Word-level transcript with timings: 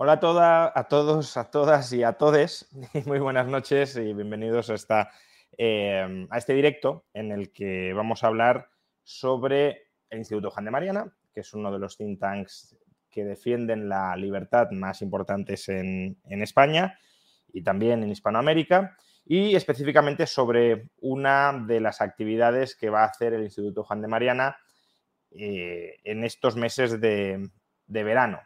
Hola 0.00 0.12
a, 0.12 0.20
toda, 0.20 0.72
a 0.72 0.84
todos, 0.84 1.36
a 1.36 1.50
todas 1.50 1.92
y 1.92 2.04
a 2.04 2.12
todes. 2.12 2.68
Muy 3.04 3.18
buenas 3.18 3.48
noches 3.48 3.96
y 3.96 4.12
bienvenidos 4.12 4.72
eh, 5.58 6.26
a 6.30 6.38
este 6.38 6.54
directo 6.54 7.06
en 7.12 7.32
el 7.32 7.50
que 7.52 7.92
vamos 7.94 8.22
a 8.22 8.28
hablar 8.28 8.70
sobre 9.02 9.88
el 10.08 10.18
Instituto 10.18 10.52
Juan 10.52 10.66
de 10.66 10.70
Mariana, 10.70 11.12
que 11.34 11.40
es 11.40 11.52
uno 11.52 11.72
de 11.72 11.80
los 11.80 11.96
think 11.96 12.20
tanks 12.20 12.78
que 13.10 13.24
defienden 13.24 13.88
la 13.88 14.14
libertad 14.14 14.70
más 14.70 15.02
importantes 15.02 15.68
en, 15.68 16.16
España 16.28 16.96
y 17.52 17.64
también 17.64 18.04
en 18.04 18.10
Hispanoamérica, 18.12 18.96
y 19.24 19.56
específicamente 19.56 20.28
sobre 20.28 20.90
una 21.00 21.52
de 21.66 21.80
las 21.80 22.00
actividades 22.00 22.76
que 22.76 22.88
va 22.88 23.02
a 23.02 23.08
hacer 23.08 23.34
el 23.34 23.42
Instituto 23.42 23.82
Juan 23.82 24.02
de 24.02 24.06
Mariana 24.06 24.58
eh, 25.32 25.96
en 26.04 26.22
estos 26.22 26.54
meses 26.54 27.00
de, 27.00 27.50
verano, 27.88 28.38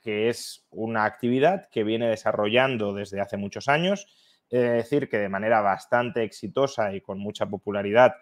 que 0.00 0.28
es 0.28 0.66
una 0.70 1.04
actividad 1.04 1.68
que 1.70 1.84
viene 1.84 2.08
desarrollando 2.08 2.94
desde 2.94 3.20
hace 3.20 3.36
muchos 3.36 3.68
años, 3.68 4.06
es 4.48 4.62
decir, 4.62 5.08
que 5.08 5.18
de 5.18 5.28
manera 5.28 5.60
bastante 5.60 6.22
exitosa 6.22 6.94
y 6.94 7.00
con 7.00 7.18
mucha 7.18 7.46
popularidad 7.46 8.14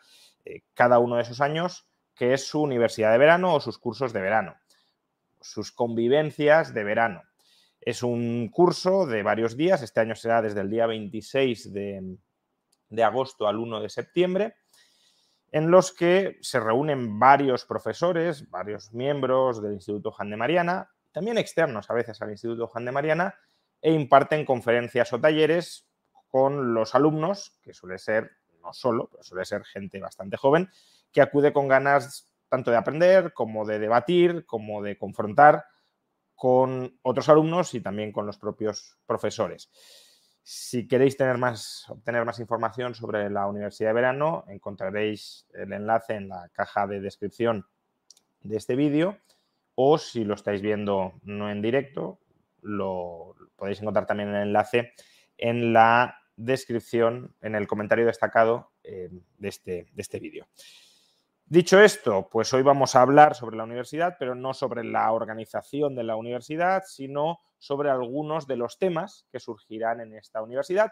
eh, 0.45 0.63
cada 0.75 0.99
uno 0.99 1.17
de 1.17 1.23
esos 1.23 1.41
años 1.41 1.87
que 2.15 2.33
es 2.33 2.47
su 2.47 2.63
universidad 2.63 3.13
de 3.13 3.19
verano 3.19 3.55
o 3.55 3.61
sus 3.61 3.79
cursos 3.79 4.13
de 4.13 4.21
verano, 4.21 4.57
sus 5.41 5.73
convivencias 5.73 6.73
de 6.73 6.85
verano. 6.85 7.23
Es 7.81 8.03
un 8.03 8.49
curso 8.49 9.07
de 9.07 9.23
varios 9.23 9.57
días, 9.57 9.83
este 9.83 10.01
año 10.01 10.15
será 10.15 10.41
desde 10.41 10.61
el 10.61 10.71
día 10.71 10.87
26 10.87 11.73
de, 11.73 12.17
agosto 13.05 13.47
al 13.47 13.59
1 13.59 13.81
de 13.81 13.89
septiembre, 13.89 14.55
en 15.51 15.71
los 15.71 15.93
que 15.93 16.39
se 16.41 16.61
reúnen 16.61 17.19
varios 17.19 17.65
profesores, 17.65 18.49
varios 18.51 18.93
miembros 18.93 19.63
del 19.63 19.75
Instituto 19.75 20.13
Juan 20.13 20.31
de 20.31 20.37
Mariana, 20.37 20.94
también 21.15 21.39
externos 21.39 21.89
a 21.89 21.95
veces 21.95 22.21
al 22.21 22.31
Instituto 22.31 22.67
Juan 22.67 22.85
de 22.85 22.93
Mariana, 22.93 23.39
e 23.81 23.93
imparten 23.93 24.45
conferencias 24.45 25.13
o 25.13 25.21
talleres 25.21 25.87
con 26.29 26.75
los 26.75 26.95
alumnos, 26.95 27.57
que 27.63 27.73
suele 27.73 27.99
ser, 27.99 28.33
no 28.61 28.73
solo, 28.73 29.09
pero 29.11 29.23
suele 29.23 29.45
ser 29.45 29.65
gente 29.65 30.01
bastante 30.01 30.37
joven, 30.37 30.69
que 31.13 31.23
acude 31.23 31.53
con 31.53 31.69
ganas 31.69 32.29
tanto 32.49 32.73
de 32.73 32.79
aprender 32.79 33.33
como 33.33 33.65
de 33.65 33.79
debatir, 33.79 34.45
como 34.45 34.83
de 34.83 34.99
confrontar 34.99 35.67
con 36.35 36.99
otros 37.03 37.29
alumnos 37.29 37.75
y 37.75 37.81
también 37.81 38.11
con 38.11 38.27
los 38.27 38.39
propios 38.39 38.99
profesores. 39.07 39.71
Si 40.43 40.89
queréis 40.89 41.17
tener 41.17 41.39
más, 41.39 41.85
obtener 41.89 42.25
más 42.25 42.41
información 42.41 42.95
sobre 42.95 43.31
la 43.31 43.47
Universidad 43.47 43.91
de 43.91 43.95
Verano, 43.95 44.45
encontraréis 44.49 45.47
el 45.55 45.73
enlace 45.73 46.15
en 46.15 46.29
la 46.29 46.49
caja 46.53 46.89
de 46.89 47.01
descripción 47.01 47.67
de 48.41 48.57
este 48.57 48.75
vídeo 48.75 49.19
o 49.75 49.99
si 49.99 50.25
lo 50.25 50.35
estáis 50.35 50.63
viendo 50.63 51.15
no 51.23 51.51
en 51.51 51.63
directo, 51.63 52.21
lo 52.63 53.35
podéis 53.57 53.81
encontrar 53.81 54.07
también 54.07 54.31
el 54.31 54.49
enlace 54.49 54.93
en 55.37 55.73
la 55.73 56.19
descripción, 56.37 57.35
en 57.41 57.55
el 57.55 57.67
comentario 57.67 58.07
destacado 58.07 58.73
eh, 58.83 59.09
de 59.39 59.49
este, 59.49 59.87
de 59.93 60.03
este 60.03 60.19
vídeo. 60.19 60.47
Dicho 61.47 61.79
esto, 61.81 62.29
pues 62.31 62.53
hoy 62.55 62.63
vamos 62.63 62.97
a 62.97 63.03
hablar 63.03 63.35
sobre 63.35 63.57
la 63.57 63.65
universidad, 63.65 64.17
pero 64.19 64.35
no 64.35 64.55
sobre 64.55 64.83
la 64.83 65.13
organización 65.13 65.95
de 65.95 66.03
la 66.03 66.17
universidad, 66.17 66.85
sino 66.87 67.39
sobre 67.59 67.91
algunos 67.91 68.47
de 68.47 68.57
los 68.57 68.79
temas 68.79 69.27
que 69.31 69.41
surgirán 69.41 70.01
en 70.01 70.15
esta 70.15 70.43
universidad. 70.43 70.91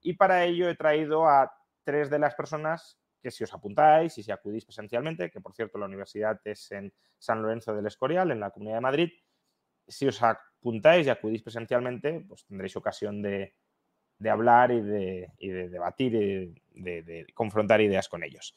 Y 0.00 0.14
para 0.14 0.44
ello 0.44 0.68
he 0.68 0.74
traído 0.74 1.28
a 1.28 1.52
tres 1.84 2.10
de 2.10 2.18
las 2.18 2.34
personas 2.34 2.98
que 3.22 3.30
si 3.30 3.44
os 3.44 3.54
apuntáis 3.54 4.16
y 4.18 4.22
si 4.22 4.32
acudís 4.32 4.64
presencialmente, 4.64 5.30
que 5.30 5.40
por 5.40 5.54
cierto 5.54 5.78
la 5.78 5.86
universidad 5.86 6.40
es 6.44 6.70
en 6.72 6.92
San 7.18 7.40
Lorenzo 7.40 7.74
del 7.74 7.86
Escorial, 7.86 8.30
en 8.30 8.40
la 8.40 8.50
Comunidad 8.50 8.76
de 8.76 8.80
Madrid, 8.80 9.12
si 9.86 10.06
os 10.06 10.22
apuntáis 10.22 11.06
y 11.06 11.10
acudís 11.10 11.42
presencialmente, 11.42 12.24
pues 12.28 12.44
tendréis 12.44 12.76
ocasión 12.76 13.22
de, 13.22 13.54
hablar 14.28 14.70
y 14.70 14.80
de, 14.80 15.68
debatir 15.70 16.14
y 16.14 16.82
de 16.82 17.26
confrontar 17.34 17.80
ideas 17.80 18.08
con 18.08 18.22
ellos. 18.22 18.54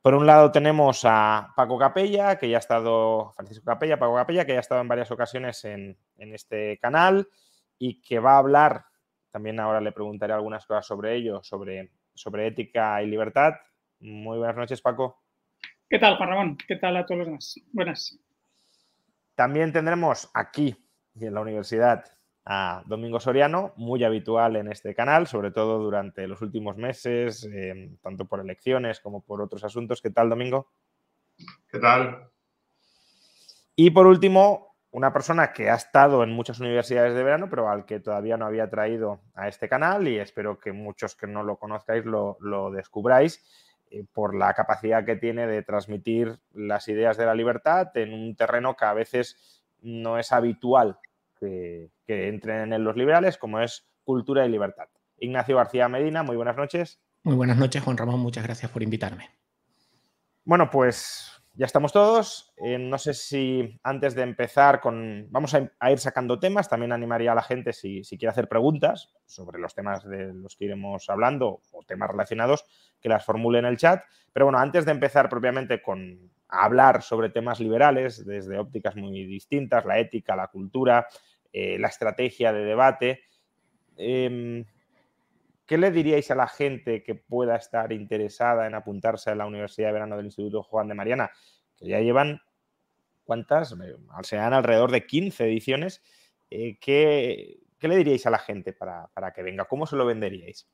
Por 0.00 0.14
un 0.14 0.26
lado 0.26 0.52
tenemos 0.52 1.02
a 1.04 1.52
Paco 1.56 1.76
Capella, 1.76 2.38
que 2.38 2.48
ya 2.48 2.56
ha 2.56 2.60
estado, 2.60 3.32
Francisco 3.32 3.64
Capella, 3.64 3.98
Paco 3.98 4.14
Capella, 4.14 4.46
que 4.46 4.52
ya 4.52 4.58
ha 4.58 4.60
estado 4.60 4.80
en 4.80 4.88
varias 4.88 5.10
ocasiones 5.10 5.64
en, 5.64 5.98
este 6.16 6.78
canal 6.78 7.28
y 7.78 8.00
que 8.00 8.20
va 8.20 8.36
a 8.36 8.38
hablar, 8.38 8.86
también 9.30 9.58
ahora 9.58 9.80
le 9.80 9.92
preguntaré 9.92 10.32
algunas 10.32 10.64
cosas 10.66 10.86
sobre 10.86 11.16
ello, 11.16 11.42
sobre, 11.42 11.90
sobre 12.18 12.46
ética 12.46 13.02
y 13.02 13.06
libertad. 13.06 13.54
Muy 14.00 14.38
buenas 14.38 14.56
noches, 14.56 14.80
Paco. 14.80 15.22
¿Qué 15.88 15.98
tal, 15.98 16.16
Juan 16.16 16.28
Ramón? 16.28 16.58
¿Qué 16.66 16.76
tal 16.76 16.96
a 16.96 17.06
todos 17.06 17.18
los 17.18 17.26
demás? 17.26 17.54
Buenas. 17.72 18.18
También 19.34 19.72
tendremos 19.72 20.30
aquí 20.34 20.76
y 21.14 21.26
en 21.26 21.34
la 21.34 21.40
universidad 21.40 22.04
a 22.44 22.82
Domingo 22.86 23.20
Soriano, 23.20 23.74
muy 23.76 24.04
habitual 24.04 24.56
en 24.56 24.72
este 24.72 24.94
canal, 24.94 25.26
sobre 25.26 25.50
todo 25.50 25.78
durante 25.78 26.26
los 26.26 26.40
últimos 26.40 26.76
meses, 26.76 27.44
eh, 27.52 27.90
tanto 28.02 28.24
por 28.24 28.40
elecciones 28.40 29.00
como 29.00 29.20
por 29.20 29.42
otros 29.42 29.64
asuntos. 29.64 30.00
¿Qué 30.00 30.10
tal, 30.10 30.30
Domingo? 30.30 30.70
¿Qué 31.70 31.78
tal? 31.78 32.30
Y 33.76 33.90
por 33.90 34.06
último, 34.06 34.67
una 34.90 35.12
persona 35.12 35.52
que 35.52 35.70
ha 35.70 35.74
estado 35.74 36.22
en 36.22 36.30
muchas 36.30 36.60
universidades 36.60 37.14
de 37.14 37.22
verano, 37.22 37.48
pero 37.50 37.68
al 37.68 37.84
que 37.84 38.00
todavía 38.00 38.36
no 38.36 38.46
había 38.46 38.70
traído 38.70 39.20
a 39.34 39.48
este 39.48 39.68
canal 39.68 40.08
y 40.08 40.18
espero 40.18 40.58
que 40.58 40.72
muchos 40.72 41.14
que 41.14 41.26
no 41.26 41.42
lo 41.42 41.56
conozcáis 41.56 42.04
lo, 42.04 42.38
descubráis 42.70 43.44
eh, 43.90 44.04
por 44.12 44.34
la 44.34 44.54
capacidad 44.54 45.04
que 45.04 45.16
tiene 45.16 45.46
de 45.46 45.62
transmitir 45.62 46.38
las 46.52 46.88
ideas 46.88 47.16
de 47.16 47.26
la 47.26 47.34
libertad 47.34 47.94
en 47.96 48.14
un 48.14 48.34
terreno 48.34 48.76
que 48.76 48.86
a 48.86 48.94
veces 48.94 49.62
no 49.82 50.18
es 50.18 50.32
habitual 50.32 50.98
que, 51.38 51.90
entren 52.06 52.72
en 52.72 52.82
los 52.82 52.96
liberales, 52.96 53.36
como 53.36 53.60
es 53.60 53.86
cultura 54.02 54.44
y 54.46 54.48
libertad. 54.48 54.88
Ignacio 55.18 55.56
García 55.56 55.88
Medina, 55.88 56.22
muy 56.22 56.36
buenas 56.36 56.56
noches. 56.56 56.98
Muy 57.22 57.34
buenas 57.36 57.58
noches, 57.58 57.82
Juan 57.82 57.98
Ramón, 57.98 58.20
muchas 58.20 58.44
gracias 58.44 58.70
por 58.70 58.82
invitarme. 58.82 59.30
Bueno, 60.44 60.70
pues 60.70 61.37
ya 61.58 61.66
estamos 61.66 61.92
todos. 61.92 62.54
Eh, 62.56 62.78
no 62.78 62.98
sé 62.98 63.12
si 63.14 63.80
antes 63.82 64.14
de 64.14 64.22
empezar 64.22 64.80
con... 64.80 65.26
Vamos 65.30 65.54
a, 65.54 65.90
ir 65.90 65.98
sacando 65.98 66.38
temas. 66.38 66.68
También 66.68 66.92
animaría 66.92 67.32
a 67.32 67.34
la 67.34 67.42
gente, 67.42 67.72
si, 67.72 68.04
si, 68.04 68.16
quiere 68.16 68.30
hacer 68.30 68.48
preguntas 68.48 69.12
sobre 69.26 69.58
los 69.58 69.74
temas 69.74 70.08
de 70.08 70.32
los 70.32 70.54
que 70.54 70.66
iremos 70.66 71.10
hablando 71.10 71.60
o 71.72 71.82
temas 71.82 72.10
relacionados, 72.10 72.64
que 73.00 73.08
las 73.08 73.24
formule 73.24 73.58
en 73.58 73.64
el 73.64 73.76
chat. 73.76 74.04
Pero 74.32 74.46
bueno, 74.46 74.60
antes 74.60 74.84
de 74.84 74.92
empezar 74.92 75.28
propiamente 75.28 75.82
con 75.82 76.30
hablar 76.46 77.02
sobre 77.02 77.28
temas 77.28 77.58
liberales 77.58 78.24
desde 78.24 78.56
ópticas 78.56 78.94
muy 78.94 79.24
distintas, 79.24 79.84
la 79.84 79.98
ética, 79.98 80.36
la 80.36 80.46
cultura, 80.46 81.08
eh, 81.52 81.76
la 81.76 81.88
estrategia 81.88 82.52
de 82.52 82.64
debate. 82.64 83.22
Em, 83.96 84.64
¿Qué 85.68 85.76
le 85.76 85.90
diríais 85.90 86.30
a 86.30 86.34
la 86.34 86.48
gente 86.48 87.02
que 87.02 87.14
pueda 87.14 87.54
estar 87.54 87.92
interesada 87.92 88.66
en 88.66 88.74
apuntarse 88.74 89.28
a 89.28 89.34
la 89.34 89.44
Universidad 89.44 89.88
de 89.88 89.92
Verano 89.92 90.16
del 90.16 90.24
Instituto 90.24 90.62
Juan 90.62 90.88
de 90.88 90.94
Mariana? 90.94 91.30
Que 91.76 91.88
ya 91.88 92.00
llevan, 92.00 92.40
¿cuántas? 93.24 93.76
Serán 94.22 94.54
alrededor 94.54 94.90
de 94.90 95.04
15 95.04 95.44
ediciones. 95.44 96.02
Eh, 96.48 96.78
¿qué, 96.80 97.60
le 97.82 97.96
diríais 97.96 98.24
a 98.24 98.30
la 98.30 98.38
gente 98.38 98.72
para, 98.72 99.08
para 99.08 99.34
que 99.34 99.42
venga? 99.42 99.66
¿Cómo 99.66 99.86
se 99.86 99.96
lo 99.96 100.06
venderíais? 100.06 100.66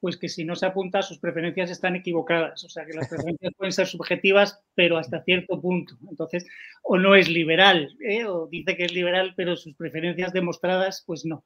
pues 0.00 0.16
que 0.16 0.28
si 0.28 0.44
no 0.44 0.56
se 0.56 0.66
apunta, 0.66 1.00
sus 1.00 1.20
preferencias 1.20 1.70
están 1.70 1.94
equivocadas. 1.94 2.64
O 2.64 2.68
sea, 2.68 2.84
que 2.84 2.92
las 2.92 3.08
preferencias 3.08 3.54
pueden 3.56 3.72
ser 3.72 3.86
subjetivas, 3.86 4.60
pero 4.74 4.98
hasta 4.98 5.22
cierto 5.22 5.60
punto. 5.60 5.94
Entonces, 6.10 6.44
o 6.82 6.98
no 6.98 7.14
es 7.14 7.28
liberal, 7.28 7.96
¿eh? 8.00 8.24
o 8.24 8.48
dice 8.48 8.76
que 8.76 8.86
es 8.86 8.92
liberal, 8.92 9.34
pero 9.36 9.54
sus 9.54 9.76
preferencias 9.76 10.32
demostradas, 10.32 11.04
pues 11.06 11.24
no. 11.24 11.44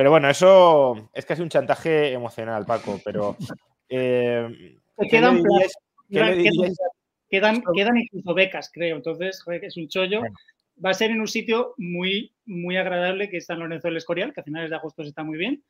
Pero 0.00 0.12
bueno, 0.12 0.30
eso 0.30 1.10
es 1.12 1.26
casi 1.26 1.42
un 1.42 1.50
chantaje 1.50 2.14
emocional, 2.14 2.64
Paco, 2.64 2.98
pero... 3.04 3.36
Eh, 3.90 4.78
quedan, 5.10 5.42
quedan, 6.08 7.96
incluso 7.98 8.32
becas, 8.32 8.70
creo. 8.72 8.96
Entonces, 8.96 9.44
es 9.60 9.76
un 9.76 9.88
chollo. 9.88 10.22
Va 10.82 10.88
a 10.88 10.94
ser 10.94 11.10
en 11.10 11.20
un 11.20 11.28
sitio 11.28 11.74
muy, 11.76 12.32
muy 12.46 12.78
agradable 12.78 13.28
que 13.28 13.36
es 13.36 13.44
San 13.44 13.58
Lorenzo 13.58 13.88
del 13.88 13.98
Escorial, 13.98 14.32
que 14.32 14.40
a 14.40 14.44
finales 14.44 14.70
de 14.70 14.76
agosto 14.76 15.02
está 15.02 15.22
muy 15.22 15.36
bien 15.36 15.62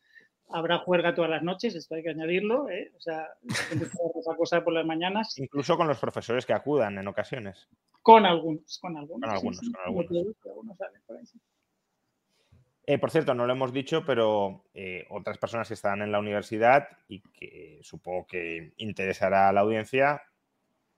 Habrá 0.48 0.78
juerga 0.78 1.12
todas 1.12 1.30
las 1.30 1.42
noches, 1.42 1.74
esto 1.74 1.96
hay 1.96 2.04
que 2.04 2.10
añadirlo. 2.10 2.70
¿eh? 2.70 2.92
O 2.96 3.00
sea, 3.00 3.30
esa 3.48 4.36
cosa 4.36 4.62
por 4.62 4.74
las 4.74 4.86
mañanas. 4.86 5.36
Incluso 5.38 5.76
con 5.76 5.88
los 5.88 5.98
profesores 5.98 6.46
que 6.46 6.52
acudan 6.52 6.96
en 6.98 7.08
ocasiones. 7.08 7.66
Con 8.00 8.24
algunos, 8.24 8.78
con 8.78 8.96
algunos. 8.96 9.28
Con 9.28 9.36
algunos, 9.36 9.60
con 9.60 9.80
algunos. 9.86 10.78
Eh, 12.90 12.98
por 12.98 13.12
cierto, 13.12 13.34
no 13.34 13.46
lo 13.46 13.52
hemos 13.52 13.72
dicho, 13.72 14.04
pero 14.04 14.64
eh, 14.74 15.06
otras 15.10 15.38
personas 15.38 15.68
que 15.68 15.74
están 15.74 16.02
en 16.02 16.10
la 16.10 16.18
universidad 16.18 16.88
y 17.06 17.20
que 17.20 17.78
supongo 17.82 18.26
que 18.26 18.72
interesará 18.78 19.48
a 19.48 19.52
la 19.52 19.60
audiencia, 19.60 20.22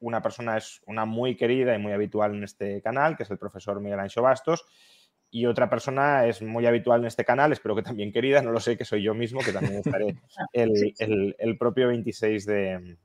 una 0.01 0.23
persona 0.23 0.57
es 0.57 0.81
una 0.87 1.05
muy 1.05 1.37
querida 1.37 1.75
y 1.75 1.79
muy 1.79 1.93
habitual 1.93 2.35
en 2.35 2.45
este 2.45 2.81
canal, 2.81 3.15
que 3.15 3.25
es 3.25 3.31
el 3.31 3.37
profesor 3.37 3.79
Miguel 3.83 4.01
Ancho 4.01 4.23
Bastos, 4.23 4.65
y 5.31 5.45
otra 5.45 5.69
persona 5.69 6.25
es 6.27 6.41
muy 6.41 6.65
habitual 6.65 7.03
en 7.03 7.09
este 7.09 7.27
canal, 7.27 7.53
espero 7.53 7.77
que 7.77 7.83
también 7.83 8.11
querida, 8.11 8.41
no 8.41 8.53
lo 8.53 8.61
sé, 8.61 8.79
que 8.79 8.87
soy 8.87 9.03
yo 9.03 9.13
mismo, 9.13 9.41
que 9.41 9.53
también 9.53 9.83
estaré 9.85 10.17
el, 11.39 11.59
propio 11.59 11.89
26 11.89 12.47
de, 12.47 12.97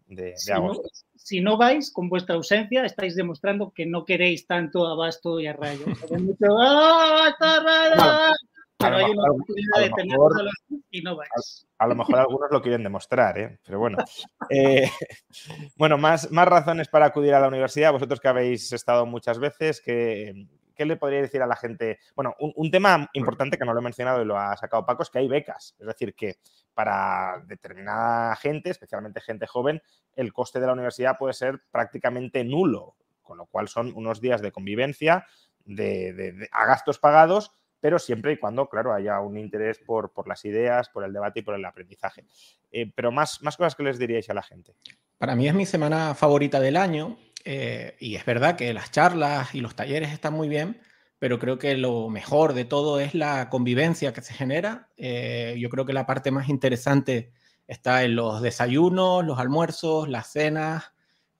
agosto. 0.53 0.89
si 1.17 1.41
no 1.41 1.57
vais, 1.57 1.91
con 1.91 2.07
vuestra 2.07 2.35
ausencia, 2.35 2.85
estáis 2.85 3.17
demostrando 3.17 3.73
que 3.73 3.85
no 3.85 4.05
queréis 4.05 4.47
tanto 4.47 4.87
a 4.87 4.95
Basto 4.95 5.41
y 5.41 5.47
a 5.47 5.51
Rayo. 5.51 5.83
¡Ah, 6.57 8.31
Pero 8.77 8.97
hay 8.97 9.11
una 9.11 9.31
oportunidad 9.31 9.79
de 9.79 9.89
tenerlo 9.89 10.51
y 10.91 11.01
no 11.01 11.15
vais. 11.15 11.67
A, 11.77 11.87
lo 11.87 11.95
mejor 11.95 12.19
algunos 12.19 12.51
lo 12.51 12.61
quieren 12.61 12.83
demostrar, 12.83 13.37
¿eh? 13.37 13.59
pero 13.65 13.79
bueno. 13.79 13.97
Eh, 14.49 14.89
bueno, 15.75 15.97
más, 15.97 16.31
más 16.31 16.47
razones 16.47 16.87
para 16.87 17.07
acudir 17.07 17.33
a 17.33 17.39
la 17.41 17.49
universidad. 17.49 17.91
Vosotros 17.91 18.21
que 18.21 18.29
habéis 18.29 18.71
estado 18.71 19.05
muchas 19.05 19.39
veces, 19.39 19.81
que 19.81 20.47
¿qué 20.77 20.85
le 20.85 20.95
podría 20.95 21.21
decir 21.21 21.41
a 21.41 21.47
la 21.47 21.55
gente? 21.55 21.99
Bueno, 22.15 22.35
un, 22.39 22.71
tema 22.71 23.09
importante 23.13 23.57
que 23.57 23.65
no 23.65 23.73
lo 23.73 23.79
he 23.79 23.83
mencionado 23.83 24.21
y 24.21 24.25
lo 24.25 24.37
ha 24.37 24.55
sacado 24.55 24.85
Paco 24.85 25.03
es 25.03 25.09
que 25.09 25.19
hay 25.19 25.27
becas. 25.27 25.75
Es 25.79 25.87
decir, 25.87 26.13
que 26.13 26.37
para 26.73 27.43
determinada 27.45 28.35
gente, 28.35 28.69
especialmente 28.69 29.19
gente 29.19 29.47
joven, 29.47 29.81
el 30.15 30.31
coste 30.31 30.59
de 30.59 30.67
la 30.67 30.73
universidad 30.73 31.17
puede 31.17 31.33
ser 31.33 31.63
prácticamente 31.71 32.43
nulo, 32.43 32.95
con 33.23 33.39
lo 33.39 33.47
cual 33.47 33.67
son 33.67 33.91
unos 33.95 34.21
días 34.21 34.41
de 34.41 34.51
convivencia, 34.51 35.25
de, 35.65 36.47
a 36.51 36.65
gastos 36.65 36.99
pagados, 36.99 37.51
pero 37.79 37.99
siempre 37.99 38.33
y 38.33 38.37
cuando, 38.37 38.67
claro, 38.67 38.93
haya 38.93 39.19
un 39.19 39.37
interés 39.37 39.79
por, 39.79 40.11
las 40.27 40.43
ideas, 40.45 40.89
por 40.89 41.03
el 41.03 41.13
debate 41.13 41.39
y 41.39 41.43
por 41.43 41.55
el 41.55 41.65
aprendizaje. 41.65 42.25
Eh, 42.71 42.91
pero 42.95 43.11
más, 43.11 43.41
más 43.41 43.57
cosas 43.57 43.75
que 43.75 43.83
les 43.83 43.99
diríais 43.99 44.29
a 44.29 44.33
la 44.33 44.43
gente. 44.43 44.75
Para 45.17 45.35
mí 45.35 45.47
es 45.47 45.53
mi 45.53 45.65
semana 45.65 46.13
favorita 46.13 46.59
del 46.59 46.77
año 46.77 47.17
eh, 47.43 47.95
y 47.99 48.15
es 48.15 48.25
verdad 48.25 48.55
que 48.55 48.73
las 48.73 48.91
charlas 48.91 49.55
y 49.55 49.61
los 49.61 49.75
talleres 49.75 50.11
están 50.11 50.33
muy 50.33 50.49
bien, 50.49 50.81
pero 51.19 51.39
creo 51.39 51.57
que 51.57 51.75
lo 51.75 52.09
mejor 52.09 52.53
de 52.53 52.65
todo 52.65 52.99
es 52.99 53.15
la 53.15 53.49
convivencia 53.49 54.13
que 54.13 54.21
se 54.21 54.33
genera. 54.33 54.89
Eh, 54.97 55.55
yo 55.59 55.69
creo 55.69 55.85
que 55.85 55.93
la 55.93 56.05
parte 56.05 56.29
más 56.29 56.49
interesante 56.49 57.31
está 57.67 58.03
en 58.03 58.15
los 58.15 58.41
desayunos, 58.41 59.25
los 59.25 59.39
almuerzos, 59.39 60.07
las 60.07 60.31
cenas, 60.31 60.91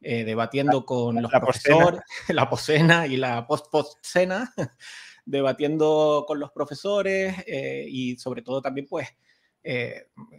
eh, 0.02 0.24
debatiendo 0.24 0.86
con 0.86 1.22
los 1.22 1.32
profesores, 1.32 2.02
la 2.30 2.50
poscena 2.50 3.08
y 3.08 3.18
la 3.18 3.46
post-post-cena, 3.48 4.54
debatiendo 5.28 6.26
con 6.28 6.40
los 6.40 6.52
profesores 6.52 7.36
y 7.48 8.18
sobre 8.18 8.42
todo 8.42 8.62
también 8.62 8.88
pues 8.90 9.08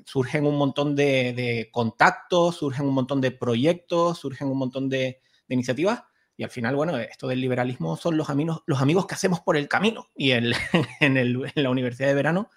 surgen 0.04 0.46
un 0.46 0.56
montón 0.56 0.96
de, 0.96 1.68
contactos, 1.72 2.56
surgen 2.56 2.86
un 2.86 2.94
montón 2.94 3.20
de 3.20 3.30
proyectos, 3.30 4.18
surgen 4.18 4.48
un 4.48 4.58
montón 4.58 4.88
de, 4.88 5.20
de 5.46 5.54
iniciativas. 5.54 6.02
Y 6.36 6.44
al 6.44 6.50
final, 6.50 6.76
bueno, 6.76 6.96
esto 6.96 7.26
del 7.26 7.40
liberalismo 7.40 7.96
son 7.96 8.16
los 8.16 8.30
amigos, 8.30 8.62
los 8.66 8.80
amigos 8.80 9.06
que 9.06 9.14
hacemos 9.14 9.40
por 9.40 9.56
el 9.56 9.68
camino. 9.68 10.06
Y 10.14 10.30
en, 10.30 10.52
en, 11.00 11.42
la 11.54 11.70
universidad 11.70 12.08
de 12.08 12.14
verano 12.14 12.50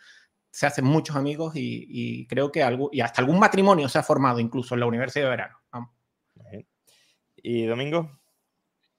se 0.51 0.67
hacen 0.67 0.85
muchos 0.85 1.15
amigos 1.15 1.53
y, 1.55 2.27
creo 2.27 2.51
que 2.51 2.61
algo, 2.61 2.89
y 2.91 3.01
hasta 3.01 3.21
algún 3.21 3.39
matrimonio 3.39 3.89
se 3.89 3.97
ha 3.97 4.03
formado 4.03 4.39
incluso 4.39 4.75
en 4.75 4.81
la 4.81 4.85
universidad 4.85 5.25
de 5.25 5.29
verano. 5.29 5.57
¿Y 7.37 7.65
Domingo? 7.65 8.20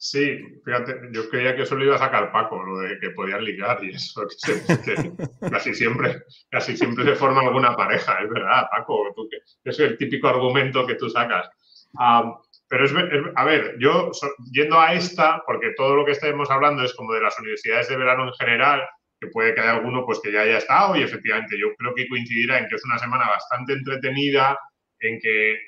Sí, 0.05 0.37
fíjate, 0.65 1.11
yo 1.13 1.31
creía 1.31 1.55
que 1.55 1.63
eso 1.63 1.77
lo 1.77 1.85
iba 1.85 1.95
a 1.95 1.99
sacar 1.99 2.33
Paco, 2.33 2.61
lo 2.61 2.81
de 2.81 2.99
que 2.99 3.11
podían 3.11 3.45
ligar 3.45 3.85
y 3.85 3.91
eso, 3.91 4.27
que, 4.27 5.13
casi, 5.49 5.75
siempre, 5.75 6.25
casi 6.51 6.77
siempre 6.77 7.05
se 7.05 7.15
forma 7.15 7.41
alguna 7.41 7.77
pareja, 7.77 8.19
es 8.21 8.29
verdad, 8.29 8.67
Paco, 8.69 9.13
tú, 9.15 9.29
que, 9.31 9.39
es 9.63 9.79
el 9.79 9.97
típico 9.97 10.27
argumento 10.27 10.85
que 10.89 10.97
tú 10.97 11.09
sacas. 11.09 11.49
Pero 12.69 12.85
es, 12.85 12.93
a 13.37 13.45
ver, 13.45 13.77
yo 13.79 14.11
yendo 14.51 14.81
a 14.81 14.93
esta, 14.93 15.41
porque 15.47 15.73
todo 15.77 15.95
lo 15.95 16.05
que 16.05 16.11
estamos 16.11 16.51
hablando 16.51 16.83
es 16.83 16.95
como 16.95 17.13
de 17.13 17.21
las 17.21 17.39
universidades 17.39 17.89
de 17.89 17.97
verano 17.97 18.27
en 18.27 18.35
general, 18.35 18.83
que 19.21 19.29
puede 19.29 19.55
que 19.55 19.61
haya 19.61 19.75
alguno 19.75 20.05
pues 20.05 20.19
que 20.19 20.33
ya 20.33 20.41
haya 20.41 20.59
estado 20.59 20.97
y 20.97 21.05
efectivamente 21.05 21.57
yo 21.57 21.77
creo 21.77 21.95
que 21.95 22.09
coincidirá 22.09 22.59
en 22.59 22.67
que 22.67 22.75
es 22.75 22.85
una 22.85 22.99
semana 22.99 23.29
bastante 23.29 23.75
entretenida, 23.75 24.59
en 24.99 25.21
que 25.21 25.59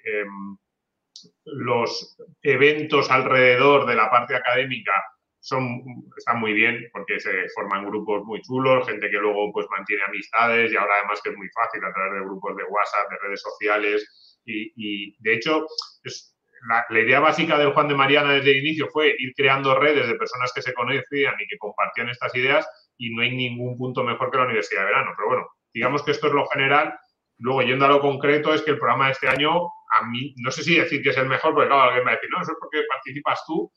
los 1.45 2.17
eventos 2.43 3.11
alrededor 3.11 3.87
de 3.87 3.97
la 3.97 4.11
parte 4.11 4.35
académica 4.35 4.93
son, 5.41 5.83
están 6.17 6.41
muy 6.41 6.53
bien 6.55 6.89
porque 6.93 7.21
se 7.21 7.49
forman 7.55 7.87
grupos 7.87 8.25
muy 8.25 8.41
chulos, 8.43 8.89
gente 8.89 9.11
que 9.11 9.19
luego 9.19 9.53
pues 9.53 9.67
mantiene 9.71 10.03
amistades 10.05 10.73
y 10.73 10.77
ahora 10.77 10.95
además 11.01 11.21
que 11.23 11.31
es 11.31 11.37
muy 11.37 11.49
fácil 11.51 11.85
a 11.85 11.93
través 11.93 12.15
de 12.15 12.27
grupos 12.27 12.57
de 12.57 12.65
WhatsApp, 12.65 13.11
de 13.11 13.19
redes 13.29 13.43
sociales 13.43 14.41
y, 14.45 14.73
y 14.77 15.17
de 15.21 15.35
hecho 15.35 15.67
es, 16.03 16.35
la, 16.67 17.01
idea 17.01 17.21
básica 17.21 17.59
del 17.59 17.73
Juan 17.73 17.89
de 17.89 17.95
Mariana 17.95 18.33
desde 18.33 18.53
el 18.53 18.59
inicio 18.59 18.89
fue 18.89 19.15
ir 19.19 19.35
creando 19.35 19.79
redes 19.79 20.09
de 20.09 20.15
personas 20.15 20.53
que 20.55 20.63
se 20.63 20.73
conocían 20.73 21.35
y 21.39 21.47
que 21.47 21.59
compartían 21.59 22.09
estas 22.09 22.35
ideas 22.35 22.67
y 22.97 23.15
no 23.15 23.23
hay 23.23 23.35
ningún 23.35 23.77
punto 23.77 24.03
mejor 24.03 24.31
que 24.31 24.39
la 24.39 24.45
Universidad 24.45 24.81
de 24.81 24.87
Verano. 24.87 25.13
Pero 25.17 25.29
bueno, 25.29 25.49
digamos 25.73 26.03
que 26.03 26.13
esto 26.13 26.29
es 26.29 26.33
lo 26.33 26.47
general. 26.47 26.99
Luego, 27.45 27.61
yendo 27.61 27.85
a 27.85 27.89
lo 27.89 28.01
concreto, 28.01 28.55
es 28.55 28.63
que 28.63 28.71
el 28.71 28.79
programa 28.79 29.05
de 29.05 29.13
este 29.13 29.29
año, 29.29 29.51
a 29.67 30.07
mí, 30.11 30.35
no 30.39 30.51
sé 30.51 30.63
si 30.63 30.77
decir 30.77 31.03
que 31.03 31.11
es 31.11 31.17
el 31.19 31.29
mejor, 31.29 31.53
porque 31.53 31.69
claro, 31.69 31.83
alguien 31.83 32.07
va 32.07 32.13
a 32.13 32.15
decir, 32.15 32.31
no, 32.31 32.41
eso 32.41 32.53
es 32.53 32.59
porque 32.59 32.81
participas 32.89 33.45
tú, 33.47 33.71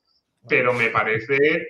pero 0.48 0.72
me 0.72 0.90
parece, 0.90 1.68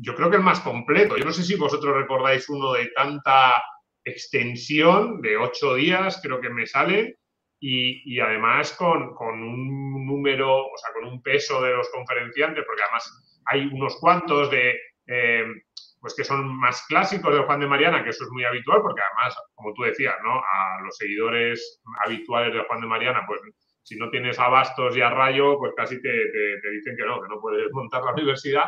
yo 0.00 0.14
creo 0.14 0.30
que 0.30 0.36
el 0.36 0.44
más 0.44 0.60
completo. 0.60 1.16
Yo 1.16 1.24
no 1.24 1.32
sé 1.32 1.42
si 1.42 1.56
vosotros 1.56 1.96
recordáis 1.96 2.48
uno 2.48 2.74
de 2.74 2.86
tanta 2.94 3.60
extensión, 4.04 5.20
de 5.22 5.38
ocho 5.38 5.74
días, 5.74 6.20
creo 6.22 6.40
que 6.40 6.50
me 6.50 6.68
sale, 6.68 7.18
y, 7.58 8.20
además 8.20 8.72
con, 8.74 9.12
un 9.20 10.06
número, 10.06 10.66
o 10.66 10.76
sea, 10.76 10.92
con 10.94 11.12
un 11.12 11.20
peso 11.20 11.60
de 11.62 11.72
los 11.72 11.88
conferenciantes, 11.88 12.64
porque 12.64 12.84
además 12.84 13.40
hay 13.46 13.66
unos 13.66 13.96
cuantos 13.96 14.52
de, 14.52 14.78
eh, 15.04 15.46
pues 16.00 16.14
que 16.14 16.24
son 16.24 16.56
más 16.56 16.84
clásicos 16.88 17.34
de 17.34 17.42
Juan 17.42 17.60
de 17.60 17.66
Mariana, 17.66 18.02
que 18.02 18.10
eso 18.10 18.24
es 18.24 18.30
muy 18.30 18.44
habitual, 18.44 18.80
porque 18.82 19.02
además, 19.02 19.36
como 19.54 19.74
tú 19.74 19.82
decías, 19.82 20.16
¿no? 20.24 20.38
A 20.38 20.80
los 20.82 20.96
seguidores 20.96 21.82
habituales 22.04 22.54
de 22.54 22.64
Juan 22.64 22.80
de 22.80 22.86
Mariana, 22.86 23.24
pues 23.26 23.40
si 23.82 23.96
no 23.96 24.10
tienes 24.10 24.38
a 24.38 24.48
Bastos 24.48 24.96
y 24.96 25.00
a 25.00 25.10
Rayo, 25.10 25.58
pues 25.58 25.72
casi 25.76 26.00
te, 26.00 26.10
te 26.10 26.70
dicen 26.70 26.96
que 26.96 27.04
no, 27.04 27.20
que 27.20 27.28
no 27.28 27.40
puedes 27.40 27.70
montar 27.72 28.02
la 28.02 28.12
universidad. 28.12 28.64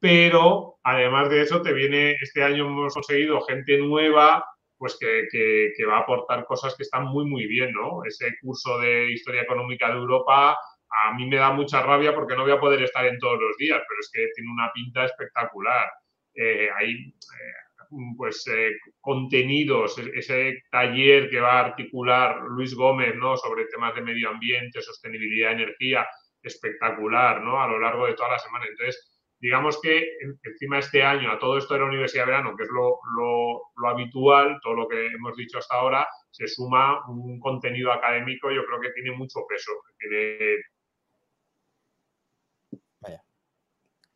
Pero 0.00 0.78
además 0.82 1.28
de 1.28 1.42
eso, 1.42 1.60
te 1.60 1.74
viene, 1.74 2.12
este 2.22 2.42
año 2.42 2.66
hemos 2.66 2.94
conseguido 2.94 3.42
gente 3.42 3.76
nueva, 3.76 4.42
pues 4.78 4.96
que, 4.98 5.84
va 5.86 5.98
a 5.98 6.00
aportar 6.00 6.46
cosas 6.46 6.74
que 6.74 6.84
están 6.84 7.04
muy, 7.04 7.26
muy 7.26 7.46
bien, 7.46 7.70
¿no? 7.72 8.02
Ese 8.06 8.34
curso 8.40 8.78
de 8.78 9.10
Historia 9.12 9.42
Económica 9.42 9.88
de 9.88 9.98
Europa 9.98 10.56
a 10.90 11.14
mí 11.14 11.26
me 11.26 11.36
da 11.36 11.52
mucha 11.52 11.82
rabia 11.82 12.14
porque 12.14 12.34
no 12.34 12.42
voy 12.42 12.52
a 12.52 12.58
poder 12.58 12.82
estar 12.82 13.04
en 13.04 13.18
todos 13.18 13.38
los 13.38 13.56
días, 13.58 13.80
pero 13.86 14.00
es 14.00 14.10
que 14.12 14.26
tiene 14.34 14.50
una 14.50 14.72
pinta 14.72 15.04
espectacular. 15.04 15.86
Eh, 16.34 16.68
hay 16.76 16.92
eh, 16.92 18.14
pues 18.16 18.46
eh, 18.48 18.70
contenidos, 19.00 19.98
e-, 19.98 20.12
ese 20.14 20.62
taller 20.70 21.28
que 21.28 21.40
va 21.40 21.60
a 21.60 21.66
articular 21.66 22.42
Luis 22.48 22.74
Gómez, 22.74 23.14
¿no? 23.16 23.36
Sobre 23.36 23.66
temas 23.66 23.94
de 23.94 24.02
medio 24.02 24.30
ambiente, 24.30 24.80
sostenibilidad, 24.82 25.52
energía, 25.52 26.06
espectacular, 26.42 27.42
¿no? 27.42 27.60
A 27.60 27.68
lo 27.68 27.78
largo 27.78 28.06
de 28.06 28.14
toda 28.14 28.30
la 28.30 28.38
semana. 28.38 28.66
Entonces, 28.66 29.10
digamos 29.40 29.80
que 29.80 30.06
encima 30.42 30.78
este 30.78 31.02
año 31.02 31.30
a 31.32 31.38
todo 31.38 31.56
esto 31.58 31.74
de 31.74 31.80
la 31.80 31.86
Universidad 31.86 32.24
de 32.24 32.32
Verano, 32.32 32.54
que 32.56 32.64
es 32.64 32.70
lo, 32.70 33.88
habitual, 33.88 34.58
todo 34.62 34.74
lo 34.74 34.88
que 34.88 35.06
hemos 35.06 35.36
dicho 35.36 35.58
hasta 35.58 35.76
ahora, 35.76 36.06
se 36.30 36.46
suma 36.46 37.00
un 37.08 37.40
contenido 37.40 37.92
académico, 37.92 38.50
yo 38.50 38.64
creo 38.66 38.80
que 38.80 38.90
tiene 38.92 39.12
mucho 39.12 39.40
peso. 39.48 39.72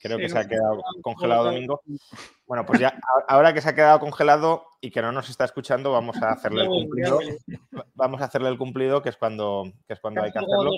Creo 0.04 0.18
que 0.18 0.28
se 0.28 0.38
ha 0.38 0.46
quedado 0.46 0.82
congelado 1.00 1.44
Domingo. 1.44 1.80
Bueno, 2.46 2.66
pues 2.66 2.78
ya, 2.78 3.00
ahora 3.26 3.54
que 3.54 3.62
se 3.62 3.70
ha 3.70 3.74
quedado 3.74 3.98
congelado 4.00 4.66
y 4.82 4.90
que 4.90 5.00
no 5.00 5.12
nos 5.12 5.30
está 5.30 5.46
escuchando, 5.46 5.92
vamos 5.92 6.22
a 6.22 6.32
hacerle 6.32 6.64
el 6.64 6.68
cumplido. 6.68 7.20
Vamos 7.94 8.20
a 8.20 8.26
hacerle 8.26 8.50
el 8.50 8.58
cumplido, 8.58 9.00
que 9.00 9.08
es 9.08 9.16
cuando, 9.16 9.64
que 9.86 9.94
es 9.94 10.00
cuando 10.00 10.22
hay 10.22 10.30
que 10.30 10.40
hacerlo. 10.40 10.72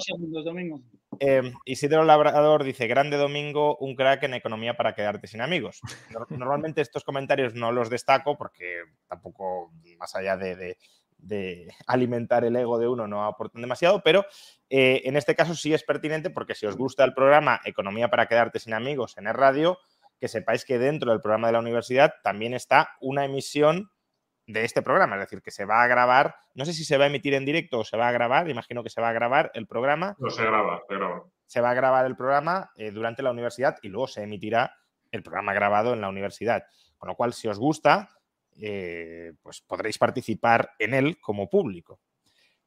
Eh, 1.19 1.53
Isidro 1.65 2.05
Labrador 2.05 2.63
dice: 2.63 2.87
Grande 2.87 3.17
domingo, 3.17 3.77
un 3.79 3.97
crack 3.97 4.23
en 4.23 4.35
economía 4.35 4.77
para 4.77 4.95
quedarte 4.95 5.27
sin 5.27 5.41
amigos. 5.41 5.81
Normalmente 6.31 6.81
estos 6.81 7.03
comentarios 7.03 7.53
no 7.53 7.73
los 7.73 7.91
destaco 7.91 8.39
porque 8.39 8.83
tampoco, 9.09 9.73
más 9.99 10.15
allá 10.15 10.37
de, 10.37 10.79
alimentar 11.87 12.45
el 12.45 12.57
ego 12.57 12.79
de 12.79 12.89
uno, 12.89 13.07
no 13.07 13.25
aportan 13.25 13.63
demasiado, 13.63 14.03
pero 14.03 14.25
eh, 14.69 15.03
en 15.05 15.17
este 15.17 15.35
caso 15.35 15.55
sí 15.55 15.73
es 15.73 15.83
pertinente 15.83 16.31
porque 16.31 16.55
si 16.55 16.67
os 16.67 16.77
gusta 16.77 17.05
el 17.05 17.15
programa 17.15 17.61
Economía 17.65 18.09
para 18.09 18.27
quedarte 18.27 18.59
sin 18.59 18.75
amigos 18.75 19.17
en 19.19 19.27
el 19.27 19.35
radio, 19.35 19.79
que 20.19 20.29
sepáis 20.29 20.65
que 20.65 20.79
dentro 20.79 21.11
del 21.11 21.21
programa 21.21 21.49
de 21.49 21.55
la 21.55 21.61
universidad 21.61 22.15
también 22.23 22.55
está 22.55 22.91
una 23.01 23.25
emisión 23.25 23.91
de 24.47 24.65
este 24.65 24.81
programa, 24.81 25.17
es 25.17 25.23
decir, 25.23 25.43
que 25.43 25.51
se 25.51 25.65
va 25.65 25.83
a 25.83 25.89
grabar, 25.89 26.37
no 26.55 26.65
sé 26.65 26.73
si 26.73 26.85
se 26.85 26.97
va 26.99 27.05
a 27.05 27.07
emitir 27.09 27.35
en 27.35 27.45
directo 27.45 27.81
o 27.81 27.85
se 27.85 27.97
va 27.97 28.09
a 28.09 28.13
grabar, 28.13 28.49
imagino 28.49 28.83
que 28.83 28.91
se 28.91 29.01
va 29.01 29.09
a 29.09 29.13
grabar 29.13 29.51
el 29.55 29.67
programa. 29.67 30.15
No 30.19 30.31
se 30.31 30.45
graba, 30.45 30.83
se 30.89 30.95
graba. 30.95 31.25
Se 31.47 31.61
va 31.61 31.71
a 31.71 31.75
grabar 31.75 32.07
el 32.07 32.17
programa 32.17 32.71
eh, 32.77 32.93
durante 32.93 33.23
la 33.23 33.33
universidad 33.33 33.77
y 33.83 33.89
luego 33.89 34.07
se 34.07 34.23
emitirá 34.23 34.77
el 35.11 35.23
programa 35.23 35.53
grabado 35.53 35.93
en 35.93 36.01
la 36.01 36.09
universidad. 36.09 36.65
Con 36.97 37.09
lo 37.09 37.17
cual, 37.17 37.33
si 37.33 37.49
os 37.49 37.59
gusta, 37.59 38.09
eh, 38.61 39.33
pues 39.43 39.61
podréis 39.61 39.99
participar 39.99 40.71
en 40.79 40.95
él 40.95 41.19
como 41.21 41.49
público, 41.49 42.01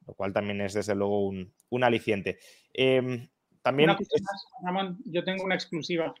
lo 0.06 0.14
cual 0.14 0.32
también 0.32 0.60
es 0.60 0.74
desde 0.74 0.94
luego 0.94 1.28
un, 1.28 1.84
aliciente. 1.84 2.38
Em, 2.72 3.28
también... 3.62 3.90
Ramón, 4.62 4.98
yo 5.04 5.24
tengo 5.24 5.44
una 5.44 5.54
exclusiva. 5.54 6.14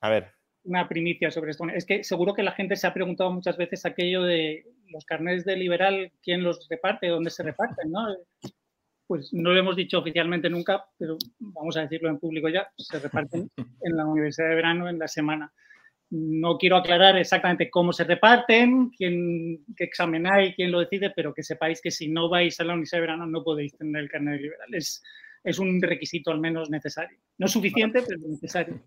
A 0.00 0.08
ver 0.08 0.34
una 0.64 0.88
primicia 0.88 1.30
sobre 1.30 1.50
esto. 1.50 1.66
Es 1.68 1.84
que 1.84 2.02
seguro 2.04 2.34
que 2.34 2.42
la 2.42 2.52
gente 2.52 2.76
se 2.76 2.86
ha 2.86 2.94
preguntado 2.94 3.30
muchas 3.30 3.56
veces 3.56 3.84
aquello 3.84 4.22
de 4.22 4.66
los 4.88 5.04
carnets 5.04 5.44
de 5.44 5.56
liberal, 5.56 6.12
quién 6.22 6.42
los 6.42 6.66
reparte, 6.68 7.08
dónde 7.08 7.30
se 7.30 7.42
reparten, 7.42 7.90
¿no? 7.90 8.16
Pues 9.06 9.32
no 9.32 9.52
lo 9.52 9.60
hemos 9.60 9.76
dicho 9.76 9.98
oficialmente 9.98 10.48
nunca, 10.48 10.86
pero 10.98 11.18
vamos 11.38 11.76
a 11.76 11.82
decirlo 11.82 12.08
en 12.08 12.18
público 12.18 12.48
ya, 12.48 12.68
se 12.78 12.98
reparten 12.98 13.50
en 13.56 13.96
la 13.96 14.06
Universidad 14.06 14.48
de 14.48 14.54
Verano 14.54 14.88
en 14.88 14.98
la 14.98 15.08
semana. 15.08 15.52
No 16.16 16.56
quiero 16.58 16.76
aclarar 16.76 17.16
exactamente 17.16 17.68
cómo 17.68 17.92
se 17.92 18.04
reparten, 18.04 18.90
quién, 18.90 19.64
qué 19.76 19.82
examen 19.82 20.28
hay, 20.28 20.54
quién 20.54 20.70
lo 20.70 20.78
decide, 20.78 21.10
pero 21.10 21.34
que 21.34 21.42
sepáis 21.42 21.80
que 21.80 21.90
si 21.90 22.06
no 22.06 22.28
vais 22.28 22.60
a 22.60 22.64
la 22.64 22.74
Universidad 22.74 22.98
de 22.98 23.06
Verano 23.08 23.26
no 23.26 23.42
podéis 23.42 23.76
tener 23.76 24.00
el 24.00 24.08
carnet 24.08 24.36
de 24.36 24.42
liberal. 24.42 24.68
Es, 24.72 25.02
es 25.42 25.58
un 25.58 25.82
requisito 25.82 26.30
al 26.30 26.38
menos 26.38 26.70
necesario. 26.70 27.18
No 27.36 27.48
suficiente, 27.48 28.02
pero 28.06 28.20
necesario. 28.28 28.80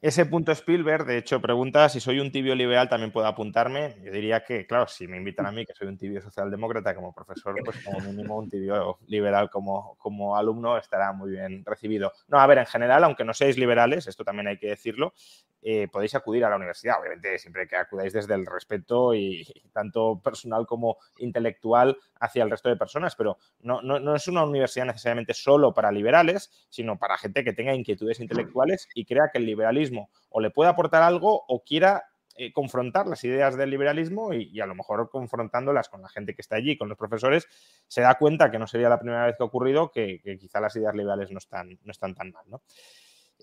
Ese 0.00 0.26
punto 0.26 0.52
Spielberg, 0.52 1.06
de 1.06 1.18
hecho, 1.18 1.40
pregunta 1.40 1.88
si 1.88 1.98
soy 1.98 2.20
un 2.20 2.30
tibio 2.30 2.54
liberal, 2.54 2.88
también 2.88 3.10
puedo 3.10 3.26
apuntarme. 3.26 3.96
Yo 4.04 4.12
diría 4.12 4.44
que, 4.44 4.64
claro, 4.66 4.86
si 4.86 5.08
me 5.08 5.16
invitan 5.16 5.46
a 5.46 5.52
mí, 5.52 5.66
que 5.66 5.74
soy 5.74 5.88
un 5.88 5.98
tibio 5.98 6.20
socialdemócrata 6.20 6.94
como 6.94 7.12
profesor, 7.12 7.56
pues 7.64 7.82
como 7.84 8.00
mínimo 8.00 8.38
un 8.38 8.48
tibio 8.48 8.98
liberal 9.08 9.50
como, 9.50 9.96
como 9.98 10.36
alumno 10.36 10.78
estará 10.78 11.12
muy 11.12 11.32
bien 11.32 11.64
recibido. 11.64 12.12
No, 12.28 12.38
a 12.38 12.46
ver, 12.46 12.58
en 12.58 12.66
general, 12.66 13.02
aunque 13.02 13.24
no 13.24 13.34
seáis 13.34 13.58
liberales, 13.58 14.06
esto 14.06 14.24
también 14.24 14.46
hay 14.46 14.58
que 14.58 14.68
decirlo, 14.68 15.14
eh, 15.62 15.88
podéis 15.88 16.14
acudir 16.14 16.44
a 16.44 16.50
la 16.50 16.56
universidad. 16.56 17.00
Obviamente, 17.00 17.38
siempre 17.38 17.66
que 17.66 17.76
acudáis 17.76 18.12
desde 18.12 18.34
el 18.34 18.46
respeto 18.46 19.14
y, 19.14 19.44
tanto 19.72 20.20
personal 20.22 20.66
como 20.66 20.98
intelectual 21.18 21.98
hacia 22.20 22.44
el 22.44 22.50
resto 22.50 22.68
de 22.68 22.76
personas, 22.76 23.16
pero 23.16 23.38
no, 23.60 23.82
no, 23.82 23.98
no, 23.98 24.14
es 24.14 24.28
una 24.28 24.44
universidad 24.44 24.86
necesariamente 24.86 25.34
solo 25.34 25.74
para 25.74 25.90
liberales, 25.90 26.50
sino 26.68 26.98
para 26.98 27.18
gente 27.18 27.44
que 27.44 27.52
tenga 27.52 27.74
inquietudes 27.74 28.20
intelectuales 28.20 28.88
y 28.94 29.04
crea 29.04 29.30
que 29.32 29.38
el 29.38 29.46
liberalismo 29.46 29.87
o 30.30 30.40
le 30.40 30.50
puede 30.50 30.70
aportar 30.70 31.02
algo 31.02 31.44
o 31.48 31.62
quiera 31.64 32.04
eh, 32.40 32.52
confrontar 32.52 33.08
las 33.08 33.24
ideas 33.24 33.56
del 33.56 33.70
liberalismo 33.70 34.32
y, 34.32 34.60
a 34.60 34.66
lo 34.66 34.76
mejor 34.76 35.10
confrontándolas 35.10 35.88
con 35.88 36.02
la 36.02 36.08
gente 36.08 36.34
que 36.34 36.42
está 36.42 36.54
allí, 36.54 36.78
con 36.78 36.88
los 36.88 36.96
profesores, 36.96 37.48
se 37.88 38.00
da 38.00 38.14
cuenta 38.14 38.48
que 38.48 38.60
no 38.60 38.68
sería 38.68 38.88
la 38.88 39.00
primera 39.00 39.26
vez 39.26 39.36
que 39.36 39.42
ha 39.42 39.46
ocurrido, 39.46 39.90
que, 39.90 40.20
quizá 40.38 40.60
las 40.60 40.76
ideas 40.76 40.94
liberales 40.94 41.32
no 41.32 41.38
están, 41.38 41.78
no 41.82 41.90
están 41.90 42.14
tan 42.14 42.30
mal. 42.30 42.44
¿no? 42.46 42.62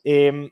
Em, 0.06 0.50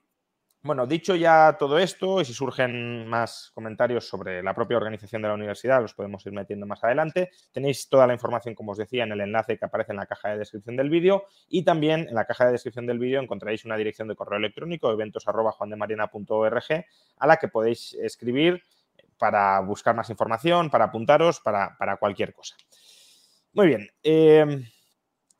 bueno, 0.64 0.88
dicho 0.88 1.14
ya 1.16 1.58
todo 1.60 1.78
esto, 1.78 2.22
y 2.22 2.26
si 2.26 2.34
surgen 2.34 3.06
más 3.06 3.52
comentarios 3.54 4.08
sobre 4.08 4.42
la 4.42 4.56
propia 4.56 4.78
organización 4.78 5.22
de 5.22 5.28
la 5.28 5.34
universidad, 5.34 5.82
los 5.82 5.94
podemos 5.94 6.26
ir 6.26 6.32
metiendo 6.32 6.66
más 6.66 6.82
adelante. 6.86 7.32
Tenéis 7.52 7.90
toda 7.90 8.08
la 8.08 8.14
información, 8.14 8.56
como 8.56 8.72
os 8.72 8.78
decía, 8.78 9.04
en 9.04 9.12
el 9.12 9.20
enlace 9.20 9.58
que 9.58 9.66
aparece 9.66 9.92
en 9.92 9.98
la 9.98 10.06
caja 10.06 10.30
de 10.30 10.38
descripción 10.38 10.78
del 10.78 10.90
vídeo 10.90 11.26
y 11.50 11.64
también 11.64 12.08
en 12.08 12.16
la 12.16 12.24
caja 12.24 12.46
de 12.46 12.54
descripción 12.54 12.88
del 12.88 12.98
vídeo 12.98 13.22
encontraréis 13.22 13.66
una 13.66 13.76
dirección 13.76 14.08
de 14.08 14.16
correo 14.16 14.40
electrónico, 14.40 14.90
eventos.juandemariana.org, 14.90 16.86
a 17.18 17.28
la 17.28 17.36
que 17.36 17.50
podéis 17.50 17.94
escribir 17.96 18.64
para 19.18 19.60
buscar 19.60 19.96
más 19.96 20.10
información, 20.10 20.70
para 20.70 20.86
apuntaros, 20.86 21.42
para, 21.42 21.98
cualquier 22.00 22.34
cosa. 22.34 22.56
Muy 23.52 23.68
bien. 23.68 23.90
Em, 24.02 24.66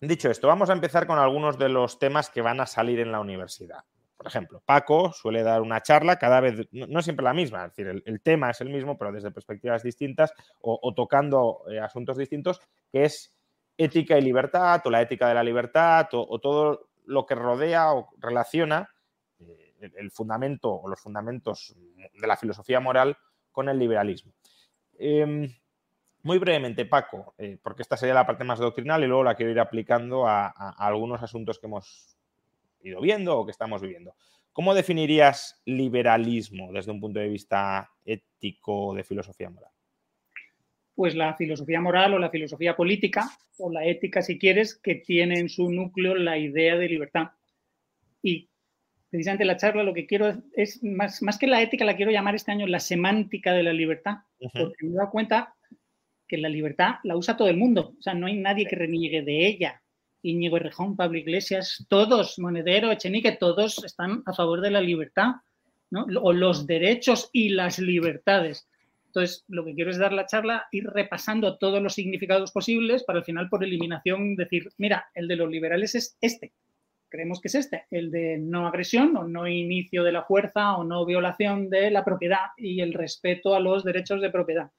dicho 0.02 0.30
esto, 0.30 0.48
vamos 0.48 0.70
a 0.70 0.74
empezar 0.74 1.08
con 1.08 1.18
algunos 1.18 1.58
de 1.58 1.70
los 1.70 1.98
temas 1.98 2.30
que 2.30 2.42
van 2.42 2.60
a 2.60 2.66
salir 2.66 3.00
en 3.00 3.14
la 3.14 3.22
universidad. 3.22 3.86
Por 4.24 4.30
ejemplo, 4.30 4.64
Paco 4.66 5.12
suele 5.12 5.44
dar 5.44 5.62
una 5.62 5.82
charla 5.82 6.16
cada 6.16 6.40
vez, 6.40 6.70
no, 6.72 7.02
siempre 7.02 7.26
la 7.26 7.34
misma, 7.34 7.66
es 7.66 7.76
decir, 7.76 8.02
el, 8.06 8.22
tema 8.22 8.52
es 8.52 8.62
el 8.62 8.70
mismo, 8.70 8.98
pero 8.98 9.12
desde 9.12 9.32
perspectivas 9.32 9.84
distintas 9.84 10.34
o, 10.62 10.94
tocando 10.96 11.66
eh, 11.70 11.82
asuntos 11.82 12.16
distintos, 12.16 12.62
que 12.90 13.04
es 13.04 13.36
ética 13.78 14.18
y 14.18 14.22
libertad, 14.22 14.82
o 14.86 14.90
la 14.90 15.02
ética 15.02 15.28
de 15.28 15.34
la 15.34 15.44
libertad, 15.44 16.08
o, 16.14 16.40
todo 16.40 16.88
lo 17.06 17.26
que 17.26 17.36
rodea 17.36 17.92
o 17.92 18.12
relaciona 18.18 18.90
eh, 19.40 19.74
el, 19.98 20.10
fundamento 20.10 20.72
o 20.72 20.88
los 20.88 21.02
fundamentos 21.02 21.76
de 22.14 22.28
la 22.28 22.38
filosofía 22.38 22.80
moral 22.80 23.18
con 23.52 23.68
el 23.68 23.78
liberalismo. 23.78 24.32
Em, 24.98 25.54
muy 26.22 26.38
brevemente, 26.38 26.86
Paco, 26.86 27.34
eh, 27.38 27.60
porque 27.62 27.82
esta 27.82 27.98
sería 27.98 28.14
la 28.16 28.26
parte 28.26 28.46
más 28.46 28.60
doctrinal 28.60 29.04
y 29.04 29.08
luego 29.08 29.26
la 29.26 29.36
quiero 29.36 29.52
ir 29.52 29.60
aplicando 29.60 30.26
a 30.26 30.48
algunos 30.78 31.22
asuntos 31.22 31.60
que 31.60 31.68
hemos 31.68 32.16
ido 32.84 33.02
viendo 33.02 33.38
o 33.38 33.46
que 33.46 33.52
estamos 33.52 33.82
viviendo. 33.82 34.16
¿Cómo 34.52 34.76
definirías 34.76 35.62
liberalismo 35.66 36.72
desde 36.72 36.92
un 36.92 37.00
punto 37.00 37.20
de 37.20 37.28
vista 37.28 37.90
ético 38.06 38.94
de 38.94 39.04
filosofía 39.04 39.50
moral? 39.50 39.72
Pues 40.96 41.16
la 41.16 41.36
filosofía 41.36 41.82
moral 41.82 42.14
o 42.14 42.20
la 42.20 42.30
filosofía 42.30 42.76
política, 42.76 43.28
o 43.58 43.72
la 43.72 43.84
ética 43.86 44.22
si 44.22 44.38
quieres, 44.38 44.76
que 44.76 44.96
tiene 44.96 45.40
en 45.40 45.50
su 45.50 45.72
núcleo 45.72 46.14
la 46.16 46.38
idea 46.38 46.76
de 46.76 46.88
libertad. 46.88 47.32
Y 48.22 48.48
precisamente 49.10 49.46
la 49.46 49.58
charla 49.58 49.84
lo 49.84 49.94
que 49.94 50.08
quiero 50.08 50.34
es, 50.56 50.84
más, 50.84 51.22
más 51.22 51.38
que 51.38 51.46
la 51.46 51.62
ética, 51.62 51.86
la 51.86 51.96
quiero 51.96 52.12
llamar 52.12 52.34
este 52.34 52.52
año 52.52 52.66
la 52.66 52.80
semántica 52.80 53.54
de 53.54 53.62
la 53.62 53.72
libertad, 53.72 54.18
porque 54.40 54.86
me 54.86 54.94
he 54.94 54.98
dado 54.98 55.12
cuenta 55.12 55.56
que 56.28 56.38
la 56.38 56.50
libertad 56.50 56.96
la 57.04 57.16
usa 57.16 57.38
todo 57.38 57.48
el 57.48 57.58
mundo, 57.58 57.94
o 58.00 58.02
sea, 58.02 58.16
no 58.16 58.26
hay 58.26 58.38
nadie 58.38 58.66
que 58.66 58.76
reniegue 58.76 59.22
de 59.22 59.46
ella. 59.46 59.83
Íñigo 60.24 60.58
Errejón, 60.58 60.96
Pablo 60.96 61.18
Iglesias, 61.20 61.86
todos, 61.90 62.40
Monedero, 62.40 62.92
Echenique, 62.92 63.34
todos 63.34 63.84
están 63.84 64.24
a 64.26 64.34
favor 64.34 64.62
de 64.62 64.72
la 64.72 64.82
libertad, 64.82 65.34
o 66.22 66.34
los 66.34 66.66
derechos 66.66 67.30
y 67.32 67.50
las 67.50 67.78
libertades. 67.78 68.68
Entonces, 69.08 69.44
lo 69.48 69.64
que 69.64 69.76
quiero 69.76 69.92
es 69.92 70.00
dar 70.00 70.12
la 70.12 70.26
charla, 70.26 70.68
ir 70.72 70.88
repasando 70.88 71.58
todos 71.60 71.84
los 71.84 71.94
significados 71.94 72.52
posibles 72.52 73.04
para 73.04 73.20
al 73.20 73.26
final, 73.26 73.48
por 73.48 73.64
eliminación, 73.64 74.36
decir, 74.36 74.70
mira, 74.78 75.06
el 75.14 75.28
de 75.28 75.36
los 75.36 75.52
liberales 75.52 75.94
es 75.94 76.18
este, 76.20 76.54
creemos 77.10 77.40
que 77.40 77.50
es 77.50 77.56
este, 77.56 77.86
el 77.92 78.10
de 78.10 78.40
no 78.40 78.66
agresión 78.68 79.16
o 79.18 79.24
no 79.28 79.48
inicio 79.48 80.04
de 80.04 80.14
la 80.14 80.24
fuerza 80.24 80.78
o 80.78 80.84
no 80.84 81.06
violación 81.06 81.70
de 81.70 81.92
la 81.92 82.04
propiedad 82.04 82.48
y 82.58 82.82
el 82.82 82.94
respeto 82.94 83.54
a 83.54 83.60
los 83.60 83.84
derechos 83.84 84.20
de 84.20 84.32
propiedad 84.32 84.72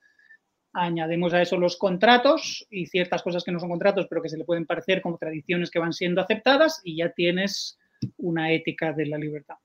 añadimos 0.74 1.32
a 1.32 1.40
eso 1.40 1.56
los 1.56 1.76
contratos 1.76 2.66
y 2.68 2.86
ciertas 2.86 3.22
cosas 3.22 3.44
que 3.44 3.52
no 3.52 3.60
son 3.60 3.70
contratos, 3.70 4.06
pero 4.08 4.20
que 4.20 4.28
se 4.28 4.36
le 4.36 4.44
pueden 4.44 4.66
parecer 4.66 5.00
como 5.00 5.18
tradiciones 5.18 5.70
que 5.70 5.78
van 5.78 5.92
siendo 5.92 6.20
aceptadas 6.20 6.80
y 6.84 6.96
ya 6.96 7.10
tienes 7.10 7.78
una 8.18 8.52
ética 8.52 8.92
de 8.92 9.06
la 9.06 9.16
libertad. 9.16 9.56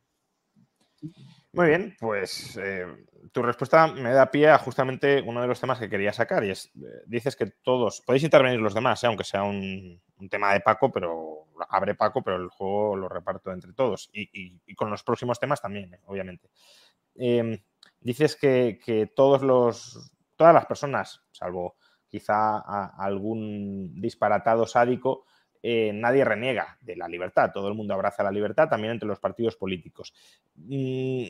Muy 1.52 1.68
bien, 1.68 1.96
pues 2.00 2.58
eh, 2.58 2.86
tu 3.32 3.42
respuesta 3.42 3.88
me 3.88 4.12
da 4.12 4.30
pie 4.30 4.50
a 4.50 4.60
justamente 4.60 5.22
uno 5.26 5.42
de 5.42 5.48
los 5.48 5.60
temas 5.60 5.80
que 5.80 5.90
quería 5.90 6.14
sacar 6.14 6.44
y 6.44 6.52
es, 6.52 6.68
eh, 6.68 7.04
dices 7.08 7.36
que 7.36 7.48
todos, 7.64 8.02
podéis 8.02 8.24
intervenir 8.24 8.60
los 8.60 8.76
demás, 8.76 9.04
eh, 9.04 9.08
aunque 9.08 9.24
sea 9.24 9.44
un, 9.44 10.00
tema 10.30 10.54
de 10.54 10.60
Paco, 10.60 10.92
pero 10.92 11.48
abre 11.70 11.96
Paco, 11.96 12.22
pero 12.22 12.36
el 12.36 12.50
juego 12.50 12.96
lo 12.98 13.10
reparto 13.10 13.52
entre 13.52 13.74
todos 13.74 14.10
y, 14.14 14.76
con 14.76 14.92
los 14.92 15.02
próximos 15.02 15.40
temas 15.40 15.62
también, 15.62 15.98
obviamente. 16.06 16.50
Em, 17.16 17.58
dices 18.02 18.36
que, 18.36 18.80
que 18.84 19.08
todos 19.08 19.42
los 19.42 20.12
todas 20.40 20.54
las 20.54 20.66
personas, 20.66 21.22
salvo 21.32 21.76
quizá 22.08 22.60
algún 22.98 24.00
disparatado 24.00 24.66
sádico, 24.66 25.26
eh, 25.62 25.92
nadie 25.94 26.24
reniega 26.24 26.78
de 26.80 26.96
la 26.96 27.10
libertad, 27.10 27.52
todo 27.54 27.68
el 27.68 27.74
mundo 27.74 27.94
abraza 27.94 28.24
la 28.24 28.32
libertad, 28.32 28.70
también 28.70 28.94
entre 28.94 29.10
los 29.10 29.20
partidos 29.20 29.58
políticos. 29.58 30.14
Mm, 30.56 31.26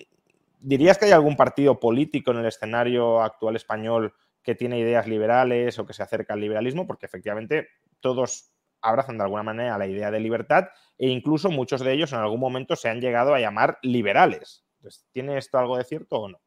¿Dirías 0.60 1.00
que 1.00 1.06
hay 1.06 1.12
algún 1.12 1.36
partido 1.36 1.80
político 1.80 2.30
en 2.30 2.38
el 2.38 2.46
escenario 2.46 3.24
actual 3.24 3.56
español 3.56 4.14
que 4.44 4.54
tiene 4.54 4.78
ideas 4.78 5.08
liberales 5.08 5.80
o 5.80 5.88
que 5.88 5.94
se 5.94 6.04
acerca 6.04 6.36
al 6.36 6.42
liberalismo? 6.42 6.86
Porque 6.86 7.08
efectivamente 7.08 7.68
todos 8.02 8.54
abrazan 8.82 9.18
de 9.18 9.24
alguna 9.24 9.42
manera 9.42 9.80
la 9.80 9.88
idea 9.88 10.12
de 10.12 10.20
libertad 10.20 10.68
e 11.00 11.08
incluso 11.08 11.50
muchos 11.50 11.82
de 11.82 11.94
ellos 11.94 12.14
en 12.14 12.20
algún 12.20 12.40
momento 12.40 12.76
se 12.76 12.90
han 12.90 13.02
llegado 13.02 13.34
a 13.34 13.40
llamar 13.40 13.80
liberales. 13.82 14.64
¿Tiene 15.12 15.40
esto 15.40 15.58
algo 15.58 15.78
de 15.78 15.84
cierto 15.84 16.18
o 16.18 16.30
no? 16.30 16.40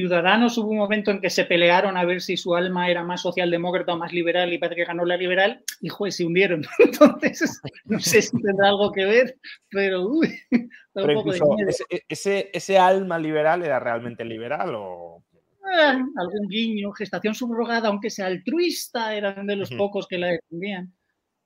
Ciudadanos 0.00 0.56
hubo 0.56 0.70
un 0.70 0.78
momento 0.78 1.10
en 1.10 1.20
que 1.20 1.28
se 1.28 1.44
pelearon 1.44 1.94
a 1.98 2.06
ver 2.06 2.22
si 2.22 2.38
su 2.38 2.54
alma 2.54 2.88
era 2.88 3.04
más 3.04 3.20
socialdemócrata 3.20 3.92
o 3.92 3.98
más 3.98 4.14
liberal 4.14 4.50
y 4.50 4.56
parece 4.56 4.76
que 4.76 4.84
ganó 4.86 5.04
la 5.04 5.18
liberal 5.18 5.62
y 5.82 5.90
juez 5.90 6.16
se 6.16 6.24
hundieron. 6.24 6.64
Entonces, 6.78 7.60
no 7.84 8.00
sé 8.00 8.22
si 8.22 8.40
tendrá 8.40 8.68
algo 8.68 8.90
que 8.92 9.04
ver, 9.04 9.36
pero, 9.68 10.06
uy, 10.06 10.40
ese, 12.08 12.50
ese, 12.50 12.78
alma 12.78 13.18
liberal 13.18 13.62
era 13.62 13.78
realmente 13.78 14.24
liberal 14.24 14.74
o...? 14.74 15.22
Ah, 15.70 16.02
algún 16.16 16.48
guiño, 16.48 16.92
gestación 16.92 17.34
subrogada, 17.34 17.88
aunque 17.88 18.08
sea 18.08 18.26
altruista, 18.26 19.14
eran 19.14 19.46
de 19.46 19.56
los 19.56 19.70
pocos 19.70 20.08
que 20.08 20.16
la 20.16 20.28
defendían. 20.28 20.94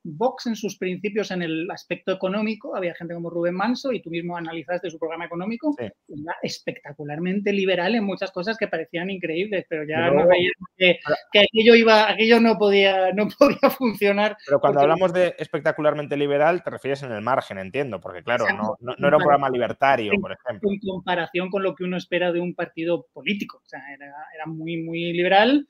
Vox 0.07 0.45
en 0.45 0.55
sus 0.55 0.77
principios 0.77 1.31
en 1.31 1.41
el 1.41 1.69
aspecto 1.71 2.11
económico, 2.11 2.75
había 2.75 2.93
gente 2.93 3.15
como 3.15 3.31
Rubén 3.31 3.55
Manso 3.55 3.91
y 3.91 4.03
tú 4.03 4.11
mismo 4.11 4.37
analizaste 4.37 4.91
su 4.91 4.99
programa 4.99 5.25
económico, 5.25 5.75
era 5.79 6.35
espectacularmente 6.43 7.51
liberal 7.51 7.95
en 7.95 8.03
muchas 8.03 8.31
cosas 8.31 8.55
que 8.55 8.67
parecían 8.67 9.09
increíbles, 9.09 9.65
pero 9.67 9.83
ya 9.83 10.11
no 10.11 10.27
veía 10.27 10.51
que, 10.77 10.99
aquello 11.39 11.73
iba, 11.73 12.07
aquello 12.07 12.39
no 12.39 12.55
podía, 12.55 13.11
no 13.13 13.27
podía 13.39 13.69
funcionar. 13.71 14.37
Pero 14.45 14.59
cuando 14.59 14.81
hablamos 14.81 15.11
de 15.11 15.35
espectacularmente 15.39 16.15
liberal, 16.15 16.63
te 16.63 16.69
refieres 16.69 17.01
en 17.01 17.11
el 17.11 17.21
margen, 17.21 17.57
entiendo, 17.57 17.99
porque 17.99 18.21
claro, 18.21 18.45
no, 18.55 18.75
no, 18.79 19.07
era 19.07 19.17
un 19.17 19.23
programa 19.23 19.49
libertario, 19.49 20.11
por 20.21 20.33
ejemplo. 20.33 20.69
En 20.69 20.79
comparación 20.79 21.49
con 21.49 21.63
lo 21.63 21.73
que 21.73 21.83
uno 21.83 21.97
espera 21.97 22.31
de 22.31 22.39
un 22.39 22.53
partido 22.53 23.07
político, 23.11 23.57
o 23.57 23.67
sea, 23.67 23.81
era, 23.91 24.13
era 24.35 24.45
muy, 24.45 24.77
muy 24.77 25.13
liberal 25.13 25.67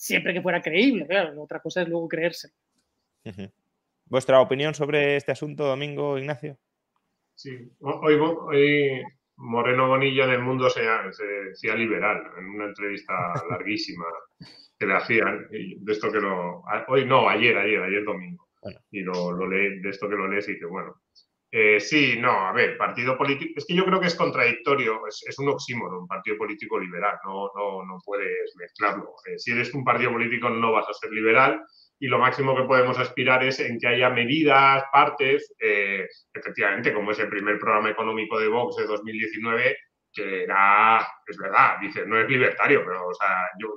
siempre 0.00 0.32
que 0.32 0.40
fuera 0.40 0.62
creíble, 0.62 1.06
claro. 1.06 1.42
Otra 1.42 1.60
cosa 1.60 1.82
es 1.82 1.88
luego 1.88 2.08
creerse. 2.08 2.52
¿Vuestra 4.06 4.40
opinión 4.40 4.74
sobre 4.74 5.16
este 5.16 5.32
asunto, 5.32 5.64
Domingo 5.64 6.18
Ignacio? 6.18 6.58
Sí, 7.34 7.56
hoy, 7.80 8.14
hoy 8.14 9.02
Moreno 9.36 9.88
Bonilla 9.88 10.24
en 10.24 10.30
el 10.30 10.42
mundo 10.42 10.68
se, 10.68 10.82
decía 10.82 11.74
liberal 11.74 12.22
en 12.38 12.46
una 12.46 12.66
entrevista 12.66 13.14
larguísima 13.50 14.04
que 14.78 14.86
le 14.86 14.94
hacían, 14.94 15.48
de 15.50 15.92
esto 15.92 16.10
que 16.10 16.20
lo... 16.20 16.62
Hoy 16.88 17.04
no, 17.04 17.28
ayer, 17.28 17.56
ayer, 17.56 17.82
ayer 17.82 18.04
domingo. 18.04 18.48
Y 18.90 19.00
lo, 19.00 19.32
lo 19.32 19.48
lee, 19.48 19.80
de 19.80 19.90
esto 19.90 20.08
que 20.08 20.16
lo 20.16 20.28
lees 20.28 20.48
y 20.48 20.58
que 20.58 20.66
bueno, 20.66 21.00
eh, 21.52 21.80
sí, 21.80 22.16
no, 22.16 22.30
a 22.30 22.52
ver, 22.52 22.76
partido 22.76 23.18
político, 23.18 23.54
es 23.56 23.66
que 23.66 23.74
yo 23.74 23.84
creo 23.84 23.98
que 23.98 24.06
es 24.06 24.14
contradictorio, 24.14 25.00
es, 25.08 25.38
un 25.38 25.48
oxímoron, 25.48 26.02
un 26.02 26.06
partido 26.06 26.36
político 26.36 26.78
liberal, 26.78 27.18
no, 27.24 27.50
no, 27.56 27.84
no 27.84 27.98
puedes 28.04 28.54
mezclarlo. 28.56 29.14
Eh, 29.26 29.36
si 29.36 29.50
eres 29.50 29.74
un 29.74 29.82
partido 29.82 30.12
político 30.12 30.48
no 30.48 30.72
vas 30.72 30.88
a 30.88 30.94
ser 30.94 31.10
liberal 31.10 31.60
y 32.00 32.08
lo 32.08 32.18
máximo 32.18 32.56
que 32.56 32.64
podemos 32.64 32.98
aspirar 32.98 33.44
es 33.44 33.60
en 33.60 33.78
que 33.78 33.86
haya 33.86 34.08
medidas, 34.08 34.84
partes, 34.90 35.54
eh, 35.60 36.08
efectivamente, 36.32 36.94
como 36.94 37.10
es 37.10 37.18
el 37.18 37.28
primer 37.28 37.58
programa 37.58 37.90
económico 37.90 38.40
de 38.40 38.48
Vox 38.48 38.76
de 38.76 38.86
2019, 38.86 39.76
que 40.12 40.44
era, 40.44 41.06
es 41.26 41.36
verdad, 41.36 41.76
dice, 41.80 42.06
no 42.06 42.18
es 42.18 42.28
libertario, 42.28 42.82
pero 42.84 43.06
o 43.06 43.14
sea, 43.14 43.48
yo, 43.60 43.68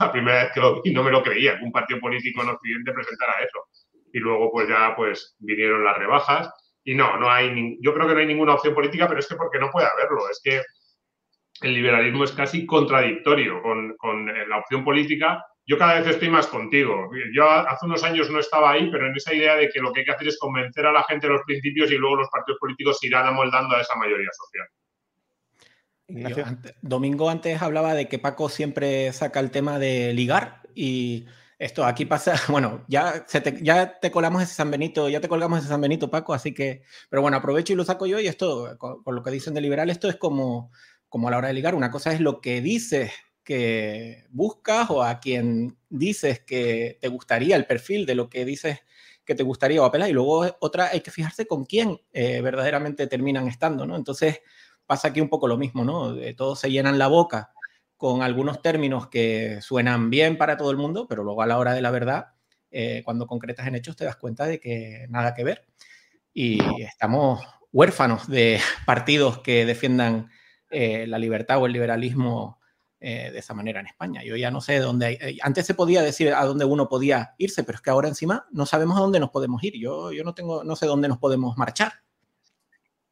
la 0.00 0.10
primera 0.10 0.44
vez 0.44 0.52
que 0.52 0.60
lo 0.60 0.82
vi 0.82 0.92
no 0.92 1.04
me 1.04 1.10
lo 1.10 1.22
creía, 1.22 1.58
que 1.58 1.64
un 1.64 1.72
partido 1.72 2.00
político 2.00 2.42
en 2.42 2.48
Occidente 2.48 2.92
presentara 2.92 3.34
eso. 3.44 3.66
Y 4.10 4.18
luego 4.20 4.50
pues 4.50 4.68
ya 4.68 4.96
pues 4.96 5.36
vinieron 5.38 5.84
las 5.84 5.98
rebajas 5.98 6.50
y 6.82 6.94
no, 6.94 7.18
no 7.18 7.30
hay, 7.30 7.76
yo 7.82 7.92
creo 7.92 8.08
que 8.08 8.14
no 8.14 8.20
hay 8.20 8.26
ninguna 8.26 8.54
opción 8.54 8.72
política, 8.72 9.06
pero 9.06 9.20
es 9.20 9.28
que 9.28 9.36
porque 9.36 9.58
no 9.58 9.70
puede 9.70 9.86
haberlo. 9.86 10.30
Es 10.30 10.40
que 10.42 10.62
el 11.60 11.74
liberalismo 11.74 12.24
es 12.24 12.32
casi 12.32 12.64
contradictorio 12.64 13.60
con, 13.60 13.96
con 13.96 14.30
eh, 14.30 14.46
la 14.46 14.58
opción 14.58 14.82
política. 14.82 15.44
Yo 15.66 15.76
cada 15.78 15.98
vez 15.98 16.06
estoy 16.06 16.30
más 16.30 16.46
contigo. 16.46 17.10
Yo 17.34 17.50
hace 17.50 17.86
unos 17.86 18.04
años 18.04 18.30
no 18.30 18.38
estaba 18.38 18.70
ahí, 18.70 18.88
pero 18.90 19.08
en 19.08 19.16
esa 19.16 19.34
idea 19.34 19.56
de 19.56 19.68
que 19.68 19.80
lo 19.80 19.92
que 19.92 20.00
hay 20.00 20.06
que 20.06 20.12
hacer 20.12 20.28
es 20.28 20.38
convencer 20.38 20.86
a 20.86 20.92
la 20.92 21.02
gente 21.04 21.26
de 21.26 21.32
los 21.32 21.42
principios 21.42 21.90
y 21.90 21.96
luego 21.96 22.16
los 22.16 22.28
partidos 22.28 22.60
políticos 22.60 23.02
irán 23.02 23.26
amoldando 23.26 23.74
a 23.74 23.80
esa 23.80 23.96
mayoría 23.96 24.30
social. 24.32 24.68
Domingo 26.82 27.28
antes 27.28 27.60
hablaba 27.60 27.94
de 27.94 28.06
que 28.06 28.20
Paco 28.20 28.48
siempre 28.48 29.12
saca 29.12 29.40
el 29.40 29.50
tema 29.50 29.80
de 29.80 30.12
ligar 30.14 30.62
y 30.72 31.26
esto 31.58 31.84
aquí 31.84 32.04
pasa, 32.04 32.34
bueno, 32.48 32.84
ya, 32.86 33.24
te, 33.24 33.58
ya 33.60 33.98
te 33.98 34.12
colamos 34.12 34.42
ese 34.42 34.54
San 34.54 34.70
Benito, 34.70 35.08
ya 35.08 35.20
te 35.20 35.28
colgamos 35.28 35.60
ese 35.60 35.68
San 35.68 35.80
Benito, 35.80 36.10
Paco, 36.10 36.32
así 36.32 36.54
que, 36.54 36.82
pero 37.08 37.22
bueno, 37.22 37.38
aprovecho 37.38 37.72
y 37.72 37.76
lo 37.76 37.84
saco 37.84 38.06
yo 38.06 38.20
y 38.20 38.28
esto, 38.28 38.76
con, 38.78 39.02
lo 39.04 39.22
que 39.22 39.30
dicen 39.32 39.54
de 39.54 39.62
liberal, 39.62 39.90
esto 39.90 40.08
es 40.08 40.16
como, 40.16 40.70
como 41.08 41.26
a 41.26 41.30
la 41.32 41.38
hora 41.38 41.48
de 41.48 41.54
ligar, 41.54 41.74
una 41.74 41.90
cosa 41.90 42.12
es 42.12 42.20
lo 42.20 42.40
que 42.40 42.60
dices 42.60 43.10
que 43.46 44.24
buscas 44.30 44.90
o 44.90 45.04
a 45.04 45.20
quien 45.20 45.78
dices 45.88 46.40
que 46.40 46.98
te 47.00 47.08
gustaría, 47.08 47.54
el 47.54 47.64
perfil 47.64 48.04
de 48.04 48.16
lo 48.16 48.28
que 48.28 48.44
dices 48.44 48.80
que 49.24 49.36
te 49.36 49.44
gustaría 49.44 49.80
o 49.80 49.84
apelar, 49.84 50.10
y 50.10 50.12
luego 50.12 50.44
otra 50.60 50.88
hay 50.88 51.00
que 51.00 51.12
fijarse 51.12 51.46
con 51.46 51.64
quién 51.64 52.00
eh, 52.12 52.40
verdaderamente 52.42 53.06
terminan 53.06 53.46
estando, 53.46 53.86
¿no? 53.86 53.96
Entonces 53.96 54.40
pasa 54.84 55.08
aquí 55.08 55.20
un 55.20 55.28
poco 55.28 55.48
lo 55.48 55.56
mismo, 55.56 55.84
¿no? 55.84 56.14
todos 56.36 56.60
se 56.60 56.70
llenan 56.70 56.98
la 56.98 57.08
boca 57.08 57.52
con 57.96 58.22
algunos 58.22 58.62
términos 58.62 59.08
que 59.08 59.60
suenan 59.62 60.10
bien 60.10 60.36
para 60.36 60.56
todo 60.56 60.70
el 60.70 60.76
mundo, 60.76 61.06
pero 61.08 61.24
luego 61.24 61.42
a 61.42 61.46
la 61.46 61.58
hora 61.58 61.72
de 61.72 61.82
la 61.82 61.90
verdad, 61.90 62.34
eh, 62.70 63.02
cuando 63.04 63.26
concretas 63.26 63.66
en 63.66 63.74
hechos, 63.74 63.96
te 63.96 64.04
das 64.04 64.16
cuenta 64.16 64.46
de 64.46 64.60
que 64.60 65.06
nada 65.08 65.34
que 65.34 65.44
ver. 65.44 65.66
Y 66.34 66.60
estamos 66.82 67.40
huérfanos 67.72 68.28
de 68.28 68.60
partidos 68.86 69.38
que 69.38 69.64
defiendan 69.64 70.30
eh, 70.70 71.06
la 71.06 71.18
libertad 71.18 71.60
o 71.60 71.66
el 71.66 71.72
liberalismo 71.72 72.60
eh, 73.00 73.30
de 73.30 73.38
esa 73.38 73.54
manera 73.54 73.80
en 73.80 73.86
España. 73.86 74.22
Yo 74.24 74.36
ya 74.36 74.50
no 74.50 74.60
sé 74.60 74.78
dónde... 74.78 75.38
antes 75.42 75.66
se 75.66 75.74
podía 75.74 76.02
decir 76.02 76.32
a 76.32 76.44
dónde 76.44 76.64
uno 76.64 76.88
podía 76.88 77.34
irse, 77.38 77.64
pero 77.64 77.76
es 77.76 77.82
que 77.82 77.90
ahora 77.90 78.08
encima 78.08 78.46
no 78.52 78.66
sabemos 78.66 78.96
a 78.96 79.00
dónde 79.00 79.20
nos 79.20 79.30
podemos 79.30 79.62
ir. 79.64 79.74
Yo, 79.78 80.12
yo 80.12 80.24
no, 80.24 80.34
tengo, 80.34 80.64
no 80.64 80.76
sé 80.76 80.86
dónde 80.86 81.08
nos 81.08 81.18
podemos 81.18 81.56
marchar. 81.56 81.92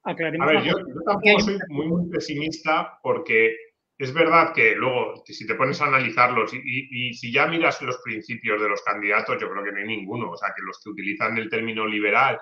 A 0.05 0.13
ver, 0.13 0.63
yo, 0.63 0.73
yo 0.79 1.03
tampoco 1.07 1.41
soy 1.41 1.59
muy, 1.69 1.87
muy 1.87 2.11
pesimista 2.11 2.99
porque 3.03 3.57
es 3.97 4.13
verdad 4.13 4.53
que 4.53 4.75
luego, 4.75 5.23
si 5.25 5.47
te 5.47 5.55
pones 5.55 5.81
a 5.81 5.87
analizarlos 5.87 6.53
y, 6.53 7.15
si 7.15 7.33
ya 7.33 7.47
miras 7.47 7.81
los 7.81 7.99
principios 7.99 8.61
de 8.61 8.69
los 8.69 8.83
candidatos, 8.83 9.41
yo 9.41 9.49
creo 9.51 9.65
que 9.65 9.73
no 9.73 9.79
hay 9.79 9.87
ninguno. 9.87 10.31
O 10.31 10.37
sea, 10.37 10.53
que 10.55 10.63
los 10.63 10.81
que 10.83 10.91
utilizan 10.91 11.39
el 11.39 11.49
término 11.49 11.87
liberal 11.87 12.41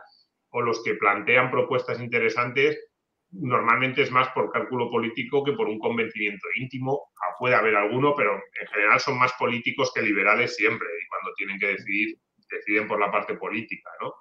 o 0.51 0.63
los 0.63 0.83
que 0.83 0.95
plantean 0.95 1.51
propuestas 1.51 2.01
interesantes, 2.01 2.79
normalmente 3.33 4.03
es 4.03 4.11
más 4.11 4.29
por 4.29 4.51
cálculo 4.51 4.91
político 4.91 5.43
que 5.43 5.53
por 5.53 5.69
un 5.69 5.79
convencimiento 5.79 6.47
íntimo. 6.57 7.13
Ah, 7.17 7.35
puede 7.39 7.55
haber 7.55 7.77
alguno, 7.77 8.15
pero 8.15 8.35
en 8.35 8.67
general 8.69 9.01
son 9.01 9.19
más 9.19 9.33
políticos 9.39 9.91
que 9.95 10.03
liberales 10.03 10.57
siempre. 10.57 10.87
Y 10.87 11.09
cuando 11.09 11.35
tienen 11.37 11.59
que 11.59 11.69
decidir, 11.69 12.17
deciden 12.51 12.87
por 12.87 13.01
la 13.01 13.11
parte 13.11 13.35
política, 13.35 13.91
¿no? 14.01 14.13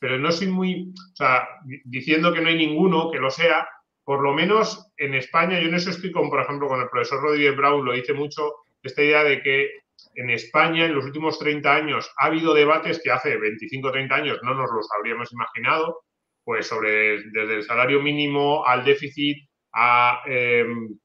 Pero 0.00 0.18
no 0.18 0.32
soy 0.32 0.48
muy, 0.48 0.92
o 1.12 1.16
sea, 1.16 1.48
diciendo 1.84 2.32
que 2.32 2.40
no 2.40 2.48
hay 2.48 2.56
ninguno 2.56 3.10
que 3.10 3.18
lo 3.18 3.30
sea, 3.30 3.68
por 4.04 4.22
lo 4.22 4.34
menos 4.34 4.92
en 4.98 5.14
España, 5.14 5.60
yo 5.60 5.70
no 5.70 5.76
eso 5.76 5.90
estoy 5.90 6.12
con, 6.12 6.28
por 6.28 6.40
ejemplo, 6.40 6.68
con 6.68 6.80
el 6.80 6.88
profesor 6.88 7.22
Rodríguez 7.22 7.56
Brown, 7.56 7.84
lo 7.84 7.92
dice 7.92 8.12
mucho, 8.12 8.52
esta 8.82 9.02
idea 9.02 9.24
de 9.24 9.42
que 9.42 9.70
en 10.16 10.30
España 10.30 10.84
en 10.84 10.94
los 10.94 11.04
últimos 11.04 11.38
30 11.38 11.74
años 11.74 12.10
ha 12.18 12.26
habido 12.26 12.52
debates 12.54 13.00
que 13.02 13.10
hace 13.10 13.36
25 13.36 13.88
o 13.88 13.92
30 13.92 14.14
años 14.14 14.38
no 14.42 14.54
nos 14.54 14.70
los 14.70 14.88
habríamos 14.96 15.32
imaginado, 15.32 16.03
pues 16.44 16.66
sobre 16.66 17.22
desde 17.22 17.54
el 17.56 17.62
salario 17.62 18.00
mínimo 18.02 18.64
al 18.66 18.84
déficit, 18.84 19.48
a 19.72 20.22
em, 20.26 20.96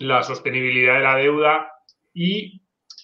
la 0.00 0.22
sostenibilidad 0.22 0.94
de 0.94 1.00
la 1.00 1.16
deuda 1.16 1.72
y 2.14 2.62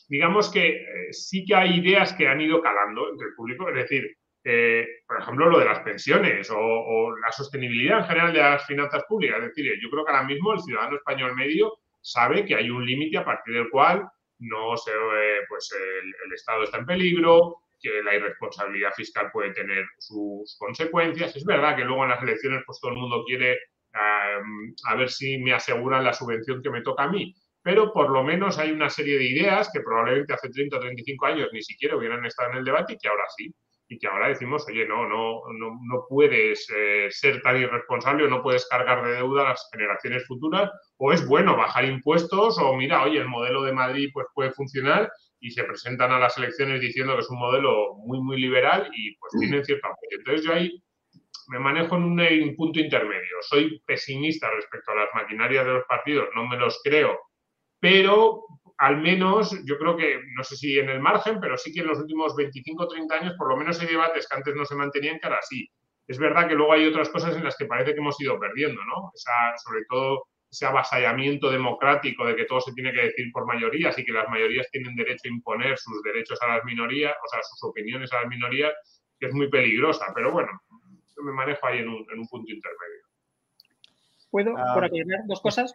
digamos 0.09 0.51
que 0.51 0.69
eh, 0.69 1.13
sí 1.13 1.45
que 1.45 1.55
hay 1.55 1.79
ideas 1.79 2.13
que 2.13 2.29
han 2.29 2.41
ido 2.41 2.61
calando 2.61 3.11
entre 3.11 3.29
el 3.29 3.35
público, 3.35 3.69
es 3.69 3.75
decir, 3.75 4.17
eh, 4.47 4.87
por 5.07 5.21
ejemplo, 5.21 5.49
lo 5.49 5.59
de 5.59 5.65
las 5.65 5.81
pensiones 5.81 6.51
o, 6.55 7.17
la 7.17 7.33
sostenibilidad 7.33 8.01
en 8.01 8.05
general 8.05 8.33
de 8.33 8.41
las 8.41 8.67
finanzas 8.67 9.03
públicas. 9.09 9.39
Es 9.39 9.49
decir, 9.49 9.73
yo 9.83 9.89
creo 9.89 10.05
que 10.05 10.13
ahora 10.13 10.25
mismo 10.25 10.53
el 10.53 10.61
ciudadano 10.61 10.97
español 10.97 11.35
medio 11.35 11.73
sabe 12.03 12.45
que 12.45 12.55
hay 12.55 12.69
un 12.69 12.85
límite 12.85 13.17
a 13.17 13.25
partir 13.25 13.55
del 13.55 13.71
cual 13.71 14.07
no 14.41 14.77
se, 14.77 14.91
eh, 14.91 15.41
pues 15.49 15.73
el, 15.73 16.33
Estado 16.33 16.65
está 16.65 16.79
en 16.79 16.87
peligro, 16.87 17.63
que 17.85 18.03
la 18.03 18.15
irresponsabilidad 18.15 18.93
fiscal 18.97 19.31
puede 19.31 19.53
tener 19.53 19.85
sus 19.99 20.57
consecuencias. 20.59 21.37
Es 21.37 21.45
verdad 21.45 21.77
que 21.77 21.85
luego 21.85 22.05
en 22.05 22.11
las 22.11 22.23
elecciones 22.23 22.63
pues 22.65 22.81
todo 22.81 22.93
el 22.93 22.99
mundo 22.99 23.25
quiere 23.27 23.59
a 23.93 24.97
ver 24.97 25.09
si 25.09 25.39
me 25.39 25.53
aseguran 25.53 26.03
la 26.03 26.13
subvención 26.13 26.63
que 26.63 26.71
me 26.71 26.83
toca 26.83 27.05
a 27.05 27.11
mí. 27.11 27.35
Pero 27.63 27.93
por 27.93 28.11
lo 28.11 28.25
menos 28.25 28.59
hay 28.59 28.73
una 28.73 28.91
serie 28.91 29.19
de 29.19 29.25
ideas 29.25 29.71
que 29.73 29.81
probablemente 29.81 30.33
hace 30.33 30.49
30 30.49 30.77
o 30.77 30.81
35 30.81 31.27
años 31.27 31.49
ni 31.53 31.63
siquiera 31.63 31.97
hubieran 31.97 32.25
estado 32.25 32.51
en 32.51 32.57
el 32.59 32.65
debate 32.65 32.95
y 32.95 32.99
que 32.99 33.09
ahora 33.09 33.25
sí 33.37 33.55
y 33.89 33.99
que 33.99 34.07
ahora 34.07 34.29
decimos, 34.29 34.65
oye, 34.69 34.87
no, 34.87 35.07
no, 35.07 35.43
no, 35.53 35.79
no 35.83 36.07
puedes 36.09 36.67
eh, 36.75 37.09
ser 37.11 37.43
tan 37.43 37.61
irresponsable 37.61 38.25
o 38.25 38.29
no 38.29 38.43
puedes 38.43 38.67
cargar 38.67 39.05
de 39.05 39.13
deuda 39.13 39.43
a 39.43 39.49
las 39.51 39.69
generaciones 39.71 40.27
futuras, 40.27 40.71
o 40.97 41.13
es 41.13 41.27
bueno 41.27 41.57
bajar 41.57 41.85
impuestos, 41.85 42.59
o 42.59 42.75
mira, 42.77 43.03
oye, 43.05 43.19
el 43.19 43.29
modelo 43.29 43.63
de 43.63 43.73
Madrid 43.73 44.09
pues 44.13 44.27
puede 44.35 44.53
funcionar 44.53 45.13
y 45.45 45.51
se 45.51 45.63
presentan 45.65 46.11
a 46.11 46.19
las 46.19 46.39
elecciones 46.39 46.81
diciendo 46.81 47.15
que 47.15 47.21
es 47.21 47.29
un 47.29 47.39
modelo 47.39 47.97
muy, 47.97 48.19
muy 48.19 48.41
liberal 48.41 48.91
y 48.97 49.15
pues 49.17 49.31
tienen 49.39 49.63
cierto 49.63 49.89
apoyo. 49.89 50.17
Entonces 50.17 50.47
yo 50.47 50.55
ahí 50.55 50.83
me 51.49 51.59
manejo 51.59 51.97
en 51.97 52.05
un 52.05 52.57
punto 52.57 52.81
intermedio. 52.81 53.37
Soy 53.43 53.79
pesimista 53.87 54.51
respecto 54.51 54.93
a 54.93 54.95
las 54.95 55.09
maquinarias 55.15 55.67
de 55.67 55.73
los 55.75 55.85
partidos, 55.85 56.31
no 56.35 56.49
me 56.49 56.57
los 56.57 56.81
creo, 56.83 57.21
pero 57.79 58.43
al 58.79 59.03
menos, 59.03 59.55
yo 59.67 59.77
creo 59.77 59.99
que, 59.99 60.19
no 60.35 60.43
sé 60.45 60.57
si 60.57 60.79
en 60.79 60.89
el 60.89 61.01
margen, 61.01 61.39
pero 61.41 61.59
sí 61.59 61.75
que 61.75 61.81
en 61.81 61.89
los 61.89 61.99
últimos 61.99 62.35
25 62.35 62.83
o 62.83 62.89
30 62.89 63.15
años, 63.15 63.35
por 63.37 63.51
lo 63.51 63.59
menos 63.59 63.79
hay 63.83 63.87
debates 63.87 64.27
que 64.27 64.37
antes 64.37 64.55
no 64.55 64.65
se 64.65 64.75
mantenían, 64.75 65.19
que 65.21 65.27
ahora 65.27 65.43
sí. 65.43 65.69
Es 66.07 66.19
verdad 66.19 66.49
que 66.49 66.55
luego 66.55 66.73
hay 66.73 66.87
otras 66.87 67.11
cosas 67.11 67.37
en 67.37 67.45
las 67.45 67.55
que 67.57 67.67
parece 67.67 67.93
que 67.93 68.01
hemos 68.01 68.19
ido 68.19 68.41
perdiendo, 68.41 68.81
¿no? 68.83 69.13
sobre 69.63 69.85
todo 69.91 70.25
ese 70.55 70.67
avasallamiento 70.67 71.51
democrático 71.51 72.27
de 72.27 72.37
que 72.37 72.45
todo 72.45 72.61
se 72.61 72.73
tiene 72.73 72.93
que 72.93 73.03
decir 73.03 73.31
por 73.33 73.47
mayorías 73.47 73.99
y 73.99 74.05
que 74.05 74.13
las 74.13 74.29
mayorías 74.29 74.71
tienen 74.71 74.95
derecho 74.95 75.23
a 75.25 75.29
imponer 75.29 75.77
sus 75.79 76.03
derechos 76.03 76.41
a 76.43 76.49
las 76.49 76.65
minorías, 76.65 77.13
o 77.13 77.29
sea, 77.29 77.41
sus 77.43 77.63
opiniones 77.65 78.13
a 78.13 78.21
las 78.21 78.29
minorías, 78.29 78.73
que 79.19 79.27
es 79.27 79.35
muy 79.35 79.49
peligrosa. 79.51 80.07
Pero 80.15 80.33
bueno, 80.33 80.51
yo 81.17 81.23
me 81.23 81.33
manejo 81.33 81.67
ahí 81.67 81.79
en 81.79 81.89
un, 81.89 82.29
punto 82.29 82.53
intermedio. 82.53 83.05
¿Puedo 84.31 84.57
ah. 84.57 84.75
por 84.75 84.85
aclarar 84.85 85.21
dos 85.27 85.41
cosas, 85.41 85.75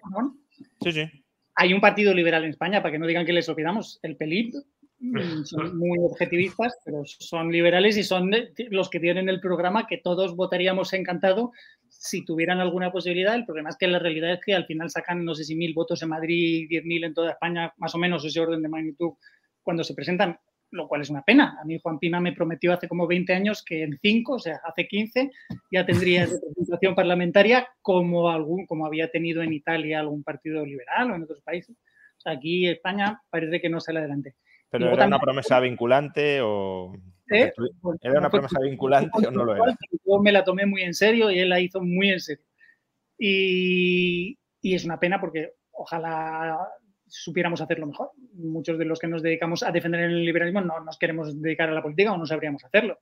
Sí, 0.82 0.92
sí 0.92 1.24
hay 1.60 1.74
un 1.74 1.82
partido 1.82 2.14
liberal 2.14 2.46
en 2.46 2.52
España, 2.52 2.82
para 2.82 2.94
que 2.94 3.00
no 3.00 3.06
digan 3.06 3.26
que 3.26 3.34
les 3.34 3.50
olvidamos, 3.50 4.00
el 4.02 4.16
PELIP, 4.16 4.54
mm, 5.00 5.44
son 5.44 5.78
muy 5.78 6.00
objetivistas, 6.00 6.78
pero 6.86 7.04
son 7.06 7.52
liberales 7.52 7.98
y 7.98 8.04
son 8.04 8.32
los 8.70 8.90
que 8.90 9.02
tienen 9.02 9.28
el 9.28 9.42
programa 9.42 9.86
que 9.86 9.98
todos 9.98 10.38
votaríamos 10.38 10.94
encantado 10.94 11.52
si 12.00 12.24
tuvieran 12.24 12.62
alguna 12.62 12.92
posibilidad. 12.92 13.36
El 13.36 13.46
problema 13.46 13.70
es 13.70 13.78
que 13.78 13.88
la 13.88 14.00
realidad 14.00 14.32
es 14.32 14.40
que 14.40 14.56
al 14.56 14.66
final 14.66 14.90
sacan, 14.90 15.26
no 15.26 15.36
sé 15.36 15.44
si 15.44 15.56
mil 15.56 15.74
votos 15.74 16.02
en 16.02 16.10
Madrid, 16.10 16.66
diez 16.70 16.86
mil 16.86 17.04
en 17.04 17.14
toda 17.14 17.32
España, 17.32 17.74
más 17.78 17.94
o 17.94 17.98
menos 17.98 18.24
ese 18.24 18.40
orden 18.40 18.62
de 18.62 18.70
magnitud 18.70 19.12
cuando 19.62 19.84
se 19.84 19.94
presentan, 19.94 20.40
lo 20.72 20.88
cual 20.88 21.02
es 21.02 21.10
una 21.10 21.24
pena. 21.24 21.58
A 21.62 21.66
mí 21.66 21.78
Juan 21.84 22.00
Pina 22.00 22.22
me 22.22 22.32
prometió 22.32 22.72
hace 22.72 22.88
como 22.88 23.06
20 23.06 23.34
años 23.34 23.64
que 23.66 23.84
en 23.84 24.00
5, 24.02 24.34
o 24.34 24.40
sea, 24.40 24.62
hace 24.64 24.88
15, 24.88 25.30
ya 25.72 25.86
tendría 25.86 26.26
representación 26.26 26.96
parlamentaria 26.96 27.68
como, 27.82 28.30
algún, 28.30 28.66
como 28.66 28.86
había 28.86 29.12
tenido 29.12 29.44
en 29.44 29.52
Italia 29.52 30.00
algún 30.00 30.24
partido 30.24 30.66
liberal 30.66 31.12
o 31.12 31.16
en 31.16 31.24
otros 31.24 31.42
países. 31.42 31.76
O 32.18 32.22
sea, 32.22 32.32
aquí 32.32 32.66
España 32.66 33.22
parece 33.30 33.60
que 33.60 33.70
no 33.70 33.82
sale 33.82 34.00
adelante. 34.00 34.36
¿Pero 34.70 34.94
era 34.94 35.06
una 35.06 35.20
promesa 35.20 35.60
vinculante 35.60 36.40
o...? 36.42 36.94
¿Era 37.30 38.20
una 38.20 38.30
promesa 38.30 38.60
vinculante 38.62 39.28
o 39.28 39.32
no 39.32 39.46
lo 39.46 39.56
era? 39.56 39.78
Yo 40.06 40.20
me 40.20 40.32
la 40.32 40.44
tomé 40.44 40.66
muy 40.66 40.82
en 40.82 40.94
serio 40.94 41.30
y 41.32 41.40
él 41.40 41.50
la 41.50 41.60
hizo 41.60 41.82
muy 41.82 42.10
en 42.10 42.20
serio. 42.20 42.46
Y, 43.18 44.38
y 44.62 44.76
es 44.76 44.86
una 44.86 45.00
pena 45.00 45.20
porque 45.20 45.54
ojalá 45.72 46.58
supiéramos 47.08 47.62
hacerlo 47.62 47.88
mejor. 47.88 48.12
Muchos 48.34 48.78
de 48.78 48.86
los 48.86 49.00
que 49.00 49.08
nos 49.08 49.22
dedicamos 49.22 49.64
a 49.64 49.72
defender 49.72 50.02
el 50.02 50.26
liberalismo 50.26 50.62
no 50.62 50.80
nos 50.80 50.98
queremos 50.98 51.42
dedicar 51.42 51.70
a 51.70 51.74
la 51.74 51.82
política 51.82 52.14
o 52.14 52.18
no 52.18 52.26
sabríamos 52.26 52.64
hacerlo. 52.64 53.00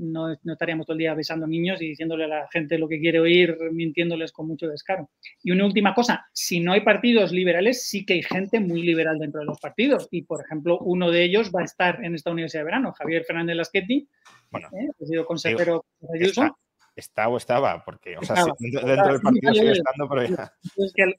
No, 0.00 0.32
estaríamos 0.32 0.86
todo 0.86 0.94
el 0.94 1.00
día 1.00 1.14
besando 1.14 1.46
niños 1.46 1.80
y 1.82 1.88
diciéndole 1.88 2.24
a 2.24 2.28
la 2.28 2.48
gente 2.50 2.78
lo 2.78 2.88
que 2.88 2.98
quiere 2.98 3.20
oír, 3.20 3.56
mintiéndoles 3.72 4.32
con 4.32 4.46
mucho 4.46 4.66
descaro. 4.66 5.10
Y 5.42 5.50
una 5.50 5.66
última 5.66 5.94
cosa, 5.94 6.26
si 6.32 6.60
no 6.60 6.72
hay 6.72 6.80
partidos 6.80 7.32
liberales, 7.32 7.88
sí 7.88 8.06
que 8.06 8.14
hay 8.14 8.22
gente 8.22 8.60
muy 8.60 8.82
liberal 8.82 9.18
dentro 9.18 9.40
de 9.40 9.46
los 9.46 9.60
partidos. 9.60 10.08
Y, 10.10 10.22
por 10.22 10.44
ejemplo, 10.44 10.78
uno 10.78 11.10
de 11.10 11.24
ellos 11.24 11.50
va 11.54 11.60
a 11.60 11.64
estar 11.64 12.04
en 12.04 12.14
esta 12.14 12.30
universidad 12.30 12.62
de 12.62 12.66
verano, 12.66 12.92
Javier 12.92 13.24
Fernández 13.24 13.56
Lasqueti, 13.56 14.08
bueno, 14.50 14.68
¿eh? 14.72 14.88
ha 15.00 15.06
sido 15.06 15.24
consejero 15.24 15.84
de 16.00 16.18
Ayuso 16.18 16.56
está 16.96 17.28
o 17.28 17.36
estaba, 17.36 17.84
porque 17.84 18.16
o 18.16 18.22
sea, 18.22 18.44
dentro, 18.58 19.12
del 19.12 19.20
partido 19.20 19.54
sigue 19.54 19.72
estando, 19.72 20.08
pero 20.08 20.24
ya. 20.24 20.52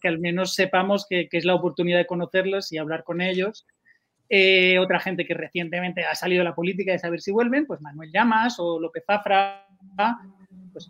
que, 0.01 0.07
al, 0.07 0.19
menos 0.19 0.53
sepamos 0.53 1.05
que, 1.09 1.27
es 1.31 1.45
la 1.45 1.55
oportunidad 1.55 1.97
de 1.97 2.05
conocerlos 2.05 2.71
y 2.71 2.77
hablar 2.77 3.03
con 3.03 3.21
ellos. 3.21 3.67
Eh, 4.33 4.79
otra 4.79 5.01
gente 5.01 5.25
que 5.25 5.33
recientemente 5.33 6.05
ha 6.05 6.15
salido 6.15 6.39
de 6.39 6.45
la 6.45 6.55
política 6.55 6.93
de 6.93 6.99
saber 6.99 7.19
si 7.19 7.33
vuelven, 7.33 7.65
pues 7.65 7.81
Manuel 7.81 8.13
Llamas 8.13 8.55
o 8.59 8.79
López 8.79 9.03
Zafra, 9.05 9.67
pues 10.71 10.89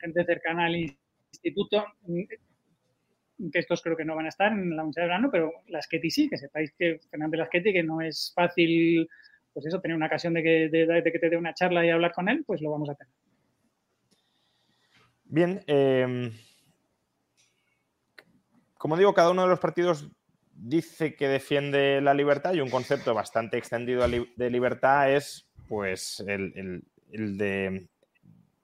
gente 0.00 0.24
cercana 0.24 0.64
al 0.64 0.76
instituto, 0.76 1.84
mm, 2.06 3.50
que 3.52 3.58
estos 3.58 3.82
creo 3.82 3.98
que 3.98 4.06
no 4.06 4.16
van 4.16 4.24
a 4.24 4.30
estar 4.30 4.50
en 4.50 4.74
la 4.74 4.82
Universidad 4.82 5.02
de 5.02 5.08
Verano, 5.08 5.28
pero 5.30 5.52
las 5.68 5.86
Ketty 5.86 6.10
sí, 6.10 6.26
que 6.30 6.38
sepáis 6.38 6.72
que 6.78 7.00
Fernández 7.10 7.40
Lasqueti, 7.40 7.70
que 7.70 7.82
no 7.82 8.00
es 8.00 8.32
fácil, 8.34 9.10
pues 9.52 9.66
eso, 9.66 9.82
tener 9.82 9.94
una 9.94 10.06
ocasión 10.06 10.32
de 10.32 10.42
que, 10.42 10.68
de 10.70 11.12
que 11.12 11.18
te 11.18 11.28
dé 11.28 11.36
una 11.36 11.52
charla 11.52 11.84
y 11.84 11.90
hablar 11.90 12.12
con 12.14 12.30
él, 12.30 12.44
pues 12.46 12.62
lo 12.62 12.70
vamos 12.70 12.88
a 12.88 12.94
tener. 12.94 13.12
Bien, 15.24 15.60
em, 15.66 16.32
como 18.78 18.96
digo, 18.96 19.12
cada 19.12 19.32
uno 19.32 19.42
de 19.42 19.48
los 19.48 19.60
partidos 19.60 20.08
dice 20.56 21.14
que 21.14 21.28
defiende 21.28 22.00
la 22.00 22.14
libertad 22.14 22.54
y 22.54 22.60
un 22.60 22.70
concepto 22.70 23.14
bastante 23.14 23.58
extendido 23.58 24.06
de 24.08 24.50
libertad 24.50 25.10
es 25.12 25.48
pues 25.68 26.22
el, 26.26 26.84
de 27.08 27.88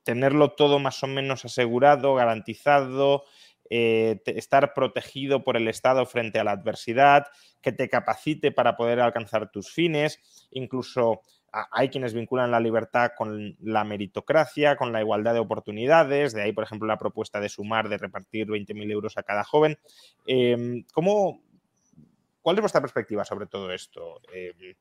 tenerlo 0.02 0.52
todo 0.52 0.78
más 0.78 1.02
o 1.02 1.06
menos 1.06 1.44
asegurado, 1.44 2.14
garantizado, 2.14 3.24
eh, 3.68 4.20
estar 4.26 4.74
protegido 4.74 5.44
por 5.44 5.56
el 5.56 5.68
Estado 5.68 6.04
frente 6.06 6.38
a 6.38 6.44
la 6.44 6.52
adversidad, 6.52 7.26
que 7.60 7.72
te 7.72 7.88
capacite 7.88 8.52
para 8.52 8.76
poder 8.76 9.00
alcanzar 9.00 9.50
tus 9.50 9.70
fines, 9.70 10.48
incluso 10.50 11.20
hay 11.52 11.88
quienes 11.88 12.14
vinculan 12.14 12.50
la 12.50 12.60
libertad 12.60 13.10
con 13.16 13.56
la 13.60 13.84
meritocracia, 13.84 14.76
con 14.76 14.92
la 14.92 15.00
igualdad 15.00 15.34
de 15.34 15.40
oportunidades, 15.40 16.32
de 16.32 16.42
ahí, 16.42 16.52
por 16.52 16.64
ejemplo, 16.64 16.86
la 16.86 16.98
propuesta 16.98 17.40
de 17.40 17.48
sumar, 17.48 17.88
de 17.88 17.98
repartir 17.98 18.46
20.000 18.46 18.90
euros 18.90 19.18
a 19.18 19.22
cada 19.22 19.44
joven. 19.44 19.78
Em, 20.26 20.84
¿cómo, 20.92 21.42
¿Cuál 22.42 22.56
es 22.56 22.62
vuestra 22.62 22.80
perspectiva 22.80 23.24
sobre 23.24 23.46
todo 23.46 23.72
esto? 23.72 24.20
Em, 24.32 24.74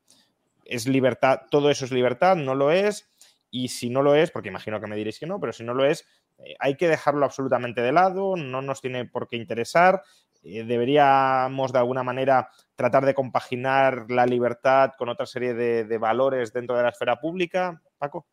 ¿Es 0.65 0.87
libertad? 0.87 1.41
¿Todo 1.49 1.69
eso 1.69 1.85
es 1.85 1.91
libertad? 1.91 2.35
¿No 2.35 2.55
lo 2.55 2.71
es? 2.71 3.09
Y 3.51 3.69
si 3.69 3.89
no 3.89 4.03
lo 4.03 4.15
es, 4.15 4.31
porque 4.31 4.49
imagino 4.49 4.79
que 4.79 4.87
me 4.87 4.95
diréis 4.95 5.19
que 5.19 5.25
no, 5.25 5.39
pero 5.39 5.51
si 5.51 5.63
no 5.63 5.73
lo 5.73 5.85
es, 5.85 6.05
eh, 6.37 6.55
hay 6.59 6.75
que 6.75 6.87
dejarlo 6.87 7.25
absolutamente 7.25 7.81
de 7.81 7.91
lado, 7.91 8.35
no 8.35 8.61
nos 8.61 8.81
tiene 8.81 9.05
por 9.05 9.27
qué 9.27 9.37
interesar. 9.37 10.03
Eh, 10.43 10.63
deberíamos 10.63 11.73
de 11.73 11.79
alguna 11.79 12.03
manera 12.03 12.49
tratar 12.75 13.05
de 13.05 13.13
compaginar 13.13 14.05
la 14.09 14.25
libertad 14.25 14.91
con 14.97 15.09
otra 15.09 15.25
serie 15.25 15.53
de, 15.53 15.97
valores 15.97 16.53
dentro 16.53 16.77
de 16.77 16.83
la 16.83 16.89
esfera 16.89 17.19
pública, 17.19 17.81
Paco. 17.97 18.25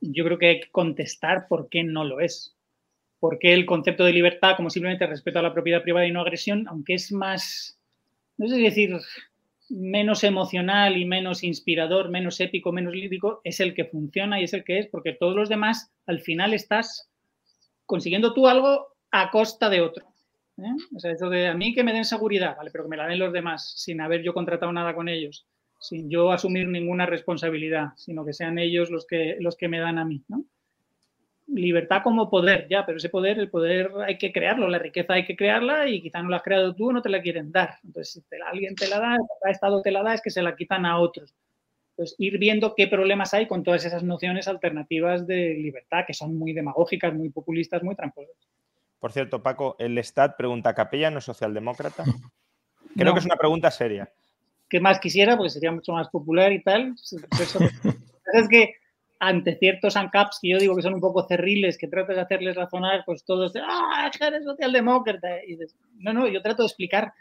Yo 0.00 0.24
creo 0.24 0.38
que 0.38 0.48
hay 0.48 0.60
que 0.60 0.70
contestar 0.70 1.46
por 1.48 1.68
qué 1.68 1.84
no 1.84 2.04
lo 2.04 2.20
es. 2.20 2.56
¿Por 3.20 3.38
qué 3.38 3.52
el 3.52 3.66
concepto 3.66 4.04
de 4.04 4.12
libertad, 4.12 4.56
como 4.56 4.70
simplemente 4.70 5.06
respeto 5.06 5.40
a 5.40 5.42
la 5.42 5.52
propiedad 5.52 5.82
privada 5.82 6.06
y 6.06 6.12
no 6.12 6.20
agresión, 6.20 6.66
aunque 6.68 6.94
es 6.94 7.10
más, 7.10 7.77
no 8.38 8.48
sé 8.48 8.56
decir, 8.56 8.96
menos 9.68 10.24
emocional 10.24 10.96
y 10.96 11.04
menos 11.04 11.44
inspirador, 11.44 12.08
menos 12.08 12.40
épico, 12.40 12.72
menos 12.72 12.94
lírico, 12.94 13.40
es 13.44 13.60
el 13.60 13.74
que 13.74 13.84
funciona 13.84 14.40
y 14.40 14.44
es 14.44 14.54
el 14.54 14.64
que 14.64 14.78
es, 14.78 14.86
porque 14.86 15.12
todos 15.12 15.36
los 15.36 15.48
demás, 15.48 15.92
al 16.06 16.20
final 16.20 16.54
estás 16.54 17.10
consiguiendo 17.84 18.32
tú 18.32 18.48
algo 18.48 18.86
a 19.10 19.30
costa 19.30 19.68
de 19.68 19.80
otro. 19.80 20.06
¿eh? 20.58 20.74
O 20.94 21.00
sea, 21.00 21.12
eso 21.12 21.28
de 21.28 21.48
a 21.48 21.54
mí 21.54 21.74
que 21.74 21.84
me 21.84 21.92
den 21.92 22.04
seguridad, 22.04 22.56
vale, 22.56 22.70
pero 22.70 22.84
que 22.84 22.90
me 22.90 22.96
la 22.96 23.06
den 23.06 23.18
los 23.18 23.32
demás, 23.32 23.74
sin 23.76 24.00
haber 24.00 24.22
yo 24.22 24.32
contratado 24.32 24.72
nada 24.72 24.94
con 24.94 25.08
ellos, 25.08 25.46
sin 25.80 26.08
yo 26.08 26.32
asumir 26.32 26.68
ninguna 26.68 27.06
responsabilidad, 27.06 27.88
sino 27.96 28.24
que 28.24 28.32
sean 28.32 28.58
ellos 28.58 28.90
los 28.90 29.06
que, 29.06 29.36
los 29.40 29.56
que 29.56 29.68
me 29.68 29.80
dan 29.80 29.98
a 29.98 30.04
mí. 30.04 30.24
Libertad 31.48 32.02
como 32.02 32.28
poder, 32.28 32.68
ya, 32.68 32.84
pero 32.84 32.98
ese 32.98 33.08
poder, 33.08 33.38
el 33.38 33.50
poder 33.50 33.90
hay 34.06 34.18
que 34.18 34.32
crearlo, 34.32 34.68
la 34.68 34.78
riqueza 34.78 35.14
hay 35.14 35.24
que 35.24 35.34
crearla 35.36 35.88
y 35.88 36.02
quizá 36.02 36.22
no 36.22 36.28
la 36.28 36.36
has 36.36 36.42
creado 36.42 36.74
tú 36.74 36.90
o 36.90 36.92
no 36.92 37.00
te 37.00 37.08
la 37.08 37.22
quieren 37.22 37.50
dar. 37.50 37.78
Entonces, 37.84 38.22
si 38.28 38.36
alguien 38.42 38.74
te 38.74 38.86
la 38.88 39.00
da, 39.00 39.16
el 39.16 39.50
Estado 39.50 39.80
te 39.80 39.90
la 39.90 40.02
da, 40.02 40.14
es 40.14 40.20
que 40.20 40.30
se 40.30 40.42
la 40.42 40.54
quitan 40.54 40.84
a 40.84 40.98
otros. 40.98 41.34
Entonces, 41.90 42.16
ir 42.18 42.38
viendo 42.38 42.74
qué 42.76 42.86
problemas 42.86 43.34
hay 43.34 43.46
con 43.46 43.62
todas 43.62 43.84
esas 43.84 44.02
nociones 44.02 44.46
alternativas 44.46 45.26
de 45.26 45.54
libertad, 45.54 46.04
que 46.06 46.14
son 46.14 46.36
muy 46.36 46.52
demagógicas, 46.52 47.14
muy 47.14 47.30
populistas, 47.30 47.82
muy 47.82 47.96
tramposas. 47.96 48.36
Por 49.00 49.12
cierto, 49.12 49.42
Paco, 49.42 49.76
el 49.78 49.98
Stat 49.98 50.36
pregunta, 50.36 50.74
¿Capella 50.74 51.10
no 51.10 51.18
es 51.18 51.24
socialdemócrata? 51.24 52.04
Creo 52.96 53.12
que 53.12 53.20
es 53.20 53.26
una 53.26 53.36
pregunta 53.36 53.70
seria. 53.70 54.12
¿Qué 54.68 54.80
más 54.80 55.00
quisiera? 55.00 55.36
Porque 55.36 55.50
sería 55.50 55.72
mucho 55.72 55.92
más 55.92 56.08
popular 56.08 56.52
y 56.52 56.62
tal. 56.62 56.94
es 58.34 58.48
que 58.48 58.74
ante 59.20 59.56
ciertos 59.56 59.96
ANCAPs 59.96 60.38
que 60.40 60.50
yo 60.50 60.58
digo 60.58 60.76
que 60.76 60.82
son 60.82 60.94
un 60.94 61.00
poco 61.00 61.26
cerriles, 61.26 61.76
que 61.76 61.88
trato 61.88 62.12
de 62.12 62.20
hacerles 62.20 62.56
razonar, 62.56 63.02
pues 63.04 63.24
todos, 63.24 63.52
¡ah, 63.56 64.10
eres 64.20 64.44
socialdemócrata! 64.44 65.44
Y 65.44 65.58
no, 65.96 66.12
no, 66.12 66.28
yo 66.28 66.40
trato 66.40 66.62
de 66.62 66.66
explicar 66.66 67.12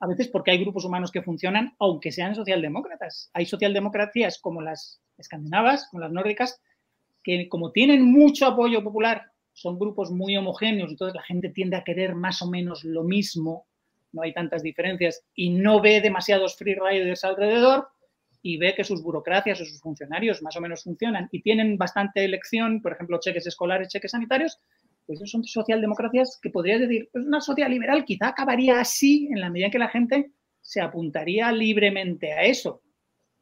a 0.00 0.06
veces 0.06 0.28
porque 0.28 0.50
hay 0.50 0.58
grupos 0.58 0.84
humanos 0.84 1.10
que 1.10 1.22
funcionan, 1.22 1.74
aunque 1.78 2.10
sean 2.10 2.34
socialdemócratas. 2.34 3.30
Hay 3.34 3.44
socialdemocracias 3.44 4.38
como 4.38 4.62
las 4.62 5.02
escandinavas, 5.18 5.88
como 5.90 6.00
las 6.00 6.10
nórdicas, 6.10 6.62
que 7.22 7.48
como 7.50 7.70
tienen 7.70 8.10
mucho 8.10 8.46
apoyo 8.46 8.82
popular 8.82 9.30
son 9.52 9.78
grupos 9.78 10.10
muy 10.10 10.36
homogéneos, 10.36 10.90
entonces 10.90 11.14
la 11.14 11.22
gente 11.22 11.50
tiende 11.50 11.76
a 11.76 11.84
querer 11.84 12.14
más 12.14 12.40
o 12.40 12.48
menos 12.48 12.82
lo 12.82 13.02
mismo, 13.04 13.66
no 14.12 14.22
hay 14.22 14.32
tantas 14.32 14.62
diferencias, 14.62 15.22
y 15.34 15.50
no 15.50 15.82
ve 15.82 16.00
demasiados 16.00 16.56
free 16.56 16.74
riders 16.74 17.24
alrededor 17.24 17.88
y 18.42 18.56
ve 18.56 18.74
que 18.74 18.84
sus 18.84 19.02
burocracias 19.02 19.60
o 19.60 19.64
sus 19.64 19.80
funcionarios 19.80 20.42
más 20.42 20.56
o 20.56 20.60
menos 20.60 20.82
funcionan 20.82 21.28
y 21.30 21.42
tienen 21.42 21.76
bastante 21.76 22.24
elección, 22.24 22.80
por 22.80 22.92
ejemplo, 22.92 23.20
cheques 23.20 23.46
escolares, 23.46 23.88
cheques 23.88 24.12
sanitarios, 24.12 24.58
pues 25.06 25.20
son 25.24 25.44
socialdemocracias 25.44 26.38
que 26.40 26.50
podrías 26.50 26.80
decir, 26.80 27.08
pues 27.12 27.26
una 27.26 27.40
social 27.40 27.70
liberal 27.70 28.04
quizá 28.04 28.28
acabaría 28.28 28.80
así 28.80 29.28
en 29.30 29.40
la 29.40 29.50
medida 29.50 29.66
en 29.66 29.72
que 29.72 29.78
la 29.78 29.88
gente 29.88 30.30
se 30.60 30.80
apuntaría 30.80 31.50
libremente 31.52 32.32
a 32.32 32.42
eso. 32.42 32.82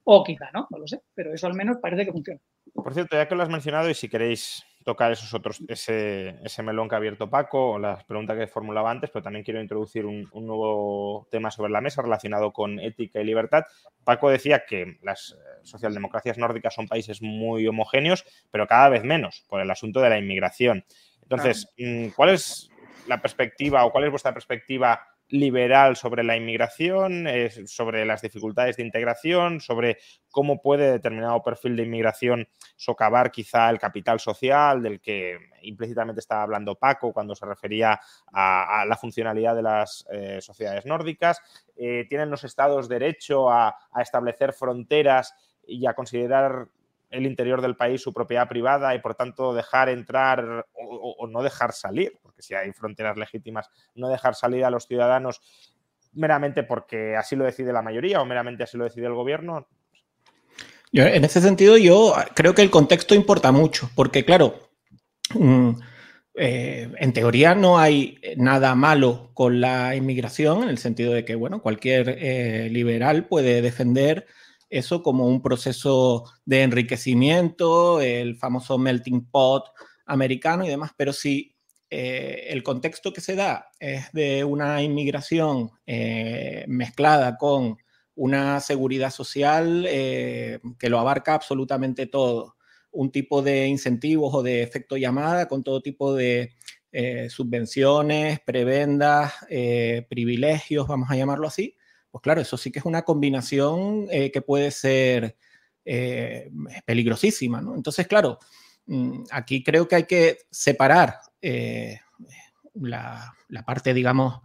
O 0.04 0.24
quizá 0.24 0.50
no, 0.54 0.66
no 0.70 0.78
lo 0.78 0.87
sé, 0.87 1.02
pero 1.14 1.34
eso 1.34 1.46
al 1.46 1.54
menos 1.54 1.76
parece 1.82 2.06
que 2.06 2.12
funciona. 2.12 2.40
Por 2.72 2.94
cierto, 2.94 3.16
ya 3.16 3.28
que 3.28 3.34
lo 3.34 3.42
has 3.42 3.50
mencionado 3.50 3.90
y 3.90 3.94
si 3.94 4.08
queréis 4.08 4.64
tocar 4.88 5.12
esos 5.12 5.35
otros, 5.35 5.61
ese, 5.68 6.37
ese 6.42 6.62
melón 6.62 6.88
que 6.88 6.94
ha 6.94 6.96
abierto 6.96 7.29
Paco 7.29 7.72
o 7.72 7.79
las 7.79 8.05
preguntas 8.05 8.38
que 8.38 8.46
formulaba 8.46 8.90
antes, 8.90 9.11
pero 9.11 9.22
también 9.22 9.44
quiero 9.44 9.61
introducir 9.61 10.07
un, 10.07 10.31
nuevo 10.33 11.29
tema 11.31 11.51
sobre 11.51 11.70
la 11.70 11.83
mesa 11.83 12.01
relacionado 12.01 12.55
con 12.55 12.81
ética 12.81 13.20
y 13.20 13.24
libertad. 13.24 13.64
Paco 14.03 14.31
decía 14.31 14.64
que 14.66 14.96
las 15.03 15.33
eh, 15.33 15.61
socialdemocracias 15.62 16.38
nórdicas 16.38 16.72
son 16.72 16.88
países 16.88 17.20
muy 17.20 17.68
homogéneos, 17.68 18.24
pero 18.51 18.66
cada 18.66 18.88
vez 18.88 19.05
menos 19.05 19.44
por 19.46 19.61
el 19.61 19.70
asunto 19.70 20.01
de 20.01 20.09
la 20.09 20.18
inmigración. 20.18 20.87
Entonces, 21.20 21.68
mm, 21.77 22.09
¿cuál 22.16 22.31
es 22.31 22.70
la 23.07 23.20
perspectiva 23.20 23.85
o 23.85 23.92
cuál 23.92 24.05
es 24.05 24.11
vuestra 24.11 24.33
perspectiva 24.33 25.07
liberal 25.28 25.96
sobre 25.96 26.22
la 26.22 26.36
inmigración, 26.36 27.26
sobre 27.66 28.04
las 28.04 28.22
dificultades 28.22 28.76
de 28.76 28.82
integración, 28.82 29.60
sobre 29.60 29.98
cómo 30.30 30.60
puede 30.60 30.90
determinado 30.90 31.42
perfil 31.42 31.76
de 31.76 31.82
inmigración 31.82 32.48
socavar 32.76 33.30
quizá 33.30 33.68
el 33.70 33.78
capital 33.78 34.20
social 34.20 34.82
del 34.82 35.00
que 35.00 35.38
implícitamente 35.62 36.20
estaba 36.20 36.42
hablando 36.42 36.76
Paco 36.76 37.12
cuando 37.12 37.34
se 37.34 37.46
refería 37.46 38.00
a, 38.32 38.84
la 38.86 38.96
funcionalidad 38.96 39.54
de 39.54 39.62
las 39.62 40.06
eh, 40.10 40.38
sociedades 40.40 40.86
nórdicas. 40.86 41.40
Eh, 41.76 42.06
tienen 42.08 42.30
los 42.30 42.44
estados 42.44 42.88
derecho 42.88 43.50
a, 43.50 43.76
a 43.92 44.02
establecer 44.02 44.52
fronteras 44.52 45.34
y 45.66 45.86
a 45.86 45.94
considerar 45.94 46.68
el 47.10 47.26
interior 47.26 47.62
del 47.62 47.76
país 47.76 48.02
su 48.02 48.12
propiedad 48.12 48.48
privada 48.48 48.94
y 48.94 49.00
por 49.00 49.14
tanto 49.14 49.54
dejar 49.54 49.88
entrar 49.88 50.66
o, 50.74 51.26
no 51.26 51.42
dejar 51.42 51.72
salir, 51.72 52.18
si 52.42 52.55
hay 52.55 52.72
fronteras 52.72 53.16
legítimas, 53.16 53.70
no 53.94 54.09
dejar 54.09 54.35
salir 54.35 54.64
a 54.64 54.70
los 54.70 54.87
ciudadanos 54.87 55.40
meramente 56.12 56.62
porque 56.62 57.16
así 57.16 57.37
lo 57.37 57.44
decide 57.44 57.72
la 57.72 57.83
mayoría 57.83 58.20
o 58.20 58.24
meramente 58.24 58.64
así 58.64 58.77
lo 58.77 58.85
decide 58.85 59.07
el 59.07 59.14
gobierno. 59.14 59.68
en 60.92 61.24
ese 61.24 61.40
sentido, 61.40 61.77
yo 61.77 62.14
creo 62.35 62.55
que 62.55 62.62
el 62.62 62.70
contexto 62.70 63.14
importa 63.14 63.53
mucho, 63.53 63.90
porque 63.94 64.24
claro, 64.24 64.70
mm, 65.35 65.70
eh, 66.35 66.90
en 66.96 67.12
teoría 67.12 67.55
no 67.55 67.79
hay 67.79 68.20
nada 68.37 68.74
malo 68.74 69.31
con 69.35 69.61
la 69.61 69.96
inmigración, 69.96 70.62
en 70.62 70.68
el 70.68 70.79
sentido 70.79 71.12
de 71.12 71.24
que, 71.24 71.35
bueno, 71.35 71.61
cualquier 71.61 72.16
eh, 72.18 72.68
liberal 72.70 73.27
puede 73.27 73.61
defender 73.61 74.27
eso 74.70 75.03
como 75.03 75.27
un 75.27 75.42
proceso 75.42 76.24
de 76.44 76.62
enriquecimiento, 76.62 78.01
el 78.01 78.37
famoso 78.37 78.79
melting 78.79 79.27
pot 79.31 79.64
americano 80.07 80.64
y 80.64 80.68
demás, 80.68 80.92
pero 80.96 81.12
si 81.12 81.57
eh, 81.90 82.48
el 82.51 82.62
contexto 82.62 83.14
que 83.14 83.22
se 83.22 83.35
da 83.35 83.70
es 83.81 84.12
de 84.12 84.44
una 84.44 84.83
inmigración 84.83 85.70
eh, 85.87 86.64
mezclada 86.68 87.38
con 87.38 87.79
una 88.14 88.61
seguridad 88.61 89.11
social 89.11 89.87
eh, 89.88 90.61
que 90.79 90.90
lo 90.90 90.98
abarca 90.98 91.35
absolutamente 91.35 92.07
todo, 92.07 92.57
un 92.90 93.11
tipo 93.11 93.40
de 93.40 93.68
incentivos 93.68 94.35
o 94.35 94.42
de 94.42 94.62
efecto 94.62 94.96
llamada 94.96 95.48
con 95.48 95.62
todo 95.62 95.81
tipo 95.81 96.14
de 96.14 96.55
subvenciones, 97.29 98.40
prebendas, 98.40 99.35
privilegios, 100.09 100.88
vamos 100.88 101.11
a 101.11 101.16
llamarlo 101.16 101.46
así, 101.46 101.77
pues 102.11 102.22
claro, 102.22 102.40
eso 102.40 102.57
sí 102.57 102.72
que 102.72 102.79
es 102.81 102.87
una 102.87 103.03
combinación 103.03 104.09
que 104.09 104.42
puede 104.44 104.70
ser 104.70 105.37
peligrosísima, 105.85 107.61
¿no? 107.61 107.77
Entonces, 107.77 108.09
claro, 108.09 108.38
mm, 108.87 109.24
aquí 109.31 109.62
creo 109.62 109.87
que 109.87 109.96
hay 109.96 110.05
que 110.05 110.38
separar 110.51 111.20
eh, 111.42 112.01
la, 112.74 113.35
parte, 113.66 113.94
digamos, 113.94 114.40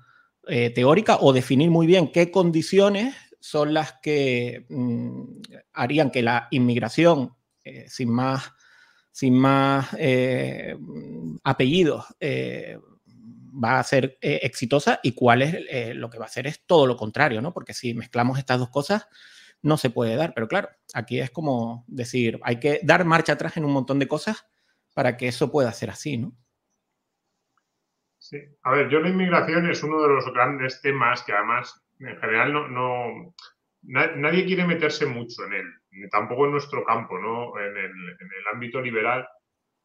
teórica 0.75 1.17
o 1.21 1.31
definir 1.31 1.69
muy 1.71 1.87
bien 1.87 2.11
qué 2.11 2.29
condiciones 2.29 3.15
son 3.39 3.73
las 3.73 3.93
que 4.01 4.65
mm, 4.69 5.23
harían 5.73 6.11
que 6.11 6.21
la 6.21 6.47
inmigración, 6.51 7.35
sin 7.87 8.09
más, 8.09 8.51
sin 9.11 9.35
más 9.35 9.89
apellidos, 11.43 12.05
va 13.53 13.79
a 13.79 13.83
ser 13.83 14.17
eh, 14.21 14.39
exitosa 14.43 14.99
y 15.03 15.13
cuál 15.13 15.41
es 15.41 15.55
eh, 15.69 15.93
lo 15.93 16.09
que 16.09 16.17
va 16.17 16.25
a 16.25 16.27
hacer 16.27 16.47
es 16.47 16.65
todo 16.65 16.87
lo 16.87 16.97
contrario, 16.97 17.41
¿no? 17.41 17.53
Porque 17.53 17.73
si 17.73 17.93
mezclamos 17.93 18.39
estas 18.39 18.59
dos 18.59 18.69
cosas, 18.69 19.07
no 19.61 19.77
se 19.77 19.89
puede 19.89 20.15
dar. 20.15 20.33
Pero 20.33 20.47
claro, 20.47 20.69
aquí 20.93 21.19
es 21.19 21.29
como 21.31 21.85
decir, 21.87 22.39
hay 22.43 22.59
que 22.59 22.79
dar 22.83 23.05
marcha 23.05 23.33
atrás 23.33 23.57
en 23.57 23.65
un 23.65 23.71
montón 23.71 23.99
de 23.99 24.07
cosas 24.07 24.45
para 24.93 25.17
que 25.17 25.27
eso 25.27 25.51
pueda 25.51 25.71
ser 25.71 25.89
así, 25.89 26.17
¿no? 26.17 26.35
A 28.63 28.71
ver, 28.71 28.89
yo 28.89 28.99
la 28.99 29.09
inmigración 29.09 29.69
es 29.69 29.83
uno 29.83 30.01
de 30.01 30.09
los 30.09 30.31
grandes 30.33 30.81
temas 30.81 31.23
que 31.23 31.33
además 31.33 31.85
en 31.99 32.17
general 32.19 32.53
no, 32.53 32.67
no 32.67 33.33
nadie 33.81 34.45
quiere 34.45 34.65
meterse 34.65 35.05
mucho 35.05 35.45
en 35.45 35.53
él, 35.53 36.09
tampoco 36.09 36.45
en 36.45 36.51
nuestro 36.51 36.83
campo, 36.83 37.19
¿no? 37.19 37.59
En 37.59 37.77
el, 37.77 37.91
en 37.91 38.29
el 38.39 38.47
ámbito 38.51 38.81
liberal 38.81 39.27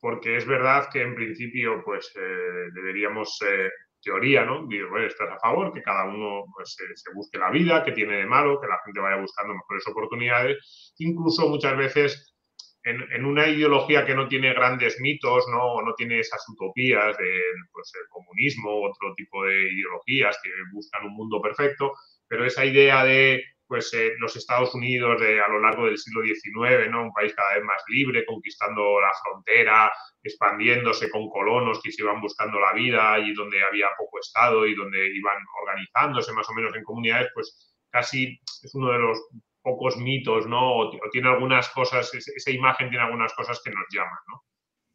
porque 0.00 0.37
es 0.37 0.46
verdad 0.46 0.88
que 0.92 1.02
en 1.02 1.14
principio 1.14 1.82
pues 1.84 2.12
eh, 2.16 2.68
deberíamos, 2.72 3.40
eh, 3.42 3.68
teoría, 4.00 4.44
¿no? 4.44 4.66
Digo, 4.66 4.90
bueno, 4.90 5.06
estás 5.06 5.28
a 5.30 5.38
favor, 5.38 5.72
que 5.72 5.82
cada 5.82 6.04
uno 6.04 6.44
pues, 6.54 6.76
se 6.94 7.12
busque 7.14 7.38
la 7.38 7.50
vida, 7.50 7.84
que 7.84 7.92
tiene 7.92 8.18
de 8.18 8.26
malo, 8.26 8.61
que 8.61 8.68
la 8.68 8.80
gente 8.84 9.00
vaya 9.00 9.20
buscando 9.20 9.54
mejores 9.54 9.87
oportunidades, 9.88 10.94
incluso 10.98 11.48
muchas 11.48 11.76
veces 11.76 12.38
en, 12.85 13.25
una 13.25 13.47
ideología 13.47 14.07
que 14.07 14.14
no 14.14 14.29
tiene 14.29 14.55
grandes 14.55 15.01
mitos, 15.01 15.45
no, 15.51 15.83
no 15.83 15.95
tiene 15.95 16.21
esas 16.21 16.43
utopías 16.49 17.17
del 17.19 17.55
pues, 17.73 17.93
el 18.01 18.09
comunismo, 18.09 18.83
otro 18.83 19.14
tipo 19.17 19.45
de 19.45 19.73
ideologías 19.73 20.38
que 20.43 20.51
buscan 20.73 21.07
un 21.07 21.14
mundo 21.14 21.41
perfecto, 21.43 21.93
pero 22.27 22.45
esa 22.45 22.64
idea 22.64 23.05
de 23.05 23.45
pues 23.67 23.93
eh, 23.93 24.14
los 24.19 24.35
Estados 24.35 24.75
Unidos 24.75 25.21
de, 25.21 25.43
a 25.43 25.49
lo 25.49 25.61
largo 25.61 25.85
del 25.85 25.99
siglo 25.99 26.23
XIX, 26.23 26.91
¿no? 26.91 27.03
un 27.03 27.12
país 27.12 27.35
cada 27.35 27.55
vez 27.55 27.64
más 27.64 27.83
libre, 27.88 28.25
conquistando 28.25 28.99
la 28.99 29.12
frontera, 29.23 29.93
expandiéndose 30.23 31.11
con 31.11 31.29
colonos 31.29 31.81
que 31.83 31.93
se 31.93 32.03
iban 32.03 32.21
buscando 32.21 32.59
la 32.59 32.73
vida 32.73 33.19
y 33.19 33.35
donde 33.35 33.62
había 33.62 33.88
poco 33.99 34.21
Estado 34.21 34.67
y 34.67 34.75
donde 34.75 35.14
iban 35.14 35.37
organizándose 35.62 36.33
más 36.33 36.49
o 36.49 36.55
menos 36.55 36.75
en 36.75 36.83
comunidades, 36.83 37.29
pues 37.35 37.77
casi 37.91 38.41
es 38.62 38.75
uno 38.75 38.91
de 38.91 38.99
los 38.99 39.19
pocos 39.68 39.98
mitos, 39.98 40.46
¿no? 40.46 40.78
O, 40.78 40.90
tiene 41.12 41.28
algunas 41.28 41.68
cosas, 41.68 42.11
esa 42.14 42.50
imagen 42.50 42.88
tiene 42.88 43.04
algunas 43.04 43.35
cosas 43.35 43.61
que 43.62 43.70
nos 43.70 43.85
llaman, 43.90 44.18
¿no? 44.28 44.42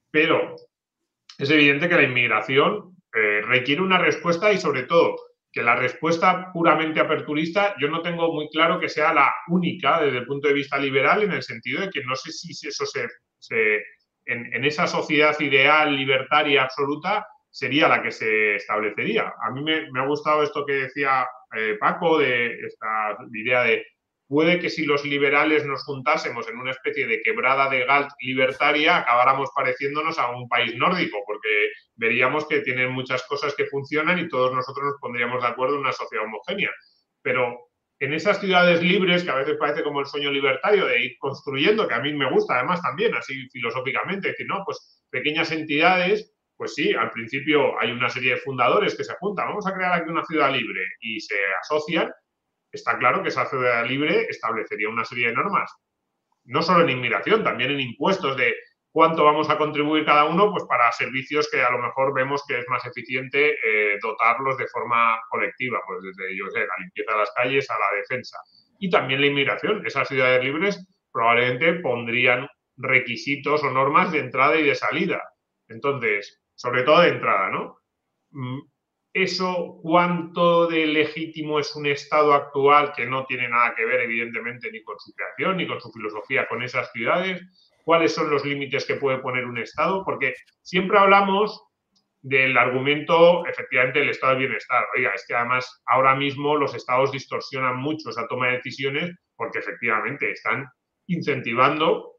Pero 0.09 0.55
es 1.37 1.49
evidente 1.49 1.87
que 1.87 1.95
la 1.95 2.03
inmigración 2.03 2.95
eh, 3.13 3.41
requiere 3.43 3.81
una 3.81 3.99
respuesta 3.99 4.51
y 4.51 4.57
sobre 4.57 4.83
todo 4.83 5.15
que 5.51 5.61
la 5.61 5.75
respuesta 5.75 6.51
puramente 6.51 6.99
aperturista 6.99 7.75
yo 7.79 7.87
no 7.87 8.01
tengo 8.01 8.33
muy 8.33 8.49
claro 8.49 8.79
que 8.79 8.89
sea 8.89 9.13
la 9.13 9.31
única 9.47 10.01
desde 10.01 10.17
el 10.17 10.25
punto 10.25 10.47
de 10.47 10.55
vista 10.55 10.79
liberal 10.79 11.21
en 11.21 11.31
el 11.31 11.43
sentido 11.43 11.81
de 11.81 11.91
que 11.91 12.03
no 12.03 12.15
sé 12.15 12.31
si 12.31 12.67
eso 12.67 12.85
se, 12.87 13.83
en, 14.25 14.65
esa 14.65 14.87
sociedad 14.87 15.39
ideal 15.39 15.95
libertaria 15.95 16.63
absoluta 16.63 17.27
sería 17.51 17.87
la 17.87 18.01
que 18.01 18.11
se 18.11 18.55
establecería. 18.55 19.31
A 19.47 19.51
mí 19.51 19.63
me, 19.63 19.99
ha 19.99 20.07
gustado 20.07 20.41
esto 20.41 20.65
que 20.65 20.73
decía 20.73 21.27
eh, 21.55 21.77
Paco 21.79 22.17
de 22.17 22.57
esta 22.65 23.15
idea 23.31 23.61
de 23.61 23.85
puede 24.33 24.57
que 24.57 24.71
si 24.71 24.83
los 24.83 25.05
liberales 25.05 25.63
nos 25.63 25.83
juntásemos 25.83 26.49
en 26.49 26.57
una 26.57 26.71
especie 26.71 27.05
de 27.05 27.21
quebrada 27.21 27.69
de 27.69 27.85
Galt 27.85 28.09
libertaria, 28.19 28.97
acabáramos 28.97 29.51
pareciéndonos 29.55 30.17
a 30.17 30.31
un 30.31 30.49
país 30.49 30.75
nórdico, 30.75 31.19
porque 31.27 31.69
veríamos 31.95 32.47
que 32.47 32.61
tienen 32.61 32.91
muchas 32.91 33.21
cosas 33.27 33.53
que 33.53 33.67
funcionan 33.67 34.17
y 34.17 34.27
todos 34.27 34.51
nosotros 34.51 34.85
nos 34.85 34.99
pondríamos 34.99 35.39
de 35.39 35.49
acuerdo 35.49 35.75
en 35.75 35.81
una 35.81 35.91
sociedad 35.91 36.25
homogénea. 36.25 36.71
Pero 37.21 37.69
en 37.99 38.13
esas 38.13 38.39
ciudades 38.39 38.81
libres, 38.81 39.23
que 39.23 39.29
a 39.29 39.35
veces 39.35 39.55
parece 39.59 39.83
como 39.83 39.99
el 39.99 40.07
sueño 40.07 40.31
libertario 40.31 40.87
de 40.87 40.99
ir 40.99 41.17
construyendo, 41.19 41.87
que 41.87 41.93
a 41.93 42.01
mí 42.01 42.11
me 42.11 42.31
gusta 42.31 42.55
además 42.55 42.81
también, 42.81 43.13
así 43.13 43.47
filosóficamente, 43.51 44.29
decir, 44.29 44.47
no, 44.47 44.63
pues 44.65 45.05
pequeñas 45.11 45.51
entidades, 45.51 46.33
pues 46.57 46.73
sí, 46.73 46.91
al 46.91 47.11
principio 47.11 47.79
hay 47.79 47.91
una 47.91 48.09
serie 48.09 48.31
de 48.31 48.41
fundadores 48.41 48.97
que 48.97 49.03
se 49.03 49.13
juntan, 49.19 49.49
vamos 49.49 49.67
a 49.67 49.73
crear 49.75 49.93
aquí 49.93 50.09
una 50.09 50.25
ciudad 50.25 50.51
libre 50.51 50.81
y 51.01 51.19
se 51.19 51.35
asocian 51.61 52.11
está 52.73 52.97
claro 52.97 53.23
que 53.23 53.29
esa 53.29 53.45
ciudad 53.45 53.85
libre 53.85 54.25
establecería 54.29 54.89
una 54.89 55.05
serie 55.05 55.27
de 55.27 55.33
normas, 55.33 55.71
no 56.45 56.61
solo 56.61 56.83
en 56.83 56.89
inmigración, 56.89 57.43
también 57.43 57.71
en 57.71 57.79
impuestos 57.79 58.35
de 58.35 58.53
cuánto 58.91 59.23
vamos 59.23 59.49
a 59.49 59.57
contribuir 59.57 60.05
cada 60.05 60.25
uno 60.25 60.51
pues 60.51 60.65
para 60.65 60.91
servicios 60.91 61.49
que 61.51 61.61
a 61.61 61.71
lo 61.71 61.79
mejor 61.79 62.13
vemos 62.13 62.43
que 62.47 62.59
es 62.59 62.65
más 62.69 62.85
eficiente 62.85 63.51
eh, 63.51 63.97
dotarlos 64.01 64.57
de 64.57 64.67
forma 64.67 65.19
colectiva, 65.29 65.79
pues 65.85 66.01
desde 66.03 66.37
yo 66.37 66.49
sé, 66.49 66.59
la 66.59 66.77
limpieza 66.79 67.11
de 67.13 67.17
las 67.17 67.31
calles 67.35 67.69
a 67.69 67.79
la 67.79 67.97
defensa. 67.97 68.37
Y 68.79 68.89
también 68.89 69.21
la 69.21 69.27
inmigración. 69.27 69.85
Esas 69.85 70.07
ciudades 70.07 70.43
libres 70.43 70.85
probablemente 71.11 71.73
pondrían 71.75 72.47
requisitos 72.75 73.63
o 73.63 73.71
normas 73.71 74.11
de 74.11 74.19
entrada 74.19 74.57
y 74.57 74.63
de 74.63 74.75
salida. 74.75 75.21
Entonces, 75.67 76.41
sobre 76.55 76.83
todo 76.83 77.01
de 77.01 77.09
entrada, 77.09 77.49
¿no? 77.49 77.79
Eso 79.13 79.79
cuánto 79.83 80.67
de 80.67 80.87
legítimo 80.87 81.59
es 81.59 81.75
un 81.75 81.85
Estado 81.85 82.33
actual 82.33 82.93
que 82.95 83.05
no 83.05 83.25
tiene 83.25 83.47
nada 83.47 83.75
que 83.75 83.85
ver, 83.85 84.01
evidentemente, 84.01 84.71
ni 84.71 84.81
con 84.83 84.99
su 84.99 85.13
creación, 85.13 85.57
ni 85.57 85.67
con 85.67 85.79
su 85.79 85.91
filosofía, 85.91 86.47
con 86.47 86.63
esas 86.63 86.91
ciudades, 86.91 87.41
cuáles 87.83 88.13
son 88.13 88.31
los 88.31 88.43
límites 88.43 88.85
que 88.85 88.95
puede 88.95 89.19
poner 89.19 89.45
un 89.45 89.59
Estado, 89.59 90.03
porque 90.03 90.33
siempre 90.63 90.97
hablamos 90.97 91.63
del 92.23 92.57
argumento, 92.57 93.45
efectivamente, 93.45 93.99
del 93.99 94.09
estado 94.09 94.33
de 94.33 94.39
bienestar. 94.39 94.85
Oiga, 94.95 95.11
es 95.13 95.25
que 95.27 95.35
además 95.35 95.83
ahora 95.85 96.15
mismo 96.15 96.55
los 96.55 96.73
estados 96.73 97.11
distorsionan 97.11 97.77
mucho 97.77 98.09
esa 98.09 98.27
toma 98.27 98.47
de 98.47 98.53
decisiones 98.53 99.11
porque 99.35 99.59
efectivamente 99.59 100.31
están 100.31 100.65
incentivando 101.07 102.12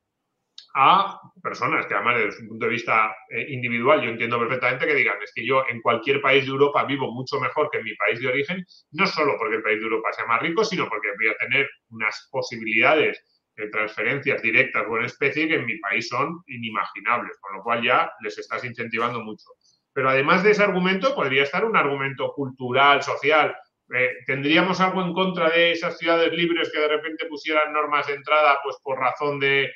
a 0.74 1.20
personas 1.42 1.86
que 1.86 1.94
además 1.94 2.18
desde 2.18 2.42
un 2.42 2.48
punto 2.48 2.66
de 2.66 2.72
vista 2.72 3.14
eh, 3.28 3.46
individual 3.50 4.02
yo 4.02 4.10
entiendo 4.10 4.38
perfectamente 4.40 4.86
que 4.86 4.94
digan 4.94 5.22
es 5.22 5.32
que 5.32 5.46
yo 5.46 5.64
en 5.68 5.80
cualquier 5.80 6.20
país 6.20 6.44
de 6.44 6.50
Europa 6.50 6.84
vivo 6.84 7.12
mucho 7.12 7.38
mejor 7.38 7.70
que 7.70 7.78
en 7.78 7.84
mi 7.84 7.94
país 7.94 8.20
de 8.20 8.28
origen, 8.28 8.64
no 8.92 9.06
solo 9.06 9.36
porque 9.38 9.56
el 9.56 9.62
país 9.62 9.78
de 9.78 9.84
Europa 9.84 10.12
sea 10.12 10.26
más 10.26 10.42
rico, 10.42 10.64
sino 10.64 10.88
porque 10.88 11.08
voy 11.16 11.28
a 11.28 11.36
tener 11.36 11.70
unas 11.90 12.28
posibilidades 12.30 13.22
de 13.56 13.68
transferencias 13.68 14.42
directas 14.42 14.84
o 14.88 14.96
en 14.96 15.04
especie 15.04 15.46
que 15.46 15.54
en 15.54 15.66
mi 15.66 15.78
país 15.78 16.08
son 16.08 16.42
inimaginables, 16.48 17.38
con 17.40 17.56
lo 17.56 17.62
cual 17.62 17.82
ya 17.82 18.10
les 18.20 18.36
estás 18.36 18.64
incentivando 18.64 19.20
mucho. 19.22 19.46
Pero 19.92 20.10
además 20.10 20.42
de 20.42 20.50
ese 20.50 20.64
argumento 20.64 21.14
podría 21.14 21.44
estar 21.44 21.64
un 21.64 21.76
argumento 21.76 22.32
cultural, 22.32 23.00
social. 23.02 23.54
eh, 23.94 24.10
¿tendríamos 24.26 24.80
algo 24.80 25.02
en 25.02 25.12
contra 25.12 25.50
de 25.50 25.70
esas 25.70 25.98
ciudades 25.98 26.32
libres 26.32 26.72
que 26.72 26.80
de 26.80 26.88
repente 26.88 27.26
pusieran 27.26 27.72
normas 27.72 28.08
de 28.08 28.14
entrada 28.14 28.58
pues 28.64 28.76
por 28.82 28.98
razón 28.98 29.38
de 29.38 29.70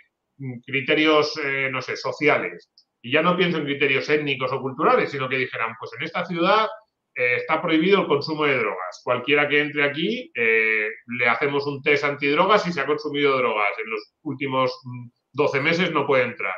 criterios, 0.65 1.39
eh, 1.43 1.69
no 1.71 1.83
sé, 1.83 1.97
sociales? 1.97 2.71
Y 3.03 3.13
ya 3.13 3.23
no 3.23 3.37
pienso 3.37 3.59
en 3.59 3.65
criterios 3.65 4.09
étnicos 4.09 4.53
o 4.53 4.61
culturales, 4.61 5.11
sino 5.11 5.29
que 5.29 5.37
dijeran, 5.37 5.75
pues 5.79 5.93
en 5.99 6.05
esta 6.05 6.25
ciudad 6.25 6.67
eh, 7.15 7.37
está 7.37 7.63
prohibido 7.63 8.03
el 8.03 8.07
consumo 8.07 8.45
de 8.45 8.59
drogas. 8.59 9.01
Cualquiera 9.05 9.49
que 9.49 9.61
entre 9.61 9.85
aquí 9.85 10.31
le 10.35 11.29
hacemos 11.29 11.67
un 11.67 11.83
test 11.83 12.05
antidrogas 12.05 12.67
y 12.67 12.73
se 12.73 12.81
ha 12.81 12.87
consumido 12.87 13.37
drogas. 13.37 13.71
En 13.83 13.91
los 13.91 14.15
últimos 14.23 14.79
12 15.33 15.61
mm, 15.61 15.63
meses 15.63 15.93
no 15.93 16.07
puede 16.07 16.25
entrar. 16.25 16.55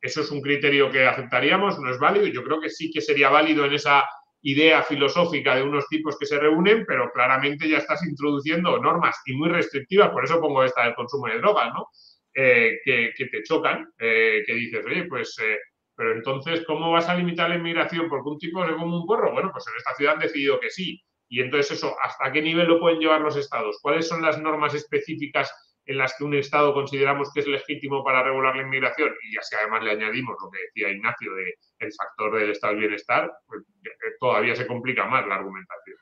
Eso 0.00 0.22
es 0.22 0.30
un 0.30 0.40
criterio 0.40 0.90
que 0.90 1.06
aceptaríamos, 1.06 1.78
no 1.78 1.90
es 1.90 1.98
válido. 1.98 2.26
Yo 2.26 2.42
creo 2.42 2.60
que 2.60 2.70
sí 2.70 2.90
que 2.90 3.00
sería 3.00 3.28
válido 3.28 3.64
en 3.66 3.74
esa 3.74 4.04
idea 4.42 4.82
filosófica 4.82 5.54
de 5.54 5.62
unos 5.62 5.86
tipos 5.88 6.18
que 6.18 6.26
se 6.26 6.38
reúnen, 6.38 6.84
pero 6.86 7.10
claramente 7.12 7.68
ya 7.68 7.78
estás 7.78 8.04
introduciendo 8.06 8.78
normas 8.78 9.20
y 9.26 9.34
muy 9.34 9.50
restrictivas, 9.50 10.10
por 10.10 10.24
eso 10.24 10.40
pongo 10.40 10.64
esta 10.64 10.84
del 10.84 10.94
consumo 10.94 11.26
de 11.26 11.38
drogas, 11.38 11.68
¿no? 11.74 11.88
Eh, 12.34 12.78
que, 12.84 13.26
te 13.26 13.42
chocan, 13.42 13.92
eh, 13.98 14.42
que 14.46 14.54
dices, 14.54 14.86
oye, 14.86 15.04
pues, 15.04 15.36
eh, 15.42 15.58
pero 15.96 16.12
entonces, 16.12 16.64
¿cómo 16.64 16.90
vas 16.92 17.08
a 17.08 17.14
limitar 17.14 17.48
la 17.50 17.56
inmigración? 17.56 18.08
Porque 18.08 18.28
un 18.28 18.38
tipo 18.38 18.64
se 18.64 18.72
come 18.72 18.96
un 18.96 19.06
porro. 19.06 19.32
Bueno, 19.32 19.50
pues 19.52 19.66
en 19.66 19.76
esta 19.76 19.94
ciudad 19.94 20.14
han 20.14 20.20
decidido 20.20 20.60
que 20.60 20.70
sí. 20.70 21.02
Y 21.28 21.40
entonces 21.40 21.78
eso, 21.78 21.96
¿hasta 22.02 22.32
qué 22.32 22.40
nivel 22.40 22.68
lo 22.68 22.80
pueden 22.80 23.00
llevar 23.00 23.20
los 23.20 23.36
estados? 23.36 23.78
¿Cuáles 23.82 24.08
son 24.08 24.22
las 24.22 24.40
normas 24.40 24.74
específicas 24.74 25.52
en 25.86 25.98
las 25.98 26.16
que 26.16 26.24
un 26.24 26.34
Estado 26.34 26.72
consideramos 26.72 27.32
que 27.32 27.40
es 27.40 27.46
legítimo 27.46 28.04
para 28.04 28.22
regular 28.22 28.54
la 28.54 28.62
inmigración, 28.62 29.12
y 29.28 29.36
así 29.36 29.56
además 29.58 29.82
le 29.82 29.90
añadimos 29.90 30.36
lo 30.40 30.50
que 30.50 30.58
decía 30.66 30.94
Ignacio 30.94 31.34
de 31.34 31.54
el 31.80 31.92
factor 31.92 32.38
del 32.38 32.50
estado 32.50 32.74
del 32.74 32.80
bienestar, 32.80 33.32
pues 33.46 33.62
eh, 33.84 33.88
todavía 34.20 34.54
se 34.54 34.66
complica 34.66 35.06
más 35.06 35.26
la 35.26 35.36
argumentación. 35.36 35.96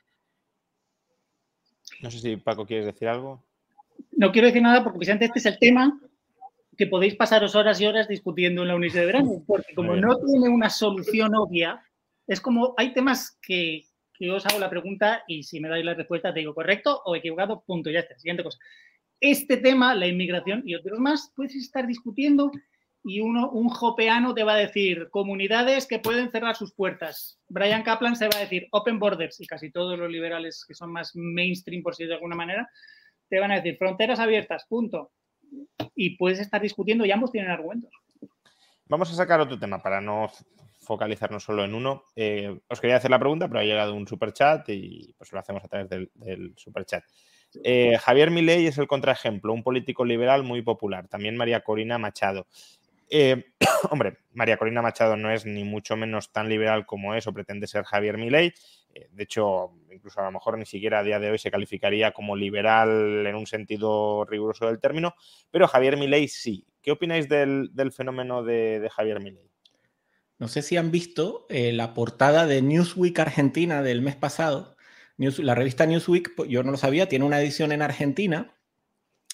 No 2.03 2.11
sé 2.11 2.19
si 2.19 2.37
Paco 2.37 2.67
quieres 2.67 2.87
decir 2.87 3.09
algo. 3.09 3.45
No 4.13 4.31
quiero 4.31 4.49
decir 4.49 4.63
nada 4.63 4.83
porque 4.83 4.99
precisamente 4.99 5.27
este 5.27 5.39
es 5.39 5.47
el 5.47 5.59
tema 5.59 5.99
que 6.79 6.87
podéis 6.87 7.17
pasaros 7.17 7.55
horas 7.55 7.79
y 7.81 7.87
horas 7.87 8.09
discutiendo 8.09 8.63
en 8.63 8.69
la 8.69 8.77
Universidad 8.77 9.03
de 9.03 9.07
Verano, 9.07 9.45
porque 9.47 9.75
como 9.75 9.97
no 9.97 10.17
tiene 10.25 10.49
una 10.49 10.71
solución 10.71 11.35
obvia, 11.35 11.83
es 12.27 12.41
como 12.41 12.73
hay 12.79 12.95
temas 12.95 13.39
que, 13.43 13.83
que 14.15 14.31
os 14.31 14.47
hago 14.47 14.59
la 14.59 14.71
pregunta 14.71 15.25
y 15.29 15.43
si 15.43 15.61
me 15.61 15.69
dais 15.69 15.85
la 15.85 15.95
respuesta 15.95 16.33
te 16.33 16.41
digo 16.41 16.55
correcto 16.55 17.03
o 17.05 17.17
equivocado, 17.17 17.63
punto, 17.67 17.91
ya 17.91 18.01
está. 18.01 18.19
Siguiente 18.19 18.45
cosa 18.45 18.59
este 19.21 19.57
tema, 19.57 19.95
la 19.95 20.07
inmigración 20.07 20.63
y 20.65 20.75
otros 20.75 20.99
más, 20.99 21.33
puedes 21.35 21.55
estar 21.57 21.87
discutiendo 21.87 22.51
y 23.05 23.21
uno, 23.21 23.51
un 23.51 23.69
jopeano 23.69 24.35
te 24.35 24.45
va 24.45 24.55
a 24.55 24.59
decir 24.59 25.09
comunidades 25.11 25.87
que 25.87 25.99
pueden 25.99 26.31
cerrar 26.31 26.57
sus 26.57 26.75
puertas. 26.75 27.41
Brian 27.49 27.83
Kaplan 27.83 28.17
se 28.17 28.29
va 28.29 28.37
a 28.37 28.41
decir 28.41 28.69
open 28.71 28.99
borders 28.99 29.41
y 29.41 29.47
casi 29.47 29.71
todos 29.71 29.99
los 29.99 30.11
liberales 30.11 30.65
que 30.67 30.75
son 30.75 30.93
más 30.93 31.13
mainstream, 31.15 31.83
por 31.83 31.95
si 31.95 32.05
de 32.05 32.15
alguna 32.15 32.37
manera, 32.37 32.69
te 33.29 33.41
van 33.41 33.53
a 33.53 33.57
decir 33.57 33.77
fronteras 33.77 34.19
abiertas, 34.19 34.67
punto. 34.69 35.13
Y 36.01 36.17
puedes 36.17 36.39
estar 36.39 36.63
discutiendo 36.63 37.05
y 37.05 37.11
ambos 37.11 37.33
tienen 37.33 37.51
argumentos. 37.51 37.91
Vamos 38.87 39.11
a 39.11 39.15
sacar 39.15 39.41
otro 39.41 39.59
tema 39.59 39.83
para 39.83 40.01
no 40.01 40.31
focalizarnos 40.79 41.43
solo 41.43 41.65
en 41.65 41.75
uno. 41.75 42.05
Eh, 42.15 42.61
os 42.69 42.81
quería 42.81 42.97
hacer 42.97 43.11
la 43.11 43.19
pregunta, 43.19 43.49
pero 43.49 43.59
ha 43.59 43.65
llegado 43.65 43.95
un 43.95 44.07
super 44.07 44.33
chat 44.33 44.69
y 44.69 45.13
pues 45.19 45.33
lo 45.33 45.41
hacemos 45.41 45.65
a 45.65 45.69
través 45.69 45.89
del, 45.91 46.11
del 46.15 46.55
super 46.57 46.85
chat. 46.85 47.03
Eh, 47.65 47.99
Javier 47.99 48.31
Milei 48.31 48.67
es 48.67 48.79
el 48.79 48.87
contraejemplo, 48.87 49.53
un 49.53 49.65
político 49.65 50.05
liberal 50.05 50.45
muy 50.45 50.63
popular. 50.63 51.09
También 51.09 51.37
María 51.37 51.63
Corina 51.63 51.99
Machado. 51.99 52.47
Eh, 53.11 53.53
hombre, 53.91 54.19
María 54.33 54.57
Corina 54.57 54.83
Machado 54.83 55.17
no 55.17 55.31
es 55.31 55.47
ni 55.47 55.65
mucho 55.65 55.97
menos 55.97 56.33
tan 56.33 56.49
liberal 56.49 56.87
como 56.87 57.15
es 57.15 57.27
o 57.27 57.33
pretende 57.33 57.67
ser 57.67 57.85
Javier 57.85 58.19
Milei. 58.19 58.53
Eh, 58.95 59.09
de 59.11 59.23
hecho, 59.23 59.73
incluso 59.93 60.21
a 60.21 60.25
lo 60.25 60.33
mejor 60.33 60.59
ni 60.59 60.67
siquiera 60.67 61.01
a 61.01 61.03
día 61.03 61.19
de 61.19 61.31
hoy 61.31 61.39
se 61.39 61.51
calificaría 61.51 62.13
como 62.13 62.37
liberal 62.37 63.27
en 63.27 63.35
un 63.35 63.47
sentido 63.47 64.25
riguroso 64.25 64.67
del 64.67 64.81
término, 64.81 65.15
pero 65.51 65.69
Javier 65.69 65.97
Milei 65.97 66.29
sí. 66.29 66.67
¿Qué 66.83 66.93
opináis 66.93 67.29
del, 67.29 67.71
fenómeno 67.95 68.43
de, 68.43 68.89
Javier 68.91 69.21
Milei? 69.21 69.51
No 70.39 70.49
sé 70.49 70.63
si 70.63 70.77
han 70.77 70.91
visto 70.91 71.47
la 71.51 71.93
portada 71.93 72.47
de 72.47 72.63
Newsweek 72.63 73.19
Argentina 73.19 73.83
del 73.83 74.01
mes 74.01 74.15
pasado, 74.17 74.77
la 75.19 75.55
revista 75.55 75.85
Newsweek, 75.85 76.35
pues, 76.37 76.49
yo 76.49 76.63
no 76.63 76.71
lo 76.71 76.77
sabía, 76.77 77.09
tiene 77.09 77.25
una 77.25 77.41
edición 77.41 77.73
en 77.73 77.83
Argentina 77.83 78.55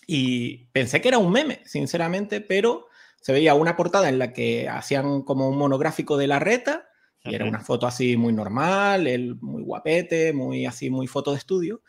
y 0.06 0.66
pensé 0.72 1.00
que 1.00 1.08
era 1.08 1.18
un 1.18 1.30
meme, 1.30 1.60
sinceramente, 1.64 2.40
pero 2.40 2.88
se 3.24 3.32
veía 3.32 3.54
una 3.54 3.74
portada 3.74 4.10
en 4.10 4.18
la 4.18 4.34
que 4.34 4.68
hacían 4.68 5.22
como 5.22 5.48
un 5.48 5.56
monográfico 5.56 6.18
de 6.18 6.26
la 6.26 6.40
reta 6.40 6.90
y 7.22 7.34
era 7.34 7.46
una 7.46 7.60
foto 7.60 7.86
así 7.86 8.18
muy 8.18 8.34
normal, 8.34 9.06
el, 9.06 9.36
muy 9.40 9.62
guapete, 9.62 10.34
muy 10.34 10.66
así, 10.66 10.90
muy 10.90 11.06
foto 11.06 11.30
de 11.32 11.38
estudio. 11.38 11.80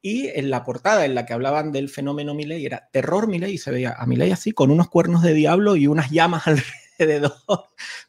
Y 0.00 0.28
en 0.28 0.50
la 0.50 0.62
portada 0.62 1.04
en 1.04 1.16
la 1.16 1.26
que 1.26 1.32
hablaban 1.32 1.72
del 1.72 1.88
fenómeno 1.88 2.32
Milei 2.32 2.64
era 2.64 2.90
terror 2.92 3.26
Milei 3.26 3.54
y 3.54 3.58
se 3.58 3.72
veía 3.72 3.96
a 3.98 4.06
Milei 4.06 4.30
así 4.30 4.52
con 4.52 4.70
unos 4.70 4.88
cuernos 4.88 5.22
de 5.22 5.34
diablo 5.34 5.74
y 5.74 5.88
unas 5.88 6.12
llamas 6.12 6.44
alrededor. 7.00 7.34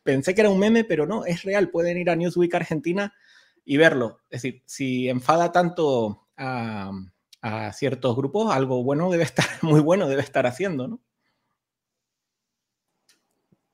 Pensé 0.03 0.35
que 0.35 0.41
era 0.41 0.51
un 0.51 0.59
meme, 0.59 0.83
pero 0.83 1.07
no, 1.07 1.25
es 1.25 1.41
real. 1.41 1.71
Pueden 1.71 1.97
ir 1.97 2.11
a 2.11 2.15
Newsweek 2.15 2.53
Argentina 2.53 3.15
y 3.65 3.77
verlo. 3.77 4.19
Es 4.29 4.43
decir, 4.43 4.61
si 4.67 5.09
enfada 5.09 5.51
tanto 5.51 6.27
a, 6.37 6.91
ciertos 7.73 8.15
grupos, 8.15 8.53
algo 8.53 8.83
bueno 8.83 9.09
debe 9.09 9.23
estar, 9.23 9.45
muy 9.63 9.79
bueno 9.79 10.07
debe 10.07 10.21
estar 10.21 10.45
haciendo, 10.45 10.87
¿no? 10.87 11.01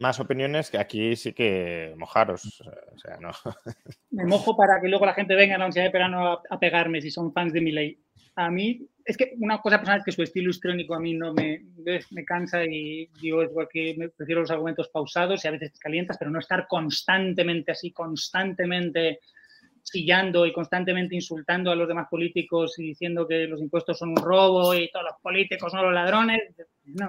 Más 0.02 0.20
opiniones 0.20 0.72
que 0.72 0.80
aquí 0.80 1.16
sí 1.16 1.32
que 1.32 1.94
mojaros. 1.96 2.64
O 2.92 2.98
sea, 2.98 3.18
no. 3.18 3.30
Me 4.10 4.26
mojo 4.26 4.58
para 4.58 4.82
que 4.82 4.88
luego 4.88 5.06
la 5.06 5.14
gente 5.14 5.36
venga 5.36 5.54
a 5.54 5.58
la 5.60 5.66
Universidad 5.66 5.86
de 5.86 5.92
Perano 5.92 6.42
a, 6.50 6.60
pegarme 6.60 7.02
si 7.02 7.12
son 7.12 7.32
fans 7.32 7.54
de 7.54 7.62
mi 7.62 7.72
ley. 7.72 8.04
A 8.36 8.50
mí, 8.50 8.82
es 9.06 9.16
que 9.16 9.36
una 9.40 9.62
cosa 9.62 9.78
personal 9.78 10.00
es 10.00 10.06
que 10.06 10.12
su 10.12 10.24
estilo 10.24 10.50
histrónico 10.50 10.96
a 10.96 11.00
mí 11.00 11.14
no 11.14 11.36
me, 11.36 11.66
me 12.10 12.26
cansa 12.26 12.66
y 12.66 13.12
digo, 13.22 13.44
es 13.44 13.52
que 13.72 13.94
me 13.96 14.10
prefiero 14.10 14.42
los 14.42 14.50
argumentos 14.50 14.90
pausados 14.90 15.46
y 15.46 15.48
a 15.48 15.52
veces 15.52 15.78
calientas, 15.78 16.18
pero 16.18 16.32
no 16.32 16.40
estar 16.40 16.66
constantemente 16.68 17.72
así, 17.72 17.92
constantemente 17.92 19.20
chillando 19.84 20.46
y 20.46 20.54
constantemente 20.54 21.16
insultando 21.16 21.72
a 21.72 21.76
los 21.76 21.88
demás 21.88 22.08
políticos 22.10 22.78
y 22.80 22.84
diciendo 22.84 23.28
que 23.28 23.48
los 23.48 23.62
impuestos 23.62 23.98
son 23.98 24.10
un 24.10 24.18
robo 24.18 24.74
y 24.74 24.90
todos 24.92 25.06
los 25.06 25.22
políticos 25.22 25.72
son 25.72 25.84
los 25.84 25.94
ladrones. 25.94 26.42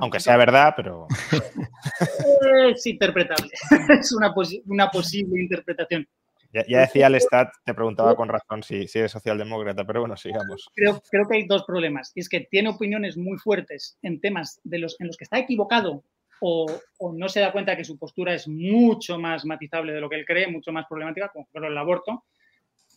Aunque 0.00 0.20
sea 0.20 0.36
verdad, 0.36 0.74
pero... 0.76 1.06
Es 2.74 2.86
interpretable, 2.86 3.50
es 4.00 4.12
una, 4.12 4.32
una 4.66 4.88
posible 4.90 5.40
interpretación. 5.40 6.06
Ya, 6.52 6.80
decía 6.80 7.06
el 7.06 7.18
Stat, 7.18 7.50
te 7.64 7.72
preguntaba 7.72 8.14
con 8.14 8.28
razón 8.28 8.62
si, 8.62 8.86
si 8.86 8.98
eres 8.98 9.12
socialdemócrata, 9.12 9.86
pero 9.86 10.00
bueno, 10.00 10.16
sigamos. 10.18 10.68
Creo, 10.74 11.02
creo 11.10 11.26
que 11.26 11.38
hay 11.38 11.46
dos 11.46 11.64
problemas. 11.64 12.12
Y 12.14 12.20
es 12.20 12.28
que 12.28 12.40
tiene 12.40 12.68
opiniones 12.68 13.16
muy 13.16 13.38
fuertes 13.38 13.96
en 14.02 14.20
temas 14.20 14.60
de 14.62 14.78
los, 14.78 15.00
en 15.00 15.06
los 15.06 15.16
que 15.16 15.24
está 15.24 15.38
equivocado 15.38 16.04
o, 16.40 16.66
o, 16.98 17.12
no 17.12 17.28
se 17.28 17.40
da 17.40 17.52
cuenta 17.52 17.76
que 17.76 17.84
su 17.84 17.96
postura 17.96 18.34
es 18.34 18.48
mucho 18.48 19.18
más 19.18 19.44
matizable 19.46 19.92
de 19.92 20.00
lo 20.00 20.10
que 20.10 20.16
él 20.16 20.26
cree, 20.26 20.48
mucho 20.48 20.72
más 20.72 20.86
problemática, 20.88 21.28
como 21.28 21.46
por 21.46 21.62
ejemplo 21.62 21.70
el 21.70 21.78
aborto 21.78 22.24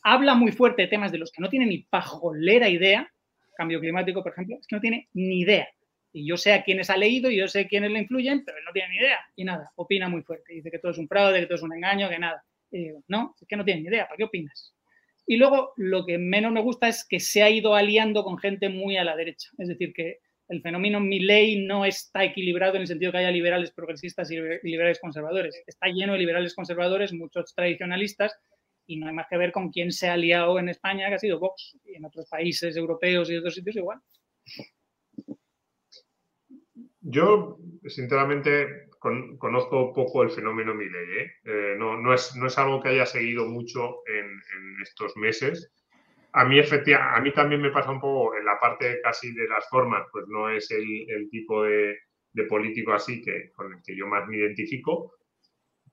habla 0.05 0.35
muy 0.35 0.51
fuerte 0.51 0.83
de 0.83 0.87
temas 0.87 1.11
de 1.11 1.17
los 1.17 1.31
que 1.31 1.41
no 1.41 1.49
tiene 1.49 1.65
ni 1.65 1.79
pajolera 1.79 2.69
idea, 2.69 3.11
cambio 3.57 3.79
climático, 3.79 4.21
por 4.21 4.33
ejemplo, 4.33 4.57
es 4.59 4.67
que 4.67 4.75
no 4.75 4.81
tiene 4.81 5.09
ni 5.13 5.39
idea. 5.39 5.67
Y 6.13 6.27
yo 6.27 6.37
sé 6.37 6.53
a 6.53 6.63
quiénes 6.63 6.91
ha 6.91 6.95
leído 6.95 7.31
y 7.31 7.37
yo 7.37 7.47
sé 7.47 7.67
quiénes 7.67 7.89
le 7.89 7.99
influyen, 7.99 8.45
pero 8.45 8.59
él 8.59 8.63
no 8.65 8.71
tiene 8.71 8.89
ni 8.89 8.97
idea. 8.97 9.19
Y 9.35 9.43
nada, 9.43 9.71
opina 9.75 10.07
muy 10.07 10.21
fuerte. 10.21 10.53
Dice 10.53 10.69
que 10.69 10.77
todo 10.77 10.91
es 10.91 10.99
un 10.99 11.07
fraude, 11.07 11.39
que 11.39 11.47
todo 11.47 11.55
es 11.55 11.63
un 11.63 11.73
engaño, 11.73 12.07
que 12.07 12.19
nada. 12.19 12.43
Y 12.69 12.83
digo, 12.83 13.03
no, 13.07 13.35
es 13.41 13.47
que 13.47 13.57
no 13.57 13.65
tiene 13.65 13.81
ni 13.81 13.87
idea, 13.87 14.05
¿para 14.05 14.15
qué 14.15 14.25
opinas? 14.25 14.75
Y 15.25 15.37
luego 15.37 15.73
lo 15.75 16.05
que 16.05 16.19
menos 16.19 16.51
me 16.51 16.61
gusta 16.61 16.87
es 16.87 17.03
que 17.03 17.19
se 17.19 17.41
ha 17.41 17.49
ido 17.49 17.73
aliando 17.73 18.23
con 18.23 18.37
gente 18.37 18.69
muy 18.69 18.97
a 18.97 19.03
la 19.03 19.15
derecha. 19.15 19.49
Es 19.57 19.69
decir, 19.69 19.91
que 19.91 20.19
el 20.49 20.61
fenómeno 20.61 20.99
Milley 20.99 21.65
no 21.65 21.83
está 21.83 22.23
equilibrado 22.23 22.75
en 22.75 22.81
el 22.81 22.87
sentido 22.87 23.11
que 23.11 23.17
haya 23.17 23.31
liberales 23.31 23.71
progresistas 23.71 24.29
y 24.29 24.37
liberales 24.61 24.99
conservadores. 24.99 25.63
Está 25.65 25.87
lleno 25.87 26.13
de 26.13 26.19
liberales 26.19 26.53
conservadores, 26.53 27.11
muchos 27.11 27.55
tradicionalistas, 27.55 28.37
y 28.87 28.97
no 28.97 29.07
hay 29.07 29.13
más 29.13 29.27
que 29.29 29.37
ver 29.37 29.51
con 29.51 29.69
quién 29.69 29.91
se 29.91 30.09
ha 30.09 30.13
aliado 30.13 30.59
en 30.59 30.69
España, 30.69 31.07
que 31.09 31.15
ha 31.15 31.19
sido 31.19 31.39
Vox, 31.39 31.77
y 31.85 31.95
en 31.95 32.05
otros 32.05 32.27
países 32.29 32.75
europeos 32.75 33.29
y 33.29 33.37
otros 33.37 33.55
sitios 33.55 33.75
igual. 33.75 33.99
Yo, 37.01 37.57
sinceramente, 37.85 38.87
conozco 39.37 39.93
poco 39.93 40.23
el 40.23 40.31
fenómeno 40.31 40.73
Milei. 40.73 41.19
¿eh? 41.19 41.31
Eh, 41.43 41.75
no, 41.77 41.97
no, 41.97 42.13
es, 42.13 42.35
no, 42.35 42.47
es, 42.47 42.57
algo 42.57 42.81
que 42.81 42.89
haya 42.89 43.05
seguido 43.05 43.45
mucho 43.45 44.01
en, 44.07 44.41
estos 44.81 45.15
meses. 45.15 45.71
A 46.33 46.45
mí, 46.45 46.59
efectivamente, 46.59 47.17
a 47.17 47.21
mí 47.21 47.31
también 47.31 47.61
me 47.61 47.71
pasa 47.71 47.91
un 47.91 47.99
poco 47.99 48.35
en 48.35 48.45
la 48.45 48.59
parte 48.59 48.99
casi 49.01 49.33
de 49.33 49.47
las 49.47 49.67
formas, 49.69 50.05
pues 50.11 50.25
no 50.27 50.49
es 50.49 50.69
el, 50.71 51.09
el 51.09 51.29
tipo 51.29 51.63
de, 51.63 51.97
de, 52.33 52.43
político 52.43 52.93
así 52.93 53.21
que, 53.21 53.51
con 53.53 53.71
el 53.71 53.81
que 53.83 53.95
yo 53.95 54.07
más 54.07 54.27
me 54.27 54.37
identifico, 54.37 55.13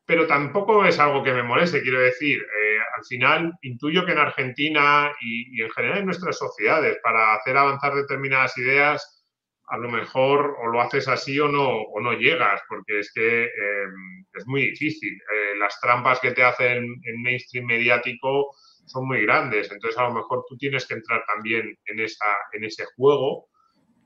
pero 0.04 0.26
tampoco 0.26 0.84
es 0.84 0.98
algo 0.98 1.22
que 1.22 1.32
me 1.32 1.42
moleste, 1.42 1.82
quiero 1.82 2.00
decir. 2.00 2.40
Eh, 2.40 2.78
al 2.96 3.04
final, 3.04 3.52
intuyo 3.62 4.04
que 4.04 4.12
en 4.12 4.18
Argentina 4.18 5.12
y, 5.20 5.62
en 5.62 5.70
general 5.70 5.98
en 5.98 6.06
nuestras 6.06 6.38
sociedades, 6.38 6.98
para 7.02 7.34
hacer 7.34 7.56
avanzar 7.56 7.94
determinadas 7.94 8.56
ideas, 8.58 9.24
a 9.68 9.78
lo 9.78 9.90
mejor 9.90 10.56
o 10.60 10.66
lo 10.68 10.80
haces 10.82 11.08
así 11.08 11.38
o 11.40 11.48
no, 11.48 11.68
o 11.68 12.00
no 12.00 12.12
llegas, 12.12 12.60
porque 12.68 12.98
es 12.98 13.12
que 13.14 13.44
em, 13.44 14.26
es 14.34 14.46
muy 14.46 14.62
difícil. 14.70 15.14
Eh, 15.14 15.56
las 15.58 15.80
trampas 15.80 16.20
que 16.20 16.32
te 16.32 16.42
hacen 16.42 16.84
el 17.04 17.18
mainstream 17.18 17.66
mediático 17.66 18.50
son 18.86 19.06
muy 19.06 19.22
grandes, 19.22 19.70
entonces 19.70 19.98
a 19.98 20.08
lo 20.08 20.14
mejor 20.14 20.44
tú 20.48 20.56
tienes 20.56 20.86
que 20.86 20.94
entrar 20.94 21.24
también 21.26 21.78
en, 21.86 22.00
esa, 22.00 22.36
en 22.52 22.64
ese 22.64 22.84
juego. 22.96 23.48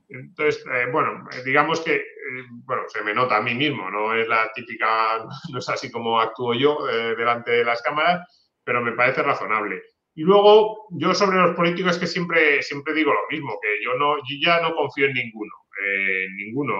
Entonces, 0.09 0.63
eh, 0.73 0.87
bueno, 0.91 1.27
digamos 1.45 1.81
que, 1.81 1.95
eh, 1.95 2.45
bueno, 2.65 2.83
se 2.87 3.03
me 3.03 3.13
nota 3.13 3.37
a 3.37 3.41
mí 3.41 3.53
mismo, 3.53 3.89
no 3.91 4.13
es 4.15 4.27
la 4.27 4.51
típica, 4.53 5.25
no 5.51 5.59
es 5.59 5.69
así 5.69 5.91
como 5.91 6.19
actúo 6.19 6.53
yo 6.53 6.85
delante 6.85 7.51
de 7.51 7.65
las 7.65 7.81
cámaras, 7.81 8.25
pero 8.63 8.81
me 8.81 8.93
parece 8.93 9.23
razonable. 9.23 9.81
Y 10.15 10.23
luego, 10.23 10.87
yo 10.91 11.13
sobre 11.13 11.37
los 11.37 11.55
políticos 11.55 11.93
es 11.93 11.99
que 11.99 12.07
siempre, 12.07 12.61
siempre 12.63 12.93
digo 12.93 13.13
lo 13.13 13.27
mismo, 13.29 13.59
que 13.61 13.83
yo, 13.83 13.93
no, 13.95 14.17
yo 14.17 14.35
ya 14.43 14.61
no 14.61 14.73
confío 14.73 15.05
en 15.05 15.13
ninguno, 15.13 15.53
en 15.85 16.35
ninguno. 16.37 16.73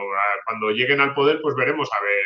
Cuando 0.45 0.71
lleguen 0.71 1.01
al 1.01 1.13
poder, 1.13 1.39
pues 1.43 1.53
veremos 1.55 1.87
a 1.93 2.03
ver 2.03 2.23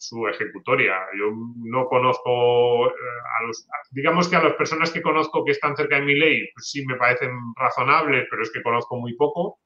su 0.00 0.26
ejecutoria. 0.26 0.94
Yo 1.18 1.30
no 1.56 1.86
conozco 1.86 2.86
eh, 2.86 2.90
a 3.38 3.46
los, 3.46 3.66
digamos 3.90 4.28
que 4.28 4.36
a 4.36 4.42
las 4.42 4.54
personas 4.54 4.90
que 4.90 5.02
conozco 5.02 5.44
que 5.44 5.52
están 5.52 5.76
cerca 5.76 5.96
de 5.96 6.06
mi 6.06 6.14
ley, 6.14 6.48
pues 6.54 6.70
sí 6.70 6.84
me 6.86 6.96
parecen 6.96 7.30
razonables, 7.54 8.26
pero 8.30 8.42
es 8.42 8.50
que 8.50 8.62
conozco 8.62 8.96
muy 8.96 9.14
poco. 9.14 9.60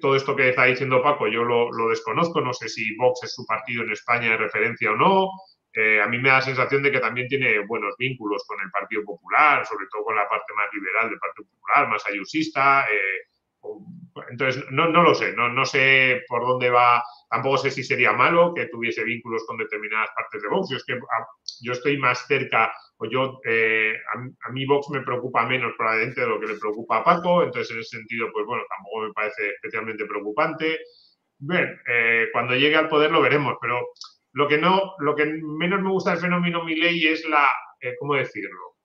Todo 0.00 0.16
esto 0.16 0.36
que 0.36 0.50
está 0.50 0.64
diciendo 0.64 1.02
Paco 1.02 1.26
yo 1.26 1.42
lo, 1.42 1.70
lo 1.72 1.88
desconozco, 1.88 2.40
no 2.40 2.52
sé 2.52 2.68
si 2.68 2.94
Vox 2.96 3.24
es 3.24 3.34
su 3.34 3.44
partido 3.44 3.82
en 3.82 3.92
España 3.92 4.30
de 4.30 4.36
referencia 4.36 4.92
o 4.92 4.96
no. 4.96 5.30
Eh, 5.72 6.00
a 6.00 6.06
mí 6.06 6.18
me 6.18 6.28
da 6.28 6.36
la 6.36 6.42
sensación 6.42 6.82
de 6.82 6.90
que 6.90 7.00
también 7.00 7.28
tiene 7.28 7.58
buenos 7.66 7.94
vínculos 7.96 8.44
con 8.46 8.60
el 8.60 8.70
Partido 8.70 9.04
Popular, 9.04 9.64
sobre 9.66 9.86
todo 9.90 10.04
con 10.04 10.16
la 10.16 10.28
parte 10.28 10.52
más 10.54 10.66
liberal 10.72 11.08
del 11.08 11.18
Partido 11.18 11.48
Popular, 11.48 11.88
más 11.88 12.06
ayusista. 12.06 12.86
Eh, 12.90 13.28
entonces, 14.30 14.64
no, 14.70 14.88
no, 14.88 15.02
lo 15.02 15.14
sé, 15.14 15.32
no, 15.32 15.48
no 15.48 15.64
sé 15.64 16.22
por 16.28 16.42
dónde 16.46 16.70
va 16.70 17.02
Tampoco 17.30 17.58
sé 17.58 17.70
si 17.70 17.84
sería 17.84 18.12
malo 18.12 18.52
que 18.52 18.66
tuviese 18.66 19.04
vínculos 19.04 19.44
con 19.46 19.56
determinadas 19.56 20.10
partes 20.16 20.42
de 20.42 20.48
Vox. 20.48 20.68
Yo, 20.68 20.76
es 20.76 20.84
que, 20.84 20.98
yo 21.60 21.72
estoy 21.72 21.96
más 21.96 22.26
cerca, 22.26 22.72
o 23.02 23.06
yo, 23.08 23.40
eh, 23.46 23.94
a, 24.14 24.50
mí 24.50 24.66
Vox 24.66 24.90
me 24.90 25.00
preocupa 25.00 25.46
menos 25.46 25.72
probablemente 25.74 26.20
de 26.20 26.26
lo 26.26 26.38
que 26.38 26.48
le 26.48 26.58
preocupa 26.58 26.98
a 26.98 27.04
Paco, 27.04 27.42
entonces 27.42 27.70
en 27.70 27.80
ese 27.80 27.96
sentido, 27.96 28.28
pues 28.30 28.44
bueno, 28.44 28.62
tampoco 28.68 29.06
me 29.06 29.12
parece 29.14 29.48
especialmente 29.54 30.04
preocupante. 30.04 30.80
Bien, 31.38 31.80
eh, 31.88 32.28
cuando 32.30 32.54
llegue 32.54 32.76
al 32.76 32.90
poder 32.90 33.10
lo 33.10 33.22
veremos, 33.22 33.56
pero 33.58 33.88
lo 34.32 34.46
que 34.46 34.58
no, 34.58 34.92
lo 34.98 35.16
que 35.16 35.24
menos 35.24 35.80
me 35.80 35.90
gusta 35.90 36.10
del 36.10 36.20
fenómeno 36.20 36.62
Milei 36.62 37.06
es 37.06 37.26
la, 37.26 37.48
eh, 37.80 37.94
¿cómo 37.98 38.16
decirlo? 38.16 38.76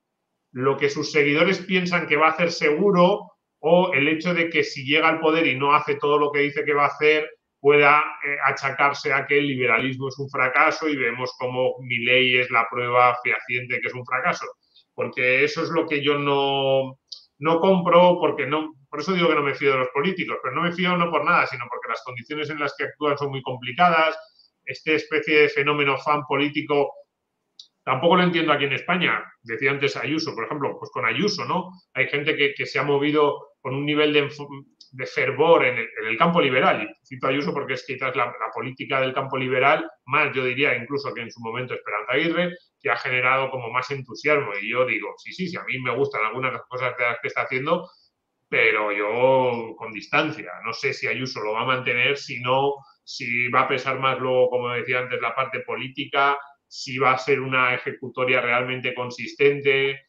Lo 0.53 0.77
que 0.77 0.89
sus 0.89 1.11
seguidores 1.11 1.59
piensan 1.59 2.07
que 2.07 2.15
va 2.15 2.27
a 2.27 2.31
hacer 2.31 2.53
seguro 2.53 3.33
o 3.59 3.91
el 3.93 4.07
hecho 4.07 4.33
de 4.33 4.49
que 4.49 4.63
si 4.63 4.85
llega 4.85 5.09
al 5.09 5.19
poder 5.19 5.45
y 5.45 5.59
no 5.59 5.75
hace 5.75 5.95
todo 5.95 6.17
lo 6.17 6.31
que 6.31 6.39
dice 6.39 6.63
que 6.63 6.73
va 6.73 6.85
a 6.85 6.87
hacer, 6.87 7.29
pueda 7.65 8.03
eh, 8.23 8.37
achacarse 8.45 9.11
a 9.11 9.25
que 9.25 9.39
el 9.39 9.47
liberalismo 9.47 10.09
es 10.09 10.19
un 10.19 10.29
fracaso 10.29 10.87
y 10.87 10.95
vemos 10.95 11.33
como 11.39 11.73
mi 11.79 11.97
ley 11.97 12.37
es 12.37 12.51
la 12.51 12.67
prueba 12.69 13.17
fehaciente 13.23 13.81
que 13.81 13.87
es 13.87 13.93
un 13.95 14.05
fracaso. 14.05 14.45
Porque 14.93 15.43
eso 15.43 15.63
es 15.63 15.69
lo 15.69 15.87
que 15.87 16.03
yo 16.03 16.19
no, 16.19 16.99
no 17.39 17.59
compro, 17.59 18.19
porque 18.19 18.45
no, 18.45 18.75
por 18.87 18.99
eso 18.99 19.13
digo 19.13 19.29
que 19.29 19.33
no 19.33 19.41
me 19.41 19.55
fío 19.55 19.71
de 19.71 19.79
los 19.79 19.89
políticos, 19.89 20.37
pero 20.43 20.53
no 20.53 20.61
me 20.61 20.73
fío 20.73 20.95
no 20.95 21.09
por 21.09 21.25
nada, 21.25 21.47
sino 21.47 21.65
porque 21.67 21.89
las 21.89 22.03
condiciones 22.03 22.51
en 22.51 22.59
las 22.59 22.75
que 22.77 22.83
actúan 22.83 23.17
son 23.17 23.31
muy 23.31 23.41
complicadas. 23.41 24.15
Esta 24.63 24.91
especie 24.91 25.39
de 25.39 25.49
fenómeno 25.49 25.97
fan 25.97 26.21
político 26.27 26.93
tampoco 27.83 28.17
lo 28.17 28.25
entiendo 28.25 28.53
aquí 28.53 28.65
en 28.65 28.73
España. 28.73 29.25
Decía 29.41 29.71
antes 29.71 29.97
Ayuso, 29.97 30.35
por 30.35 30.45
ejemplo, 30.45 30.77
pues 30.77 30.91
con 30.91 31.03
Ayuso, 31.03 31.45
¿no? 31.45 31.71
Hay 31.95 32.09
gente 32.09 32.35
que 32.35 32.65
se 32.67 32.77
ha 32.77 32.83
movido 32.83 33.54
con 33.65 33.73
un 33.73 33.83
nivel 33.83 34.13
de, 34.13 34.29
de 34.91 35.05
fervor 35.07 35.65
en 35.65 35.79
el, 35.79 36.17
campo 36.19 36.39
liberal. 36.39 36.83
Y 36.83 37.05
cito 37.07 37.25
a 37.25 37.31
Ayuso 37.31 37.51
porque 37.51 37.73
es 37.73 37.83
quizás 37.83 38.15
la, 38.15 38.31
política 38.53 39.01
del 39.01 39.11
campo 39.11 39.39
liberal, 39.39 39.89
más 40.05 40.31
yo 40.35 40.45
diría 40.45 40.77
incluso 40.77 41.11
que 41.15 41.21
en 41.21 41.31
su 41.31 41.39
momento 41.39 41.73
Esperanza 41.73 42.11
Aguirre, 42.13 42.55
que 42.79 42.91
ha 42.91 42.95
generado 42.95 43.49
como 43.49 43.71
más 43.71 43.89
entusiasmo. 43.89 44.51
Y 44.61 44.69
yo 44.69 44.85
digo, 44.85 45.15
sí, 45.17 45.33
sí, 45.33 45.47
sí, 45.47 45.57
a 45.57 45.63
mí 45.63 45.79
me 45.79 45.95
gustan 45.95 46.23
algunas 46.23 46.51
de 46.51 46.57
las 46.59 46.67
cosas 46.67 46.93
que 47.19 47.27
está 47.27 47.41
haciendo, 47.41 47.89
pero 48.47 48.91
yo 48.91 49.73
con 49.75 49.91
distancia. 49.91 50.51
No 50.63 50.71
sé 50.71 50.93
si 50.93 51.07
Ayuso 51.07 51.39
lo 51.41 51.53
va 51.53 51.61
a 51.61 51.65
mantener, 51.65 52.17
si 52.17 52.39
no, 52.41 52.75
si 53.03 53.47
va 53.47 53.61
a 53.61 53.67
pesar 53.67 53.97
más 53.97 54.19
luego, 54.19 54.51
como 54.51 54.69
decía 54.69 54.99
antes, 54.99 55.19
la 55.19 55.33
parte 55.33 55.61
política, 55.61 56.37
si 56.67 56.99
va 56.99 57.13
a 57.13 57.17
ser 57.17 57.41
una 57.41 57.73
ejecutoria 57.73 58.41
realmente 58.41 58.93
consistente 58.93 60.04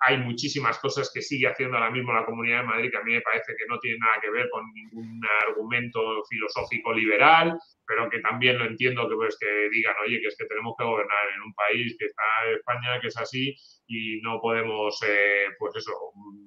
hay 0.00 0.18
muchísimas 0.18 0.78
cosas 0.78 1.10
que 1.12 1.22
sigue 1.22 1.46
haciendo 1.46 1.76
ahora 1.76 1.90
mismo 1.90 2.12
la 2.12 2.24
Comunidad 2.24 2.62
de 2.62 2.66
Madrid 2.66 2.90
que 2.90 2.96
a 2.96 3.02
mí 3.02 3.12
me 3.12 3.20
parece 3.20 3.54
que 3.56 3.66
no 3.68 3.78
tienen 3.78 4.00
nada 4.00 4.20
que 4.20 4.30
ver 4.30 4.48
con 4.50 4.64
ningún 4.72 5.20
argumento 5.46 6.24
filosófico 6.28 6.92
liberal, 6.92 7.56
pero 7.86 8.08
que 8.08 8.20
también 8.20 8.58
lo 8.58 8.64
entiendo 8.64 9.08
que, 9.08 9.14
pues, 9.14 9.36
que 9.38 9.68
digan, 9.70 9.94
oye, 10.04 10.20
que 10.20 10.28
es 10.28 10.36
que 10.36 10.46
tenemos 10.46 10.74
que 10.78 10.84
gobernar 10.84 11.28
en 11.34 11.42
un 11.42 11.54
país 11.54 11.96
que 11.98 12.06
está 12.06 12.22
España, 12.54 13.00
que 13.00 13.08
es 13.08 13.16
así, 13.16 13.54
y 13.86 14.20
no 14.22 14.40
podemos, 14.40 15.00
eh, 15.06 15.46
pues 15.58 15.74
eso, 15.76 15.92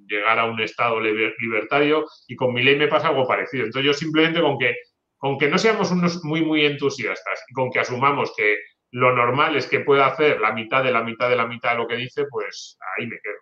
llegar 0.07 0.39
a 0.39 0.45
un 0.45 0.61
Estado 0.61 0.99
libertario. 1.01 2.05
Y 2.27 2.35
con 2.35 2.53
mi 2.53 2.63
ley 2.63 2.77
me 2.77 2.87
pasa 2.87 3.09
algo 3.09 3.27
parecido. 3.27 3.65
Entonces 3.65 3.85
yo 3.85 3.93
simplemente 3.93 4.41
con 4.41 4.57
que, 4.57 4.75
con 5.17 5.37
que 5.37 5.49
no 5.49 5.57
seamos 5.57 5.91
unos 5.91 6.23
muy, 6.23 6.43
muy 6.43 6.65
entusiastas 6.65 7.43
y 7.49 7.53
con 7.53 7.71
que 7.71 7.79
asumamos 7.79 8.33
que 8.37 8.57
lo 8.93 9.11
normal 9.15 9.55
es 9.55 9.65
que 9.65 9.79
pueda 9.79 10.05
hacer 10.05 10.39
la 10.39 10.53
mitad 10.53 10.83
de 10.83 10.91
la 10.91 11.03
mitad 11.03 11.27
de 11.27 11.35
la 11.35 11.47
mitad 11.47 11.71
de 11.71 11.77
lo 11.77 11.87
que 11.87 11.95
dice, 11.95 12.25
pues 12.29 12.77
ahí 12.95 13.07
me 13.07 13.15
quedo. 13.23 13.33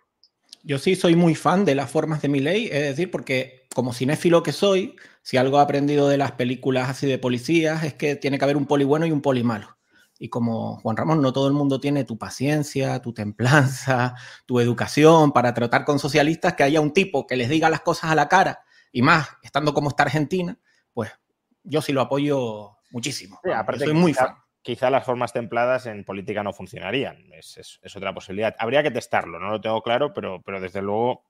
Yo 0.64 0.78
sí 0.78 0.96
soy 0.96 1.14
muy 1.14 1.34
fan 1.34 1.66
de 1.66 1.74
las 1.74 1.90
formas 1.90 2.22
de 2.22 2.28
mi 2.28 2.40
ley, 2.40 2.70
es 2.72 2.80
decir, 2.80 3.10
porque 3.10 3.66
como 3.74 3.92
cinéfilo 3.92 4.42
que 4.42 4.52
soy, 4.52 4.96
si 5.20 5.36
algo 5.36 5.58
he 5.58 5.62
aprendido 5.62 6.08
de 6.08 6.16
las 6.16 6.32
películas 6.32 6.88
así 6.88 7.06
de 7.06 7.18
policías 7.18 7.84
es 7.84 7.92
que 7.92 8.16
tiene 8.16 8.38
que 8.38 8.44
haber 8.44 8.56
un 8.56 8.64
poli 8.64 8.84
bueno 8.84 9.04
y 9.04 9.10
un 9.10 9.20
poli 9.20 9.42
malo. 9.42 9.76
Y 10.18 10.30
como 10.30 10.78
Juan 10.80 10.96
Ramón, 10.96 11.20
no 11.20 11.34
todo 11.34 11.48
el 11.48 11.52
mundo 11.52 11.78
tiene 11.80 12.04
tu 12.04 12.16
paciencia, 12.16 13.02
tu 13.02 13.12
templanza, 13.12 14.14
tu 14.46 14.58
educación 14.58 15.32
para 15.32 15.52
tratar 15.52 15.84
con 15.84 15.98
socialistas, 15.98 16.54
que 16.54 16.62
haya 16.62 16.80
un 16.80 16.94
tipo 16.94 17.26
que 17.26 17.36
les 17.36 17.50
diga 17.50 17.68
las 17.68 17.82
cosas 17.82 18.10
a 18.10 18.14
la 18.14 18.28
cara, 18.28 18.64
y 18.90 19.02
más, 19.02 19.28
estando 19.42 19.74
como 19.74 19.90
está 19.90 20.04
Argentina, 20.04 20.58
pues 20.94 21.10
yo 21.62 21.82
sí 21.82 21.92
lo 21.92 22.00
apoyo 22.00 22.78
muchísimo. 22.90 23.38
soy 23.78 23.92
muy 23.92 24.14
fan 24.14 24.41
quizá 24.62 24.90
las 24.90 25.04
formas 25.04 25.32
templadas 25.32 25.86
en 25.86 26.04
política 26.04 26.42
no 26.42 26.52
funcionarían. 26.52 27.32
Es, 27.32 27.80
otra 27.94 28.14
posibilidad. 28.14 28.54
Habría 28.58 28.82
que 28.82 28.90
testarlo, 28.90 29.38
no 29.38 29.50
lo 29.50 29.60
tengo 29.60 29.82
claro, 29.82 30.12
pero, 30.12 30.40
desde 30.60 30.80
luego 30.80 31.24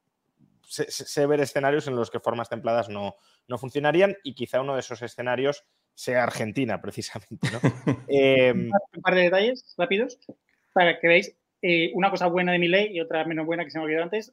sé, 0.63 1.27
ver 1.27 1.41
escenarios 1.41 1.87
en 1.89 1.97
los 1.97 2.11
que 2.11 2.21
formas 2.21 2.49
templadas 2.49 2.89
no, 2.89 3.17
no, 3.49 3.59
funcionarían 3.59 4.17
y 4.23 4.35
quizá 4.35 4.61
uno 4.61 4.75
de 4.75 4.81
esos 4.81 5.03
escenarios 5.03 5.65
sea 5.95 6.23
Argentina, 6.23 6.81
precisamente. 6.83 7.49
Em, 8.09 8.71
un 8.95 9.03
par 9.03 9.15
de 9.15 9.23
detalles 9.23 9.75
rápidos 9.77 10.19
para 10.73 10.99
que 11.01 11.09
veáis 11.09 11.37
eh, 11.63 11.91
una 11.95 12.11
cosa 12.11 12.27
buena 12.27 12.53
de 12.53 12.59
mi 12.59 12.69
ley 12.69 12.97
y 12.97 13.01
otra 13.01 13.25
menos 13.25 13.47
buena 13.47 13.65
que 13.65 13.71
se 13.71 13.79
me 13.79 13.85
olvidó 13.85 14.03
antes. 14.03 14.33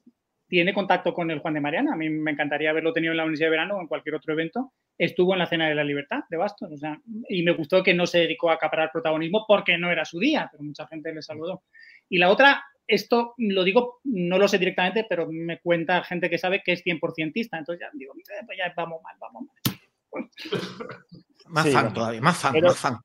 Tiene 0.50 0.74
contacto 0.74 1.14
con 1.14 1.30
el 1.30 1.38
Juan 1.38 1.54
de 1.54 1.60
Mariana. 1.60 1.94
A 1.94 1.96
mí 1.96 2.10
me 2.10 2.32
encantaría 2.32 2.70
haberlo 2.70 2.92
tenido 2.92 3.12
en 3.12 3.18
la 3.18 3.22
Universidad 3.22 3.46
de 3.46 3.52
Verano 3.52 3.76
o 3.76 3.80
en 3.80 3.86
cualquier 3.86 4.16
otro 4.16 4.32
evento 4.32 4.72
estuvo 4.98 5.32
en 5.32 5.38
la 5.38 5.46
Cena 5.46 5.68
de 5.68 5.76
la 5.76 5.84
Libertad 5.84 6.24
de 6.28 6.36
Bastos. 6.36 6.72
O 6.72 6.76
sea, 6.76 7.00
y 7.28 7.42
me 7.44 7.52
gustó 7.52 7.82
que 7.82 7.94
no 7.94 8.04
se 8.04 8.18
dedicó 8.18 8.50
a 8.50 8.54
acaparar 8.54 8.90
protagonismo 8.92 9.44
porque 9.46 9.78
no 9.78 9.90
era 9.90 10.04
su 10.04 10.18
día, 10.18 10.48
pero 10.50 10.64
mucha 10.64 10.86
gente 10.88 11.14
le 11.14 11.22
saludó. 11.22 11.62
Y 12.08 12.18
la 12.18 12.30
otra, 12.30 12.64
esto 12.86 13.34
lo 13.38 13.62
digo, 13.62 14.00
no 14.02 14.38
lo 14.38 14.48
sé 14.48 14.58
directamente, 14.58 15.06
pero 15.08 15.28
me 15.30 15.60
cuenta 15.60 16.02
gente 16.02 16.28
que 16.28 16.36
sabe 16.36 16.62
que 16.62 16.72
es 16.72 16.84
100% 16.84 17.32
Entonces 17.34 17.80
ya 17.80 17.88
digo, 17.94 18.12
eh, 18.14 18.42
pues 18.44 18.58
ya 18.58 18.72
vamos 18.76 19.00
mal, 19.02 19.14
vamos 19.20 19.44
mal. 19.46 19.56
Más 21.50 21.68
fan 21.68 21.92
todavía, 21.92 22.20
más 22.20 22.36
fan, 22.38 22.54
más 22.62 22.78
fan. 22.78 22.98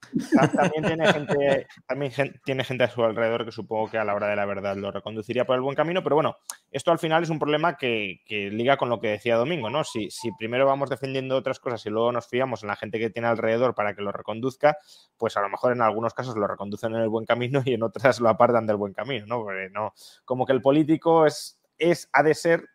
También 0.56 0.84
tiene, 0.86 1.12
gente, 1.12 1.68
también 1.88 2.12
tiene 2.46 2.64
gente 2.64 2.84
a 2.84 2.90
su 2.90 3.04
alrededor 3.04 3.44
que 3.44 3.52
supongo 3.52 3.90
que 3.90 3.98
a 3.98 4.04
la 4.04 4.14
hora 4.14 4.28
de 4.28 4.36
la 4.36 4.46
verdad 4.46 4.76
lo 4.78 4.92
reconduciría 4.92 5.46
por 5.46 5.56
el 5.56 5.62
buen 5.62 5.76
camino, 5.76 6.04
pero 6.04 6.16
bueno, 6.16 6.38
esto 6.70 6.92
al 6.92 7.00
final 7.00 7.24
es 7.24 7.32
un 7.32 7.40
problema 7.40 7.76
que, 7.76 8.20
liga 8.30 8.78
con 8.78 8.90
lo 8.90 9.00
que 9.00 9.08
decía 9.08 9.36
Domingo, 9.38 9.72
¿no? 9.72 9.84
Si, 9.84 10.12
si, 10.12 10.32
primero 10.38 10.68
vamos 10.68 10.92
defendiendo 10.92 11.36
otras 11.36 11.60
cosas 11.60 11.84
y 11.88 11.90
luego 11.90 12.12
nos 12.12 12.28
fiamos 12.28 12.62
en 12.62 12.68
la 12.68 12.76
gente 12.76 13.00
que 13.00 13.10
tiene 13.10 13.28
alrededor 13.28 13.74
para 13.74 13.96
que 13.96 14.04
lo 14.04 14.12
reconduzca, 14.12 14.78
pues 15.18 15.36
a 15.38 15.42
lo 15.42 15.50
mejor 15.50 15.72
en 15.72 15.82
algunos 15.82 16.14
casos 16.14 16.36
lo 16.36 16.46
reconducen 16.46 16.94
en 16.94 17.02
el 17.02 17.10
buen 17.10 17.26
camino 17.26 17.64
y 17.66 17.74
en 17.74 17.82
otras 17.82 18.20
lo 18.20 18.30
apartan 18.30 18.68
del 18.68 18.76
buen 18.76 18.94
camino, 18.94 19.26
¿no? 19.26 19.42
Porque 19.42 19.70
no, 19.72 19.94
como 20.24 20.46
que 20.46 20.54
el 20.54 20.62
político 20.62 21.26
es, 21.26 21.60
es, 21.80 22.10
ha 22.14 22.22
de 22.22 22.36
ser 22.36 22.70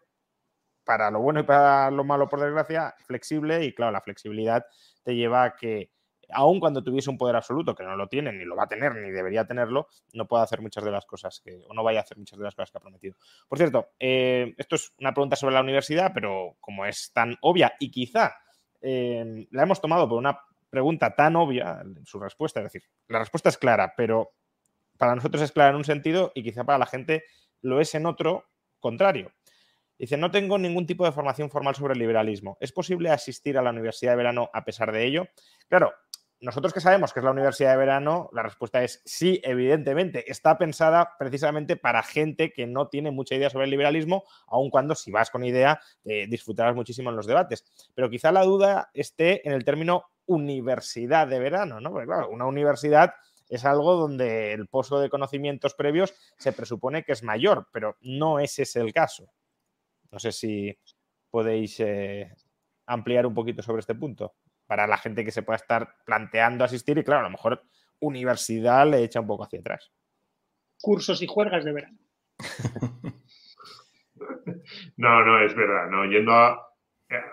para 0.91 1.09
lo 1.09 1.20
bueno 1.20 1.38
y 1.38 1.43
para 1.45 1.88
lo 1.93 2.03
malo, 2.03 2.28
por 2.28 2.41
desgracia, 2.41 2.97
flexible 3.07 3.64
y 3.64 3.72
claro, 3.72 3.93
la 3.93 4.01
flexibilidad 4.01 4.66
te 5.05 5.14
lleva 5.14 5.45
a 5.45 5.55
que, 5.55 5.93
aun 6.32 6.59
cuando 6.59 6.82
tuviese 6.82 7.09
un 7.11 7.16
poder 7.16 7.36
absoluto, 7.36 7.76
que 7.76 7.84
no 7.84 7.95
lo 7.95 8.09
tiene, 8.09 8.32
ni 8.32 8.45
lo 8.45 8.57
va 8.57 8.64
a 8.64 8.66
tener, 8.66 8.97
ni 8.97 9.12
debería 9.12 9.47
tenerlo, 9.47 9.86
no 10.14 10.26
pueda 10.26 10.43
hacer 10.43 10.61
muchas 10.61 10.82
de 10.82 10.91
las 10.91 11.07
cosas 11.07 11.41
que, 11.45 11.62
o 11.68 11.74
no 11.74 11.84
vaya 11.84 12.01
a 12.01 12.03
hacer 12.03 12.18
muchas 12.18 12.41
de 12.41 12.45
las 12.45 12.57
cosas 12.57 12.72
que 12.72 12.78
ha 12.78 12.80
prometido. 12.80 13.14
Por 13.47 13.57
cierto, 13.57 13.91
eh, 14.01 14.53
esto 14.59 14.74
es 14.74 14.93
una 14.99 15.14
pregunta 15.14 15.36
sobre 15.36 15.55
la 15.55 15.61
universidad, 15.61 16.11
pero 16.12 16.57
como 16.59 16.84
es 16.84 17.12
tan 17.12 17.36
obvia 17.41 17.72
y 17.78 17.93
quizá 17.93 18.34
eh, 18.80 19.47
la 19.53 19.62
hemos 19.62 19.80
tomado 19.80 20.09
por 20.09 20.18
una 20.18 20.41
pregunta 20.70 21.14
tan 21.14 21.36
obvia, 21.36 21.84
su 22.03 22.18
respuesta, 22.18 22.59
es 22.59 22.64
decir, 22.64 22.82
la 23.07 23.20
respuesta 23.20 23.49
es 23.49 23.59
clara, 23.59 23.95
pero 23.97 24.32
para 24.99 25.14
nosotros 25.14 25.41
es 25.41 25.53
clara 25.53 25.70
en 25.70 25.76
un 25.76 25.84
sentido 25.84 26.32
y 26.34 26.43
quizá 26.43 26.64
para 26.64 26.78
la 26.78 26.86
gente 26.86 27.22
lo 27.62 27.80
es 27.80 27.95
en 27.95 28.07
otro 28.07 28.51
contrario. 28.80 29.30
Dice, 30.01 30.17
no 30.17 30.31
tengo 30.31 30.57
ningún 30.57 30.87
tipo 30.87 31.05
de 31.05 31.13
formación 31.13 31.51
formal 31.51 31.75
sobre 31.75 31.93
el 31.93 31.99
liberalismo. 31.99 32.57
¿Es 32.59 32.73
posible 32.73 33.11
asistir 33.11 33.59
a 33.59 33.63
la 33.63 33.69
universidad 33.69 34.13
de 34.13 34.17
verano 34.17 34.49
a 34.55 34.65
pesar 34.65 34.93
de 34.93 35.05
ello? 35.05 35.27
Claro, 35.69 35.93
nosotros 36.41 36.73
que 36.73 36.81
sabemos 36.81 37.13
que 37.13 37.21
es 37.21 37.25
la 37.25 37.33
universidad 37.33 37.73
de 37.73 37.77
verano, 37.77 38.31
la 38.33 38.43
respuesta 38.43 38.83
es 38.83 39.03
sí, 39.05 39.43
evidentemente. 39.45 40.25
Está 40.33 40.57
pensada 40.57 41.17
precisamente 41.19 41.77
para 41.77 42.03
gente 42.03 42.51
que 42.51 42.67
no 42.67 42.89
tiene 42.89 43.11
mucha 43.11 43.35
idea 43.35 43.51
sobre 43.51 43.67
el 43.67 43.71
liberalismo, 43.71 44.25
aun 44.47 44.71
cuando 44.71 44.95
si 44.95 45.11
vas 45.11 45.31
con 45.31 45.45
idea 45.45 45.79
eh, 46.07 46.27
disfrutarás 46.31 46.75
muchísimo 46.75 47.11
en 47.11 47.17
los 47.17 47.27
debates. 47.27 47.67
Pero 47.95 48.09
quizá 48.09 48.33
la 48.33 48.45
duda 48.45 48.89
esté 48.95 49.47
en 49.47 49.53
el 49.53 49.67
término 49.67 50.05
universidad 50.25 51.29
de 51.29 51.41
verano, 51.41 51.79
¿no? 51.79 51.91
Porque 51.91 52.07
claro, 52.07 52.31
una 52.31 52.47
universidad 52.47 53.13
es 53.51 53.67
algo 53.67 53.97
donde 53.97 54.55
el 54.55 54.67
pozo 54.67 54.99
de 54.99 55.11
conocimientos 55.11 55.75
previos 55.75 56.15
se 56.39 56.55
presupone 56.55 57.05
que 57.05 57.13
es 57.13 57.23
mayor, 57.23 57.69
pero 57.71 57.99
no 58.01 58.39
ese 58.39 58.63
es 58.63 58.77
el 58.77 58.95
caso. 58.95 59.31
No 60.11 60.19
sé 60.19 60.33
si 60.33 60.77
podéis 61.31 61.79
eh, 61.81 62.35
ampliar 62.87 63.27
un 63.27 63.35
poquito 63.35 63.63
sobre 63.63 63.81
este 63.81 63.95
punto 63.95 64.35
para 64.67 64.87
la 64.87 64.99
gente 64.99 65.25
que 65.25 65.31
se 65.31 65.43
pueda 65.43 65.57
estar 65.57 65.97
planteando 66.05 66.65
asistir 66.65 66.99
y 66.99 67.05
claro, 67.05 67.21
a 67.21 67.25
lo 67.25 67.31
mejor 67.31 67.63
universidad 68.01 68.89
le 68.89 69.03
echa 69.03 69.21
un 69.21 69.27
poco 69.27 69.45
hacia 69.45 69.61
atrás. 69.61 69.91
Cursos 70.81 71.23
y 71.23 71.27
juergas 71.27 71.65
de 71.65 71.73
verano. 71.73 71.99
no, 74.97 75.25
no, 75.25 75.45
es 75.45 75.55
verdad, 75.55 75.91
no, 75.91 76.05
yendo 76.05 76.33
a... 76.33 76.67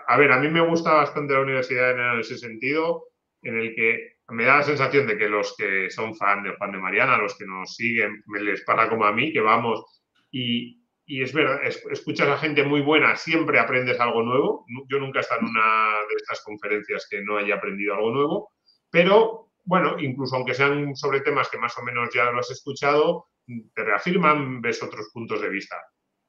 A 0.08 0.16
ver, 0.16 0.32
a 0.32 0.40
mí 0.40 0.48
me 0.48 0.60
gusta 0.60 0.92
bastante 0.92 1.34
la 1.34 1.42
universidad 1.42 1.92
en 1.92 2.18
ese 2.18 2.36
sentido, 2.36 3.10
en 3.42 3.58
el 3.58 3.76
que 3.76 4.18
me 4.30 4.44
da 4.44 4.58
la 4.58 4.62
sensación 4.64 5.06
de 5.06 5.16
que 5.16 5.28
los 5.28 5.54
que 5.56 5.88
son 5.88 6.16
fan 6.16 6.42
de 6.42 6.56
Juan 6.56 6.72
de 6.72 6.78
Mariana, 6.78 7.16
los 7.16 7.38
que 7.38 7.46
nos 7.46 7.76
siguen, 7.76 8.22
me 8.26 8.40
les 8.40 8.62
pasa 8.64 8.88
como 8.88 9.04
a 9.04 9.12
mí, 9.12 9.32
que 9.32 9.40
vamos 9.40 10.02
y, 10.30 10.77
y 11.08 11.22
es 11.22 11.32
verdad, 11.32 11.60
escuchas 11.64 12.28
a 12.28 12.36
gente 12.36 12.62
muy 12.62 12.82
buena, 12.82 13.16
siempre 13.16 13.58
aprendes 13.58 13.98
algo 13.98 14.22
nuevo. 14.22 14.66
Yo 14.90 14.98
nunca 14.98 15.18
he 15.18 15.22
estado 15.22 15.40
en 15.40 15.46
una 15.46 16.00
de 16.06 16.14
estas 16.16 16.42
conferencias 16.44 17.08
que 17.10 17.22
no 17.22 17.38
haya 17.38 17.54
aprendido 17.54 17.94
algo 17.94 18.10
nuevo, 18.10 18.52
pero 18.90 19.48
bueno, 19.64 19.96
incluso 19.98 20.36
aunque 20.36 20.52
sean 20.52 20.94
sobre 20.94 21.22
temas 21.22 21.48
que 21.48 21.56
más 21.56 21.76
o 21.78 21.82
menos 21.82 22.10
ya 22.14 22.30
lo 22.30 22.40
has 22.40 22.50
escuchado, 22.50 23.24
te 23.74 23.84
reafirman, 23.84 24.60
ves 24.60 24.82
otros 24.82 25.08
puntos 25.10 25.40
de 25.40 25.48
vista. 25.48 25.76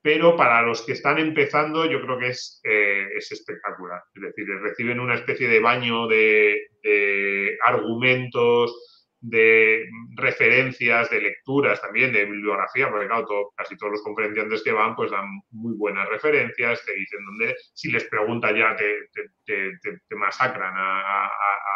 Pero 0.02 0.38
para 0.38 0.62
los 0.62 0.82
que 0.84 0.94
están 0.94 1.18
empezando, 1.18 1.86
yo 1.86 2.02
creo 2.02 2.18
que 2.18 2.30
es, 2.30 2.62
eh, 2.64 3.06
es 3.18 3.34
espectacular. 3.34 4.02
Es 4.16 4.22
decir, 4.22 4.48
reciben 4.62 5.02
una 5.02 5.16
especie 5.16 5.50
de 5.50 5.60
baño 5.60 6.08
de, 6.08 6.58
de 6.82 7.58
argumentos, 7.66 8.99
de 9.22 9.86
referencias, 10.16 11.10
de 11.10 11.22
lecturas 11.22 11.82
también, 11.82 12.14
de 12.14 12.26
bibliografía, 12.26 12.90
porque 12.90 13.08
claro, 13.08 13.52
casi 13.56 13.76
todos 13.76 13.94
los 13.94 14.02
conferenciantes 14.02 14.64
que 14.64 14.72
van 14.72 14.96
pues 14.96 15.12
dan 15.12 15.26
muy 15.52 15.76
buenas 15.76 16.08
referencias, 16.08 16.84
te 16.86 16.94
dicen 16.94 17.26
dónde, 17.26 17.56
si 17.74 17.92
les 17.92 18.06
preguntan 18.06 18.56
ya 18.56 18.76
te, 18.76 19.10
te, 19.46 20.16
masacran 20.16 20.74
a, 20.76 21.30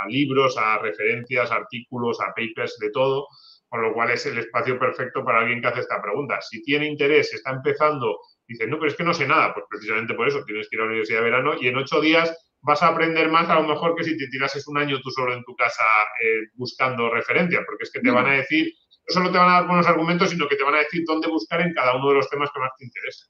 libros, 0.07 0.57
a 0.57 0.79
referencias, 0.79 1.51
artículos, 1.51 2.19
a 2.21 2.33
papers, 2.33 2.77
de 2.79 2.91
todo, 2.91 3.27
con 3.67 3.81
lo 3.81 3.93
cual 3.93 4.11
es 4.11 4.25
el 4.25 4.37
espacio 4.37 4.77
perfecto 4.77 5.23
para 5.23 5.39
alguien 5.39 5.61
que 5.61 5.67
hace 5.67 5.79
esta 5.81 6.01
pregunta. 6.01 6.41
Si 6.41 6.61
tiene 6.61 6.87
interés, 6.87 7.33
está 7.33 7.51
empezando, 7.51 8.19
dice, 8.47 8.67
no, 8.67 8.77
pero 8.77 8.91
es 8.91 8.97
que 8.97 9.03
no 9.03 9.13
sé 9.13 9.27
nada, 9.27 9.53
pues 9.53 9.65
precisamente 9.69 10.13
por 10.13 10.27
eso 10.27 10.43
tienes 10.45 10.69
que 10.69 10.75
ir 10.75 10.81
a 10.81 10.83
la 10.85 10.89
universidad 10.89 11.19
de 11.19 11.25
verano 11.25 11.53
y 11.59 11.67
en 11.67 11.77
ocho 11.77 11.99
días 11.99 12.52
vas 12.64 12.82
a 12.82 12.88
aprender 12.88 13.30
más 13.30 13.49
a 13.49 13.55
lo 13.55 13.68
mejor 13.68 13.95
que 13.95 14.03
si 14.03 14.18
te 14.18 14.28
tirases 14.28 14.68
un 14.68 14.78
año 14.78 14.99
tú 15.01 15.11
solo 15.11 15.34
en 15.34 15.43
tu 15.43 15.55
casa 15.55 15.84
eh, 16.22 16.49
buscando 16.55 17.09
referencias, 17.09 17.64
porque 17.66 17.84
es 17.84 17.91
que 17.91 17.99
te 17.99 18.09
van 18.09 18.26
a 18.26 18.34
decir, 18.34 18.74
no 19.07 19.14
solo 19.14 19.32
te 19.32 19.38
van 19.38 19.49
a 19.49 19.53
dar 19.53 19.68
buenos 19.68 19.88
argumentos, 19.88 20.30
sino 20.30 20.47
que 20.47 20.55
te 20.55 20.64
van 20.64 20.76
a 20.76 20.80
decir 20.80 21.03
dónde 21.05 21.28
buscar 21.28 21.61
en 21.61 21.74
cada 21.74 21.95
uno 21.95 22.09
de 22.09 22.16
los 22.16 22.30
temas 22.30 22.49
que 22.53 22.59
más 22.59 22.72
te 22.78 22.86
interesen. 22.86 23.28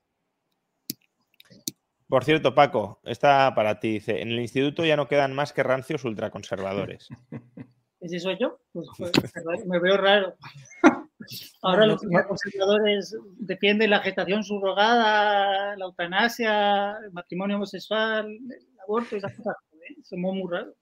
Por 2.07 2.23
cierto, 2.23 2.53
Paco, 2.53 3.01
está 3.05 3.55
para 3.55 3.79
ti. 3.79 3.93
Dice, 3.93 4.21
en 4.21 4.29
el 4.29 4.39
instituto 4.39 4.85
ya 4.85 4.95
no 4.95 5.07
quedan 5.07 5.33
más 5.33 5.51
que 5.51 5.63
rancios 5.63 6.05
ultraconservadores. 6.05 7.09
¿Ese 7.99 8.19
soy 8.19 8.37
yo? 8.39 8.59
Pues, 8.71 8.87
pues 8.97 9.65
me 9.65 9.79
veo 9.79 9.97
raro. 9.97 10.35
Ahora 11.63 11.87
los 11.87 12.03
ultraconservadores 12.03 13.15
defienden 13.37 13.89
la 13.89 14.01
gestación 14.01 14.43
subrogada, 14.43 15.75
la 15.75 15.85
eutanasia, 15.85 16.97
el 17.03 17.13
matrimonio 17.13 17.55
homosexual, 17.55 18.27
aborto 18.83 19.15
y 19.15 19.17
esas 19.19 19.35
cosas. 19.35 19.55
Somos 20.03 20.35
muy 20.35 20.51
raros. 20.51 20.75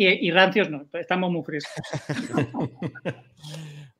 Y, 0.00 0.30
rancios 0.30 0.70
no, 0.70 0.86
estamos 0.92 1.30
muy 1.32 1.42
frescos. 1.42 1.74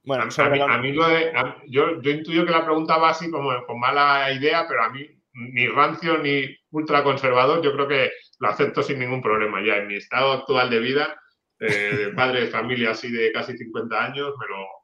bueno, 0.04 0.24
a, 0.24 0.78
mí, 0.78 0.92
lo 0.92 1.08
de, 1.08 1.32
yo, 1.66 2.00
yo, 2.00 2.10
intuyo 2.12 2.46
que 2.46 2.52
la 2.52 2.64
pregunta 2.64 2.98
va 2.98 3.10
así 3.10 3.28
como 3.28 3.50
con 3.66 3.80
mala 3.80 4.30
idea, 4.30 4.64
pero 4.68 4.84
a 4.84 4.90
mí 4.90 5.04
ni 5.32 5.66
rancio 5.66 6.18
ni 6.18 6.56
ultraconservador, 6.70 7.62
yo 7.64 7.72
creo 7.72 7.88
que 7.88 8.10
lo 8.38 8.48
acepto 8.48 8.82
sin 8.84 9.00
ningún 9.00 9.20
problema 9.20 9.60
ya. 9.64 9.78
En 9.78 9.88
mi 9.88 9.96
estado 9.96 10.32
actual 10.32 10.70
de 10.70 10.78
vida, 10.78 11.20
eh, 11.58 11.96
de 11.96 12.12
padre 12.12 12.42
de 12.42 12.46
familia 12.46 12.92
así 12.92 13.10
de 13.10 13.32
casi 13.32 13.56
50 13.56 14.04
años, 14.04 14.34
me 14.38 14.46
lo, 14.46 14.77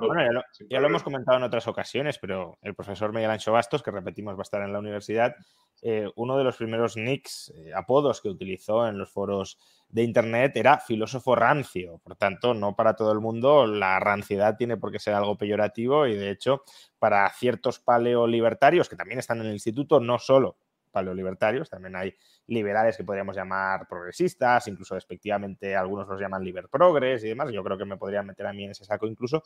bueno, 0.00 0.42
ya 0.68 0.80
lo, 0.80 0.86
hemos 0.86 1.02
comentado 1.02 1.38
en 1.38 1.44
otras 1.44 1.66
ocasiones, 1.66 2.18
pero 2.18 2.58
el 2.62 2.74
profesor 2.74 3.12
Miguel 3.12 3.30
Ancho 3.30 3.52
Bastos, 3.52 3.82
que 3.82 3.90
repetimos 3.90 4.34
va 4.34 4.40
a 4.40 4.42
estar 4.42 4.62
en 4.62 4.72
la 4.72 4.78
universidad, 4.78 5.34
eh, 5.82 6.10
uno 6.16 6.36
de 6.36 6.44
los 6.44 6.56
primeros 6.56 6.96
nicks, 6.96 7.52
eh, 7.56 7.72
apodos 7.74 8.20
que 8.20 8.28
utilizó 8.28 8.86
en 8.86 8.98
los 8.98 9.10
foros 9.10 9.58
de 9.88 10.02
Internet 10.02 10.56
era 10.56 10.78
filósofo 10.78 11.34
rancio. 11.34 11.98
Por 12.02 12.16
tanto, 12.16 12.54
no 12.54 12.74
para 12.76 12.94
todo 12.94 13.12
el 13.12 13.20
mundo 13.20 13.66
la 13.66 14.00
ranciedad 14.00 14.56
tiene 14.56 14.76
por 14.76 14.92
qué 14.92 14.98
ser 14.98 15.14
algo 15.14 15.36
peyorativo 15.36 16.06
y, 16.06 16.14
de 16.14 16.30
hecho, 16.30 16.62
para 16.98 17.28
ciertos 17.30 17.80
paleolibertarios 17.80 18.88
que 18.88 18.96
también 18.96 19.18
están 19.18 19.40
en 19.40 19.46
el 19.46 19.52
instituto, 19.52 20.00
no 20.00 20.18
solo 20.18 20.56
paleolibertarios, 20.94 21.68
también 21.68 21.96
hay 21.96 22.14
liberales 22.46 22.96
que 22.96 23.04
podríamos 23.04 23.36
llamar 23.36 23.86
progresistas, 23.88 24.68
incluso 24.68 24.94
despectivamente 24.94 25.76
algunos 25.76 26.08
los 26.08 26.20
llaman 26.20 26.42
liber 26.42 26.68
progres 26.70 27.24
y 27.24 27.28
demás, 27.28 27.50
yo 27.52 27.62
creo 27.62 27.76
que 27.76 27.84
me 27.84 27.98
podrían 27.98 28.26
meter 28.26 28.46
a 28.46 28.52
mí 28.52 28.64
en 28.64 28.70
ese 28.70 28.84
saco 28.84 29.06
incluso, 29.06 29.42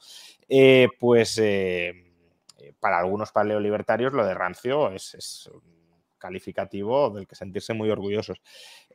eh, 0.49 0.89
pues 1.01 1.39
eh, 1.39 1.93
para 2.79 2.99
algunos 2.99 3.33
paleolibertarios 3.33 4.13
lo 4.13 4.25
de 4.27 4.35
rancio 4.35 4.93
es, 4.93 5.51
un 5.53 5.79
calificativo 6.19 7.11
del 7.11 7.27
que 7.27 7.37
sentirse 7.37 7.75
muy 7.75 7.91
orgullosos. 7.91 8.41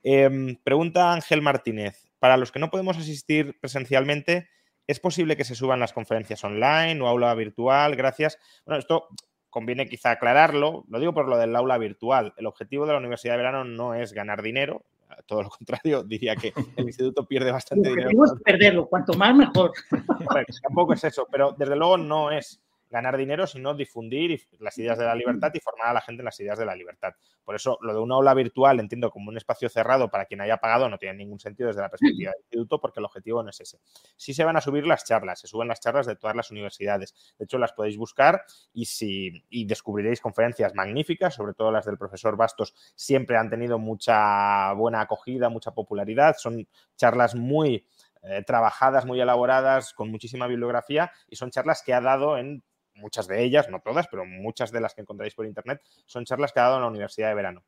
Em, 0.04 0.58
pregunta 0.64 1.14
Ángel 1.14 1.42
Martínez, 1.42 2.12
para 2.20 2.38
los 2.38 2.52
que 2.52 2.60
no 2.60 2.70
podemos 2.70 2.98
asistir 2.98 3.58
presencialmente, 3.60 4.50
¿es 4.88 5.00
posible 5.00 5.38
que 5.38 5.46
se 5.46 5.56
suban 5.56 5.80
las 5.80 5.94
conferencias 5.94 6.44
online 6.44 7.02
o 7.02 7.08
aula 7.08 7.34
virtual? 7.34 7.96
Gracias. 7.96 8.38
Bueno, 8.66 8.80
esto 8.80 9.08
conviene 9.54 9.88
quizá 9.88 10.10
aclararlo, 10.10 10.84
lo 10.90 11.00
digo 11.00 11.14
por 11.14 11.30
lo 11.30 11.38
del 11.38 11.56
aula 11.56 11.78
virtual. 11.78 12.34
El 12.38 12.48
objetivo 12.48 12.88
de 12.88 12.94
la 12.94 12.98
Universidad 12.98 13.34
de 13.34 13.38
Verano 13.38 13.64
no 13.64 13.94
es 13.94 14.12
ganar 14.12 14.42
dinero, 14.42 14.84
todo 15.28 15.44
lo 15.44 15.50
contrario, 15.50 16.04
diría 16.04 16.36
que 16.36 16.52
el 16.76 16.86
instituto 16.86 17.28
pierde 17.28 17.52
bastante 17.52 17.90
dinero. 17.90 18.10
Es 18.10 18.34
perderlo, 18.44 18.88
cuanto 18.88 19.14
más 19.14 19.36
mejor. 19.36 19.72
tampoco 20.64 20.94
es 20.94 21.04
eso, 21.04 21.28
pero 21.32 21.54
desde 21.56 21.76
luego 21.76 21.98
no 21.98 22.32
es 22.32 22.63
ganar 22.94 23.18
dinero, 23.18 23.48
sino 23.48 23.74
difundir 23.74 24.48
las 24.60 24.78
ideas 24.78 24.98
de 24.98 25.06
la 25.06 25.16
libertad 25.16 25.52
y 25.54 25.60
formar 25.60 25.90
a 25.90 25.94
la 25.94 26.02
gente 26.02 26.22
en 26.22 26.26
las 26.26 26.40
ideas 26.40 26.58
de 26.58 26.66
la 26.66 26.76
libertad. 26.76 27.14
Por 27.44 27.56
eso, 27.56 27.78
lo 27.82 27.94
de 27.94 28.00
una 28.00 28.16
aula 28.16 28.34
virtual 28.34 28.80
entiendo 28.80 29.10
como 29.10 29.30
un 29.30 29.36
espacio 29.36 29.68
cerrado 29.68 30.10
para 30.10 30.26
quien 30.26 30.40
haya 30.42 30.58
pagado 30.58 30.88
no 30.88 30.98
tiene 30.98 31.18
ningún 31.18 31.40
sentido 31.40 31.68
desde 31.68 31.82
la 31.82 31.90
perspectiva 31.90 32.32
del 32.32 32.42
instituto 32.42 32.80
porque 32.80 33.00
el 33.00 33.06
objetivo 33.06 33.44
no 33.44 33.50
es 33.50 33.60
ese. 33.60 33.80
Sí 34.16 34.34
se 34.34 34.46
van 34.46 34.56
a 34.56 34.62
subir 34.62 34.86
las 34.86 35.04
charlas, 35.04 35.40
se 35.40 35.48
suben 35.48 35.68
las 35.68 35.82
charlas 35.82 36.06
de 36.06 36.16
todas 36.16 36.36
las 36.36 36.52
universidades. 36.52 37.14
De 37.38 37.46
hecho, 37.46 37.58
las 37.58 37.74
podéis 37.74 37.98
buscar 37.98 38.44
y, 38.72 38.86
si, 38.86 39.44
y 39.50 39.66
descubriréis 39.66 40.22
conferencias 40.22 40.74
magníficas, 40.76 41.34
sobre 41.34 41.54
todo 41.54 41.72
las 41.72 41.86
del 41.86 41.98
profesor 41.98 42.38
Bastos, 42.38 42.76
siempre 42.96 43.38
han 43.38 43.50
tenido 43.50 43.80
mucha 43.80 44.72
buena 44.74 45.02
acogida, 45.02 45.50
mucha 45.50 45.72
popularidad. 45.72 46.36
Son 46.38 46.68
charlas 46.96 47.34
muy 47.34 47.86
eh, 48.26 48.42
trabajadas, 48.46 49.06
muy 49.06 49.20
elaboradas, 49.20 49.94
con 49.94 50.10
muchísima 50.10 50.48
bibliografía 50.48 51.12
y 51.28 51.36
son 51.36 51.52
charlas 51.52 51.84
que 51.84 51.94
ha 51.94 52.00
dado 52.00 52.38
en 52.38 52.64
muchas 52.96 53.28
de 53.28 53.44
ellas, 53.44 53.70
no 53.70 53.80
todas, 53.80 54.08
pero 54.08 54.26
muchas 54.26 54.72
de 54.72 54.82
las 54.82 54.94
que 54.94 55.02
encontráis 55.02 55.36
por 55.36 55.46
internet, 55.46 55.82
son 56.06 56.26
charlas 56.26 56.52
que 56.52 56.60
ha 56.60 56.64
dado 56.64 56.76
en 56.78 56.84
la 56.84 56.90
Universidad 56.90 57.30
de 57.30 57.36
Verano. 57.36 57.64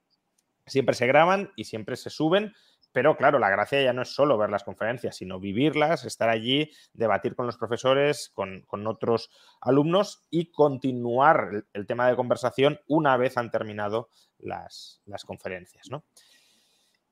Siempre 0.65 0.95
se 0.95 1.07
graban 1.07 1.51
y 1.55 1.65
siempre 1.65 1.95
se 1.95 2.09
suben, 2.09 2.53
pero 2.95 3.17
claro, 3.17 3.39
la 3.39 3.49
gracia 3.49 3.81
ya 3.83 3.91
no 3.91 4.03
es 4.03 4.15
solo 4.15 4.37
ver 4.37 4.49
las 4.49 4.63
conferencias, 4.63 5.17
sino 5.17 5.37
vivirlas, 5.37 6.05
estar 6.05 6.29
allí, 6.29 6.71
debatir 6.93 7.35
con 7.35 7.45
los 7.45 7.57
profesores, 7.57 8.31
con, 8.33 8.65
otros 8.87 9.29
alumnos 9.59 10.25
y 10.29 10.49
continuar 10.51 11.65
el, 11.73 11.85
tema 11.87 12.07
de 12.07 12.15
conversación 12.15 12.79
una 12.87 13.17
vez 13.17 13.37
han 13.37 13.51
terminado 13.51 14.07
las, 14.39 15.01
conferencias. 15.25 15.89
¿no? 15.91 16.05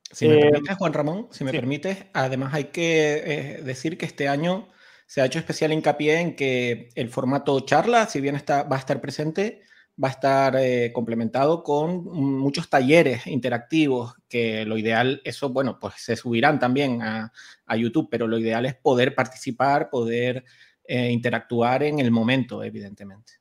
Si 0.10 0.26
me 0.26 0.38
eh, 0.38 0.52
permites, 0.52 0.78
Juan 0.78 0.94
Ramón, 0.94 1.28
si 1.32 1.44
me 1.44 1.52
permites, 1.52 2.06
además 2.14 2.54
hay 2.54 2.66
que 2.66 3.16
eh, 3.16 3.62
decir 3.64 3.98
que 3.98 4.06
este 4.06 4.30
año 4.30 4.70
se 5.14 5.22
ha 5.22 5.26
hecho 5.26 5.38
especial 5.38 5.72
hincapié 5.72 6.20
en 6.20 6.36
que 6.36 6.90
el 6.96 7.08
formato 7.08 7.60
charla, 7.60 8.08
si 8.08 8.20
bien 8.20 8.36
está, 8.36 8.64
va 8.64 8.78
a 8.78 8.80
estar 8.80 9.00
presente, 9.00 9.62
va 10.04 10.08
a 10.08 10.12
estar 10.12 10.56
eh, 10.56 10.92
complementado 10.92 11.62
con 11.62 12.04
muchos 12.06 12.68
talleres 12.68 13.28
interactivos, 13.28 14.16
que 14.28 14.66
lo 14.66 14.76
ideal, 14.76 15.22
eso, 15.24 15.50
bueno, 15.50 15.78
pues 15.80 15.94
se 15.98 16.16
subirán 16.16 16.58
también 16.58 17.04
a, 17.04 17.32
YouTube, 17.78 18.08
pero 18.10 18.26
lo 18.26 18.40
ideal 18.40 18.66
es 18.66 18.74
poder 18.74 19.14
participar, 19.14 19.92
poder 19.92 20.46
eh, 20.84 21.12
interactuar 21.12 21.84
en 21.84 22.00
el 22.00 22.10
momento, 22.10 22.64
evidentemente. 22.64 23.34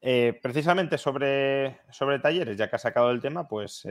Eh, 0.00 0.38
precisamente 0.40 0.98
sobre, 0.98 1.80
sobre 1.90 2.20
talleres, 2.20 2.56
ya 2.56 2.70
que 2.70 2.76
ha 2.76 2.78
sacado 2.78 3.10
el 3.10 3.20
tema, 3.20 3.48
pues 3.48 3.88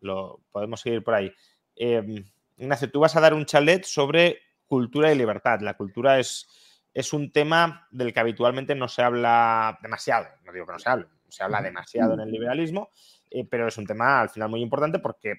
lo 0.00 0.40
podemos 0.50 0.80
seguir 0.80 1.04
por 1.04 1.12
ahí. 1.12 1.30
Em, 1.74 2.24
Ignacio, 2.56 2.90
tú 2.90 3.00
vas 3.00 3.14
a 3.16 3.20
dar 3.20 3.34
un 3.34 3.44
chalet 3.44 3.84
sobre 3.84 4.45
cultura 4.66 5.12
y 5.12 5.16
libertad. 5.16 5.60
La 5.60 5.74
cultura 5.74 6.18
es, 6.18 6.46
es 6.92 7.12
un 7.12 7.32
tema 7.32 7.86
del 7.90 8.12
que 8.12 8.20
habitualmente 8.20 8.74
no 8.74 8.88
se 8.88 9.02
habla 9.02 9.78
demasiado. 9.82 10.26
No 10.44 10.52
digo 10.52 10.66
que 10.66 10.72
no 10.72 10.78
se 10.78 10.88
hable, 10.88 11.06
se 11.28 11.42
habla 11.42 11.62
demasiado 11.62 12.14
en 12.14 12.20
el 12.20 12.30
liberalismo, 12.30 12.90
eh, 13.30 13.46
pero 13.48 13.68
es 13.68 13.78
un 13.78 13.86
tema 13.86 14.20
al 14.20 14.30
final 14.30 14.48
muy 14.48 14.62
importante 14.62 14.98
porque 14.98 15.34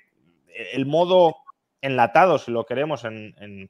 el 0.74 0.86
modo 0.86 1.36
enlatado, 1.82 2.38
si 2.38 2.52
lo 2.52 2.66
queremos, 2.66 3.06
en, 3.06 3.36
en, 3.40 3.70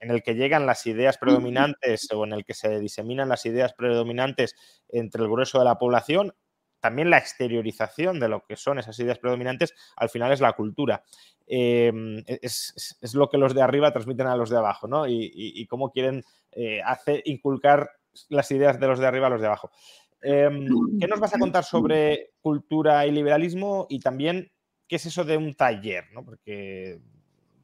el 0.00 0.22
que 0.22 0.34
llegan 0.34 0.66
las 0.66 0.86
ideas 0.86 1.18
predominantes 1.18 2.08
o 2.12 2.24
en 2.24 2.32
el 2.32 2.44
que 2.44 2.54
se 2.54 2.78
diseminan 2.80 3.28
las 3.28 3.46
ideas 3.46 3.74
predominantes 3.74 4.54
entre 4.88 5.22
el 5.22 5.28
grueso 5.28 5.58
de 5.58 5.64
la 5.64 5.78
población, 5.78 6.34
también 6.80 7.10
la 7.10 7.18
exteriorización 7.18 8.20
de 8.20 8.28
lo 8.28 8.44
que 8.44 8.56
son 8.56 8.78
esas 8.78 8.98
ideas 8.98 9.18
predominantes, 9.18 9.74
al 9.96 10.08
final 10.08 10.32
es 10.32 10.40
la 10.40 10.52
cultura. 10.52 11.02
Em, 11.46 12.22
es, 12.26 13.14
lo 13.14 13.28
que 13.28 13.38
los 13.38 13.54
de 13.54 13.62
arriba 13.62 13.92
transmiten 13.92 14.26
a 14.26 14.36
los 14.36 14.50
de 14.50 14.56
abajo, 14.56 14.88
¿no? 14.88 15.06
Y, 15.06 15.66
cómo 15.68 15.90
quieren 15.90 16.24
eh, 16.52 16.80
hacer, 16.84 17.22
inculcar 17.24 17.90
las 18.28 18.50
ideas 18.50 18.80
de 18.80 18.86
los 18.86 18.98
de 18.98 19.06
arriba 19.06 19.28
a 19.28 19.30
los 19.30 19.40
de 19.40 19.46
abajo. 19.46 19.70
Em, 20.22 20.66
¿Qué 20.98 21.06
nos 21.06 21.20
vas 21.20 21.34
a 21.34 21.38
contar 21.38 21.64
sobre 21.64 22.32
cultura 22.40 23.06
y 23.06 23.12
liberalismo? 23.12 23.86
Y 23.88 24.00
también, 24.00 24.50
¿qué 24.88 24.96
es 24.96 25.06
eso 25.06 25.24
de 25.24 25.36
un 25.36 25.54
taller? 25.54 26.04
¿no? 26.12 26.24
Porque 26.24 26.98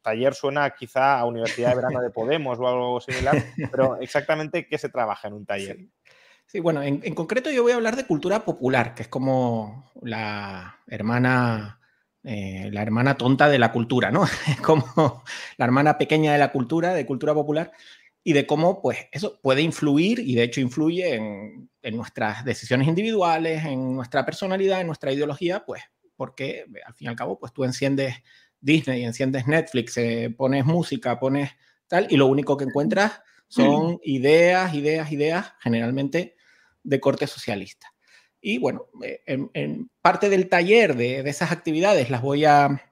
taller 0.03 0.35
suena 0.35 0.71
quizá 0.71 1.19
a 1.19 1.25
Universidad 1.25 1.71
de 1.71 1.77
Verano 1.77 2.01
de 2.01 2.11
Podemos 2.11 2.59
o 2.59 2.69
algo 2.69 3.01
similar, 3.01 3.37
pero 3.71 3.97
exactamente 4.01 4.67
qué 4.67 4.79
se 4.79 4.91
trabaja 4.91 5.29
en 5.29 5.35
un 5.35 5.47
taller. 5.47 5.77
Sí, 5.77 5.91
bueno, 6.61 6.83
en, 6.83 7.15
concreto 7.15 7.51
yo 7.51 7.63
voy 7.63 7.73
a 7.73 7.77
hablar 7.77 7.97
de 7.97 8.07
cultura 8.07 8.45
popular, 8.45 8.95
que 8.95 9.03
es 9.03 9.09
como 9.09 9.91
la 10.03 10.79
hermana, 10.87 11.81
eh, 12.25 12.69
la 12.71 12.83
hermana 12.83 13.17
tonta 13.17 13.49
de 13.49 13.59
la 13.59 13.73
cultura, 13.73 14.11
¿no? 14.11 14.25
Es 14.49 14.61
como 14.61 15.25
la 15.57 15.65
hermana 15.65 15.97
pequeña 15.97 16.33
de 16.33 16.39
la 16.39 16.53
cultura, 16.53 16.93
de 16.93 17.07
cultura 17.07 17.33
popular, 17.33 17.73
y 18.23 18.35
de 18.35 18.47
cómo, 18.47 18.83
pues, 18.83 18.99
eso 19.13 19.41
puede 19.41 19.63
influir, 19.63 20.19
y 20.21 20.35
de 20.35 20.45
hecho 20.45 20.61
influye 20.61 21.15
en, 21.15 21.71
nuestras 21.97 22.45
decisiones 22.45 22.87
individuales, 22.87 23.65
en 23.65 23.97
nuestra 23.97 24.25
personalidad, 24.25 24.81
en 24.81 24.87
nuestra 24.87 25.11
ideología, 25.11 25.65
pues, 25.65 25.83
porque 26.17 26.67
al 26.87 26.95
fin 26.95 27.07
y 27.07 27.09
al 27.09 27.17
cabo, 27.17 27.39
pues 27.39 27.53
tú 27.53 27.65
enciendes 27.65 28.15
Disney, 28.61 29.05
enciendes 29.05 29.49
Netflix, 29.49 29.97
eh, 29.97 30.33
pones 30.37 30.65
música, 30.65 31.19
pones 31.19 31.51
tal, 31.89 32.07
y 32.11 32.17
lo 32.17 32.27
único 32.27 32.57
que 32.57 32.65
encuentras 32.65 33.21
son 33.49 33.99
ideas, 34.05 34.75
ideas, 34.75 35.11
ideas, 35.11 35.55
generalmente 35.61 36.37
de 36.83 37.01
corte 37.01 37.27
socialista. 37.27 37.93
Y 38.41 38.59
bueno, 38.59 38.87
eh, 39.05 39.23
en, 39.27 39.91
parte 40.03 40.29
del 40.29 40.49
taller 40.49 40.97
de, 40.97 41.21
esas 41.21 41.53
actividades 41.53 42.11
las 42.11 42.23
voy 42.23 42.45
a, 42.45 42.89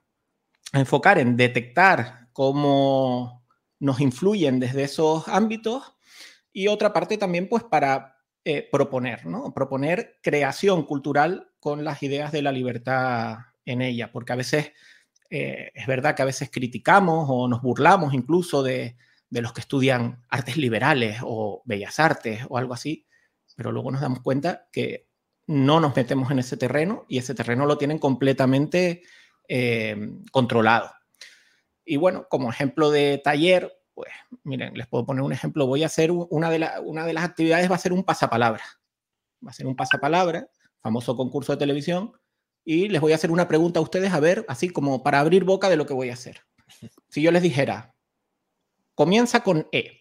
enfocar 0.73 1.19
en 1.19 1.35
detectar 1.35 2.29
cómo 2.31 3.45
nos 3.79 3.99
influyen 3.99 4.61
desde 4.61 4.83
esos 4.83 5.27
ámbitos 5.27 5.97
y 6.53 6.67
otra 6.67 6.93
parte 6.93 7.17
también 7.17 7.49
pues 7.49 7.63
para 7.65 8.15
eh, 8.45 8.69
proponer, 8.71 9.25
¿no? 9.25 9.53
Proponer 9.53 10.19
creación 10.23 10.85
cultural 10.85 11.51
con 11.59 11.83
las 11.83 12.01
ideas 12.03 12.31
de 12.31 12.41
la 12.41 12.53
libertad 12.53 13.39
en 13.65 13.81
ella, 13.81 14.13
porque 14.13 14.31
a 14.31 14.37
veces 14.37 14.71
eh, 15.29 15.71
es 15.73 15.87
verdad 15.87 16.15
que 16.15 16.21
a 16.21 16.25
veces 16.25 16.49
criticamos 16.49 17.25
o 17.29 17.49
nos 17.49 17.61
burlamos 17.61 18.13
incluso 18.13 18.63
de, 18.63 18.95
de 19.29 19.41
los 19.41 19.51
que 19.51 19.61
estudian 19.61 20.23
artes 20.29 20.55
liberales 20.55 21.19
o 21.23 21.61
bellas 21.65 21.99
artes 21.99 22.45
o 22.49 22.57
algo 22.57 22.73
así, 22.73 23.05
pero 23.55 23.71
luego 23.71 23.91
nos 23.91 24.01
damos 24.01 24.21
cuenta 24.21 24.67
que 24.71 25.07
no 25.47 25.79
nos 25.79 25.95
metemos 25.95 26.31
en 26.31 26.39
ese 26.39 26.57
terreno 26.57 27.05
y 27.07 27.17
ese 27.17 27.35
terreno 27.35 27.65
lo 27.65 27.77
tienen 27.77 27.99
completamente 27.99 29.03
eh, 29.47 29.97
controlado. 30.31 30.91
Y 31.83 31.97
bueno, 31.97 32.27
como 32.29 32.49
ejemplo 32.49 32.91
de 32.91 33.19
taller, 33.23 33.71
pues 33.93 34.09
miren, 34.43 34.73
les 34.75 34.87
puedo 34.87 35.05
poner 35.05 35.23
un 35.23 35.33
ejemplo. 35.33 35.67
Voy 35.67 35.83
a 35.83 35.87
hacer 35.87 36.11
una 36.11 36.49
de, 36.49 36.69
una 36.83 37.05
de 37.05 37.13
las 37.13 37.23
actividades, 37.23 37.69
va 37.69 37.75
a 37.75 37.79
ser 37.79 37.93
un 37.93 38.03
pasapalabra. 38.03 38.63
Va 39.45 39.49
a 39.49 39.53
ser 39.53 39.67
un 39.67 39.75
pasapalabra, 39.75 40.47
famoso 40.81 41.17
concurso 41.17 41.51
de 41.51 41.57
televisión, 41.57 42.13
y 42.63 42.89
les 42.89 43.01
voy 43.01 43.11
a 43.11 43.15
hacer 43.15 43.31
una 43.31 43.47
pregunta 43.47 43.79
a 43.79 43.83
ustedes, 43.83 44.13
a 44.13 44.19
ver, 44.19 44.45
así 44.47 44.69
como 44.69 45.03
para 45.03 45.19
abrir 45.19 45.43
boca 45.43 45.69
de 45.69 45.77
lo 45.77 45.85
que 45.85 45.93
voy 45.93 46.09
a 46.09 46.13
hacer. 46.13 46.41
Si 47.09 47.21
yo 47.21 47.31
les 47.31 47.43
dijera, 47.43 47.93
comienza 48.95 49.43
con 49.43 49.67
E, 49.73 50.00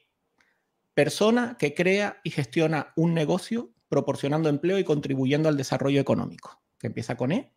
persona 1.01 1.57
que 1.59 1.75
crea 1.75 2.21
y 2.25 2.31
gestiona 2.31 2.93
un 2.95 3.15
negocio 3.15 3.71
proporcionando 3.89 4.51
empleo 4.51 4.79
y 4.79 4.85
contribuyendo 4.85 5.49
al 5.49 5.57
desarrollo 5.57 5.99
económico. 5.99 6.61
Que 6.79 6.89
empieza 6.89 7.17
con 7.17 7.33
E. 7.33 7.51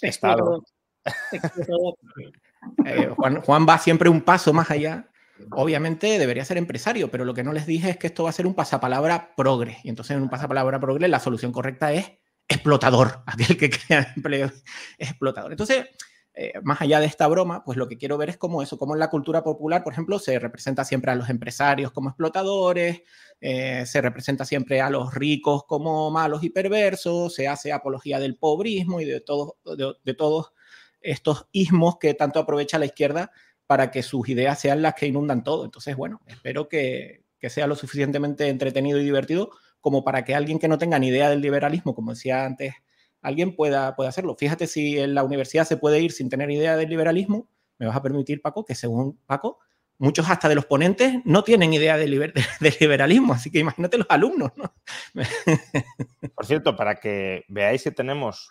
Estado. 0.00 0.64
Eh, 2.86 3.10
Juan, 3.14 3.66
va 3.68 3.76
siempre 3.76 4.08
un 4.08 4.22
paso 4.22 4.54
más 4.54 4.70
allá. 4.70 5.10
Obviamente 5.50 6.18
debería 6.18 6.46
ser 6.46 6.56
empresario, 6.56 7.10
pero 7.10 7.26
lo 7.26 7.34
que 7.34 7.44
no 7.44 7.52
les 7.52 7.66
dije 7.66 7.90
es 7.90 7.98
que 7.98 8.06
esto 8.06 8.24
va 8.24 8.30
a 8.30 8.32
ser 8.32 8.46
un 8.46 8.54
pasapalabra 8.54 9.34
progre. 9.36 9.76
Y 9.84 9.90
entonces 9.90 10.16
en 10.16 10.22
un 10.22 10.30
pasapalabra 10.30 10.80
progre 10.80 11.06
la 11.06 11.20
solución 11.20 11.52
correcta 11.52 11.92
es 11.92 12.10
explotador. 12.48 13.22
Aquel 13.26 13.58
que 13.58 13.68
crea 13.68 14.14
empleo 14.16 14.46
es 14.46 15.10
explotador. 15.10 15.52
Entonces, 15.52 15.84
eh, 16.36 16.52
más 16.64 16.80
allá 16.80 16.98
de 16.98 17.06
esta 17.06 17.28
broma, 17.28 17.62
pues 17.64 17.78
lo 17.78 17.86
que 17.86 17.96
quiero 17.96 18.18
ver 18.18 18.28
es 18.28 18.36
cómo 18.36 18.60
eso, 18.60 18.76
cómo 18.76 18.94
en 18.94 18.98
la 18.98 19.08
cultura 19.08 19.44
popular, 19.44 19.84
por 19.84 19.92
ejemplo, 19.92 20.18
se 20.18 20.36
representa 20.40 20.84
siempre 20.84 21.12
a 21.12 21.14
los 21.14 21.30
empresarios 21.30 21.92
como 21.92 22.08
explotadores, 22.08 23.02
eh, 23.40 23.86
se 23.86 24.00
representa 24.00 24.44
siempre 24.44 24.80
a 24.80 24.90
los 24.90 25.14
ricos 25.14 25.62
como 25.64 26.10
malos 26.10 26.42
y 26.42 26.50
perversos, 26.50 27.34
se 27.34 27.46
hace 27.46 27.72
apología 27.72 28.18
del 28.18 28.36
pobrismo 28.36 29.00
y 29.00 29.04
de, 29.04 29.20
todo, 29.20 29.58
de, 29.64 30.14
todos 30.14 30.52
estos 31.00 31.46
ismos 31.52 31.98
que 32.00 32.14
tanto 32.14 32.40
aprovecha 32.40 32.80
la 32.80 32.86
izquierda 32.86 33.30
para 33.66 33.92
que 33.92 34.02
sus 34.02 34.28
ideas 34.28 34.58
sean 34.58 34.82
las 34.82 34.94
que 34.94 35.06
inundan 35.06 35.44
todo. 35.44 35.64
Entonces, 35.64 35.94
bueno, 35.94 36.20
espero 36.26 36.68
que, 36.68 37.22
que 37.38 37.48
sea 37.48 37.68
lo 37.68 37.76
suficientemente 37.76 38.48
entretenido 38.48 38.98
y 38.98 39.04
divertido 39.04 39.50
como 39.80 40.02
para 40.02 40.24
que 40.24 40.34
alguien 40.34 40.58
que 40.58 40.66
no 40.66 40.78
tenga 40.78 40.98
ni 40.98 41.08
idea 41.08 41.30
del 41.30 41.42
liberalismo, 41.42 41.94
como 41.94 42.12
decía 42.12 42.44
antes 42.44 42.74
alguien 43.24 43.56
pueda, 43.56 43.96
hacerlo. 44.06 44.36
Fíjate 44.36 44.66
si 44.66 44.98
en 44.98 45.14
la 45.14 45.24
universidad 45.24 45.64
se 45.64 45.76
puede 45.76 46.00
ir 46.00 46.12
sin 46.12 46.28
tener 46.28 46.50
idea 46.50 46.76
del 46.76 46.90
liberalismo, 46.90 47.48
me 47.78 47.86
vas 47.86 47.96
a 47.96 48.02
permitir, 48.02 48.40
Paco, 48.42 48.64
que 48.64 48.74
según 48.74 49.18
Paco, 49.26 49.58
muchos 49.98 50.28
hasta 50.28 50.48
de 50.48 50.54
los 50.54 50.66
ponentes 50.66 51.14
no 51.24 51.42
tienen 51.42 51.72
idea 51.72 51.96
del, 51.96 52.10
liberalismo, 52.80 53.32
así 53.32 53.50
que 53.50 53.58
imagínate 53.58 53.98
los 53.98 54.06
alumnos. 54.10 54.52
¿no? 54.56 54.74
Por 56.34 56.46
cierto, 56.46 56.76
para 56.76 56.96
que 56.96 57.44
veáis 57.48 57.82
que 57.82 57.90
tenemos 57.90 58.50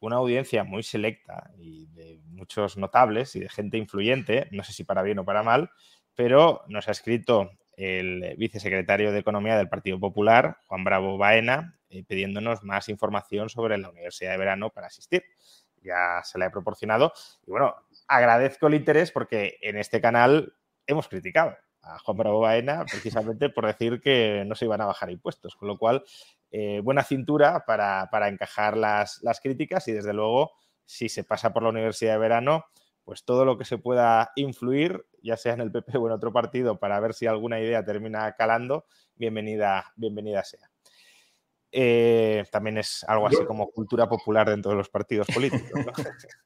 una 0.00 0.16
audiencia 0.16 0.64
muy 0.64 0.82
selecta 0.82 1.50
y 1.58 1.86
de 1.88 2.20
muchos 2.26 2.76
notables 2.76 3.36
y 3.36 3.40
de 3.40 3.48
gente 3.48 3.76
influyente, 3.76 4.48
no 4.50 4.64
sé 4.64 4.72
si 4.72 4.84
para 4.84 5.02
bien 5.02 5.18
o 5.18 5.24
para 5.24 5.42
mal, 5.42 5.70
pero 6.14 6.62
nos 6.68 6.88
ha 6.88 6.92
escrito 6.92 7.50
el 7.76 8.34
vicesecretario 8.36 9.12
de 9.12 9.18
Economía 9.18 9.56
del 9.56 9.68
Partido 9.68 9.98
Popular, 9.98 10.58
Juan 10.66 10.84
Bravo 10.84 11.18
Baena, 11.18 11.78
eh, 11.90 12.04
pidiéndonos 12.04 12.62
más 12.62 12.88
información 12.88 13.48
sobre 13.48 13.78
la 13.78 13.90
Universidad 13.90 14.32
de 14.32 14.38
Verano 14.38 14.70
para 14.70 14.88
asistir. 14.88 15.24
Ya 15.82 16.20
se 16.24 16.38
la 16.38 16.46
he 16.46 16.50
proporcionado. 16.50 17.12
Y 17.46 17.50
bueno, 17.50 17.74
agradezco 18.08 18.66
el 18.66 18.74
interés 18.74 19.10
porque 19.12 19.58
en 19.60 19.76
este 19.76 20.00
canal 20.00 20.54
hemos 20.86 21.08
criticado 21.08 21.56
a 21.82 21.98
Juan 21.98 22.16
Bravo 22.16 22.40
Baena 22.40 22.84
precisamente 22.90 23.50
por 23.50 23.66
decir 23.66 24.00
que 24.00 24.44
no 24.46 24.54
se 24.54 24.64
iban 24.64 24.80
a 24.80 24.86
bajar 24.86 25.10
impuestos. 25.10 25.54
Con 25.56 25.68
lo 25.68 25.78
cual, 25.78 26.04
eh, 26.50 26.80
buena 26.82 27.02
cintura 27.02 27.64
para, 27.66 28.28
encajar 28.28 28.76
las, 28.76 29.22
las 29.22 29.40
críticas 29.40 29.86
y 29.88 29.92
desde 29.92 30.12
luego, 30.12 30.52
si 30.84 31.08
se 31.08 31.24
pasa 31.24 31.52
por 31.52 31.62
la 31.62 31.70
Universidad 31.70 32.12
de 32.12 32.18
Verano, 32.18 32.64
pues 33.04 33.24
todo 33.24 33.44
lo 33.44 33.58
que 33.58 33.64
se 33.64 33.78
pueda 33.78 34.32
influir, 34.36 35.04
ya 35.22 35.36
sea 35.36 35.54
en 35.54 35.60
el 35.60 35.70
PP 35.70 35.98
o 35.98 36.06
en 36.06 36.12
otro 36.12 36.32
partido, 36.32 36.78
para 36.78 36.98
ver 37.00 37.14
si 37.14 37.26
alguna 37.26 37.60
idea 37.60 37.84
termina 37.84 38.32
calando, 38.32 38.86
bienvenida, 39.14 39.92
bienvenida 39.96 40.42
sea. 40.42 40.70
Eh, 41.70 42.44
también 42.50 42.78
es 42.78 43.04
algo 43.08 43.26
así 43.26 43.44
como 43.44 43.70
cultura 43.70 44.08
popular 44.08 44.48
dentro 44.48 44.70
de 44.70 44.76
los 44.76 44.88
partidos 44.88 45.26
políticos. 45.26 45.70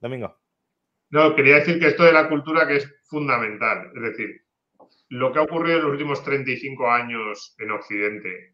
Domingo. 0.00 0.38
No, 1.10 1.34
quería 1.34 1.56
decir 1.56 1.78
que 1.78 1.88
esto 1.88 2.04
de 2.04 2.12
la 2.12 2.28
cultura 2.28 2.66
que 2.66 2.76
es 2.76 2.94
fundamental. 3.04 3.92
Es 3.94 4.02
decir, 4.02 4.44
lo 5.10 5.32
que 5.32 5.38
ha 5.38 5.42
ocurrido 5.42 5.76
en 5.76 5.84
los 5.84 5.92
últimos 5.92 6.24
35 6.24 6.90
años 6.90 7.54
en 7.58 7.70
Occidente. 7.70 8.53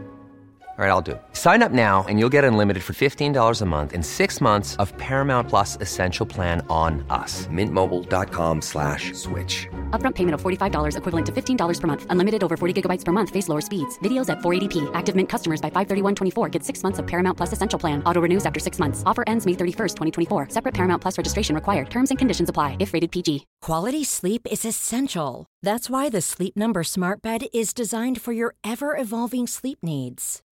All 0.81 0.87
right, 0.87 0.93
I'll 0.93 1.01
do 1.03 1.11
it. 1.11 1.21
Sign 1.33 1.61
up 1.61 1.71
now 1.71 2.03
and 2.09 2.17
you'll 2.17 2.33
get 2.33 2.43
unlimited 2.43 2.81
for 2.81 2.93
$15 2.93 3.61
a 3.61 3.65
month 3.65 3.93
in 3.93 4.01
six 4.01 4.41
months 4.41 4.75
of 4.77 4.97
Paramount 4.97 5.47
Plus 5.47 5.77
Essential 5.79 6.25
Plan 6.25 6.65
on 6.71 7.05
us. 7.11 7.45
Mintmobile.com 7.53 8.61
slash 8.61 9.13
switch. 9.13 9.67
Upfront 9.91 10.15
payment 10.15 10.33
of 10.33 10.41
$45 10.41 10.97
equivalent 10.97 11.25
to 11.27 11.31
$15 11.31 11.79
per 11.79 11.87
month. 11.87 12.07
Unlimited 12.09 12.43
over 12.43 12.57
40 12.57 12.81
gigabytes 12.81 13.05
per 13.05 13.11
month. 13.11 13.29
Face 13.29 13.47
lower 13.47 13.61
speeds. 13.61 13.99
Videos 13.99 14.29
at 14.31 14.39
480p. 14.39 14.89
Active 14.95 15.15
Mint 15.15 15.29
customers 15.29 15.61
by 15.61 15.69
531.24 15.69 16.51
get 16.51 16.63
six 16.63 16.81
months 16.81 16.97
of 16.97 17.05
Paramount 17.05 17.37
Plus 17.37 17.53
Essential 17.53 17.77
Plan. 17.77 18.01
Auto 18.03 18.19
renews 18.19 18.47
after 18.47 18.59
six 18.59 18.79
months. 18.79 19.03
Offer 19.05 19.23
ends 19.27 19.45
May 19.45 19.53
31st, 19.53 20.03
2024. 20.29 20.47
Separate 20.49 20.73
Paramount 20.73 20.99
Plus 20.99 21.15
registration 21.15 21.53
required. 21.53 21.91
Terms 21.91 22.09
and 22.09 22.17
conditions 22.17 22.49
apply 22.49 22.77
if 22.79 22.91
rated 22.91 23.11
PG. 23.11 23.45
Quality 23.61 24.03
sleep 24.03 24.47
is 24.49 24.65
essential. 24.65 25.45
That's 25.61 25.91
why 25.91 26.09
the 26.09 26.21
Sleep 26.21 26.57
Number 26.57 26.83
Smart 26.83 27.21
Bed 27.21 27.43
is 27.53 27.71
designed 27.71 28.19
for 28.19 28.33
your 28.33 28.55
ever 28.63 28.97
evolving 28.97 29.45
sleep 29.45 29.77
needs. 29.83 30.41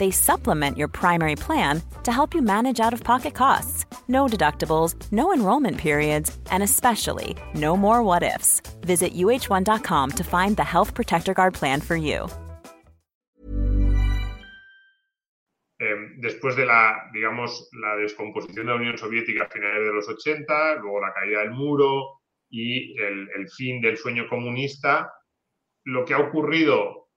They 0.00 0.10
supplement 0.10 0.78
your 0.78 0.88
primary 0.88 1.36
plan 1.36 1.82
to 2.04 2.10
help 2.10 2.34
you 2.34 2.40
manage 2.40 2.80
out 2.80 2.94
of 2.94 3.04
pocket 3.04 3.34
costs. 3.34 3.84
No 4.08 4.26
deductibles, 4.26 4.94
no 5.12 5.30
enrollment 5.30 5.76
periods, 5.76 6.38
and 6.50 6.62
especially 6.62 7.36
no 7.54 7.76
more 7.76 8.02
what 8.02 8.22
ifs. 8.22 8.62
Visit 8.80 9.12
uh1.com 9.12 10.10
to 10.12 10.24
find 10.24 10.56
the 10.56 10.64
Health 10.64 10.94
Protector 10.94 11.34
Guard 11.34 11.52
plan 11.52 11.82
for 11.82 11.96
you. 11.96 12.30
Eh, 15.80 15.96
después 16.22 16.56
de 16.56 16.64
la, 16.64 16.96
digamos, 17.12 17.68
la 17.72 17.96
descomposición 17.96 18.64
de 18.66 18.72
la 18.72 18.76
Unión 18.76 18.96
Soviética 18.96 19.44
a 19.44 19.50
finales 19.50 19.86
de 19.86 19.92
los 19.92 20.08
80, 20.08 20.76
luego 20.76 21.00
la 21.02 21.12
caída 21.12 21.40
del 21.40 21.50
muro 21.50 22.20
y 22.48 22.98
el, 22.98 23.28
el 23.36 23.50
fin 23.50 23.82
del 23.82 23.98
sueño 23.98 24.26
comunista, 24.30 25.12
lo 25.84 26.06
que 26.06 26.14
ha 26.14 26.20
ocurrido 26.20 27.09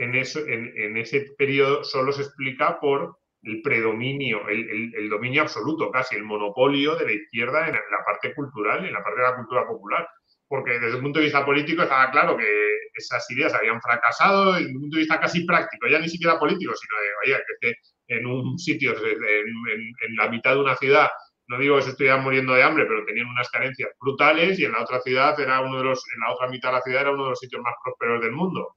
en, 0.00 0.14
eso, 0.14 0.40
en, 0.46 0.72
en, 0.76 0.96
ese 0.96 1.34
periodo 1.36 1.84
solo 1.84 2.12
se 2.12 2.22
explica 2.22 2.80
por 2.80 3.18
el 3.42 3.60
predominio, 3.62 4.48
el, 4.48 4.68
el, 4.68 4.94
el, 4.94 5.08
dominio 5.08 5.42
absoluto, 5.42 5.90
casi 5.90 6.16
el 6.16 6.24
monopolio 6.24 6.96
de 6.96 7.04
la 7.06 7.12
izquierda 7.12 7.68
en 7.68 7.74
la 7.74 8.04
parte 8.04 8.34
cultural 8.34 8.84
y 8.84 8.88
en 8.88 8.94
la 8.94 9.02
parte 9.02 9.20
de 9.20 9.28
la 9.28 9.36
cultura 9.36 9.66
popular. 9.66 10.08
Porque 10.48 10.72
desde 10.72 10.96
el 10.96 11.02
punto 11.02 11.18
de 11.18 11.26
vista 11.26 11.44
político 11.44 11.82
estaba 11.82 12.10
claro 12.10 12.36
que 12.36 12.46
esas 12.94 13.30
ideas 13.30 13.54
habían 13.54 13.80
fracasado, 13.80 14.54
desde 14.54 14.74
un 14.74 14.80
punto 14.80 14.96
de 14.96 15.02
vista 15.02 15.20
casi 15.20 15.44
práctico, 15.44 15.86
ya 15.86 15.98
ni 15.98 16.08
siquiera 16.08 16.38
político, 16.38 16.72
sino 16.74 17.34
de, 17.36 17.42
que, 17.60 17.72
que 18.06 18.16
en 18.16 18.26
un 18.26 18.58
sitio, 18.58 18.92
en, 18.92 19.22
en, 19.22 19.92
en, 20.08 20.16
la 20.16 20.28
mitad 20.28 20.54
de 20.54 20.60
una 20.60 20.76
ciudad, 20.76 21.08
no 21.46 21.58
digo 21.58 21.76
que 21.76 21.82
se 21.82 21.90
estuvieran 21.90 22.22
muriendo 22.22 22.54
de 22.54 22.62
hambre, 22.62 22.84
pero 22.86 23.04
tenían 23.04 23.28
unas 23.28 23.48
carencias 23.50 23.90
brutales 24.00 24.58
y 24.58 24.64
en 24.64 24.72
la 24.72 24.82
otra 24.82 25.00
ciudad 25.00 25.38
era 25.38 25.60
uno 25.60 25.78
de 25.78 25.84
los, 25.84 26.02
en 26.14 26.20
la 26.20 26.32
otra 26.34 26.48
mitad 26.48 26.70
de 26.70 26.74
la 26.74 26.82
ciudad 26.82 27.02
era 27.02 27.12
uno 27.12 27.24
de 27.24 27.30
los 27.30 27.38
sitios 27.38 27.62
más 27.62 27.74
prósperos 27.82 28.20
del 28.22 28.32
mundo 28.32 28.74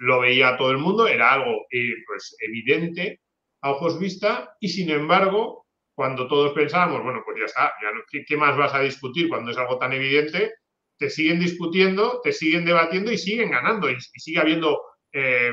lo 0.00 0.20
veía 0.20 0.56
todo 0.56 0.70
el 0.70 0.78
mundo, 0.78 1.06
era 1.06 1.32
algo 1.32 1.66
eh, 1.70 1.92
pues, 2.06 2.34
evidente 2.40 3.20
a 3.60 3.72
ojos 3.72 4.00
vista 4.00 4.56
y 4.58 4.68
sin 4.68 4.90
embargo, 4.90 5.66
cuando 5.94 6.26
todos 6.26 6.52
pensábamos, 6.54 7.02
bueno, 7.02 7.20
pues 7.22 7.38
ya 7.38 7.44
está, 7.44 7.74
ya 7.82 7.92
no, 7.92 8.00
¿qué, 8.10 8.24
¿qué, 8.24 8.36
más 8.36 8.56
vas 8.56 8.72
a 8.72 8.80
discutir 8.80 9.28
cuando 9.28 9.50
es 9.50 9.58
algo 9.58 9.78
tan 9.78 9.92
evidente? 9.92 10.54
Te 10.96 11.10
siguen 11.10 11.38
discutiendo, 11.38 12.20
te 12.22 12.32
siguen 12.32 12.64
debatiendo 12.64 13.12
y 13.12 13.18
siguen 13.18 13.50
ganando 13.50 13.90
y, 13.90 14.00
sigue 14.00 14.40
habiendo, 14.40 14.80
eh, 15.12 15.52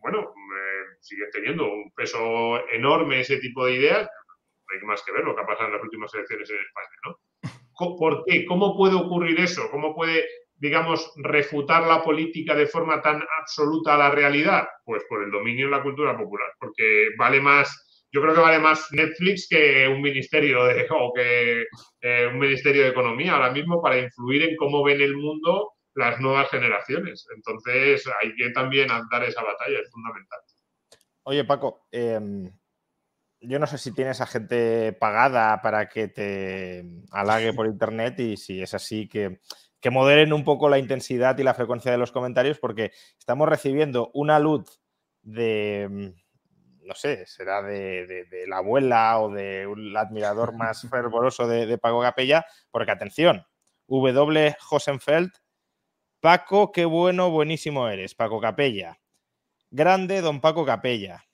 bueno, 0.00 0.18
eh, 0.20 0.96
sigue 1.00 1.26
teniendo 1.32 1.72
un 1.72 1.92
peso 1.92 2.68
enorme 2.70 3.20
ese 3.20 3.38
tipo 3.38 3.66
de 3.66 3.76
ideas. 3.76 4.02
No 4.02 4.74
hay 4.74 4.84
más 4.84 5.02
que 5.04 5.12
ver 5.12 5.22
lo 5.22 5.36
que 5.36 5.42
ha 5.42 5.46
pasado 5.46 5.68
en 5.68 5.74
las 5.74 5.82
últimas 5.82 6.12
elecciones 6.12 6.50
en 6.50 6.56
España, 6.56 6.88
¿no? 7.06 7.96
¿Por 7.96 8.24
qué? 8.26 8.44
¿Cómo 8.46 8.76
puede 8.76 8.96
ocurrir 8.96 9.38
eso? 9.38 9.70
¿Cómo 9.70 9.94
puede 9.94 10.24
digamos, 10.60 11.10
refutar 11.16 11.86
la 11.86 12.02
política 12.02 12.54
de 12.54 12.66
forma 12.66 13.00
tan 13.00 13.22
absoluta 13.40 13.94
a 13.94 13.98
la 13.98 14.10
realidad? 14.10 14.68
Pues 14.84 15.02
por 15.08 15.24
el 15.24 15.30
dominio 15.30 15.66
de 15.66 15.72
la 15.72 15.82
cultura 15.82 16.16
popular, 16.16 16.48
porque 16.60 17.08
vale 17.18 17.40
más, 17.40 18.06
yo 18.12 18.20
creo 18.20 18.34
que 18.34 18.40
vale 18.40 18.58
más 18.58 18.86
Netflix 18.92 19.48
que 19.48 19.88
un 19.88 20.02
ministerio 20.02 20.64
de, 20.64 20.86
o 20.90 21.12
que 21.14 21.64
eh, 22.02 22.26
un 22.30 22.38
ministerio 22.38 22.82
de 22.82 22.90
economía 22.90 23.32
ahora 23.32 23.50
mismo 23.50 23.80
para 23.80 23.98
influir 23.98 24.42
en 24.42 24.56
cómo 24.56 24.84
ven 24.84 25.00
el 25.00 25.16
mundo 25.16 25.72
las 25.94 26.20
nuevas 26.20 26.50
generaciones. 26.50 27.26
Entonces 27.34 28.04
hay 28.22 28.34
que 28.36 28.50
también 28.50 28.88
dar 29.10 29.24
esa 29.24 29.42
batalla, 29.42 29.78
es 29.80 29.90
fundamental. 29.90 30.40
Oye, 31.22 31.44
Paco, 31.44 31.86
eh, 31.90 32.20
yo 33.40 33.58
no 33.58 33.66
sé 33.66 33.78
si 33.78 33.94
tienes 33.94 34.20
a 34.20 34.26
gente 34.26 34.92
pagada 34.92 35.62
para 35.62 35.88
que 35.88 36.08
te 36.08 36.84
halague 37.12 37.54
por 37.54 37.66
internet 37.66 38.20
y 38.20 38.36
si 38.36 38.60
es 38.60 38.74
así 38.74 39.08
que 39.08 39.40
que 39.80 39.90
moderen 39.90 40.32
un 40.32 40.44
poco 40.44 40.68
la 40.68 40.78
intensidad 40.78 41.36
y 41.38 41.42
la 41.42 41.54
frecuencia 41.54 41.90
de 41.90 41.98
los 41.98 42.12
comentarios 42.12 42.58
porque 42.58 42.92
estamos 43.18 43.48
recibiendo 43.48 44.10
una 44.14 44.38
luz 44.38 44.80
de, 45.22 45.88
mm, 45.90 46.86
no 46.86 46.94
sé, 46.94 47.26
será 47.26 47.62
de, 47.62 48.06
de, 48.06 48.24
de 48.24 48.46
la 48.46 48.58
abuela 48.58 49.18
o 49.20 49.30
de 49.30 49.66
un 49.66 49.96
admirador 49.96 50.54
más 50.54 50.82
fervoroso 50.90 51.46
de, 51.46 51.66
de, 51.66 51.78
Paco 51.78 52.00
Capella, 52.00 52.44
porque 52.70 52.92
atención, 52.92 53.46
W. 53.88 54.56
Josenfeld, 54.60 55.32
Paco, 56.20 56.70
qué 56.70 56.84
bueno, 56.84 57.30
buenísimo 57.30 57.88
eres, 57.88 58.14
Paco 58.14 58.40
Capella. 58.40 59.00
Grande, 59.70 60.20
don 60.20 60.40
Paco 60.40 60.66
Capella. 60.66 61.24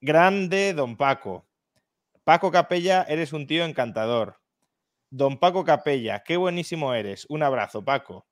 Grande, 0.00 0.74
don 0.74 0.96
Paco. 0.96 1.46
Paco 2.22 2.52
Capella, 2.52 3.04
eres 3.08 3.32
un 3.32 3.46
tío 3.46 3.64
encantador. 3.64 4.36
Don 5.10 5.38
Paco 5.38 5.64
Capella, 5.64 6.22
qué 6.24 6.36
buenísimo 6.36 6.92
eres. 6.94 7.26
Un 7.28 7.42
abrazo, 7.42 7.84
Paco. 7.84 8.26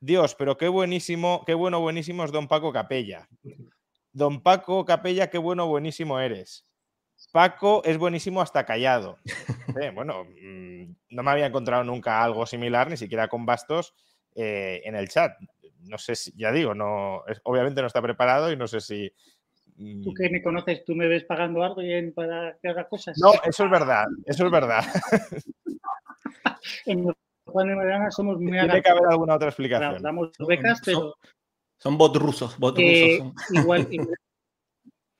Dios, 0.00 0.34
pero 0.34 0.56
qué 0.56 0.68
buenísimo, 0.68 1.44
qué 1.46 1.54
bueno, 1.54 1.80
buenísimo 1.80 2.24
es 2.24 2.32
Don 2.32 2.48
Paco 2.48 2.72
Capella. 2.72 3.28
Don 4.12 4.42
Paco 4.42 4.84
Capella, 4.84 5.28
qué 5.30 5.38
bueno, 5.38 5.66
buenísimo 5.66 6.18
eres. 6.18 6.66
Paco 7.32 7.82
es 7.84 7.98
buenísimo 7.98 8.40
hasta 8.40 8.64
callado. 8.64 9.18
Eh, 9.80 9.92
bueno, 9.94 10.24
mmm, 10.24 10.96
no 11.10 11.22
me 11.22 11.30
había 11.30 11.46
encontrado 11.46 11.84
nunca 11.84 12.24
algo 12.24 12.44
similar, 12.44 12.90
ni 12.90 12.96
siquiera 12.96 13.28
con 13.28 13.46
bastos, 13.46 13.94
eh, 14.34 14.82
en 14.84 14.96
el 14.96 15.08
chat. 15.08 15.30
No 15.82 15.96
sé 15.96 16.16
si, 16.16 16.32
ya 16.36 16.50
digo, 16.50 16.74
no, 16.74 17.22
es, 17.28 17.40
obviamente 17.44 17.80
no 17.80 17.86
está 17.86 18.02
preparado 18.02 18.50
y 18.50 18.56
no 18.56 18.66
sé 18.66 18.80
si, 18.80 19.12
mm, 19.76 20.02
Tú 20.02 20.12
que 20.12 20.28
me 20.28 20.42
conoces, 20.42 20.84
tú 20.84 20.96
me 20.96 21.06
ves 21.06 21.22
pagando 21.22 21.62
algo 21.62 21.80
para 22.16 22.58
que 22.60 22.68
haga 22.68 22.88
cosas. 22.88 23.16
No, 23.22 23.30
eso 23.48 23.64
es 23.64 23.70
verdad, 23.70 24.06
eso 24.26 24.46
es 24.46 24.50
verdad. 24.50 24.82
en 26.86 27.12
Juan 27.50 27.68
de 27.68 27.76
Mariana 27.76 28.10
somos 28.10 28.38
muy 28.38 28.52
Tiene 28.52 28.82
que 28.82 28.90
haber 28.90 29.06
alguna 29.10 29.34
otra 29.34 29.48
explicación. 29.48 30.02
Damos 30.02 30.30
becas, 30.38 30.80
pero. 30.84 31.00
Son, 31.00 31.12
son 31.78 31.98
bot 31.98 32.16
rusos. 32.16 32.58
Bot 32.58 32.78
eh, 32.78 33.18
rusos 33.20 33.34
igual, 33.50 33.86
igual, 33.90 34.16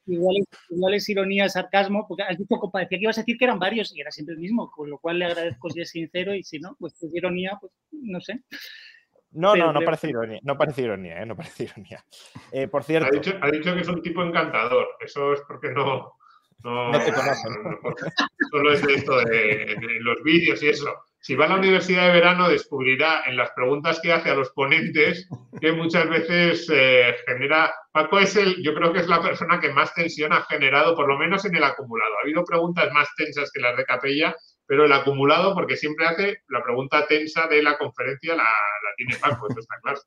igual, 0.06 0.36
es, 0.38 0.46
igual, 0.70 0.94
es, 0.94 1.08
ironía, 1.08 1.48
sarcasmo, 1.48 2.06
porque 2.06 2.22
has 2.22 2.38
dicho, 2.38 2.56
parecía 2.72 2.98
que 2.98 3.04
ibas 3.04 3.18
a 3.18 3.22
decir 3.22 3.36
que 3.38 3.44
eran 3.44 3.58
varios 3.58 3.94
y 3.94 4.00
era 4.00 4.10
siempre 4.10 4.34
el 4.34 4.40
mismo, 4.40 4.70
con 4.70 4.90
lo 4.90 4.98
cual 4.98 5.18
le 5.18 5.26
agradezco 5.26 5.70
si 5.70 5.80
es 5.80 5.90
sincero 5.90 6.34
y 6.34 6.42
si 6.42 6.58
no, 6.58 6.76
pues 6.78 7.00
es 7.02 7.14
ironía, 7.14 7.56
pues 7.60 7.72
no 7.90 8.20
sé. 8.20 8.42
No, 9.32 9.52
pero, 9.52 9.66
no, 9.66 9.74
no 9.74 9.84
parece 9.84 10.08
ironía, 10.08 10.40
no 10.42 10.58
parece 10.58 10.82
ironía, 10.82 11.22
¿eh? 11.22 11.26
no 11.26 11.36
parece 11.36 11.64
ironía. 11.64 12.04
Eh, 12.50 12.66
por 12.66 12.82
cierto. 12.82 13.08
Ha 13.08 13.12
dicho, 13.12 13.38
ha 13.40 13.50
dicho, 13.50 13.74
que 13.74 13.80
es 13.80 13.88
un 13.88 14.02
tipo 14.02 14.22
encantador, 14.22 14.88
eso 15.00 15.32
es 15.32 15.40
porque 15.46 15.70
no. 15.70 16.16
No, 16.62 16.92
no 16.92 16.98
te 16.98 17.12
conocen. 17.12 17.52
No, 17.62 17.70
no, 17.72 17.94
solo 18.50 18.72
es 18.72 18.86
de 18.86 18.94
esto 18.94 19.16
de, 19.18 19.76
de 19.80 20.00
los 20.00 20.22
vídeos 20.24 20.62
y 20.62 20.68
eso 20.68 20.92
si 21.20 21.34
va 21.34 21.44
a 21.44 21.48
la 21.48 21.56
universidad 21.56 22.06
de 22.06 22.12
verano, 22.12 22.48
descubrirá 22.48 23.22
en 23.26 23.36
las 23.36 23.50
preguntas 23.50 24.00
que 24.02 24.12
hace 24.12 24.30
a 24.30 24.34
los 24.34 24.50
ponentes 24.50 25.28
que 25.60 25.72
muchas 25.72 26.08
veces 26.08 26.66
eh, 26.72 27.14
genera. 27.26 27.72
Paco 27.92 28.18
es 28.18 28.36
el, 28.36 28.62
yo 28.62 28.74
creo 28.74 28.92
que 28.92 29.00
es 29.00 29.06
la 29.06 29.20
persona 29.20 29.60
que 29.60 29.70
más 29.70 29.94
tensión 29.94 30.32
ha 30.32 30.42
generado, 30.42 30.96
por 30.96 31.06
lo 31.06 31.18
menos 31.18 31.44
en 31.44 31.54
el 31.54 31.64
acumulado. 31.64 32.16
Ha 32.16 32.22
habido 32.22 32.42
preguntas 32.44 32.90
más 32.92 33.08
tensas 33.16 33.50
que 33.52 33.60
las 33.60 33.76
de 33.76 33.84
Capella, 33.84 34.34
pero 34.66 34.86
el 34.86 34.92
acumulado, 34.92 35.54
porque 35.54 35.76
siempre 35.76 36.06
hace 36.06 36.38
la 36.48 36.62
pregunta 36.62 37.06
tensa 37.06 37.46
de 37.48 37.62
la 37.62 37.76
conferencia, 37.76 38.34
la, 38.34 38.44
la 38.44 38.94
tiene 38.96 39.16
Paco, 39.16 39.46
eso 39.50 39.60
está 39.60 39.76
claro. 39.82 40.00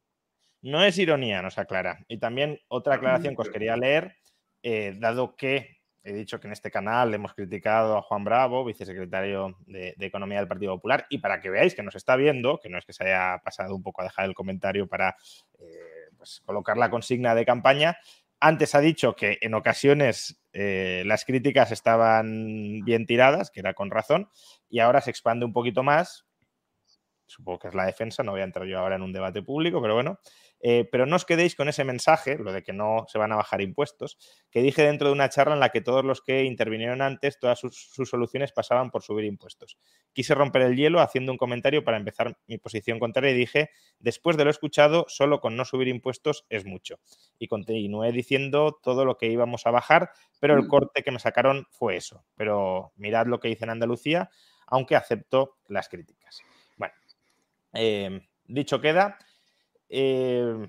No 0.64 0.84
es 0.84 0.98
ironía, 0.98 1.42
nos 1.42 1.60
aclara. 1.60 2.00
Y 2.08 2.18
también 2.18 2.60
otra 2.70 2.96
aclaración 2.96 3.36
que 3.36 3.42
os 3.42 3.50
quería 3.50 3.78
leer, 3.78 4.16
eh, 4.64 4.96
dado 4.98 5.36
que 5.36 5.83
he 6.04 6.14
dicho 6.14 6.40
que 6.40 6.48
en 6.48 6.54
este 6.54 6.70
canal 6.70 7.14
hemos 7.14 7.34
criticado 7.34 7.98
a 7.98 8.02
Juan 8.02 8.24
Bravo, 8.24 8.66
vicesecretario 8.66 9.58
de, 9.66 9.96
Economía 10.00 10.40
del 10.40 10.48
Partido 10.48 10.76
Popular, 10.76 11.06
y 11.10 11.20
para 11.20 11.40
que 11.40 11.50
veáis 11.50 11.76
que 11.76 11.84
nos 11.84 11.96
está 11.96 12.16
viendo, 12.16 12.60
que 12.62 12.70
no 12.70 12.78
es 12.78 12.86
que 12.86 12.94
se 12.94 13.06
haya 13.06 13.42
pasado 13.44 13.76
un 13.76 13.84
poco 13.84 14.02
a 14.02 14.06
dejar 14.06 14.26
el 14.26 14.36
comentario 14.36 14.88
para 14.88 15.16
eh, 15.60 16.10
pues, 16.18 16.42
colocar 16.46 16.78
la 16.78 16.90
consigna 16.90 17.36
de 17.36 17.46
campaña, 17.46 17.98
antes 18.40 18.76
ha 18.76 18.82
dicho 18.82 19.16
que 19.16 19.38
en 19.42 19.54
ocasiones 19.54 20.44
eh, 20.52 21.04
las 21.06 21.24
críticas 21.24 21.72
estaban 21.72 22.82
bien 22.84 23.06
tiradas, 23.06 23.50
que 23.50 23.62
era 23.62 23.74
con 23.74 23.90
razón, 23.90 24.30
y 24.70 24.80
ahora 24.80 25.00
se 25.00 25.12
expande 25.12 25.46
un 25.46 25.54
poquito 25.54 25.82
más. 25.82 26.26
Supongo 27.26 27.60
que 27.60 27.68
es 27.70 27.74
la 27.74 27.86
defensa, 27.86 28.22
no 28.22 28.34
voy 28.34 28.42
a 28.42 28.44
entrar 28.44 28.68
yo 28.68 28.80
ahora 28.80 28.98
en 28.98 29.02
un 29.02 29.14
debate 29.14 29.42
público, 29.42 29.82
pero 29.82 29.94
bueno, 29.94 30.20
eh, 30.66 30.88
pero 30.90 31.06
no 31.06 31.18
os 31.18 31.26
quedéis 31.26 31.56
con 31.56 31.68
ese 31.68 31.84
mensaje, 31.84 32.38
lo 32.38 32.54
de 32.54 32.64
que 32.64 32.72
no 32.72 33.04
se 33.10 33.18
van 33.18 33.34
a 33.34 33.36
bajar 33.36 33.60
impuestos, 33.60 34.18
que 34.50 34.62
dije 34.62 34.82
dentro 34.82 35.10
de 35.10 35.14
una 35.14 35.28
charla 35.28 35.56
en 35.56 35.60
la 35.60 35.68
que 35.68 35.82
todos 35.82 36.06
los 36.06 36.22
que 36.22 36.46
intervinieron 36.46 37.02
antes, 37.02 37.38
todas 37.38 37.60
sus, 37.60 37.92
soluciones 38.10 38.54
pasaban 38.54 38.90
por 38.90 39.04
subir 39.04 39.26
impuestos. 39.26 39.78
Quise 40.14 40.34
romper 40.36 40.62
el 40.62 40.78
hielo 40.78 41.02
haciendo 41.02 41.34
un 41.34 41.38
comentario 41.38 41.84
para 41.84 41.98
empezar 41.98 42.38
mi 42.48 42.58
posición 42.60 42.98
contraria 42.98 43.32
y 43.32 43.34
dije, 43.34 43.72
después 44.00 44.38
de 44.38 44.46
lo 44.46 44.52
escuchado, 44.52 45.04
solo 45.10 45.42
con 45.42 45.58
no 45.58 45.66
subir 45.66 45.90
impuestos 45.90 46.46
es 46.48 46.64
mucho. 46.64 46.98
Y 47.38 47.50
continué 47.50 48.14
diciendo 48.14 48.80
todo 48.82 49.04
lo 49.04 49.18
que 49.18 49.28
íbamos 49.28 49.68
a 49.68 49.72
bajar, 49.72 50.12
pero 50.40 50.54
el 50.54 50.64
mm. 50.64 50.68
corte 50.70 51.04
que 51.04 51.12
me 51.12 51.20
sacaron 51.20 51.68
fue 51.72 51.98
eso. 51.98 52.24
Pero 52.36 52.94
mirad 52.96 53.28
lo 53.28 53.42
que 53.42 53.50
hice 53.50 53.66
en 53.66 53.72
Andalucía, 53.72 54.30
aunque 54.68 54.96
acepto 54.96 55.58
las 55.68 55.90
críticas. 55.90 56.40
Bueno, 56.78 56.94
eh, 57.74 58.22
dicho 58.46 58.80
queda. 58.80 59.18
Eh, 59.96 60.68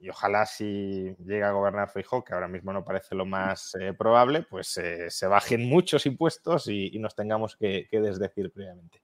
y 0.00 0.08
ojalá 0.08 0.44
si 0.44 1.14
llega 1.24 1.48
a 1.48 1.52
gobernar 1.52 1.88
Feijóo, 1.88 2.24
que 2.24 2.34
ahora 2.34 2.48
mismo 2.48 2.72
no 2.72 2.84
parece 2.84 3.14
lo 3.14 3.24
más 3.24 3.76
eh, 3.80 3.94
probable, 3.94 4.42
pues 4.42 4.76
eh, 4.76 5.08
se 5.08 5.26
bajen 5.28 5.66
muchos 5.68 6.04
impuestos 6.04 6.66
y, 6.66 6.98
nos 6.98 7.14
tengamos 7.14 7.56
que, 7.56 7.86
desdecir 7.90 8.50
previamente. 8.50 9.00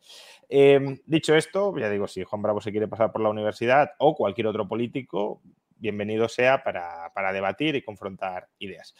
Em, 0.48 0.98
dicho 1.06 1.36
esto, 1.36 1.72
ya 1.78 1.88
digo, 1.88 2.08
si 2.08 2.24
Juan 2.24 2.42
Bravo 2.42 2.60
se 2.60 2.72
quiere 2.72 2.88
pasar 2.88 3.12
por 3.12 3.22
la 3.22 3.30
universidad 3.30 3.92
o 3.98 4.16
cualquier 4.16 4.48
otro 4.48 4.66
político, 4.66 5.40
bienvenido 5.76 6.28
sea 6.28 6.64
para, 6.64 7.32
debatir 7.32 7.76
y 7.76 7.82
confrontar 7.82 8.48
ideas. 8.58 8.94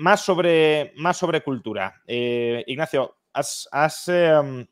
Más, 0.00 0.20
sobre, 0.20 0.92
más 0.96 1.16
sobre 1.16 1.42
cultura. 1.42 2.02
Ignacio, 2.06 3.18
has, 3.32 3.68
has 3.70 4.08
em, 4.08 4.66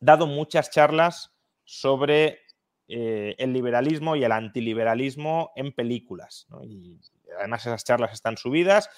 dado 0.00 0.26
muchas 0.26 0.70
charlas 0.70 1.36
sobre 1.62 2.45
eh, 2.88 3.34
el 3.38 3.52
liberalismo 3.52 4.16
y 4.16 4.24
el 4.24 4.32
antiliberalismo 4.32 5.50
en 5.56 5.72
películas. 5.72 6.46
Y 6.62 6.98
además 7.38 7.66
esas 7.66 7.84
charlas 7.84 8.12
están 8.12 8.36
subidas 8.36 8.90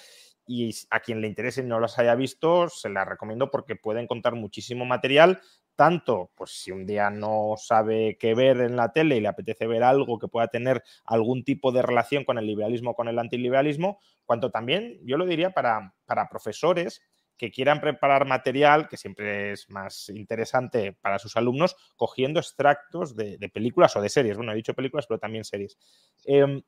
y 0.49 0.73
a 0.89 0.99
quien 0.99 1.21
le 1.21 1.27
interese 1.27 1.61
y 1.61 1.65
no 1.65 1.79
las 1.79 1.99
haya 1.99 2.15
visto, 2.15 2.69
se 2.69 2.89
las 2.89 3.07
recomiendo 3.07 3.51
porque 3.51 3.75
pueden 3.75 4.07
contar 4.07 4.33
muchísimo 4.33 4.83
material, 4.83 5.41
tanto 5.75 6.31
pues 6.35 6.51
si 6.51 6.71
un 6.71 6.87
día 6.87 7.11
no 7.11 7.53
sabe 7.57 8.17
qué 8.19 8.33
ver 8.33 8.61
en 8.61 8.75
la 8.75 8.91
tele 8.91 9.17
y 9.17 9.21
le 9.21 9.27
apetece 9.27 9.67
ver 9.67 9.83
algo 9.83 10.17
que 10.17 10.27
pueda 10.27 10.47
tener 10.47 10.83
algún 11.05 11.43
tipo 11.43 11.71
de 11.71 11.83
relación 11.83 12.25
con 12.25 12.39
el 12.39 12.47
liberalismo 12.47 12.91
o 12.91 12.95
con 12.95 13.07
el 13.07 13.19
antiliberalismo, 13.19 13.99
cuanto 14.25 14.49
también, 14.49 14.99
yo 15.03 15.17
lo 15.17 15.25
diría, 15.25 15.51
para, 15.51 15.93
para 16.05 16.29
profesores 16.29 17.01
que 17.39 17.51
quieran 17.51 17.79
preparar 17.79 18.27
material, 18.27 18.89
que 18.89 18.97
siempre 18.97 19.53
es 19.53 19.69
más 19.69 20.09
interesante 20.09 20.91
para 20.91 21.17
sus 21.19 21.37
alumnos, 21.37 21.77
cogiendo 21.95 22.41
extractos 22.41 23.15
de, 23.15 23.49
películas 23.51 23.95
o 23.95 24.01
de 24.01 24.09
series. 24.09 24.35
Bueno, 24.35 24.51
he 24.51 24.55
dicho 24.55 24.73
películas, 24.73 25.07
pero 25.07 25.19
también 25.19 25.45
series. 25.45 25.77
Em, 26.25 26.61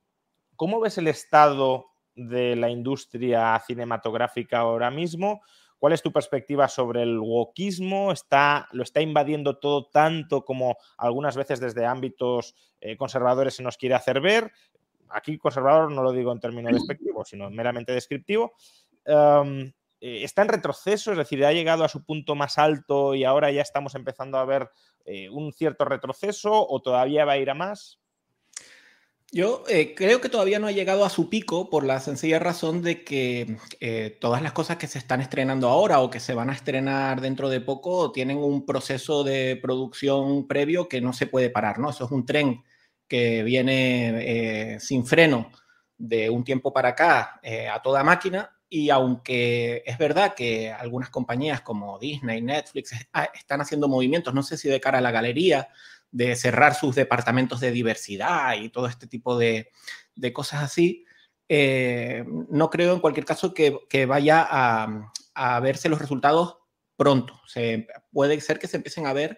¿Cómo 0.56 0.80
ves 0.80 0.98
el 0.98 1.10
estado 1.10 1.88
de 2.16 2.56
la 2.56 2.70
industria 2.70 3.62
cinematográfica 3.68 4.60
ahora 4.60 4.90
mismo? 4.90 5.42
¿Cuál 5.78 5.94
es 5.94 6.02
tu 6.02 6.14
perspectiva 6.14 6.70
sobre 6.70 7.04
el 7.04 7.20
wokismo? 7.20 8.14
¿Está, 8.14 8.70
¿Lo 8.72 8.84
está 8.84 9.02
invadiendo 9.02 9.58
todo 9.58 9.88
tanto 9.88 10.46
como 10.46 10.78
algunas 10.98 11.36
veces 11.36 11.60
desde 11.60 11.86
ámbitos 11.86 12.56
eh, 12.80 12.96
conservadores 12.96 13.56
se 13.56 13.64
nos 13.64 13.78
quiere 13.78 13.96
hacer 13.96 14.22
ver? 14.22 14.52
Aquí 15.10 15.38
conservador 15.38 15.92
no 15.92 16.02
lo 16.02 16.14
digo 16.14 16.32
en 16.32 16.40
términos 16.40 16.72
despectivos, 16.72 17.28
sino 17.28 17.50
meramente 17.50 17.92
descriptivo. 17.92 18.54
Em, 19.04 19.74
eh, 20.02 20.24
está 20.24 20.42
en 20.42 20.48
retroceso, 20.48 21.12
es 21.12 21.18
decir, 21.20 21.46
ha 21.46 21.54
llegado 21.54 21.84
a 21.84 21.90
su 21.90 22.04
punto 22.04 22.34
más 22.34 22.58
alto 22.58 23.14
y 23.14 23.24
ahora 23.24 23.52
ya 23.52 23.62
estamos 23.62 23.94
empezando 23.94 24.40
a 24.40 24.46
ver 24.46 24.68
eh, 25.06 25.30
un 25.30 25.54
cierto 25.54 25.86
retroceso 25.86 26.68
o 26.68 26.82
todavía 26.82 27.24
va 27.24 27.34
a 27.34 27.38
ir 27.38 27.52
a 27.52 27.54
más? 27.54 28.00
Yo 29.32 29.64
eh, 29.70 29.94
creo 29.96 30.20
que 30.20 30.28
todavía 30.28 30.58
no 30.58 30.66
ha 30.66 30.72
llegado 30.72 31.06
a 31.06 31.10
su 31.12 31.30
pico 31.30 31.70
por 31.70 31.86
la 31.86 32.00
sencilla 32.00 32.40
razón 32.40 32.82
de 32.82 33.04
que 33.06 33.58
todas 34.20 34.42
las 34.42 34.52
cosas 34.52 34.76
que 34.76 34.88
se 34.88 34.98
están 34.98 35.22
estrenando 35.22 35.70
ahora 35.70 36.02
o 36.02 36.10
que 36.10 36.20
se 36.20 36.34
van 36.34 36.50
a 36.50 36.54
estrenar 36.54 37.22
dentro 37.22 37.48
de 37.48 37.62
poco 37.62 38.12
tienen 38.12 38.40
un 38.40 38.66
proceso 38.66 39.24
de 39.24 39.58
producción 39.62 40.48
previo 40.48 40.90
que 40.90 41.00
no 41.00 41.14
se 41.14 41.28
puede 41.28 41.50
parar, 41.50 41.80
¿no? 41.80 41.92
Eso 41.92 42.06
es 42.06 42.12
un 42.12 42.26
tren 42.26 42.62
que 43.08 43.44
viene 43.44 44.80
sin 44.82 45.06
freno 45.06 45.50
de 45.98 46.30
un 46.30 46.44
tiempo 46.44 46.74
para 46.74 46.90
acá 46.90 47.40
a 47.72 47.82
toda 47.82 48.04
máquina 48.04 48.52
y 48.74 48.90
aunque 48.90 49.84
es 49.86 49.98
verdad 49.98 50.34
que 50.34 50.72
algunas 50.72 51.10
compañías 51.10 51.60
como 51.60 52.00
Disney, 52.00 52.42
Netflix 52.42 52.94
ah, 53.12 53.30
están 53.34 53.60
haciendo 53.60 53.90
movimientos, 53.90 54.34
no 54.34 54.44
sé 54.44 54.56
si 54.56 54.70
de 54.70 54.80
cara 54.80 55.00
a 55.00 55.02
la 55.02 55.12
galería, 55.12 55.68
de 56.10 56.38
cerrar 56.38 56.74
sus 56.74 56.96
departamentos 56.96 57.60
de 57.60 57.72
diversidad 57.72 58.56
y 58.56 58.70
todo 58.70 58.88
este 58.88 59.08
tipo 59.08 59.38
de, 59.38 59.74
cosas 60.32 60.64
así, 60.64 61.04
eh, 61.50 62.24
no 62.50 62.70
creo 62.70 62.94
en 62.94 63.02
cualquier 63.02 63.26
caso 63.26 63.54
que, 63.54 64.06
vaya 64.06 64.48
a, 64.50 65.60
verse 65.60 65.90
los 65.90 66.00
resultados 66.00 66.60
pronto. 66.96 67.42
Se, 67.48 67.88
puede 68.14 68.40
ser 68.40 68.58
que 68.58 68.68
se 68.68 68.78
empiecen 68.78 69.06
a 69.06 69.12
ver 69.12 69.38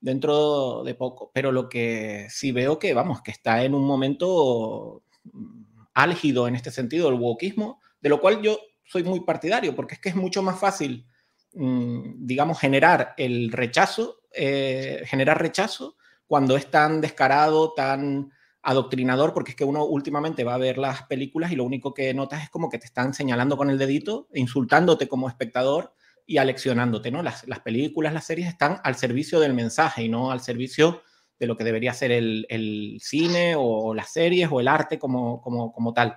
dentro 0.00 0.84
de 0.84 0.94
poco, 0.94 1.32
pero 1.34 1.50
lo 1.50 1.68
que 1.68 2.28
sí 2.30 2.52
veo 2.52 2.78
que, 2.78 2.94
vamos, 2.94 3.22
que 3.22 3.32
está 3.32 3.64
en 3.64 3.74
un 3.74 3.84
momento 3.84 5.02
mm, 5.24 5.64
álgido 5.94 6.46
en 6.46 6.54
este 6.54 6.70
sentido 6.70 7.08
el 7.08 7.16
wokismo, 7.16 7.80
de 8.00 8.08
lo 8.08 8.20
cual 8.20 8.42
yo 8.42 8.58
soy 8.84 9.04
muy 9.04 9.20
partidario, 9.20 9.74
porque 9.74 9.94
es 9.94 10.00
que 10.00 10.08
es 10.08 10.16
mucho 10.16 10.42
más 10.42 10.58
fácil, 10.58 11.06
mm, 11.54 12.26
digamos, 12.26 12.58
generar 12.58 13.14
el 13.16 13.52
rechazo, 13.52 14.22
eh, 14.32 15.02
generar 15.06 15.40
rechazo 15.40 15.96
cuando 16.26 16.56
es 16.56 16.70
tan 16.70 17.00
descarado, 17.00 17.74
tan 17.74 18.30
adoctrinador, 18.62 19.32
porque 19.32 19.52
es 19.52 19.56
que 19.56 19.64
uno 19.64 19.84
últimamente 19.84 20.44
va 20.44 20.54
a 20.54 20.58
ver 20.58 20.78
las 20.78 21.02
películas 21.04 21.52
y 21.52 21.56
lo 21.56 21.64
único 21.64 21.94
que 21.94 22.12
notas 22.12 22.42
es 22.42 22.50
como 22.50 22.68
que 22.68 22.78
te 22.78 22.86
están 22.86 23.14
señalando 23.14 23.56
con 23.56 23.70
el 23.70 23.78
dedito, 23.78 24.28
insultándote 24.34 25.08
como 25.08 25.28
espectador 25.28 25.94
y 26.26 26.36
aleccionándote, 26.36 27.10
¿no? 27.10 27.22
Las, 27.22 27.44
películas, 27.64 28.12
las 28.12 28.26
series 28.26 28.48
están 28.48 28.80
al 28.84 28.96
servicio 28.96 29.40
del 29.40 29.54
mensaje 29.54 30.02
y 30.02 30.10
no 30.10 30.30
al 30.30 30.40
servicio 30.40 31.02
de 31.38 31.46
lo 31.46 31.56
que 31.56 31.64
debería 31.64 31.94
ser 31.94 32.12
el, 32.12 32.98
cine 33.00 33.54
o 33.56 33.94
las 33.94 34.12
series 34.12 34.50
o 34.52 34.60
el 34.60 34.68
arte 34.68 34.98
como, 34.98 35.92
tal. 35.94 36.16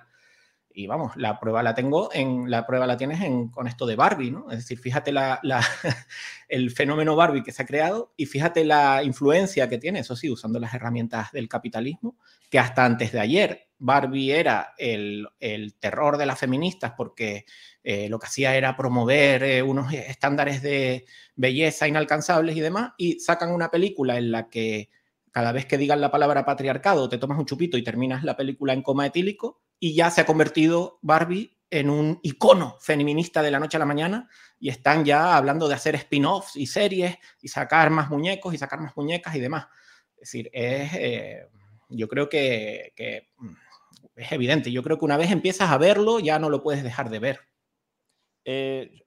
Y 0.74 0.86
vamos, 0.86 1.16
la 1.16 1.38
prueba 1.38 1.62
la 1.62 1.74
tengo 1.74 2.10
en 2.12 2.50
la 2.50 2.66
prueba 2.66 2.86
la 2.86 2.96
tienes 2.96 3.20
en, 3.20 3.48
con 3.48 3.66
esto 3.66 3.86
de 3.86 3.96
Barbie, 3.96 4.30
¿no? 4.30 4.50
Es 4.50 4.58
decir, 4.58 4.78
fíjate 4.78 5.12
la, 5.12 5.40
el 6.48 6.70
fenómeno 6.70 7.16
Barbie 7.16 7.42
que 7.42 7.52
se 7.52 7.62
ha 7.62 7.66
creado 7.66 8.12
y 8.16 8.26
fíjate 8.26 8.64
la 8.64 9.02
influencia 9.02 9.68
que 9.68 9.78
tiene, 9.78 10.00
eso 10.00 10.16
sí, 10.16 10.30
usando 10.30 10.58
las 10.58 10.74
herramientas 10.74 11.32
del 11.32 11.48
capitalismo, 11.48 12.16
que 12.50 12.58
hasta 12.58 12.84
antes 12.84 13.12
de 13.12 13.20
ayer 13.20 13.68
Barbie 13.78 14.32
era 14.32 14.74
el, 14.78 15.28
el 15.40 15.74
terror 15.74 16.16
de 16.16 16.26
las 16.26 16.38
feministas 16.38 16.92
porque 16.96 17.44
eh, 17.82 18.08
lo 18.08 18.18
que 18.18 18.26
hacía 18.26 18.56
era 18.56 18.76
promover 18.76 19.42
eh, 19.42 19.62
unos 19.62 19.92
estándares 19.92 20.62
de 20.62 21.04
belleza 21.34 21.88
inalcanzables 21.88 22.56
y 22.56 22.60
demás, 22.60 22.92
y 22.96 23.18
sacan 23.18 23.50
una 23.50 23.70
película 23.70 24.18
en 24.18 24.30
la 24.30 24.48
que 24.48 24.88
cada 25.32 25.50
vez 25.50 25.66
que 25.66 25.78
digan 25.78 26.00
la 26.00 26.10
palabra 26.10 26.44
patriarcado 26.44 27.08
te 27.08 27.18
tomas 27.18 27.38
un 27.38 27.46
chupito 27.46 27.76
y 27.76 27.82
terminas 27.82 28.22
la 28.22 28.36
película 28.36 28.72
en 28.72 28.82
coma 28.82 29.06
etílico 29.06 29.62
y 29.84 29.96
ya 29.96 30.12
se 30.12 30.20
ha 30.20 30.26
convertido 30.26 31.00
Barbie 31.02 31.58
en 31.68 31.90
un 31.90 32.20
icono 32.22 32.76
feminista 32.78 33.42
de 33.42 33.50
la 33.50 33.58
noche 33.58 33.76
a 33.76 33.80
la 33.80 33.84
mañana 33.84 34.28
y 34.60 34.68
están 34.68 35.04
ya 35.04 35.36
hablando 35.36 35.66
de 35.66 35.74
hacer 35.74 35.96
spin-offs 35.96 36.54
y 36.54 36.68
series 36.68 37.18
y 37.40 37.48
sacar 37.48 37.90
más 37.90 38.08
muñecos 38.08 38.54
y 38.54 38.58
sacar 38.58 38.78
más 38.78 38.96
muñecas 38.96 39.34
y 39.34 39.40
demás. 39.40 39.66
Es 40.14 40.20
decir, 40.20 40.48
es, 40.52 40.92
eh, 40.94 41.48
yo 41.88 42.06
creo 42.06 42.28
que, 42.28 42.92
mm, 43.38 43.54
es 44.14 44.30
evidente. 44.30 44.70
Yo 44.70 44.84
creo 44.84 44.98
que 45.00 45.04
una 45.04 45.16
vez 45.16 45.32
empiezas 45.32 45.68
a 45.68 45.78
verlo 45.78 46.20
ya 46.20 46.38
no 46.38 46.48
lo 46.48 46.62
puedes 46.62 46.84
dejar 46.84 47.10
de 47.10 47.18
ver. 47.18 47.40
Eh, 48.44 49.02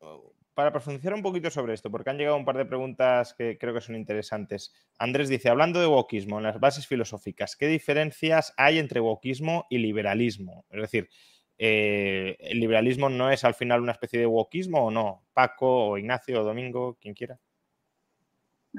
para 0.56 0.72
profundizar 0.72 1.14
un 1.14 1.22
poquito 1.22 1.52
sobre 1.52 1.74
esto, 1.74 1.92
porque 1.92 2.10
han 2.10 2.18
llegado 2.18 2.38
un 2.38 2.46
par 2.46 2.58
de 2.58 2.66
preguntas 2.66 3.36
que 3.38 3.58
creo 3.58 3.74
que 3.74 3.82
son 3.82 3.96
interesantes. 3.96 4.74
Andrés 4.98 5.28
dice, 5.28 5.50
hablando 5.50 5.82
de 5.82 5.88
wokismo 5.88 6.38
en 6.38 6.46
las 6.46 6.60
bases 6.62 6.88
filosóficas, 6.88 7.58
¿qué 7.58 7.68
diferencias 7.68 8.54
hay 8.56 8.80
entre 8.80 9.02
wokismo 9.02 9.68
y 9.70 9.80
liberalismo? 9.80 10.66
Es 10.70 10.82
decir, 10.82 11.10
eh, 11.58 12.38
¿el 12.40 12.60
liberalismo 12.62 13.10
no 13.10 13.30
es 13.30 13.44
al 13.44 13.54
final 13.54 13.82
una 13.82 13.92
especie 13.92 14.18
de 14.18 14.26
wokismo 14.26 14.86
o 14.86 14.92
no? 14.92 15.26
Paco 15.34 15.90
o 15.90 15.98
Ignacio 15.98 16.42
o 16.42 16.44
Domingo, 16.46 16.98
quien 17.02 17.14
quiera. 17.14 17.38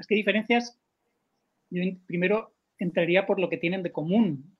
¿Qué 0.07 0.15
diferencias? 0.15 0.79
Yo 1.69 1.83
primero 2.07 2.55
entraría 2.79 3.27
por 3.27 3.39
lo 3.39 3.49
que 3.49 3.57
tienen 3.57 3.83
de 3.83 3.91
común. 3.91 4.55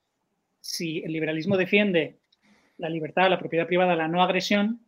si 0.60 1.00
el 1.00 1.14
liberalismo 1.14 1.56
defiende 1.56 2.20
la 2.78 2.90
libertad, 2.90 3.30
la 3.30 3.40
propiedad 3.40 3.68
privada, 3.68 3.96
la 3.96 4.08
no 4.08 4.22
agresión, 4.22 4.82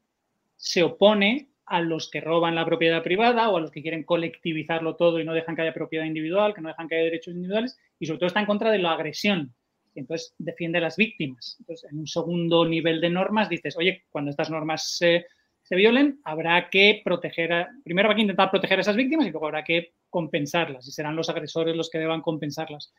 se 0.57 0.83
opone 0.83 1.49
a 1.69 1.81
los 1.81 2.09
que 2.09 2.19
roban 2.19 2.55
la 2.55 2.65
propiedad 2.65 3.03
privada 3.03 3.49
o 3.49 3.57
a 3.57 3.61
los 3.61 3.71
que 3.71 3.81
quieren 3.81 4.03
colectivizarlo 4.03 4.95
todo 4.95 5.19
y 5.19 5.23
no 5.23 5.33
dejan 5.33 5.55
que 5.55 5.61
haya 5.61 5.73
propiedad 5.73 6.05
individual, 6.05 6.53
que 6.53 6.61
no 6.61 6.69
dejan 6.69 6.87
que 6.87 6.95
haya 6.95 7.03
derechos 7.05 7.33
individuales, 7.33 7.77
y 7.99 8.07
sobre 8.07 8.19
todo 8.19 8.27
está 8.27 8.39
en 8.39 8.47
contra 8.47 8.71
de 8.71 8.79
la 8.79 8.93
agresión. 8.93 9.53
Y 9.93 9.99
entonces 9.99 10.33
defiende 10.37 10.79
a 10.79 10.81
las 10.81 10.97
víctimas. 10.97 11.57
Entonces, 11.59 11.91
en 11.91 11.99
un 11.99 12.07
segundo 12.07 12.67
nivel 12.67 12.99
de 13.01 13.09
normas 13.09 13.49
dices, 13.49 13.77
oye, 13.77 14.03
cuando 14.09 14.31
estas 14.31 14.49
normas 14.49 14.97
se, 14.97 15.25
violen, 15.69 16.19
habrá 16.23 16.69
que 16.71 17.01
proteger, 17.03 17.53
a, 17.53 17.69
primero 17.83 18.09
hay 18.09 18.15
que 18.15 18.21
intentar 18.21 18.49
proteger 18.49 18.79
a 18.79 18.81
esas 18.81 18.95
víctimas 18.95 19.27
y 19.27 19.31
luego 19.31 19.45
habrá 19.45 19.63
que 19.63 19.93
compensarlas 20.09 20.87
y 20.87 20.91
serán 20.91 21.15
los 21.15 21.29
agresores 21.29 21.75
los 21.75 21.91
que 21.91 21.99
deban 21.99 22.21
compensarlas. 22.21 22.91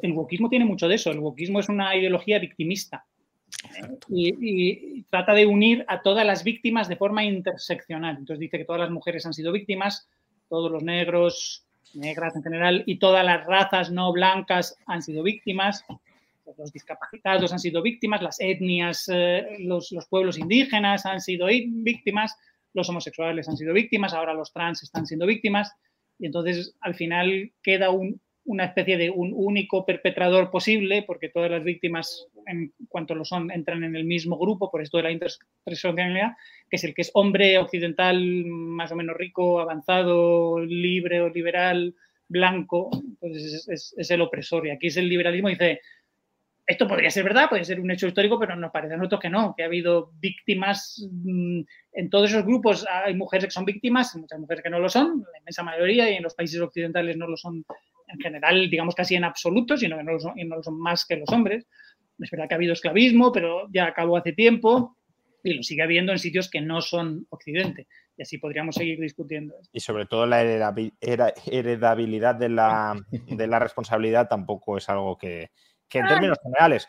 El 0.00 0.12
wokismo 0.12 0.48
tiene 0.48 0.64
mucho 0.64 0.88
de 0.88 0.94
eso. 0.94 1.10
El 1.10 1.18
wokismo 1.18 1.60
es 1.60 1.68
una 1.68 1.94
ideología 1.94 2.38
victimista 2.38 3.04
y, 4.08 5.02
trata 5.04 5.32
de 5.32 5.46
unir 5.46 5.84
a 5.88 6.02
todas 6.02 6.26
las 6.26 6.44
víctimas 6.44 6.88
de 6.88 6.96
forma 6.96 7.24
interseccional. 7.24 8.16
Entonces 8.16 8.40
dice 8.40 8.58
que 8.58 8.64
todas 8.64 8.80
las 8.80 8.90
mujeres 8.90 9.26
han 9.26 9.34
sido 9.34 9.52
víctimas, 9.52 10.08
todos 10.48 10.70
los 10.70 10.82
negros, 10.82 11.64
negras 11.94 12.34
en 12.36 12.42
general, 12.42 12.82
y 12.86 12.98
todas 12.98 13.24
las 13.24 13.46
razas 13.46 13.90
no 13.90 14.12
blancas 14.12 14.76
han 14.86 15.02
sido 15.02 15.22
víctimas, 15.22 15.84
los 16.58 16.72
discapacitados 16.72 17.52
han 17.52 17.58
sido 17.58 17.82
víctimas, 17.82 18.22
las 18.22 18.40
etnias, 18.40 19.10
eh, 19.12 19.56
los, 19.60 19.90
los, 19.92 20.06
pueblos 20.06 20.38
indígenas 20.38 21.04
han 21.04 21.20
sido 21.20 21.46
víctimas, 21.46 22.36
los 22.72 22.88
homosexuales 22.88 23.48
han 23.48 23.56
sido 23.56 23.72
víctimas, 23.72 24.14
ahora 24.14 24.32
los 24.32 24.52
trans 24.52 24.82
están 24.82 25.06
siendo 25.06 25.26
víctimas, 25.26 25.72
y 26.18 26.26
entonces 26.26 26.76
al 26.80 26.94
final 26.94 27.52
queda 27.62 27.90
un, 27.90 28.20
una 28.46 28.64
especie 28.64 28.96
de 28.96 29.10
un 29.10 29.32
único 29.34 29.84
perpetrador 29.84 30.50
posible, 30.50 31.02
porque 31.02 31.28
todas 31.28 31.50
las 31.50 31.64
víctimas, 31.64 32.26
en 32.46 32.72
cuanto 32.88 33.14
lo 33.14 33.24
son, 33.24 33.50
entran 33.50 33.84
en 33.84 33.96
el 33.96 34.04
mismo 34.04 34.38
grupo, 34.38 34.70
por 34.70 34.82
esto 34.82 34.96
de 34.96 35.02
la 35.04 35.10
interseccionalidad, 35.10 36.32
que 36.70 36.76
es 36.76 36.84
el 36.84 36.94
que 36.94 37.02
es 37.02 37.10
hombre 37.14 37.58
occidental, 37.58 38.44
más 38.46 38.92
o 38.92 38.96
menos 38.96 39.16
rico, 39.16 39.60
avanzado, 39.60 40.60
libre 40.60 41.20
o 41.20 41.28
liberal, 41.28 41.94
blanco, 42.28 42.90
entonces 42.92 43.94
es, 43.96 44.10
el 44.10 44.20
opresor. 44.20 44.66
Y 44.66 44.70
aquí 44.70 44.86
es 44.88 44.96
el 44.96 45.08
liberalismo, 45.08 45.48
dice, 45.48 45.80
esto 46.66 46.88
podría 46.88 47.10
ser 47.10 47.24
verdad, 47.24 47.48
puede 47.48 47.64
ser 47.64 47.80
un 47.80 47.90
hecho 47.90 48.06
histórico, 48.06 48.38
pero 48.38 48.56
nos 48.56 48.72
parece 48.72 48.94
a 48.94 48.96
nosotros 48.96 49.20
que 49.20 49.30
no, 49.30 49.54
que 49.56 49.62
ha 49.62 49.66
habido 49.66 50.12
víctimas 50.20 51.04
mm, 51.10 51.60
en 51.92 52.10
todos 52.10 52.30
esos 52.30 52.44
grupos. 52.44 52.86
Hay 52.88 53.14
mujeres 53.14 53.46
que 53.46 53.52
son 53.52 53.64
víctimas, 53.64 54.14
muchas 54.16 54.38
mujeres 54.38 54.62
que 54.62 54.70
no 54.70 54.78
lo 54.78 54.88
son, 54.88 55.24
la 55.32 55.38
inmensa 55.38 55.62
mayoría, 55.62 56.10
y 56.10 56.14
en 56.14 56.22
los 56.22 56.34
países 56.34 56.60
occidentales 56.60 57.16
no 57.16 57.26
lo 57.26 57.36
son 57.36 57.64
en 58.06 58.20
general, 58.20 58.70
digamos 58.70 58.94
casi 58.94 59.14
en 59.14 59.24
absoluto, 59.24 59.76
sino 59.76 59.96
que 59.96 60.04
no 60.04 60.12
lo 60.12 60.20
son, 60.20 60.34
no 60.36 60.56
lo 60.56 60.62
son 60.62 60.78
más 60.78 61.04
que 61.04 61.16
los 61.16 61.28
hombres. 61.30 61.66
Es 62.18 62.30
verdad 62.30 62.48
que 62.48 62.54
ha 62.54 62.56
habido 62.56 62.72
esclavismo, 62.72 63.32
pero 63.32 63.68
ya 63.72 63.86
acabó 63.86 64.16
hace 64.16 64.32
tiempo 64.32 64.96
y 65.42 65.54
lo 65.54 65.62
sigue 65.62 65.82
habiendo 65.82 66.12
en 66.12 66.18
sitios 66.18 66.50
que 66.50 66.60
no 66.60 66.80
son 66.80 67.26
Occidente. 67.30 67.86
Y 68.16 68.22
así 68.22 68.38
podríamos 68.38 68.76
seguir 68.76 68.98
discutiendo. 68.98 69.54
Y 69.72 69.80
sobre 69.80 70.06
todo 70.06 70.26
la 70.26 70.42
heredabilidad 70.42 72.34
de 72.34 72.48
la, 72.48 72.98
de 73.10 73.46
la 73.46 73.58
responsabilidad 73.58 74.28
tampoco 74.28 74.78
es 74.78 74.88
algo 74.88 75.18
que, 75.18 75.50
que 75.88 75.98
en 75.98 76.06
términos 76.08 76.38
generales, 76.42 76.88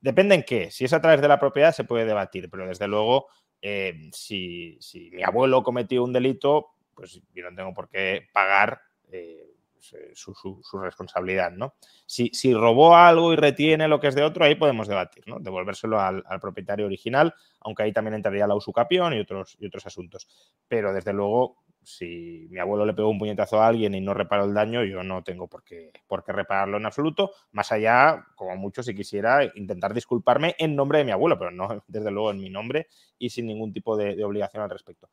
depende 0.00 0.34
en 0.34 0.42
qué. 0.42 0.70
Si 0.70 0.84
es 0.84 0.92
a 0.92 1.00
través 1.00 1.20
de 1.20 1.28
la 1.28 1.40
propiedad 1.40 1.72
se 1.72 1.84
puede 1.84 2.06
debatir, 2.06 2.48
pero 2.50 2.66
desde 2.66 2.88
luego, 2.88 3.26
eh, 3.60 4.10
si, 4.12 4.76
si, 4.80 5.10
mi 5.10 5.22
abuelo 5.22 5.62
cometió 5.62 6.02
un 6.04 6.12
delito, 6.12 6.70
pues 6.94 7.20
yo 7.34 7.50
no 7.50 7.56
tengo 7.56 7.74
por 7.74 7.88
qué 7.88 8.28
pagar 8.32 8.80
eh, 9.10 9.51
pues, 9.90 10.00
eh, 10.00 10.12
su, 10.14 10.80
responsabilidad, 10.80 11.50
¿no? 11.50 11.74
Si, 12.06 12.30
robó 12.54 12.94
algo 12.94 13.32
y 13.32 13.36
retiene 13.36 13.88
lo 13.88 13.98
que 13.98 14.08
es 14.08 14.14
de 14.14 14.22
otro, 14.22 14.44
ahí 14.44 14.54
podemos 14.54 14.86
debatir. 14.86 15.24
Devolvérselo 15.40 16.00
al, 16.00 16.22
propietario 16.40 16.86
original, 16.86 17.34
aunque 17.60 17.82
ahí 17.82 17.92
también 17.92 18.14
entraría 18.14 18.46
la 18.46 18.54
usucapión 18.54 19.12
y 19.14 19.20
otros, 19.20 19.56
y 19.58 19.66
otros 19.66 19.86
asuntos. 19.86 20.28
Pero 20.68 20.92
desde 20.92 21.12
luego, 21.12 21.64
si 21.82 22.46
mi 22.50 22.60
abuelo 22.60 22.86
le 22.86 22.94
pegó 22.94 23.08
un 23.08 23.18
puñetazo 23.18 23.60
a 23.60 23.66
alguien 23.66 23.94
y 23.94 24.00
no 24.00 24.14
reparó 24.14 24.44
el 24.44 24.54
daño, 24.54 24.84
yo 24.84 25.02
no 25.02 25.24
tengo 25.24 25.48
por 25.48 25.64
qué, 25.64 25.90
por 26.06 26.22
qué 26.22 26.32
repararlo 26.32 26.76
en 26.76 26.86
absoluto, 26.86 27.32
más 27.50 27.72
allá, 27.72 28.24
como 28.36 28.54
mucho, 28.56 28.82
si 28.84 28.94
quisiera 28.94 29.44
intentar 29.56 29.94
disculparme 29.94 30.54
en 30.58 30.76
nombre 30.76 30.98
de 30.98 31.04
mi 31.04 31.10
abuelo, 31.10 31.38
pero 31.38 31.50
no 31.50 31.82
desde 31.88 32.10
luego 32.10 32.30
en 32.30 32.38
mi 32.38 32.50
nombre 32.50 32.86
y 33.18 33.30
sin 33.30 33.46
ningún 33.46 33.72
tipo 33.72 33.96
de 33.96 34.22
obligación 34.22 34.62
al 34.62 34.70
respecto. 34.70 35.08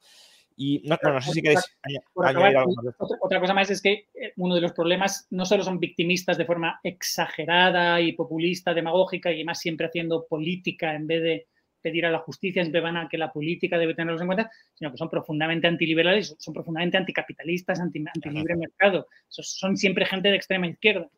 Y 0.62 0.82
no, 0.84 0.98
sé 1.22 1.32
si 1.32 1.42
queréis 1.42 1.74
añadir 2.22 2.58
algo 2.58 2.74
Otra, 3.22 3.40
cosa 3.40 3.54
más 3.54 3.72
es 3.72 3.82
que 3.82 4.10
eh, 4.14 4.34
uno 4.36 4.56
de 4.56 4.60
los 4.60 4.74
problemas 4.74 5.26
no 5.30 5.46
solo 5.46 5.64
son 5.64 5.80
victimistas 5.80 6.38
de 6.38 6.44
forma 6.44 6.82
exagerada 6.84 8.02
y 8.02 8.12
populista, 8.12 8.74
demagógica, 8.74 9.32
y 9.32 9.36
además 9.36 9.60
siempre 9.60 9.88
haciendo 9.88 10.28
política 10.28 10.96
en 10.96 11.08
vez 11.08 11.24
de 11.24 11.48
pedir 11.82 12.06
a 12.06 12.12
la 12.12 12.20
justicia, 12.20 12.62
siempre 12.62 12.82
van 12.82 12.98
a 12.98 13.08
que 13.08 13.18
la 13.18 13.32
política 13.32 13.78
debe 13.78 13.96
tenerlos 13.96 14.20
en 14.20 14.28
cuenta, 14.28 14.52
sino 14.74 14.92
que 14.92 14.98
son 14.98 15.10
profundamente 15.10 15.66
antiliberales, 15.66 16.36
son 16.38 16.54
profundamente 16.54 16.98
anticapitalistas, 16.98 17.80
anti, 17.80 18.04
anti 18.14 18.30
libre 18.30 18.58
mercado. 18.58 19.08
Son 19.30 19.78
siempre 19.78 20.06
gente 20.06 20.28
de 20.28 20.36
extrema 20.36 20.68
izquierda. 20.68 21.10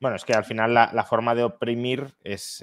Bueno, 0.00 0.16
es 0.16 0.24
que 0.24 0.34
al 0.34 0.44
final 0.44 0.74
la, 0.74 1.04
forma 1.04 1.34
de 1.34 1.44
oprimir 1.44 2.14
es, 2.22 2.60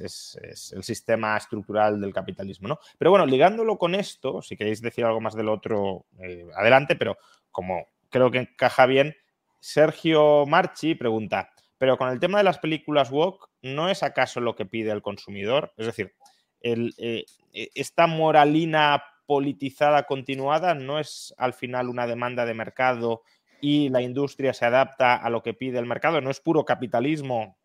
el 0.73 0.83
sistema 0.83 1.37
estructural 1.37 1.99
del 1.99 2.13
capitalismo, 2.13 2.67
¿no? 2.67 2.79
Pero 2.97 3.09
bueno, 3.09 3.25
ligándolo 3.25 3.77
con 3.77 3.95
esto, 3.95 4.41
si 4.41 4.57
queréis 4.57 4.81
decir 4.81 5.05
algo 5.05 5.21
más 5.21 5.35
del 5.35 5.49
otro, 5.49 6.05
eh, 6.19 6.45
adelante, 6.55 6.95
pero 6.95 7.17
como 7.49 7.87
creo 8.09 8.29
que 8.29 8.39
encaja 8.39 8.85
bien, 8.85 9.15
Sergio 9.59 10.45
Marchi 10.45 10.95
pregunta, 10.95 11.51
pero 11.77 11.97
con 11.97 12.09
el 12.09 12.19
tema 12.19 12.37
de 12.37 12.43
las 12.43 12.59
películas 12.59 13.11
woke, 13.11 13.49
¿no 13.61 13.89
es 13.89 14.03
acaso 14.03 14.39
lo 14.39 14.55
que 14.55 14.65
pide 14.65 14.91
el 14.91 15.01
consumidor? 15.01 15.73
Es 15.77 15.87
decir, 15.87 16.13
eh, 16.61 17.25
esta 17.73 18.05
moralina 18.07 19.03
politizada 19.25 20.03
continuada 20.03 20.75
no 20.75 20.99
es 20.99 21.33
al 21.37 21.53
final 21.53 21.89
una 21.89 22.05
demanda 22.05 22.45
de 22.45 22.53
mercado 22.53 23.23
y 23.61 23.89
la 23.89 24.01
industria 24.01 24.53
se 24.53 24.65
adapta 24.65 25.15
a 25.15 25.29
lo 25.29 25.41
que 25.41 25.53
pide 25.53 25.79
el 25.79 25.85
mercado. 25.85 26.19
No 26.19 26.29
es 26.29 26.39
puro 26.39 26.65
capitalismo 26.65 27.57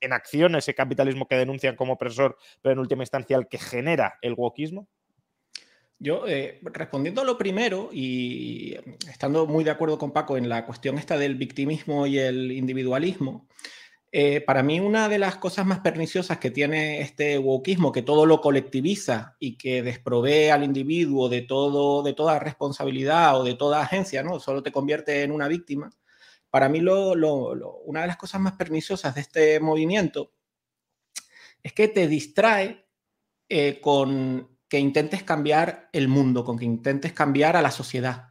en 0.00 0.12
acción, 0.12 0.54
ese 0.54 0.74
capitalismo 0.74 1.26
que 1.26 1.36
denuncian 1.36 1.76
como 1.76 1.94
opresor, 1.94 2.36
pero 2.62 2.72
en 2.72 2.78
última 2.78 3.02
instancia 3.02 3.36
el 3.36 3.48
que 3.48 3.58
genera 3.58 4.18
el 4.22 4.34
wokismo. 4.34 4.88
Yo, 6.00 6.28
eh, 6.28 6.60
respondiendo 6.62 7.20
a 7.20 7.24
lo 7.24 7.36
primero 7.36 7.90
y 7.92 8.76
estando 9.10 9.46
muy 9.46 9.64
de 9.64 9.72
acuerdo 9.72 9.98
con 9.98 10.12
Paco 10.12 10.36
en 10.36 10.48
la 10.48 10.64
cuestión 10.64 10.96
esta 10.96 11.18
del 11.18 11.34
victimismo 11.34 12.06
y 12.06 12.18
el 12.18 12.52
individualismo, 12.52 13.48
eh, 14.10 14.40
para 14.40 14.62
mí 14.62 14.80
una 14.80 15.08
de 15.08 15.18
las 15.18 15.36
cosas 15.36 15.66
más 15.66 15.80
perniciosas 15.80 16.38
que 16.38 16.50
tiene 16.50 17.02
este 17.02 17.38
wokismo, 17.38 17.92
que 17.92 18.00
todo 18.00 18.24
lo 18.24 18.40
colectiviza 18.40 19.36
y 19.38 19.58
que 19.58 19.82
desprovee 19.82 20.50
al 20.50 20.64
individuo 20.64 21.28
de, 21.28 21.42
todo, 21.42 22.02
de 22.02 22.14
toda 22.14 22.38
responsabilidad 22.38 23.38
o 23.38 23.44
de 23.44 23.54
toda 23.54 23.82
agencia, 23.82 24.22
¿no? 24.22 24.40
Solo 24.40 24.62
te 24.62 24.72
convierte 24.72 25.22
en 25.24 25.32
una 25.32 25.46
víctima. 25.46 25.90
Para 26.48 26.70
mí 26.70 26.80
lo, 26.80 27.12
una 27.84 28.00
de 28.00 28.06
las 28.06 28.16
cosas 28.16 28.40
más 28.40 28.54
perniciosas 28.54 29.14
de 29.14 29.20
este 29.20 29.60
movimiento 29.60 30.32
es 31.62 31.74
que 31.74 31.88
te 31.88 32.08
distrae 32.08 32.86
eh, 33.50 33.78
con 33.80 34.56
que 34.68 34.78
intentes 34.78 35.22
cambiar 35.22 35.90
el 35.92 36.08
mundo, 36.08 36.44
con 36.44 36.58
que 36.58 36.64
intentes 36.64 37.12
cambiar 37.12 37.56
a 37.56 37.62
la 37.62 37.70
sociedad. 37.70 38.30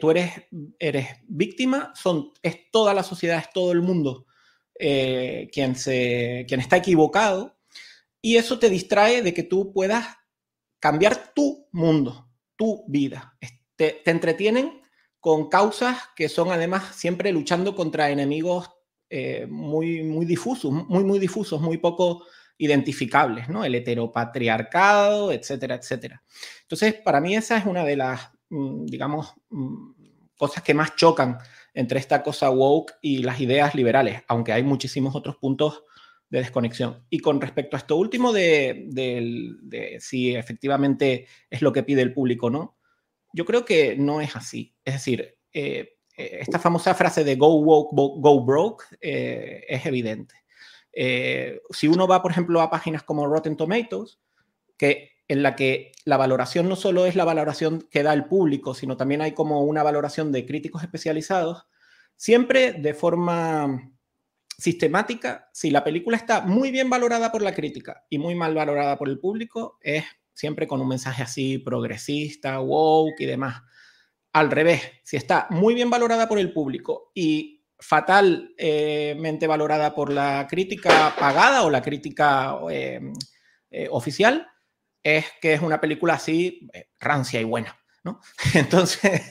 tú 0.00 0.10
eres, 0.12 0.30
eres 0.78 1.08
víctima, 1.26 1.92
son, 1.96 2.32
es 2.42 2.70
toda 2.70 2.94
la 2.94 3.02
sociedad, 3.02 3.38
es 3.38 3.50
todo 3.52 3.72
el 3.72 3.82
mundo 3.82 4.26
eh, 4.78 5.48
quien, 5.52 5.76
se, 5.76 6.44
quien 6.48 6.60
está 6.60 6.76
equivocado, 6.76 7.56
y 8.20 8.36
eso 8.36 8.58
te 8.58 8.70
distrae 8.70 9.22
de 9.22 9.34
que 9.34 9.42
tú 9.42 9.72
puedas 9.72 10.06
cambiar 10.78 11.34
tu 11.34 11.68
mundo, 11.72 12.28
tu 12.56 12.84
vida. 12.88 13.36
Te, 13.76 14.08
entretienen 14.10 14.80
con 15.20 15.48
causas 15.48 15.98
que 16.16 16.28
son 16.28 16.50
además 16.50 16.94
siempre 16.96 17.32
luchando 17.32 17.74
contra 17.74 18.10
enemigos 18.10 18.70
eh, 19.10 19.46
muy, 19.48 20.02
muy 20.02 20.26
difusos, 20.26 20.72
muy, 20.72 21.04
muy 21.04 21.18
difusos, 21.18 21.60
muy 21.60 21.78
poco 21.78 22.24
identificables, 22.58 23.48
¿no? 23.48 23.64
El 23.64 23.74
heteropatriarcado, 23.74 25.32
etcétera, 25.32 25.74
etcétera. 25.74 26.22
Entonces, 26.62 26.94
para 26.94 27.20
mí 27.20 27.36
esa 27.36 27.56
es 27.56 27.66
una 27.66 27.84
de 27.84 27.96
las, 27.96 28.30
mm, 28.50 28.86
digamos, 28.86 29.34
mm, 29.50 29.92
cosas 30.36 30.62
que 30.62 30.74
más 30.74 30.96
chocan 30.96 31.38
entre 31.74 31.98
esta 31.98 32.22
cosa 32.22 32.50
woke 32.50 32.94
y 33.02 33.18
las 33.18 33.40
ideas 33.40 33.74
liberales, 33.74 34.22
aunque 34.28 34.52
hay 34.52 34.62
muchísimos 34.62 35.14
otros 35.14 35.36
puntos 35.36 35.82
de 36.30 36.38
desconexión. 36.38 37.04
Y 37.10 37.18
con 37.18 37.40
respecto 37.40 37.76
a 37.76 37.80
esto 37.80 37.96
último 37.96 38.32
de, 38.32 39.98
si 40.00 40.34
efectivamente 40.34 41.26
es 41.50 41.62
lo 41.62 41.72
que 41.72 41.82
pide 41.82 42.02
el 42.02 42.14
público 42.14 42.46
o 42.46 42.50
no, 42.50 42.78
yo 43.32 43.44
creo 43.44 43.64
que 43.64 43.96
no 43.96 44.20
es 44.20 44.36
así. 44.36 44.74
Es 44.84 44.94
decir, 44.94 45.36
eh, 45.52 45.96
eh, 46.16 46.38
esta 46.40 46.58
famosa 46.58 46.94
frase 46.94 47.24
de 47.24 47.34
go 47.34 47.56
woke, 47.56 47.90
go 47.92 48.44
broke 48.44 48.84
eh, 49.00 49.64
es 49.68 49.84
evidente. 49.86 50.34
si 51.70 51.88
uno 51.88 52.06
va, 52.06 52.22
por 52.22 52.30
ejemplo, 52.30 52.60
a 52.60 52.70
páginas 52.70 53.02
como 53.02 53.26
Rotten 53.26 53.56
Tomatoes, 53.56 54.20
que 54.76 55.13
en 55.28 55.42
la 55.42 55.56
que 55.56 55.92
la 56.04 56.16
valoración 56.16 56.68
no 56.68 56.76
solo 56.76 57.06
es 57.06 57.16
la 57.16 57.24
valoración 57.24 57.86
que 57.90 58.02
da 58.02 58.12
el 58.12 58.26
público, 58.26 58.74
sino 58.74 58.96
también 58.96 59.22
hay 59.22 59.32
como 59.32 59.62
una 59.62 59.82
valoración 59.82 60.32
de 60.32 60.44
críticos 60.46 60.82
especializados, 60.82 61.66
siempre 62.16 62.72
de 62.72 62.94
forma 62.94 63.92
sistemática, 64.56 65.48
si 65.52 65.70
la 65.70 65.82
película 65.82 66.16
está 66.16 66.42
muy 66.42 66.70
bien 66.70 66.90
valorada 66.90 67.32
por 67.32 67.42
la 67.42 67.54
crítica 67.54 68.04
y 68.08 68.18
muy 68.18 68.34
mal 68.34 68.54
valorada 68.54 68.96
por 68.96 69.08
el 69.08 69.18
público, 69.18 69.78
es 69.80 70.04
siempre 70.32 70.66
con 70.66 70.80
un 70.80 70.88
mensaje 70.88 71.22
así 71.22 71.58
progresista, 71.58 72.60
woke 72.60 73.20
y 73.20 73.26
demás. 73.26 73.62
Al 74.32 74.50
revés, 74.50 74.82
si 75.02 75.16
está 75.16 75.46
muy 75.50 75.74
bien 75.74 75.90
valorada 75.90 76.28
por 76.28 76.38
el 76.38 76.52
público 76.52 77.10
y 77.14 77.64
fatalmente 77.78 79.46
valorada 79.46 79.94
por 79.94 80.12
la 80.12 80.46
crítica 80.48 81.14
pagada 81.18 81.64
o 81.64 81.70
la 81.70 81.82
crítica 81.82 82.58
eh, 82.70 83.00
eh, 83.70 83.88
oficial, 83.90 84.48
es 85.04 85.26
que 85.40 85.54
es 85.54 85.62
una 85.62 85.80
película 85.80 86.14
así 86.14 86.68
eh, 86.72 86.88
rancia 86.98 87.40
y 87.40 87.44
buena. 87.44 87.78
¿no? 88.02 88.20
Entonces, 88.54 89.22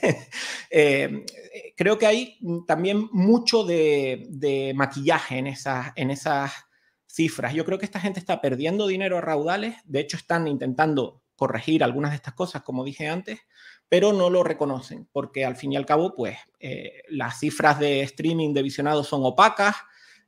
creo 1.76 1.98
que 1.98 2.06
hay 2.06 2.38
también 2.66 3.08
mucho 3.12 3.64
de, 3.64 4.72
maquillaje 4.74 5.38
en 5.38 5.46
esas, 6.10 6.52
cifras. 7.06 7.54
Yo 7.54 7.64
creo 7.64 7.78
que 7.78 7.84
esta 7.84 8.00
gente 8.00 8.18
está 8.18 8.40
perdiendo 8.40 8.88
dinero 8.88 9.18
a 9.18 9.20
raudales, 9.20 9.76
de 9.84 10.00
hecho 10.00 10.16
están 10.16 10.48
intentando 10.48 11.22
corregir 11.36 11.84
algunas 11.84 12.10
de 12.10 12.16
estas 12.16 12.34
cosas, 12.34 12.62
como 12.62 12.84
dije 12.84 13.08
antes, 13.08 13.38
pero 13.88 14.12
no 14.12 14.30
lo 14.30 14.42
reconocen, 14.42 15.08
porque 15.12 15.44
al 15.44 15.56
fin 15.56 15.72
y 15.72 15.76
al 15.76 15.86
cabo, 15.86 16.14
pues 16.16 16.36
eh, 16.58 17.02
las 17.08 17.38
cifras 17.38 17.78
de 17.78 18.02
streaming 18.02 18.52
de 18.52 18.62
visionados 18.62 19.06
son 19.06 19.20
opacas. 19.24 19.76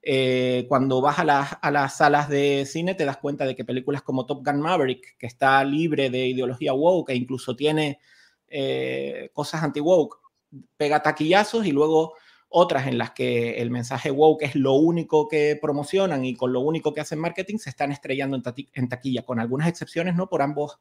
Eh, 0.09 0.66
cuando 0.68 1.00
vas 1.00 1.18
a 1.18 1.24
las, 1.24 1.59
a 1.61 1.70
las, 1.72 1.96
salas 1.96 2.28
de 2.28 2.64
cine 2.64 2.94
te 2.94 3.04
das 3.04 3.16
cuenta 3.16 3.44
de 3.44 3.57
que 3.57 3.64
películas 3.64 4.02
como 4.02 4.24
Top 4.24 4.46
Gun 4.46 4.61
Maverick, 4.61 5.16
que 5.18 5.26
está 5.26 5.64
libre 5.64 6.11
de 6.11 6.28
ideología 6.28 6.72
woke, 6.74 7.09
que 7.09 7.16
incluso 7.16 7.57
tiene 7.57 7.98
eh, 8.46 9.30
cosas 9.32 9.64
anti-woke, 9.64 10.20
pega 10.76 11.02
taquillazos 11.02 11.66
y 11.66 11.72
luego 11.72 12.14
otras 12.48 12.86
en 12.86 12.98
las 12.98 13.11
que 13.11 13.61
el 13.61 13.72
mensaje 13.72 14.12
woke 14.12 14.42
es 14.42 14.54
lo 14.54 14.74
único 14.74 15.26
que 15.26 15.59
promocionan 15.61 16.24
y 16.24 16.36
con 16.36 16.52
lo 16.52 16.61
único 16.61 16.94
que 16.94 17.00
hacen 17.00 17.18
marketing 17.18 17.59
se 17.59 17.70
están 17.70 17.90
estrellando 17.90 18.40
en, 18.74 18.88
taquilla, 18.88 19.24
con 19.24 19.40
algunas 19.40 19.66
excepciones, 19.66 20.14
¿no? 20.14 20.28
Por 20.28 20.40
ambos, 20.40 20.78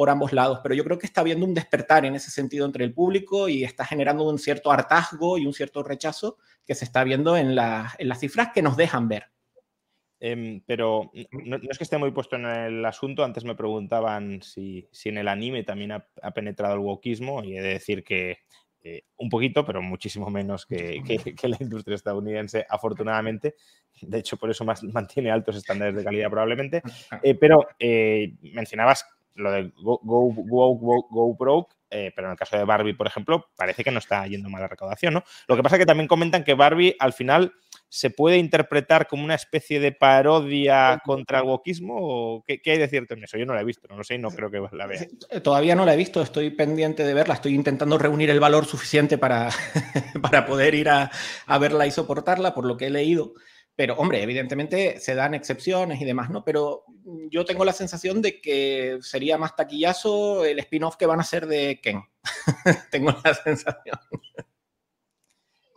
por 0.00 0.08
ambos 0.08 0.32
lados, 0.32 0.60
pero 0.62 0.74
yo 0.74 0.82
creo 0.82 0.98
que 0.98 1.04
está 1.04 1.20
habiendo 1.20 1.44
un 1.44 1.52
despertar 1.52 2.06
en 2.06 2.14
ese 2.14 2.30
sentido 2.30 2.64
entre 2.64 2.86
el 2.86 2.94
público 2.94 3.50
y 3.50 3.64
está 3.64 3.84
generando 3.84 4.26
un 4.26 4.38
cierto 4.38 4.72
hartazgo 4.72 5.36
y 5.36 5.44
un 5.44 5.52
cierto 5.52 5.82
rechazo 5.82 6.38
que 6.64 6.74
se 6.74 6.86
está 6.86 7.04
viendo 7.04 7.36
en, 7.36 7.54
las 7.54 8.18
cifras 8.18 8.48
que 8.54 8.62
nos 8.62 8.78
dejan 8.78 9.08
ver. 9.08 9.24
Em, 10.18 10.62
pero 10.64 11.10
no, 11.32 11.56
es 11.56 11.76
que 11.76 11.84
esté 11.84 11.98
muy 11.98 12.12
puesto 12.12 12.36
en 12.36 12.46
el 12.46 12.82
asunto. 12.86 13.24
Antes 13.24 13.44
me 13.44 13.54
preguntaban 13.54 14.40
si, 14.40 14.88
en 15.04 15.18
el 15.18 15.28
anime 15.28 15.64
también 15.64 15.92
ha, 15.92 16.30
penetrado 16.30 16.76
el 16.76 16.80
wokismo 16.80 17.44
y 17.44 17.58
he 17.58 17.60
de 17.60 17.68
decir 17.68 18.02
que 18.02 18.38
eh, 18.82 19.02
un 19.18 19.28
poquito, 19.28 19.66
pero 19.66 19.82
muchísimo 19.82 20.30
menos 20.30 20.64
que, 20.64 21.02
la 21.42 21.58
industria 21.60 21.96
estadounidense, 21.96 22.64
afortunadamente. 22.70 23.54
De 24.00 24.20
hecho, 24.20 24.38
por 24.38 24.50
eso 24.50 24.64
más, 24.64 24.82
mantiene 24.94 25.30
altos 25.30 25.56
estándares 25.56 25.94
de 25.94 26.04
calidad 26.04 26.30
probablemente. 26.30 26.80
Eh, 27.22 27.34
pero 27.34 27.68
eh, 27.78 28.32
mencionabas 28.54 29.04
lo 29.34 29.50
de 29.50 29.72
Go, 29.82 30.00
Go, 30.02 31.36
Broke, 31.38 31.74
eh, 31.90 32.12
pero 32.14 32.28
en 32.28 32.32
el 32.32 32.38
caso 32.38 32.56
de 32.56 32.64
Barbie, 32.64 32.94
por 32.94 33.06
ejemplo, 33.06 33.50
parece 33.56 33.82
que 33.82 33.90
no 33.90 33.98
está 33.98 34.26
yendo 34.26 34.48
mal 34.48 34.62
la 34.62 34.68
recaudación, 34.68 35.14
¿no? 35.14 35.24
Lo 35.48 35.56
que 35.56 35.62
pasa 35.62 35.76
es 35.76 35.80
que 35.80 35.86
también 35.86 36.08
comentan 36.08 36.44
que 36.44 36.54
Barbie 36.54 36.94
al 36.98 37.12
final 37.12 37.52
se 37.88 38.10
puede 38.10 38.38
interpretar 38.38 39.08
como 39.08 39.24
una 39.24 39.34
especie 39.34 39.80
de 39.80 39.90
parodia 39.90 41.02
contra 41.04 41.38
el 41.40 41.44
wokismo. 41.44 42.44
¿Qué, 42.46 42.62
¿Qué, 42.62 42.72
hay 42.72 42.78
de 42.78 42.88
cierto 42.88 43.14
en 43.14 43.24
eso? 43.24 43.36
Yo 43.36 43.46
no 43.46 43.54
la 43.54 43.62
he 43.62 43.64
visto, 43.64 43.88
no 43.88 43.96
lo 43.96 44.04
sé 44.04 44.14
y 44.14 44.18
no 44.18 44.30
creo 44.30 44.50
que 44.50 44.60
la 44.72 44.86
vea. 44.86 45.06
Eh, 45.30 45.40
todavía 45.40 45.74
no 45.74 45.84
la 45.84 45.94
he 45.94 45.96
visto, 45.96 46.22
estoy 46.22 46.50
pendiente 46.50 47.04
de 47.04 47.14
verla, 47.14 47.34
estoy 47.34 47.54
intentando 47.54 47.98
reunir 47.98 48.30
el 48.30 48.38
valor 48.38 48.66
suficiente 48.66 49.18
para, 49.18 49.50
para 50.22 50.46
poder 50.46 50.76
ir 50.76 50.88
a, 50.88 51.10
a 51.46 51.58
verla 51.58 51.86
y 51.86 51.90
soportarla, 51.90 52.54
por 52.54 52.64
lo 52.64 52.76
que 52.76 52.86
he 52.86 52.90
leído. 52.90 53.34
Pero, 53.76 53.94
hombre, 53.94 54.22
evidentemente 54.22 54.98
se 55.00 55.14
dan 55.14 55.34
excepciones 55.34 56.00
y 56.00 56.04
demás, 56.04 56.30
¿no? 56.30 56.44
Pero 56.44 56.84
yo 57.30 57.44
tengo 57.44 57.64
la 57.64 57.72
sensación 57.72 58.20
de 58.20 58.40
que 58.40 58.98
sería 59.00 59.38
más 59.38 59.56
taquillazo 59.56 60.44
el 60.44 60.58
spin-off 60.58 60.96
que 60.96 61.06
van 61.06 61.18
a 61.18 61.22
hacer 61.22 61.46
de 61.46 61.80
Ken. 61.82 62.02
tengo 62.90 63.14
la 63.24 63.34
sensación. 63.44 63.98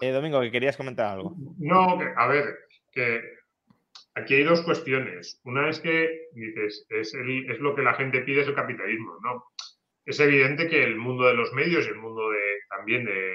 Eh, 0.01 0.11
Domingo, 0.11 0.41
que 0.41 0.51
querías 0.51 0.75
comentar 0.75 1.13
algo. 1.13 1.35
No, 1.57 1.97
a 2.17 2.27
ver, 2.27 2.57
que 2.91 3.21
aquí 4.15 4.35
hay 4.35 4.43
dos 4.43 4.61
cuestiones. 4.63 5.39
Una 5.45 5.69
es 5.69 5.79
que, 5.79 6.27
dices, 6.33 6.85
es, 6.89 7.13
es 7.13 7.59
lo 7.59 7.75
que 7.75 7.83
la 7.83 7.93
gente 7.93 8.21
pide, 8.21 8.41
es 8.41 8.47
el 8.47 8.55
capitalismo, 8.55 9.17
¿no? 9.23 9.45
Es 10.05 10.19
evidente 10.19 10.67
que 10.67 10.83
el 10.83 10.97
mundo 10.97 11.25
de 11.25 11.35
los 11.35 11.53
medios 11.53 11.85
y 11.85 11.89
el 11.89 11.95
mundo 11.95 12.29
de, 12.29 12.39
también 12.69 13.05
de 13.05 13.33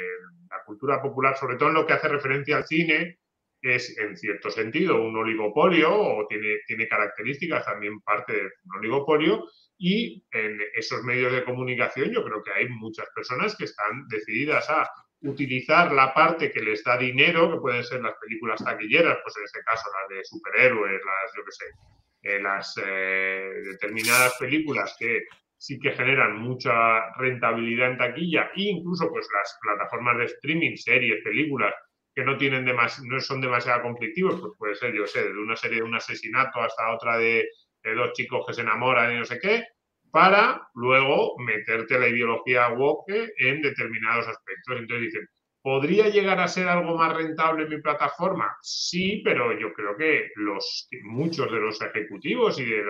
la 0.51 0.63
cultura 0.67 1.01
popular, 1.01 1.37
sobre 1.37 1.57
todo 1.57 1.71
en 1.71 1.75
lo 1.75 1.87
que 1.87 1.95
hace 1.95 2.09
referencia 2.09 2.59
al 2.59 2.67
cine, 2.67 3.19
es 3.63 3.99
en 3.99 4.17
cierto 4.17 4.51
sentido 4.51 5.03
un 5.03 5.17
oligopolio 5.17 5.93
o 5.93 6.27
tiene, 6.29 6.59
tiene 6.67 6.89
características 6.89 7.65
también 7.65 8.01
parte 8.01 8.33
de 8.35 8.43
un 8.43 8.79
oligopolio 8.79 9.45
y 9.79 10.25
en 10.33 10.59
esos 10.75 11.03
medios 11.03 11.33
de 11.33 11.45
comunicación 11.45 12.11
yo 12.11 12.25
creo 12.25 12.43
que 12.43 12.53
hay 12.53 12.69
muchas 12.69 13.09
personas 13.15 13.57
que 13.57 13.65
están 13.65 14.07
decididas 14.09 14.69
a 14.71 14.89
utilizar 15.23 15.93
la 15.93 16.15
parte 16.15 16.51
que 16.53 16.61
les 16.61 16.85
da 16.85 16.97
dinero, 16.97 17.51
que 17.51 17.61
pueden 17.61 17.85
ser 17.85 18.01
las 18.01 18.15
películas 18.21 18.63
taquilleras, 18.65 19.19
pues 19.23 19.37
en 19.37 19.45
este 19.45 19.61
caso 19.65 19.89
las 20.01 20.17
de 20.17 20.25
superhéroes, 20.25 21.01
las, 21.05 21.33
yo 21.37 21.45
qué 21.45 21.53
sé, 21.53 21.65
eh, 22.23 22.41
las 22.41 22.81
eh, 22.85 23.51
determinadas 23.65 24.37
películas 24.39 24.97
que 24.99 25.25
sí 25.57 25.79
que 25.81 25.93
generan 25.93 26.39
mucha 26.39 27.13
rentabilidad 27.17 27.91
en 27.91 27.99
taquilla 27.99 28.51
e 28.55 28.63
incluso 28.63 29.11
pues 29.11 29.27
las 29.33 29.59
plataformas 29.61 30.19
de 30.19 30.25
streaming, 30.27 30.77
series, 30.77 31.23
películas 31.25 31.75
que 32.19 32.25
no 32.25 32.37
tienen 32.37 32.65
no 32.65 33.21
son 33.21 33.41
demasiado 33.41 33.83
conflictivos, 33.83 34.41
pues 34.41 34.53
puede 34.59 34.75
ser, 34.75 34.93
yo 34.93 35.07
sé, 35.07 35.23
de 35.23 35.39
una 35.39 35.55
serie 35.55 35.77
de 35.77 35.85
un 35.85 35.95
asesinato 35.95 36.61
hasta 36.61 36.93
otra 36.93 37.17
de, 37.17 37.49
dos 37.95 38.13
chicos 38.13 38.45
que 38.45 38.55
se 38.55 38.63
enamoran 38.63 39.15
y 39.15 39.19
no 39.21 39.25
sé 39.25 39.39
qué, 39.41 39.63
para 40.11 40.69
luego 40.75 41.39
meterte 41.39 41.97
la 41.97 42.09
ideología 42.09 42.71
woke 42.71 43.31
en 43.39 43.63
determinados 43.63 44.27
aspectos. 44.27 44.79
Entonces 44.79 45.13
dicen, 45.13 45.29
¿podría 45.63 46.09
llegar 46.09 46.41
a 46.41 46.49
ser 46.49 46.67
algo 46.67 46.97
más 46.99 47.17
rentable 47.17 47.63
en 47.63 47.71
mi 47.71 47.81
plataforma? 47.81 48.53
Sí, 48.63 49.23
pero 49.25 49.57
yo 49.57 49.73
creo 49.73 49.97
que 49.97 50.33
los, 50.35 50.89
muchos 51.05 51.53
de 51.53 51.61
los 51.61 51.81
ejecutivos 51.81 52.59
y 52.59 52.65
de 52.65 52.83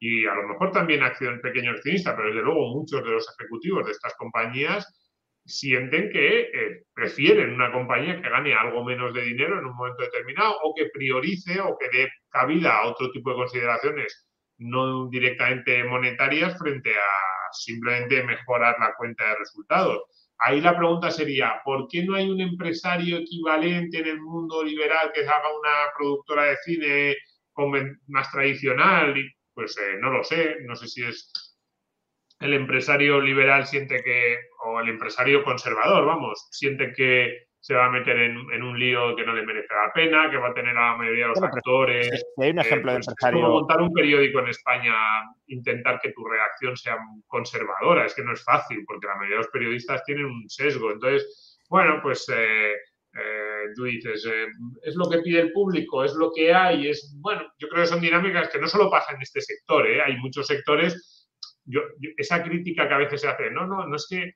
y 0.00 0.26
a 0.26 0.34
lo 0.34 0.48
mejor 0.48 0.72
también 0.72 1.04
acción 1.04 1.40
pequeño 1.40 1.70
accionista, 1.70 2.16
pero 2.16 2.30
desde 2.30 2.42
luego 2.42 2.74
muchos 2.74 3.04
de 3.04 3.10
los 3.12 3.36
ejecutivos 3.38 3.86
de 3.86 3.92
estas 3.92 4.12
compañías 4.16 4.84
sienten 5.44 6.10
que 6.10 6.40
eh, 6.40 6.84
prefieren 6.94 7.52
una 7.52 7.72
compañía 7.72 8.20
que 8.20 8.28
gane 8.28 8.54
algo 8.54 8.84
menos 8.84 9.12
de 9.12 9.22
dinero 9.22 9.58
en 9.58 9.66
un 9.66 9.76
momento 9.76 10.02
determinado 10.02 10.56
o 10.62 10.74
que 10.74 10.90
priorice 10.92 11.60
o 11.60 11.76
que 11.78 11.88
dé 11.96 12.08
cabida 12.30 12.78
a 12.78 12.88
otro 12.88 13.10
tipo 13.10 13.30
de 13.30 13.36
consideraciones 13.36 14.28
no 14.58 15.08
directamente 15.08 15.82
monetarias 15.84 16.56
frente 16.58 16.94
a 16.94 17.52
simplemente 17.52 18.22
mejorar 18.22 18.76
la 18.78 18.94
cuenta 18.96 19.28
de 19.28 19.36
resultados. 19.36 20.02
Ahí 20.38 20.60
la 20.60 20.76
pregunta 20.76 21.10
sería, 21.10 21.60
¿por 21.64 21.86
qué 21.88 22.04
no 22.04 22.14
hay 22.14 22.28
un 22.28 22.40
empresario 22.40 23.18
equivalente 23.18 23.98
en 23.98 24.06
el 24.06 24.20
mundo 24.20 24.62
liberal 24.64 25.12
que 25.14 25.20
haga 25.20 25.56
una 25.58 25.92
productora 25.96 26.44
de 26.44 26.56
cine 26.64 27.16
más 28.08 28.30
tradicional? 28.32 29.14
Pues 29.54 29.76
eh, 29.78 29.98
no 30.00 30.10
lo 30.10 30.24
sé, 30.24 30.56
no 30.64 30.74
sé 30.74 30.88
si 30.88 31.04
es 31.04 31.30
el 32.42 32.54
empresario 32.54 33.20
liberal 33.20 33.66
siente 33.66 34.02
que, 34.02 34.38
o 34.64 34.80
el 34.80 34.88
empresario 34.88 35.44
conservador, 35.44 36.04
vamos, 36.04 36.48
siente 36.50 36.92
que 36.92 37.46
se 37.62 37.74
va 37.74 37.86
a 37.86 37.90
meter 37.90 38.18
en, 38.18 38.62
un 38.62 38.76
lío 38.76 39.14
que 39.14 39.24
no 39.24 39.32
le 39.32 39.46
merece 39.46 39.68
la 39.72 39.92
pena, 39.92 40.28
que 40.28 40.36
va 40.36 40.48
a 40.48 40.54
tener 40.54 40.76
a 40.76 40.90
la 40.90 40.96
mayoría 40.96 41.26
de 41.26 41.28
los 41.28 41.42
actores. 41.42 42.24
hay 42.36 42.50
un 42.50 42.58
ejemplo 42.58 42.90
de 42.90 42.98
pues, 42.98 43.08
empresario. 43.08 43.38
Es 43.38 43.44
como 43.44 43.54
montar 43.60 43.80
un 43.80 43.92
periódico 43.92 44.40
en 44.40 44.48
España, 44.48 44.94
intentar 45.46 46.00
que 46.00 46.10
tu 46.10 46.24
reacción 46.24 46.76
sea 46.76 46.98
conservadora. 47.28 48.04
Es 48.04 48.16
que 48.16 48.24
no 48.24 48.32
es 48.32 48.42
fácil, 48.42 48.82
porque 48.84 49.06
la 49.06 49.14
mayoría 49.14 49.36
de 49.36 49.42
los 49.42 49.52
periodistas 49.52 50.02
tienen 50.04 50.24
un 50.24 50.48
sesgo. 50.48 50.90
Entonces, 50.90 51.60
bueno, 51.70 52.00
pues 52.02 52.28
eh, 52.34 52.72
eh, 53.14 53.64
tú 53.76 53.84
dices, 53.84 54.26
eh, 54.26 54.48
es 54.82 54.96
lo 54.96 55.08
que 55.08 55.18
pide 55.18 55.42
el 55.42 55.52
público, 55.52 56.02
es 56.02 56.14
lo 56.14 56.32
que 56.34 56.52
hay. 56.52 56.88
Es 56.88 57.16
bueno, 57.20 57.42
yo 57.58 57.68
creo 57.68 57.84
que 57.84 57.90
son 57.90 58.00
dinámicas 58.00 58.48
que 58.48 58.58
no 58.58 58.66
solo 58.66 58.90
pasan 58.90 59.14
en 59.16 59.22
este 59.22 59.40
sector. 59.40 59.86
Hay 59.86 60.16
muchos 60.16 60.48
sectores 60.48 61.11
yo, 61.64 61.80
esa 62.16 62.42
crítica 62.42 62.88
que 62.88 62.94
a 62.94 62.98
veces 62.98 63.20
se 63.20 63.28
hace, 63.28 63.50
no, 63.50 63.66
no, 63.66 63.86
no 63.86 63.96
es 63.96 64.06
que 64.08 64.34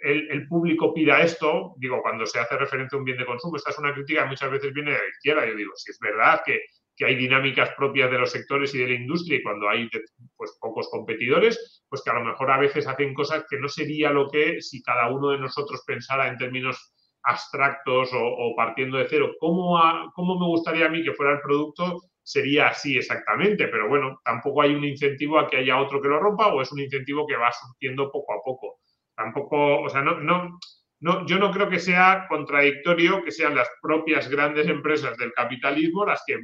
el, 0.00 0.46
público 0.46 0.92
pida 0.92 1.22
esto, 1.22 1.74
digo, 1.78 2.02
cuando 2.02 2.26
se 2.26 2.38
hace 2.38 2.56
referencia 2.56 2.96
a 2.96 2.98
un 2.98 3.04
bien 3.04 3.18
de 3.18 3.26
consumo, 3.26 3.56
esta 3.56 3.70
es 3.70 3.78
una 3.78 3.94
crítica 3.94 4.22
que 4.22 4.28
muchas 4.28 4.50
veces 4.50 4.72
viene 4.72 4.92
de 4.92 4.98
la 4.98 5.08
izquierda. 5.08 5.46
Yo 5.46 5.54
digo, 5.54 5.72
si 5.74 5.90
es 5.90 5.98
verdad 5.98 6.42
que, 6.44 6.60
hay 7.04 7.14
dinámicas 7.14 7.74
propias 7.76 8.10
de 8.10 8.18
los 8.18 8.30
sectores 8.30 8.74
y 8.74 8.78
de 8.78 8.88
la 8.88 8.94
industria 8.94 9.36
y 9.36 9.42
cuando 9.42 9.68
hay 9.68 9.86
pues, 10.34 10.56
pocos 10.58 10.88
competidores, 10.90 11.84
pues 11.90 12.02
que 12.02 12.08
a 12.08 12.14
lo 12.14 12.24
mejor 12.24 12.50
a 12.50 12.58
veces 12.58 12.86
hacen 12.86 13.12
cosas 13.12 13.44
que 13.50 13.58
no 13.58 13.68
sería 13.68 14.10
lo 14.10 14.30
que 14.30 14.62
si 14.62 14.82
cada 14.82 15.10
uno 15.10 15.28
de 15.28 15.38
nosotros 15.38 15.84
pensara 15.86 16.28
en 16.28 16.38
términos 16.38 16.94
abstractos 17.22 18.10
o, 18.14 18.54
partiendo 18.56 18.96
de 18.96 19.06
cero. 19.10 19.34
¿Cómo, 19.38 19.78
¿Cómo 20.14 20.38
me 20.38 20.46
gustaría 20.46 20.86
a 20.86 20.88
mí 20.88 21.04
que 21.04 21.12
fuera 21.12 21.32
el 21.32 21.40
producto 21.40 22.00
sería 22.26 22.66
así 22.66 22.98
exactamente, 22.98 23.68
pero 23.68 23.88
bueno, 23.88 24.20
tampoco 24.24 24.62
hay 24.62 24.74
un 24.74 24.84
incentivo 24.84 25.38
a 25.38 25.48
que 25.48 25.58
haya 25.58 25.78
otro 25.78 26.02
que 26.02 26.08
lo 26.08 26.18
rompa 26.18 26.48
o 26.48 26.60
es 26.60 26.72
un 26.72 26.80
incentivo 26.80 27.24
que 27.24 27.36
va 27.36 27.52
surgiendo 27.52 28.10
poco 28.10 28.32
a 28.32 28.42
poco. 28.44 28.80
Tampoco, 29.14 29.82
o 29.82 29.88
sea, 29.88 30.02
no, 30.02 30.18
no, 30.18 30.58
no, 30.98 31.24
yo 31.24 31.38
no 31.38 31.52
creo 31.52 31.68
que 31.68 31.78
sea 31.78 32.26
contradictorio 32.28 33.22
que 33.22 33.30
sean 33.30 33.54
las 33.54 33.68
propias 33.80 34.28
grandes 34.28 34.66
empresas 34.66 35.16
del 35.18 35.32
capitalismo 35.34 36.04
las 36.04 36.24
que 36.26 36.40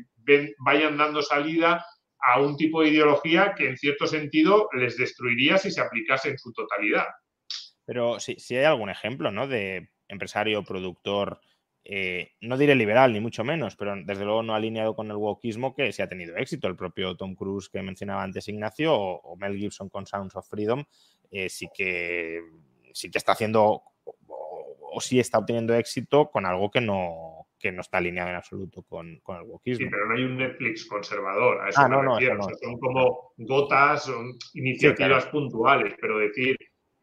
vayan 0.59 0.97
dando 0.97 1.21
salida 1.21 1.85
a 2.21 2.41
un 2.41 2.57
tipo 2.57 2.83
de 2.83 2.91
ideología 2.91 3.53
que 3.57 3.67
en 3.67 3.77
cierto 3.77 4.07
sentido 4.07 4.69
les 4.79 4.97
destruiría 4.97 5.59
si 5.59 5.73
se 5.73 5.81
aplicase 5.81 6.29
en 6.29 6.39
su 6.39 6.53
totalidad. 6.53 7.09
Pero 7.85 8.21
si, 8.21 8.37
si 8.37 8.57
hay 8.57 8.65
algún 8.65 8.89
ejemplo, 8.89 9.33
¿no? 9.33 9.49
De 9.49 9.91
empresario, 10.07 10.63
productor, 10.63 11.41
eh, 11.85 12.33
no 12.41 12.57
diré 12.57 12.77
liberal, 12.77 13.13
ni 13.13 13.21
mucho 13.21 13.43
menos, 13.43 13.75
pero 13.75 13.95
desde 13.97 14.25
luego 14.25 14.43
no 14.43 14.55
alineado 14.55 14.95
con 14.95 15.11
el 15.11 15.17
wokismo 15.17 15.75
que 15.75 15.93
se 15.93 16.03
ha 16.03 16.09
tenido 16.09 16.37
éxito. 16.37 16.69
El 16.69 16.77
propio 16.77 17.17
Tom 17.17 17.35
Cruise 17.35 17.69
que 17.69 17.83
mencionaba 17.83 18.23
antes 18.23 18.49
Ignacio 18.49 18.95
o, 18.95 19.37
Mel 19.37 19.57
Gibson 19.57 19.89
con 19.89 20.07
Sounds 20.07 20.37
of 20.37 20.49
Freedom 20.49 20.85
eh, 21.31 21.49
sí, 21.49 21.69
que, 21.75 22.41
sí 22.93 23.11
que 23.11 23.19
está 23.19 23.33
haciendo 23.33 23.83
o, 24.05 25.01
sí 25.01 25.19
está 25.19 25.39
obteniendo 25.39 25.75
éxito 25.75 26.31
con 26.31 26.47
algo 26.47 26.71
que 26.71 26.81
no, 26.81 27.49
que 27.59 27.73
no 27.73 27.81
está 27.81 27.99
alineado 27.99 28.31
en 28.31 28.37
absoluto 28.37 28.83
con, 28.83 29.09
el 29.09 29.43
wokismo. 29.45 29.87
Sí, 29.87 29.91
pero 29.91 30.07
no 30.07 30.15
hay 30.15 30.23
un 30.23 30.37
Netflix 30.37 30.87
conservador. 30.87 31.63
A 31.63 31.71
eso 31.71 31.81
ah, 31.81 31.89
no, 31.89 32.03
no, 32.03 32.19
son 32.19 32.79
como 32.79 33.33
gotas, 33.39 34.05
son 34.05 34.35
iniciativas 34.55 35.27
puntuales, 35.27 35.95
pero 36.01 36.19
decir 36.19 36.57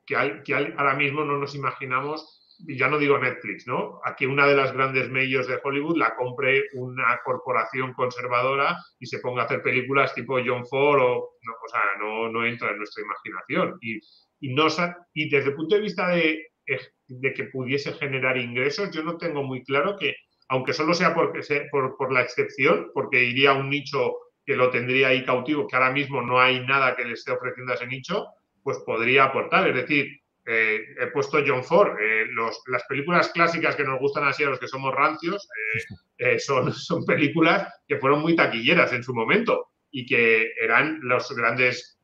que, 0.05 0.15
hay, 0.15 0.41
que 0.43 0.53
ahora 0.53 0.93
mismo 0.93 1.25
no 1.25 1.37
nos 1.37 1.55
imaginamos 1.55 2.38
ya 2.67 2.87
no 2.89 2.97
digo 2.97 3.17
Netflix, 3.17 3.67
¿no? 3.67 3.99
Aquí 4.03 4.25
una 4.25 4.45
de 4.45 4.55
las 4.55 4.73
grandes 4.73 5.09
medios 5.09 5.47
de 5.47 5.59
Hollywood 5.63 5.97
la 5.97 6.15
compre 6.15 6.63
una 6.73 7.19
corporación 7.23 7.93
conservadora 7.93 8.77
y 8.99 9.05
se 9.05 9.19
ponga 9.19 9.43
a 9.43 9.45
hacer 9.45 9.61
películas 9.61 10.13
tipo 10.13 10.39
John 10.45 10.65
Ford 10.65 11.01
o, 11.01 11.17
o 11.17 11.69
sea, 11.69 11.81
no, 11.99 12.29
no, 12.29 12.45
entra 12.45 12.71
en 12.71 12.77
nuestra 12.77 13.03
imaginación. 13.03 13.77
Y, 13.81 13.99
y, 14.41 14.53
no, 14.53 14.67
y 15.13 15.29
desde 15.29 15.49
el 15.49 15.55
punto 15.55 15.75
de 15.75 15.81
vista 15.81 16.09
de, 16.09 16.47
de, 17.07 17.33
que 17.33 17.45
pudiese 17.45 17.93
generar 17.93 18.37
ingresos, 18.37 18.91
yo 18.91 19.03
no 19.03 19.17
tengo 19.17 19.43
muy 19.43 19.63
claro 19.63 19.95
que, 19.97 20.15
aunque 20.49 20.73
solo 20.73 20.93
sea 20.93 21.13
porque, 21.13 21.41
por, 21.71 21.95
por 21.97 22.11
la 22.11 22.21
excepción, 22.21 22.91
porque 22.93 23.23
iría 23.23 23.51
a 23.51 23.57
un 23.57 23.69
nicho 23.69 24.15
que 24.45 24.55
lo 24.55 24.69
tendría 24.69 25.09
ahí 25.09 25.23
cautivo, 25.23 25.67
que 25.67 25.75
ahora 25.75 25.91
mismo 25.91 26.21
no 26.21 26.39
hay 26.39 26.65
nada 26.65 26.95
que 26.95 27.05
le 27.05 27.13
esté 27.13 27.31
ofreciendo 27.31 27.71
a 27.71 27.75
ese 27.75 27.87
nicho, 27.87 28.25
pues 28.63 28.79
podría 28.79 29.25
aportar. 29.25 29.67
Es 29.69 29.75
decir, 29.75 30.19
eh, 30.51 30.95
he 30.99 31.07
puesto 31.07 31.37
John 31.45 31.63
Ford. 31.63 31.95
Eh, 32.01 32.25
las 32.67 32.83
películas 32.85 33.29
clásicas 33.29 33.75
que 33.75 33.83
nos 33.83 33.99
gustan 33.99 34.27
así 34.27 34.43
a 34.43 34.49
los 34.49 34.59
que 34.59 34.67
somos 34.67 34.95
rancios 34.95 35.47
eh, 36.17 36.39
son, 36.39 37.05
películas 37.05 37.71
que 37.87 37.97
fueron 37.97 38.21
muy 38.21 38.35
taquilleras 38.35 38.91
en 38.93 39.03
su 39.03 39.13
momento 39.13 39.67
y 39.91 40.07
que 40.07 40.51
eran 40.59 40.99
los 41.03 41.35
grandes 41.35 41.99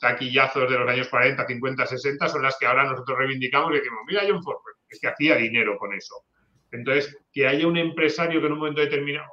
taquillazos 0.00 0.70
de 0.70 0.78
los 0.78 0.88
años 0.88 1.08
40, 1.08 1.46
50, 1.46 1.86
60, 1.86 2.28
son 2.28 2.42
las 2.42 2.58
que 2.58 2.66
ahora 2.66 2.84
nosotros 2.84 3.18
reivindicamos 3.18 3.70
y 3.72 3.78
decimos, 3.78 4.00
mira 4.06 4.22
John 4.28 4.42
Ford, 4.42 4.58
pues, 4.62 4.76
es 4.90 5.00
que 5.00 5.08
hacía 5.08 5.36
dinero 5.36 5.78
con 5.78 5.94
eso. 5.94 6.14
Entonces, 6.72 7.16
que 7.32 7.46
haya 7.46 7.66
un 7.66 7.78
empresario 7.78 8.40
que 8.40 8.46
en 8.46 8.52
un 8.52 8.58
momento 8.58 8.82
determinado 8.82 9.28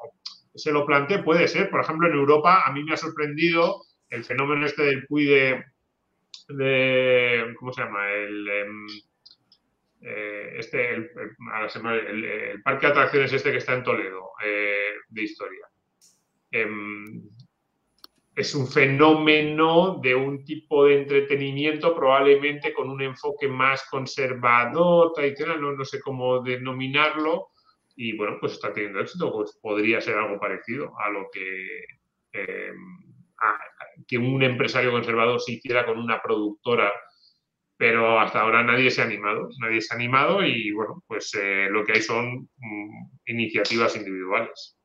se 0.56 0.72
lo 0.72 0.86
plantee, 0.86 1.24
puede 1.24 1.48
ser. 1.50 1.70
Por 1.70 1.82
ejemplo, 1.82 2.08
en 2.08 2.14
Europa 2.14 2.64
a 2.66 2.72
mí 2.72 2.84
me 2.84 2.94
ha 2.94 2.98
sorprendido 2.98 3.82
el 4.10 4.24
fenómeno 4.24 4.66
este 4.66 4.84
del 4.84 5.08
cuide 5.08 5.34
de, 5.36 5.66
¿cómo 7.58 7.72
se 7.72 7.82
llama? 7.82 8.12
El, 8.12 8.50
em, 8.50 8.88
eh, 10.02 10.56
este, 10.58 10.96
el, 10.96 11.12
parque 12.64 12.88
de 12.88 12.92
atracciones 12.92 13.32
este 13.32 13.52
que 13.52 13.58
está 13.58 13.74
en 13.74 13.84
Toledo, 13.84 14.32
eh, 14.44 14.92
de 15.08 15.22
historia. 15.22 15.68
Em, 16.52 17.24
es 18.36 18.56
un 18.56 18.68
fenómeno 18.68 20.00
de 20.02 20.16
un 20.16 20.44
tipo 20.44 20.86
de 20.86 20.98
entretenimiento 21.00 21.96
probablemente 21.96 22.74
con 22.74 22.90
un 22.90 23.02
enfoque 23.02 23.48
más 23.48 23.88
conservador, 23.90 25.14
tradicional, 25.14 25.62
no, 25.62 25.72
no 25.72 25.86
sé 25.86 26.02
cómo 26.02 26.42
denominarlo, 26.42 27.50
y 27.96 28.18
bueno, 28.18 28.38
pues 28.40 28.54
está 28.54 28.74
teniendo 28.74 29.00
éxito, 29.00 29.32
pues 29.32 29.58
podría 29.62 30.02
ser 30.02 30.18
algo 30.18 30.40
parecido 30.40 30.94
a 31.00 31.10
lo 31.10 31.30
que 31.32 31.86
em, 32.34 33.14
que 34.08 34.18
un 34.18 34.44
empresario 34.44 34.92
conservador 34.92 35.40
se 35.42 35.54
hiciera 35.54 35.86
con 35.86 35.98
una 35.98 36.22
productora, 36.22 36.92
pero 37.78 38.20
hasta 38.20 38.42
ahora 38.42 38.64
nadie 38.64 38.92
se 38.92 39.02
ha 39.02 39.06
animado, 39.06 39.50
nadie 39.60 39.82
se 39.82 39.94
ha 39.94 39.98
animado 39.98 40.44
y 40.46 40.72
bueno, 40.72 41.04
pues 41.08 41.34
eh, 41.36 41.68
lo 41.70 41.84
que 41.84 41.94
hay 41.94 42.02
son 42.02 42.50
mm, 42.58 43.10
iniciativas 43.28 43.96
individuales. 43.96 44.78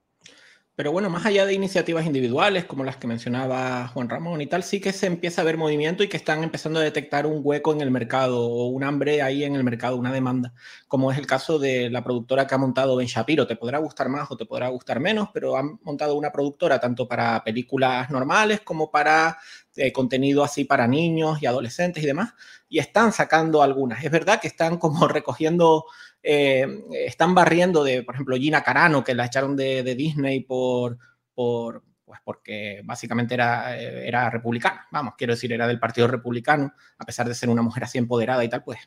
Pero 0.78 0.92
bueno, 0.92 1.10
más 1.10 1.26
allá 1.26 1.44
de 1.44 1.54
iniciativas 1.54 2.06
individuales 2.06 2.64
como 2.64 2.84
las 2.84 2.96
que 2.98 3.08
mencionaba 3.08 3.88
Juan 3.88 4.08
Ramón 4.08 4.40
y 4.40 4.46
tal, 4.46 4.62
sí 4.62 4.80
que 4.80 4.92
se 4.92 5.06
empieza 5.08 5.42
a 5.42 5.44
ver 5.44 5.56
movimiento 5.56 6.04
y 6.04 6.08
que 6.08 6.16
están 6.16 6.44
empezando 6.44 6.78
a 6.78 6.84
detectar 6.84 7.26
un 7.26 7.40
hueco 7.42 7.72
en 7.72 7.80
el 7.80 7.90
mercado 7.90 8.46
o 8.46 8.68
un 8.68 8.84
hambre 8.84 9.20
ahí 9.20 9.42
en 9.42 9.56
el 9.56 9.64
mercado, 9.64 9.96
una 9.96 10.12
demanda, 10.12 10.54
como 10.86 11.10
es 11.10 11.18
el 11.18 11.26
caso 11.26 11.58
de 11.58 11.90
la 11.90 12.04
productora 12.04 12.46
que 12.46 12.54
ha 12.54 12.58
montado 12.58 12.94
Ben 12.94 13.08
Shapiro. 13.08 13.44
Te 13.44 13.56
podrá 13.56 13.78
gustar 13.78 14.08
más 14.08 14.30
o 14.30 14.36
te 14.36 14.46
podrá 14.46 14.68
gustar 14.68 15.00
menos, 15.00 15.30
pero 15.34 15.56
han 15.56 15.80
montado 15.82 16.14
una 16.14 16.30
productora 16.30 16.78
tanto 16.78 17.08
para 17.08 17.42
películas 17.42 18.08
normales 18.08 18.60
como 18.60 18.88
para 18.88 19.36
eh, 19.74 19.92
contenido 19.92 20.44
así 20.44 20.64
para 20.64 20.86
niños 20.86 21.42
y 21.42 21.46
adolescentes 21.46 22.04
y 22.04 22.06
demás, 22.06 22.34
y 22.68 22.78
están 22.78 23.12
sacando 23.12 23.64
algunas. 23.64 24.04
Es 24.04 24.12
verdad 24.12 24.40
que 24.40 24.46
están 24.46 24.78
como 24.78 25.08
recogiendo 25.08 25.86
eh, 26.22 26.66
están 26.92 27.34
barriendo 27.34 27.84
de, 27.84 28.02
por 28.02 28.14
ejemplo, 28.14 28.36
Gina 28.36 28.62
Carano, 28.62 29.04
que 29.04 29.14
la 29.14 29.26
echaron 29.26 29.56
de, 29.56 29.82
Disney 29.94 30.40
por, 30.40 30.98
por, 31.34 31.84
pues 32.04 32.20
porque 32.24 32.82
básicamente 32.84 33.34
era, 33.34 33.78
eh, 33.78 34.08
era 34.08 34.30
republicana, 34.30 34.86
vamos, 34.90 35.14
quiero 35.16 35.34
decir, 35.34 35.52
era 35.52 35.66
del 35.66 35.78
Partido 35.78 36.08
Republicano, 36.08 36.72
a 36.98 37.04
pesar 37.04 37.28
de 37.28 37.34
ser 37.34 37.48
una 37.48 37.62
mujer 37.62 37.84
así 37.84 37.98
empoderada 37.98 38.44
y 38.44 38.48
tal, 38.48 38.64
pues 38.64 38.78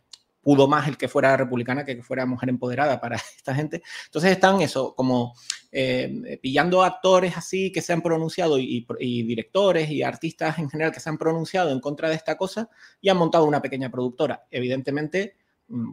pudo 0.41 0.67
más 0.67 0.87
el 0.87 0.97
que 0.97 1.07
fuera 1.07 1.37
republicana 1.37 1.85
que 1.85 1.95
que 1.95 2.03
fuera 2.03 2.25
mujer 2.25 2.49
empoderada 2.49 2.99
para 2.99 3.15
esta 3.37 3.53
gente. 3.55 3.83
Entonces 4.05 4.31
están 4.31 4.61
eso, 4.61 4.95
como 4.95 5.33
eh, 5.71 6.39
pillando 6.41 6.83
actores 6.83 7.37
así 7.37 7.71
que 7.71 7.81
se 7.81 7.93
han 7.93 8.01
pronunciado 8.01 8.57
y, 8.59 8.85
directores 8.99 9.89
y 9.89 10.03
artistas 10.03 10.57
en 10.59 10.69
general 10.69 10.91
que 10.91 10.99
se 10.99 11.09
han 11.09 11.17
pronunciado 11.17 11.71
en 11.71 11.79
contra 11.79 12.09
de 12.09 12.15
esta 12.15 12.37
cosa 12.37 12.69
y 12.99 13.09
han 13.09 13.17
montado 13.17 13.45
una 13.45 13.61
pequeña 13.61 13.89
productora. 13.89 14.45
Evidentemente, 14.49 15.37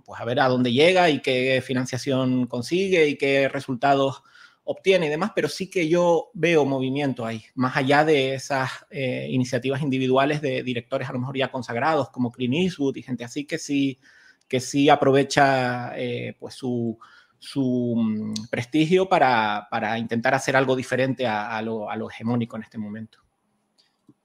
pues 0.05 0.21
a 0.21 0.25
ver 0.25 0.41
a 0.41 0.49
dónde 0.49 0.73
llega 0.73 1.11
y 1.11 1.21
qué 1.21 1.63
financiación 1.65 2.47
consigue 2.47 3.09
y 3.09 3.17
qué 3.17 3.49
resultados 3.49 4.23
obtiene 4.71 5.07
y 5.07 5.09
demás, 5.09 5.33
pero 5.35 5.49
sí 5.49 5.71
que 5.71 5.89
yo 5.89 6.31
veo 6.35 6.67
movimiento 6.67 7.25
ahí, 7.25 7.43
más 7.55 7.75
allá 7.75 8.05
de 8.05 8.35
esas 8.35 8.71
eh, 8.91 9.27
iniciativas 9.31 9.81
individuales 9.81 10.43
de 10.43 10.63
directores 10.63 11.09
a 11.09 11.13
lo 11.15 11.21
mejor 11.21 11.39
ya 11.39 11.51
consagrados 11.51 12.11
como 12.11 12.31
Clint 12.31 12.55
Eastwood 12.55 12.97
y 12.97 13.03
gente 13.03 13.25
así 13.25 13.47
que 13.47 13.57
sí, 13.57 13.99
que 14.47 14.61
sí 14.61 14.91
aprovecha 14.91 15.93
eh, 15.97 16.37
pues 16.39 16.55
su, 16.55 16.99
su 17.39 17.95
mm, 17.97 18.49
prestigio 18.51 19.09
para, 19.09 19.69
para, 19.71 19.99
intentar 19.99 20.35
hacer 20.35 20.55
algo 20.55 20.77
diferente 20.77 21.27
a, 21.27 21.63
lo, 21.63 21.91
a 21.91 21.97
lo 21.97 22.11
hegemónico 22.11 22.57
en 22.57 22.63
este 22.65 22.77
momento. 22.77 23.21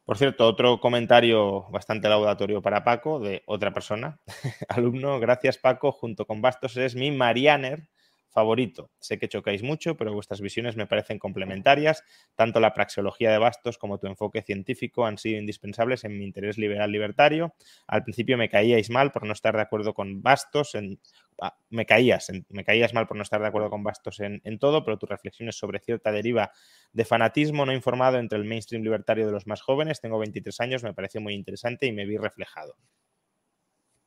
Por 0.05 0.17
cierto, 0.17 0.45
otro 0.47 0.79
comentario 0.81 1.63
bastante 1.71 2.09
laudatorio 2.09 2.61
para 2.61 2.83
Paco 2.83 3.19
de 3.19 3.43
otra 3.45 3.73
persona, 3.73 4.19
alumno. 4.69 5.19
Gracias, 5.19 5.57
Paco. 5.57 5.91
Junto 5.93 6.25
con 6.25 6.41
Bastos 6.41 6.75
es 6.77 6.95
mi 6.95 7.11
Marianer 7.11 7.87
favorito. 8.33 8.91
Sé 8.99 9.17
que 9.19 9.29
chocáis 9.29 9.63
mucho, 9.63 9.95
pero 9.95 10.13
vuestras 10.13 10.41
visiones 10.41 10.75
me 10.75 10.87
parecen 10.87 11.19
complementarias. 11.19 12.03
Tanto 12.35 12.59
la 12.59 12.73
praxeología 12.73 13.31
de 13.31 13.37
Bastos 13.37 13.77
como 13.77 13.99
tu 13.99 14.07
enfoque 14.07 14.41
científico 14.41 15.05
han 15.05 15.17
sido 15.17 15.39
indispensables 15.39 16.03
en 16.03 16.17
mi 16.17 16.25
interés 16.25 16.57
liberal 16.57 16.91
libertario. 16.91 17.55
Al 17.87 18.03
principio 18.03 18.37
me 18.37 18.49
caíais 18.49 18.89
mal 18.89 19.11
por 19.11 19.25
no 19.25 19.33
estar 19.33 19.55
de 19.55 19.61
acuerdo 19.61 19.93
con 19.93 20.21
Bastos 20.21 20.75
en... 20.75 20.99
Ah, 21.41 21.57
me 21.69 21.85
caías, 21.85 22.31
me 22.49 22.63
caías 22.63 22.93
mal 22.93 23.07
por 23.07 23.17
no 23.17 23.23
estar 23.23 23.41
de 23.41 23.47
acuerdo 23.47 23.69
con 23.69 23.83
Bastos 23.83 24.19
en, 24.19 24.41
en 24.43 24.59
todo, 24.59 24.83
pero 24.83 24.97
tus 24.97 25.09
reflexiones 25.09 25.55
sobre 25.55 25.79
cierta 25.79 26.11
deriva 26.11 26.51
de 26.91 27.05
fanatismo 27.05 27.65
no 27.65 27.73
informado 27.73 28.17
entre 28.17 28.37
el 28.37 28.45
mainstream 28.45 28.83
libertario 28.83 29.25
de 29.25 29.31
los 29.31 29.47
más 29.47 29.61
jóvenes, 29.61 30.01
tengo 30.01 30.19
23 30.19 30.59
años, 30.59 30.83
me 30.83 30.93
pareció 30.93 31.21
muy 31.21 31.33
interesante 31.33 31.85
y 31.87 31.91
me 31.91 32.05
vi 32.05 32.17
reflejado. 32.17 32.75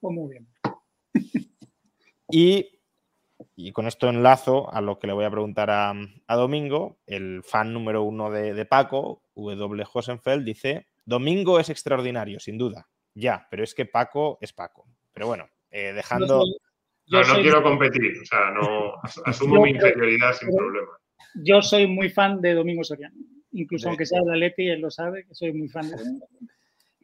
Pues 0.01 0.15
muy 0.15 0.31
bien. 0.31 0.49
Y 2.29 2.76
y 3.55 3.73
con 3.73 3.87
esto 3.87 4.09
enlazo 4.09 4.73
a 4.73 4.81
lo 4.81 4.99
que 4.99 5.07
le 5.07 5.13
voy 5.13 5.25
a 5.25 5.31
preguntar 5.31 5.71
a, 5.71 5.95
Domingo, 6.29 6.99
el 7.07 7.43
fan 7.43 7.73
número 7.73 8.03
uno 8.03 8.31
de, 8.31 8.65
Paco, 8.67 9.23
W. 9.35 9.85
Hosenfeld, 9.93 10.45
dice, 10.45 10.87
Domingo 11.05 11.59
es 11.59 11.71
extraordinario, 11.71 12.41
sin 12.41 12.59
duda, 12.59 12.89
ya, 13.15 13.47
pero 13.51 13.65
es 13.65 13.75
que 13.75 13.87
Paco 13.87 14.39
es 14.41 14.53
Paco. 14.53 14.87
Pero 15.13 15.27
bueno, 15.27 15.49
eh, 15.71 15.93
dejando... 15.93 16.45
Yo 17.09 17.23
no, 17.23 17.35
quiero 17.37 17.63
competir, 17.63 18.19
o 18.21 18.25
sea, 18.25 18.51
no 18.51 18.95
asumo 19.27 19.63
mi 19.63 19.71
inferioridad 19.71 20.33
sin 20.33 20.55
problema. 20.55 20.89
Yo 21.35 21.63
soy 21.63 21.87
muy 21.87 22.11
fan 22.11 22.41
de 22.41 22.55
Domingo 22.55 22.83
Soriano, 22.83 23.17
incluso 23.53 23.89
aunque 23.89 24.07
sea 24.07 24.21
de 24.23 24.37
Leti, 24.37 24.69
él 24.69 24.81
lo 24.81 24.91
sabe, 24.91 25.25
que 25.25 25.35
soy 25.35 25.53
muy 25.53 25.69
fan 25.69 25.89
de 25.89 25.97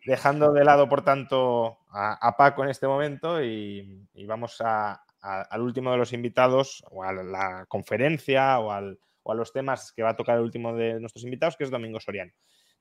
Dejando 0.05 0.53
de 0.53 0.65
lado, 0.65 0.89
por 0.89 1.05
tanto, 1.05 1.79
a, 1.93 2.35
Paco 2.37 2.65
en 2.65 2.71
este 2.71 2.89
momento 2.89 3.41
y 3.41 4.05
vamos 4.27 4.61
a, 4.61 5.01
al 5.23 5.63
último 5.63 5.93
de 5.93 5.99
los 5.99 6.13
invitados, 6.13 6.85
o 6.91 7.05
a 7.05 7.13
la 7.13 7.65
conferencia, 7.69 8.59
o, 8.59 8.73
al, 8.73 8.99
o, 9.23 9.33
a 9.33 9.35
los 9.35 9.53
temas 9.53 9.93
que 9.93 10.03
va 10.03 10.11
a 10.11 10.17
tocar 10.17 10.37
el 10.37 10.43
último 10.43 10.75
de 10.75 11.01
nuestros 11.01 11.25
invitados, 11.25 11.57
que 11.57 11.65
es 11.65 11.71
Domingo 11.71 12.01
Soriano. 12.01 12.33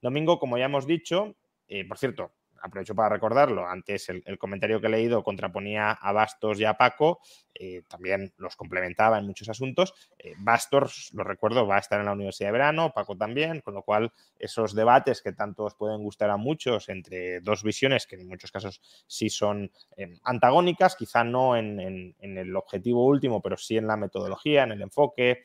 Domingo, 0.01 0.39
como 0.39 0.57
ya 0.57 0.65
hemos 0.65 0.87
dicho, 0.87 1.35
eh, 1.67 1.87
por 1.87 1.97
cierto, 1.97 2.33
aprovecho 2.61 2.95
para 2.95 3.09
recordarlo, 3.09 3.67
antes 3.67 4.09
el, 4.09 4.37
comentario 4.37 4.79
que 4.79 4.87
he 4.87 4.89
leído 4.89 5.23
contraponía 5.23 5.91
a 5.91 6.11
Bastos 6.11 6.59
y 6.59 6.65
a 6.65 6.75
Paco, 6.75 7.19
eh, 7.53 7.83
también 7.87 8.33
los 8.37 8.55
complementaba 8.55 9.19
en 9.19 9.25
muchos 9.25 9.49
asuntos. 9.49 9.93
Eh, 10.17 10.33
Bastos, 10.37 11.11
lo 11.13 11.23
recuerdo, 11.23 11.67
va 11.67 11.77
a 11.77 11.79
estar 11.79 11.99
en 11.99 12.05
la 12.05 12.13
Universidad 12.13 12.49
de 12.49 12.53
Verano, 12.53 12.91
Paco 12.93 13.17
también, 13.17 13.61
con 13.61 13.73
lo 13.73 13.83
cual 13.83 14.11
esos 14.39 14.73
debates 14.73 15.21
que 15.21 15.33
tanto 15.33 15.63
os 15.63 15.75
pueden 15.75 16.01
gustar 16.01 16.29
a 16.29 16.37
muchos 16.37 16.89
entre 16.89 17.41
dos 17.41 17.63
visiones, 17.63 18.07
que 18.07 18.15
en 18.15 18.27
muchos 18.27 18.51
casos 18.51 18.81
sí 19.07 19.29
son 19.29 19.71
eh, 19.97 20.17
antagónicas, 20.23 20.95
quizá 20.95 21.23
no 21.23 21.55
en, 21.55 21.79
en, 21.79 22.37
el 22.37 22.55
objetivo 22.55 23.05
último, 23.05 23.41
pero 23.41 23.57
sí 23.57 23.77
en 23.77 23.87
la 23.87 23.97
metodología, 23.97 24.63
en 24.63 24.71
el 24.71 24.81
enfoque 24.81 25.41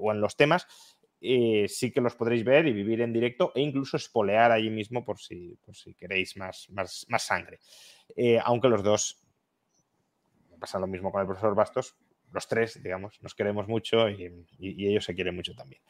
o 0.00 0.10
en 0.10 0.20
los 0.20 0.36
temas, 0.36 0.66
eh, 1.24 1.68
sí 1.68 1.92
que 1.92 2.00
los 2.00 2.16
podréis 2.16 2.42
ver 2.42 2.66
y 2.66 2.72
vivir 2.72 3.00
en 3.00 3.12
directo 3.12 3.52
e 3.54 3.60
incluso 3.60 3.96
espolear 3.96 4.50
allí 4.50 4.70
mismo 4.70 5.04
por 5.04 5.20
si, 5.20 5.56
por 5.64 5.76
si 5.76 5.94
queréis 5.94 6.36
más, 6.36 6.68
más, 6.70 7.06
sangre. 7.22 7.60
Eh, 8.16 8.40
aunque 8.44 8.68
los 8.68 8.82
dos, 8.82 9.22
pasa 10.58 10.80
lo 10.80 10.88
mismo 10.88 11.12
con 11.12 11.20
el 11.20 11.28
profesor 11.28 11.54
Bastos, 11.54 11.94
los 12.32 12.48
tres, 12.48 12.82
digamos, 12.82 13.22
nos 13.22 13.36
queremos 13.36 13.68
mucho 13.68 14.08
y, 14.08 14.32
ellos 14.58 15.04
se 15.04 15.14
quieren 15.14 15.36
mucho 15.36 15.54
también. 15.54 15.80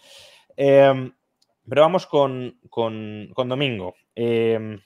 Em, 0.54 1.10
pero 1.66 1.80
vamos 1.80 2.06
con, 2.06 2.58
Domingo. 3.34 3.94
Em, 4.14 4.78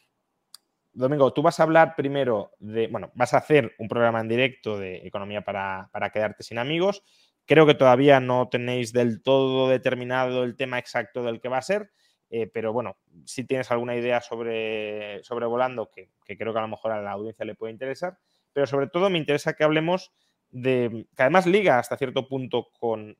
Domingo, 0.93 1.33
tú 1.33 1.43
vas 1.43 1.59
a 1.59 1.65
hablar 1.65 1.97
primero 1.97 2.53
de, 2.61 2.87
bueno, 2.87 3.11
vas 3.15 3.35
a 3.35 3.39
hacer 3.39 3.75
un 3.79 3.89
programa 3.89 4.21
en 4.21 4.29
directo 4.29 4.79
de 4.79 4.99
economía 4.99 5.43
para, 5.43 5.89
para 5.93 6.11
quedarte 6.11 6.45
sin 6.45 6.59
amigos 6.59 7.03
Creo 7.47 7.67
que 7.67 7.75
todavía 7.75 8.21
no 8.21 8.49
tenéis 8.49 8.93
del 8.93 9.23
todo 9.23 9.69
determinado 9.69 10.43
el 10.43 10.57
tema 10.57 10.79
exacto 10.79 11.23
del 11.23 11.41
que 11.41 11.49
va 11.49 11.59
a 11.59 11.63
ser, 11.63 11.93
eh, 12.29 12.49
pero 12.53 12.73
bueno, 12.73 12.97
si 13.25 13.45
tienes 13.45 13.71
alguna 13.71 13.95
idea 13.95 14.21
sobre, 14.21 15.23
sobre 15.23 15.47
Volando, 15.47 15.91
que, 15.91 16.11
creo 16.37 16.53
que 16.53 16.59
a 16.59 16.63
lo 16.63 16.69
mejor 16.69 16.93
a 16.93 17.01
la 17.01 17.13
audiencia 17.13 17.45
le 17.45 17.55
puede 17.55 17.73
interesar, 17.73 18.19
pero 18.53 18.67
sobre 18.67 18.89
todo 18.89 19.11
me 19.11 19.19
interesa 19.19 19.55
que 19.55 19.63
hablemos 19.63 20.13
de, 20.51 21.07
que 21.17 21.23
además 21.23 21.47
liga 21.47 21.79
hasta 21.79 21.97
cierto 21.97 22.27
punto 22.29 22.69
con 22.79 23.17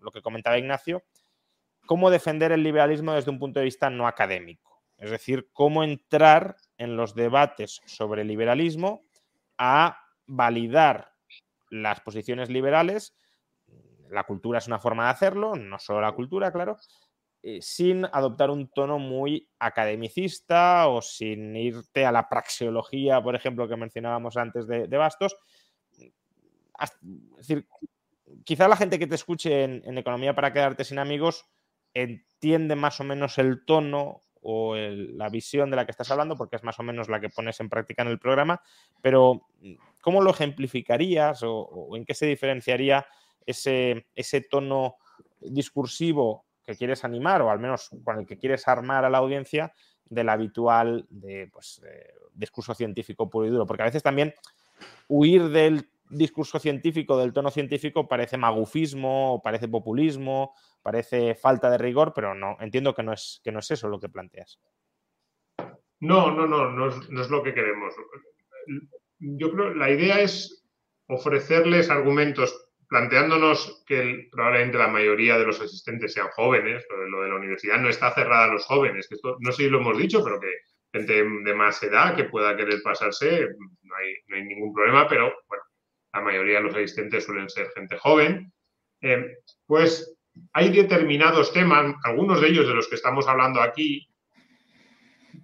lo 0.00 0.10
que 0.10 0.22
comentaba 0.22 0.58
Ignacio, 0.58 1.04
cómo 1.86 2.10
defender 2.10 2.52
el 2.52 2.62
liberalismo 2.62 3.14
desde 3.14 3.30
un 3.30 3.38
punto 3.38 3.60
de 3.60 3.64
vista 3.64 3.88
no 3.88 4.06
académico. 4.06 4.82
Es 4.98 5.10
decir, 5.10 5.48
cómo 5.54 5.82
entrar 5.82 6.56
en 6.76 6.96
los 6.96 7.14
debates 7.14 7.80
sobre 7.86 8.24
liberalismo 8.24 9.06
a 9.56 9.98
validar 10.26 11.14
las 11.70 12.00
posiciones 12.00 12.50
liberales 12.50 13.14
la 14.10 14.24
cultura 14.24 14.58
es 14.58 14.66
una 14.66 14.78
forma 14.78 15.04
de 15.04 15.10
hacerlo, 15.10 15.54
no 15.54 15.78
solo 15.78 16.00
la 16.00 16.12
cultura, 16.12 16.52
claro, 16.52 16.76
eh, 17.42 17.62
sin 17.62 18.04
adoptar 18.04 18.50
un 18.50 18.68
tono 18.68 18.98
muy 18.98 19.48
academicista 19.58 20.88
o 20.88 21.00
sin 21.00 21.56
irte 21.56 22.04
a 22.04 22.12
la 22.12 22.28
praxeología, 22.28 23.22
por 23.22 23.34
ejemplo, 23.34 23.66
que 23.66 23.76
mencionábamos 23.76 24.36
antes 24.36 24.66
de, 24.66 24.86
Bastos. 24.88 25.36
Es 26.78 26.92
decir, 27.38 27.66
quizá 28.44 28.68
la 28.68 28.76
gente 28.76 28.98
que 28.98 29.06
te 29.06 29.14
escuche 29.14 29.64
en, 29.64 29.96
Economía 29.98 30.34
para 30.34 30.52
quedarte 30.52 30.84
sin 30.84 30.98
amigos 30.98 31.46
entiende 31.94 32.76
más 32.76 33.00
o 33.00 33.04
menos 33.04 33.38
el 33.38 33.64
tono 33.64 34.20
o 34.42 34.76
la 34.76 35.28
visión 35.30 35.70
de 35.70 35.76
la 35.76 35.86
que 35.86 35.90
estás 35.92 36.10
hablando, 36.10 36.36
porque 36.36 36.56
es 36.56 36.62
más 36.62 36.78
o 36.78 36.82
menos 36.82 37.08
la 37.08 37.20
que 37.20 37.28
pones 37.30 37.58
en 37.60 37.70
práctica 37.70 38.02
en 38.02 38.08
el 38.08 38.18
programa, 38.18 38.62
pero 39.02 39.48
¿cómo 40.02 40.22
lo 40.22 40.30
ejemplificarías 40.30 41.42
o 41.42 41.96
en 41.96 42.04
qué 42.04 42.14
se 42.14 42.26
diferenciaría 42.26 43.06
ese, 43.46 44.06
ese 44.14 44.40
tono 44.42 44.96
discursivo 45.40 46.46
que 46.64 46.76
quieres 46.76 47.04
animar 47.04 47.42
o 47.42 47.50
al 47.50 47.58
menos 47.58 47.90
con 48.04 48.18
el 48.18 48.26
que 48.26 48.38
quieres 48.38 48.68
armar 48.68 49.04
a 49.04 49.10
la 49.10 49.18
audiencia 49.18 49.72
del 50.04 50.28
habitual 50.28 51.06
de, 51.08 51.48
pues, 51.52 51.82
discurso 52.34 52.74
científico 52.74 53.30
puro 53.30 53.46
y 53.46 53.50
duro. 53.50 53.66
Porque 53.66 53.82
a 53.82 53.86
veces 53.86 54.02
también 54.02 54.34
huir 55.08 55.48
del 55.48 55.88
discurso 56.08 56.58
científico, 56.58 57.16
del 57.18 57.32
tono 57.32 57.50
científico, 57.50 58.08
parece 58.08 58.36
magufismo, 58.36 59.40
parece 59.42 59.68
populismo, 59.68 60.54
parece 60.82 61.34
falta 61.34 61.70
de 61.70 61.78
rigor, 61.78 62.12
pero 62.14 62.34
no, 62.34 62.56
entiendo 62.60 62.94
que 62.94 63.02
no 63.02 63.12
es, 63.12 63.40
que 63.44 63.52
no 63.52 63.60
es 63.60 63.70
eso 63.70 63.88
lo 63.88 64.00
que 64.00 64.08
planteas. 64.08 64.60
No, 66.00 66.30
no, 66.30 66.46
no, 66.46 66.70
no 66.70 66.88
es, 66.88 67.10
no 67.10 67.20
es 67.20 67.30
lo 67.30 67.42
que 67.42 67.54
queremos. 67.54 67.94
Yo 69.18 69.52
creo 69.52 69.74
la 69.74 69.90
idea 69.90 70.20
es 70.20 70.66
ofrecerles 71.06 71.90
argumentos 71.90 72.69
planteándonos 72.90 73.84
que 73.86 74.28
probablemente 74.32 74.76
la 74.76 74.88
mayoría 74.88 75.38
de 75.38 75.46
los 75.46 75.60
asistentes 75.60 76.12
sean 76.12 76.26
jóvenes, 76.34 76.84
lo 76.90 77.22
de, 77.22 77.28
la 77.28 77.36
universidad 77.36 77.78
no 77.78 77.88
está 77.88 78.12
cerrada 78.12 78.46
a 78.46 78.52
los 78.52 78.66
jóvenes, 78.66 79.06
que 79.08 79.14
esto 79.14 79.36
no 79.38 79.52
sé 79.52 79.62
si 79.62 79.70
lo 79.70 79.78
hemos 79.78 79.96
dicho, 79.96 80.24
pero 80.24 80.40
que 80.40 80.52
gente 80.92 81.22
de 81.22 81.54
más 81.54 81.80
edad 81.84 82.16
que 82.16 82.24
pueda 82.24 82.56
querer 82.56 82.82
pasarse, 82.82 83.46
no 83.82 83.94
hay, 83.94 84.42
ningún 84.42 84.74
problema, 84.74 85.08
pero 85.08 85.32
bueno, 85.46 85.62
la 86.12 86.20
mayoría 86.20 86.56
de 86.56 86.64
los 86.64 86.74
asistentes 86.74 87.24
suelen 87.24 87.48
ser 87.48 87.68
gente 87.76 87.96
joven. 87.96 88.52
Eh, 89.02 89.36
pues 89.66 90.12
hay 90.52 90.72
determinados 90.72 91.52
temas, 91.52 91.94
algunos 92.02 92.40
de 92.40 92.48
ellos 92.48 92.66
de 92.66 92.74
los 92.74 92.88
que 92.88 92.96
estamos 92.96 93.28
hablando 93.28 93.62
aquí, 93.62 94.08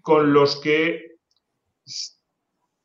con 0.01 0.33
los 0.33 0.61
que, 0.61 1.13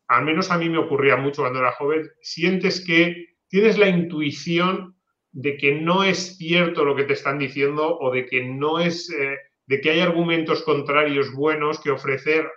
al 0.08 0.24
menos 0.24 0.52
a 0.52 0.60
mí 0.60 0.70
me 0.70 0.78
ocurría 0.78 1.18
mucho 1.18 1.42
cuando 1.42 1.60
era 1.60 1.72
joven, 1.72 2.08
sientes 2.22 2.86
que 2.86 3.31
tienes 3.52 3.78
la 3.78 3.90
intuición 3.90 4.96
de 5.32 5.58
que 5.58 5.74
no 5.74 6.04
es 6.04 6.38
cierto 6.38 6.84
lo 6.84 6.96
que 6.96 7.04
te 7.04 7.14
están 7.14 7.38
diciendo 7.38 7.98
o 8.00 8.12
de 8.12 8.26
que 8.26 8.44
no 8.44 8.80
es, 8.80 9.10
eh, 9.12 9.38
de 9.68 9.82
que 9.82 9.92
hay 9.92 10.00
argumentos 10.00 10.64
contrarios 10.64 11.32
buenos 11.34 11.80
que 11.80 11.92
ofrecer 11.92 12.50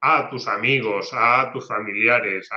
a 0.00 0.28
tus 0.28 0.48
amigos, 0.48 1.10
a 1.12 1.50
tus 1.52 1.68
familiares, 1.68 2.48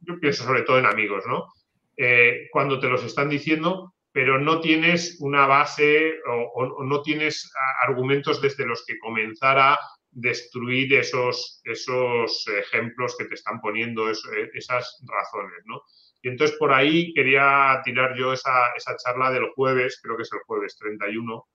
yo 0.00 0.18
pienso 0.20 0.44
sobre 0.44 0.62
todo 0.62 0.78
en 0.78 0.86
amigos, 0.86 1.24
¿no? 1.26 1.52
Eh, 1.96 2.48
cuando 2.52 2.78
te 2.78 2.88
los 2.88 3.02
están 3.04 3.28
diciendo, 3.28 3.94
pero 4.12 4.38
no 4.38 4.60
tienes 4.60 5.18
una 5.20 5.46
base 5.46 6.14
o, 6.28 6.84
no 6.84 7.02
tienes 7.02 7.50
argumentos 7.82 8.40
desde 8.40 8.64
los 8.64 8.84
que 8.86 8.98
comenzar 8.98 9.58
a 9.58 9.78
destruir 10.12 10.94
esos, 10.94 11.60
esos 11.64 12.46
ejemplos 12.46 13.16
que 13.18 13.24
te 13.24 13.34
están 13.34 13.60
poniendo, 13.60 14.08
esas 14.08 15.02
razones, 15.04 15.62
¿no? 15.64 15.82
Y 16.24 16.28
entonces 16.28 16.56
por 16.56 16.72
ahí 16.72 17.12
quería 17.12 17.82
tirar 17.84 18.16
yo 18.16 18.32
esa, 18.32 18.72
charla 18.96 19.30
del 19.30 19.50
jueves, 19.50 20.00
creo 20.02 20.16
que 20.16 20.22
es 20.22 20.32
el 20.32 20.38
jueves 20.46 20.74
31, 20.78 21.46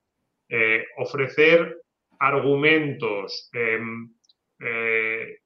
eh, 0.48 0.86
ofrecer 0.98 1.82
argumentos, 2.20 3.50
em, 3.52 4.14
eh, 4.60 5.40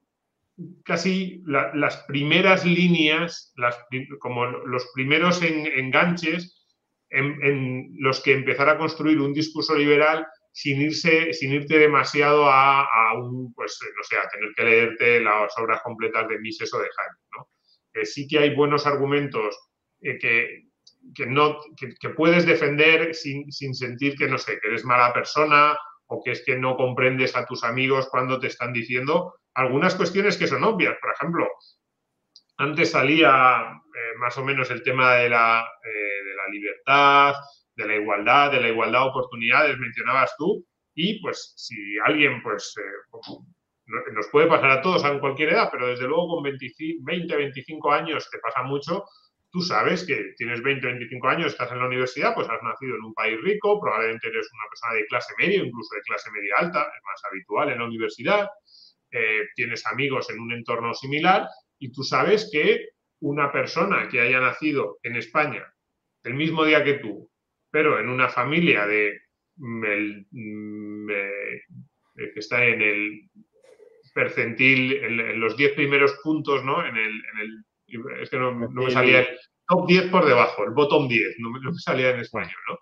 casi 0.83 1.41
las 1.45 2.03
primeras 2.03 2.65
líneas, 2.65 3.53
las, 3.55 3.79
como 4.19 4.45
los 4.45 4.91
primeros 4.93 5.41
enganches 5.41 6.67
en, 7.09 7.95
los 7.99 8.21
que 8.21 8.33
empezar 8.33 8.67
a 8.67 8.77
construir 8.77 9.21
un 9.21 9.33
discurso 9.33 9.73
liberal 9.73 10.27
sin 10.51 10.81
irse, 10.81 11.31
sin 11.31 11.53
irte 11.53 11.77
demasiado 11.77 12.49
a, 12.49 13.13
un, 13.17 13.53
pues, 13.53 13.79
no 13.95 14.03
sé, 14.03 14.17
a 14.17 14.27
tener 14.27 14.53
que 14.53 14.63
leerte 14.63 15.19
las 15.21 15.57
obras 15.57 15.81
completas 15.81 16.27
de 16.27 16.39
Mises 16.39 16.73
o 16.73 16.79
de 16.79 16.87
Hayek, 16.87 17.21
¿no? 17.37 17.52
Sí 18.03 18.27
que 18.27 18.39
hay 18.39 18.55
buenos 18.55 18.85
argumentos 18.85 19.57
eh, 20.01 20.17
que, 20.19 21.25
no, 21.25 21.59
que, 21.77 22.09
puedes 22.09 22.45
defender 22.45 23.13
sin, 23.13 23.51
sentir 23.51 24.15
que, 24.15 24.27
no 24.27 24.37
sé, 24.37 24.59
que 24.59 24.67
eres 24.67 24.85
mala 24.85 25.13
persona 25.13 25.77
o 26.07 26.21
que 26.23 26.31
es 26.31 26.43
que 26.45 26.57
no 26.57 26.75
comprendes 26.75 27.35
a 27.35 27.45
tus 27.45 27.63
amigos 27.63 28.09
cuando 28.09 28.39
te 28.39 28.47
están 28.47 28.73
diciendo 28.73 29.35
algunas 29.53 29.95
cuestiones 29.95 30.37
que 30.37 30.47
son 30.47 30.63
obvias. 30.63 30.95
Por 30.99 31.11
ejemplo, 31.13 31.47
antes 32.57 32.91
salía 32.91 33.61
eh, 33.61 34.17
más 34.17 34.37
o 34.37 34.43
menos 34.43 34.69
el 34.71 34.83
tema 34.83 35.15
de 35.15 35.29
la, 35.29 35.61
eh, 35.83 36.23
de 36.25 36.35
la 36.35 36.47
libertad, 36.51 37.35
de 37.75 37.87
la 37.87 37.95
igualdad, 37.95 38.51
de 38.51 38.61
la 38.61 38.69
igualdad 38.69 39.01
de 39.01 39.09
oportunidades, 39.09 39.77
mencionabas 39.77 40.35
tú, 40.37 40.65
y 40.95 41.19
pues 41.21 41.53
si 41.57 41.75
alguien 42.05 42.41
pues 42.43 42.75
nos 43.85 44.27
puede 44.27 44.47
pasar 44.47 44.71
a 44.71 44.81
todos 44.81 45.03
en 45.03 45.19
cualquier 45.19 45.49
edad, 45.49 45.69
pero 45.71 45.87
desde 45.87 46.07
luego 46.07 46.35
con 46.35 46.43
20, 46.43 47.35
25 47.35 47.91
años 47.91 48.29
te 48.31 48.39
pasa 48.39 48.63
mucho. 48.63 49.03
Tú 49.51 49.61
sabes 49.61 50.05
que 50.05 50.33
tienes 50.35 50.63
20, 50.63 50.85
25 50.85 51.27
años, 51.27 51.51
estás 51.51 51.71
en 51.71 51.79
la 51.79 51.85
universidad, 51.85 52.33
pues 52.33 52.49
has 52.49 52.63
nacido 52.63 52.95
en 52.95 53.03
un 53.03 53.13
país 53.13 53.39
rico, 53.41 53.79
probablemente 53.79 54.27
eres 54.27 54.49
una 54.51 54.69
persona 54.69 54.93
de 54.95 55.05
clase 55.05 55.33
media, 55.37 55.63
incluso 55.63 55.95
de 55.95 56.01
clase 56.01 56.31
media 56.31 56.55
alta, 56.57 56.81
es 56.81 57.03
más 57.03 57.21
habitual 57.29 57.69
en 57.69 57.79
la 57.79 57.85
universidad, 57.85 58.47
eh, 59.11 59.41
tienes 59.53 59.85
amigos 59.85 60.29
en 60.31 60.39
un 60.39 60.53
entorno 60.53 60.93
similar 60.95 61.47
y 61.77 61.91
tú 61.91 62.03
sabes 62.03 62.49
que 62.51 62.87
una 63.19 63.51
persona 63.51 64.07
que 64.09 64.21
haya 64.21 64.39
nacido 64.39 64.97
en 65.03 65.17
España 65.17 65.71
el 66.23 66.33
mismo 66.33 66.65
día 66.65 66.83
que 66.83 66.95
tú, 66.95 67.29
pero 67.69 67.99
en 67.99 68.09
una 68.09 68.29
familia 68.29 68.87
de 68.87 69.19
mm, 69.57 69.85
mm, 70.31 71.09
eh, 71.11 71.61
que 72.15 72.39
está 72.39 72.65
en 72.65 72.81
el 72.81 73.29
percentil, 74.13 74.93
en, 74.93 75.39
los 75.39 75.57
10 75.57 75.73
primeros 75.73 76.19
puntos, 76.23 76.63
¿no? 76.63 76.85
En 76.85 76.95
el, 76.95 77.11
en 77.11 77.39
el, 77.41 77.65
es 78.21 78.29
que 78.29 78.37
no, 78.37 78.53
me 78.53 78.91
salía 78.91 79.21
el 79.21 79.27
top 79.67 79.87
10 79.87 80.09
por 80.09 80.25
debajo, 80.25 80.63
el 80.63 80.71
bottom 80.71 81.07
10, 81.07 81.35
no, 81.39 81.51
me 81.51 81.59
salía 81.79 82.11
en 82.11 82.19
español, 82.19 82.55
¿no? 82.69 82.77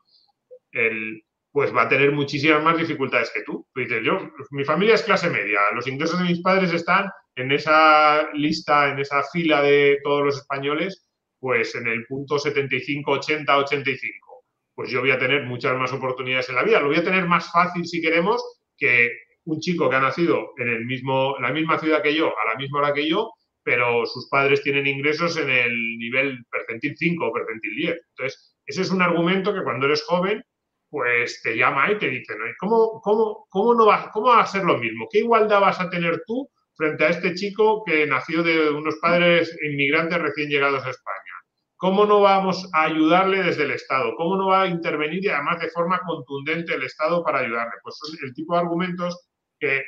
El, 0.71 1.23
pues 1.51 1.75
va 1.75 1.83
a 1.83 1.89
tener 1.89 2.11
muchísimas 2.11 2.63
más 2.63 2.77
dificultades 2.77 3.31
que 3.33 3.43
tú. 3.43 3.67
Tú 3.73 3.81
dices, 3.81 4.03
yo, 4.03 4.31
mi 4.51 4.63
familia 4.63 4.95
es 4.95 5.03
clase 5.03 5.29
media, 5.29 5.59
los 5.73 5.87
ingresos 5.87 6.19
de 6.19 6.25
mis 6.25 6.41
padres 6.41 6.71
están 6.71 7.09
en 7.35 7.51
esa 7.51 8.31
lista, 8.33 8.89
en 8.89 8.99
esa 8.99 9.23
fila 9.23 9.61
de 9.61 9.99
todos 10.03 10.23
los 10.23 10.37
españoles, 10.37 11.09
pues 11.39 11.75
en 11.75 11.87
el 11.87 12.05
punto 12.05 12.39
75, 12.39 13.11
80, 13.11 13.57
85. 13.57 14.43
Pues 14.73 14.89
yo 14.89 15.01
voy 15.01 15.11
a 15.11 15.19
tener 15.19 15.43
muchas 15.43 15.77
más 15.77 15.91
oportunidades 15.91 16.49
en 16.49 16.55
la 16.55 16.63
vida. 16.63 16.79
Lo 16.79 16.87
voy 16.87 16.97
a 16.97 17.03
tener 17.03 17.25
más 17.25 17.51
fácil, 17.51 17.85
si 17.85 18.01
queremos, 18.01 18.41
que 18.77 19.09
un 19.45 19.59
chico 19.59 19.89
que 19.89 19.95
ha 19.95 20.01
nacido 20.01 20.53
en 20.57 20.69
el 20.69 20.85
mismo, 20.85 21.35
la 21.39 21.51
misma 21.51 21.79
ciudad 21.79 22.01
que 22.01 22.13
yo, 22.13 22.27
a 22.27 22.53
la 22.53 22.55
misma 22.57 22.79
hora 22.79 22.93
que 22.93 23.09
yo, 23.09 23.31
pero 23.63 24.05
sus 24.05 24.27
padres 24.29 24.61
tienen 24.63 24.87
ingresos 24.87 25.37
en 25.37 25.49
el 25.49 25.97
nivel 25.97 26.43
percentil 26.49 26.95
5 26.97 27.25
o 27.25 27.33
percentil 27.33 27.75
10. 27.75 28.01
Entonces, 28.09 28.55
ese 28.65 28.81
es 28.81 28.91
un 28.91 29.01
argumento 29.01 29.53
que 29.53 29.63
cuando 29.63 29.85
eres 29.85 30.03
joven, 30.03 30.43
pues 30.89 31.41
te 31.41 31.55
llama 31.55 31.91
y 31.91 31.97
te 31.97 32.09
dice. 32.09 32.33
¿Cómo, 32.59 33.01
cómo, 33.01 33.47
cómo, 33.49 33.73
no 33.73 33.85
va, 33.85 34.11
¿cómo 34.11 34.27
va 34.27 34.41
a 34.41 34.47
ser 34.47 34.63
lo 34.63 34.77
mismo? 34.77 35.07
¿Qué 35.09 35.19
igualdad 35.19 35.61
vas 35.61 35.79
a 35.79 35.89
tener 35.89 36.23
tú 36.27 36.49
frente 36.75 37.05
a 37.05 37.09
este 37.09 37.33
chico 37.33 37.83
que 37.85 38.05
nació 38.07 38.43
de 38.43 38.69
unos 38.69 38.95
padres 39.01 39.57
inmigrantes 39.63 40.19
recién 40.19 40.49
llegados 40.49 40.85
a 40.85 40.89
España? 40.89 41.17
¿Cómo 41.77 42.05
no 42.05 42.21
vamos 42.21 42.69
a 42.73 42.83
ayudarle 42.83 43.41
desde 43.41 43.63
el 43.63 43.71
Estado? 43.71 44.13
¿Cómo 44.15 44.35
no 44.35 44.47
va 44.47 44.63
a 44.63 44.67
intervenir 44.67 45.23
y 45.23 45.29
además 45.29 45.61
de 45.61 45.69
forma 45.69 45.99
contundente 46.05 46.75
el 46.75 46.83
Estado 46.83 47.23
para 47.23 47.39
ayudarle? 47.39 47.73
Pues 47.81 47.95
son 47.97 48.15
el 48.21 48.33
tipo 48.33 48.53
de 48.53 48.61
argumentos 48.61 49.30
que 49.61 49.83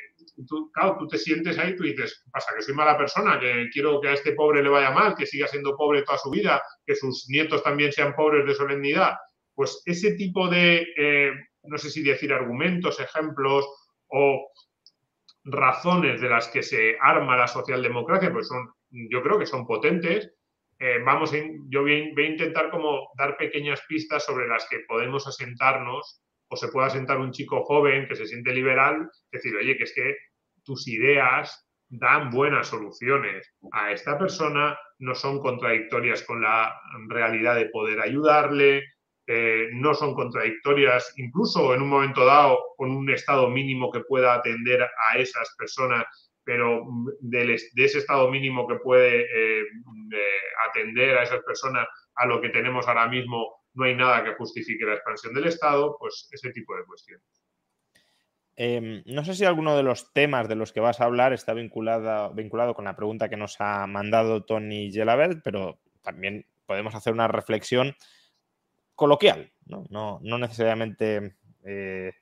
tú, 0.48 0.70
claro, 0.72 0.96
tú 0.98 1.08
te 1.08 1.18
sientes 1.18 1.58
ahí, 1.58 1.74
tú 1.74 1.82
dices, 1.82 2.24
pasa 2.32 2.54
que 2.56 2.62
soy 2.62 2.74
mala 2.74 2.96
persona, 2.96 3.40
que 3.40 3.68
quiero 3.72 4.00
que 4.00 4.08
a 4.08 4.12
este 4.12 4.32
pobre 4.32 4.62
le 4.62 4.68
vaya 4.68 4.92
mal, 4.92 5.16
que 5.16 5.26
siga 5.26 5.48
siendo 5.48 5.76
pobre 5.76 6.02
toda 6.02 6.16
su 6.16 6.30
vida, 6.30 6.62
que 6.86 6.94
sus 6.94 7.26
nietos 7.28 7.62
también 7.62 7.90
sean 7.90 8.14
pobres 8.14 8.46
de 8.46 8.54
solemnidad. 8.54 9.14
Pues 9.52 9.82
ese 9.84 10.12
tipo 10.12 10.48
de, 10.48 10.86
eh, 10.96 11.32
no 11.64 11.76
sé 11.76 11.90
si 11.90 12.04
decir 12.04 12.32
argumentos, 12.32 13.00
ejemplos 13.00 13.66
o 14.06 14.48
razones 15.44 16.20
de 16.20 16.28
las 16.28 16.46
que 16.48 16.62
se 16.62 16.96
arma 17.00 17.36
la 17.36 17.48
socialdemocracia, 17.48 18.32
pues 18.32 18.46
son, 18.46 18.72
yo 18.90 19.22
creo 19.22 19.40
que 19.40 19.46
son 19.46 19.66
potentes. 19.66 20.32
Eh, 20.78 20.98
vamos, 21.04 21.32
yo 21.68 21.82
voy, 21.82 22.12
voy 22.14 22.24
a 22.24 22.28
intentar 22.28 22.70
como 22.70 23.08
dar 23.18 23.36
pequeñas 23.36 23.82
pistas 23.88 24.24
sobre 24.24 24.46
las 24.46 24.68
que 24.68 24.80
podemos 24.86 25.26
asentarnos 25.26 26.23
o 26.48 26.56
se 26.56 26.68
pueda 26.68 26.90
sentar 26.90 27.18
un 27.18 27.32
chico 27.32 27.64
joven 27.64 28.06
que 28.06 28.16
se 28.16 28.26
siente 28.26 28.52
liberal, 28.52 29.10
decir, 29.30 29.54
oye, 29.56 29.76
que 29.76 29.84
es 29.84 29.94
que 29.94 30.16
tus 30.64 30.88
ideas 30.88 31.66
dan 31.88 32.30
buenas 32.30 32.68
soluciones 32.68 33.54
a 33.72 33.92
esta 33.92 34.18
persona, 34.18 34.76
no 34.98 35.14
son 35.14 35.40
contradictorias 35.40 36.22
con 36.22 36.42
la 36.42 36.74
realidad 37.08 37.56
de 37.56 37.66
poder 37.66 38.00
ayudarle, 38.00 38.82
eh, 39.26 39.68
no 39.72 39.94
son 39.94 40.14
contradictorias, 40.14 41.14
incluso 41.16 41.74
en 41.74 41.82
un 41.82 41.88
momento 41.88 42.24
dado, 42.24 42.58
con 42.76 42.90
un 42.90 43.10
estado 43.10 43.48
mínimo 43.48 43.90
que 43.90 44.00
pueda 44.00 44.34
atender 44.34 44.82
a 44.82 45.18
esas 45.18 45.54
personas, 45.56 46.04
pero 46.44 46.84
de, 47.20 47.54
ese 47.54 47.98
estado 47.98 48.30
mínimo 48.30 48.66
que 48.66 48.76
puede 48.76 49.22
eh, 49.22 49.64
atender 50.68 51.16
a 51.16 51.22
esas 51.22 51.42
personas 51.42 51.86
a 52.16 52.26
lo 52.26 52.40
que 52.40 52.50
tenemos 52.50 52.86
ahora 52.86 53.08
mismo 53.08 53.63
no 53.74 53.84
hay 53.84 53.94
nada 53.96 54.24
que 54.24 54.34
justifique 54.34 54.84
la 54.84 54.94
expansión 54.94 55.34
del 55.34 55.46
Estado, 55.46 55.96
pues 55.98 56.28
ese 56.30 56.50
tipo 56.50 56.76
de 56.76 56.84
cuestiones. 56.84 57.26
Em, 58.56 59.02
no 59.06 59.24
sé 59.24 59.34
si 59.34 59.44
alguno 59.44 59.76
de 59.76 59.82
los 59.82 60.12
temas 60.12 60.48
de 60.48 60.54
los 60.54 60.72
que 60.72 60.80
vas 60.80 61.00
a 61.00 61.04
hablar 61.04 61.32
está 61.32 61.54
vinculado, 61.54 62.74
con 62.74 62.84
la 62.84 62.96
pregunta 62.96 63.28
que 63.28 63.36
nos 63.36 63.60
ha 63.60 63.86
mandado 63.86 64.44
Tony 64.44 64.92
Gelabert, 64.92 65.40
pero 65.42 65.80
también 66.02 66.46
podemos 66.66 66.94
hacer 66.94 67.12
una 67.12 67.26
reflexión 67.26 67.96
coloquial, 68.94 69.52
no, 69.66 70.20
necesariamente 70.22 71.34
eh, 71.64 72.12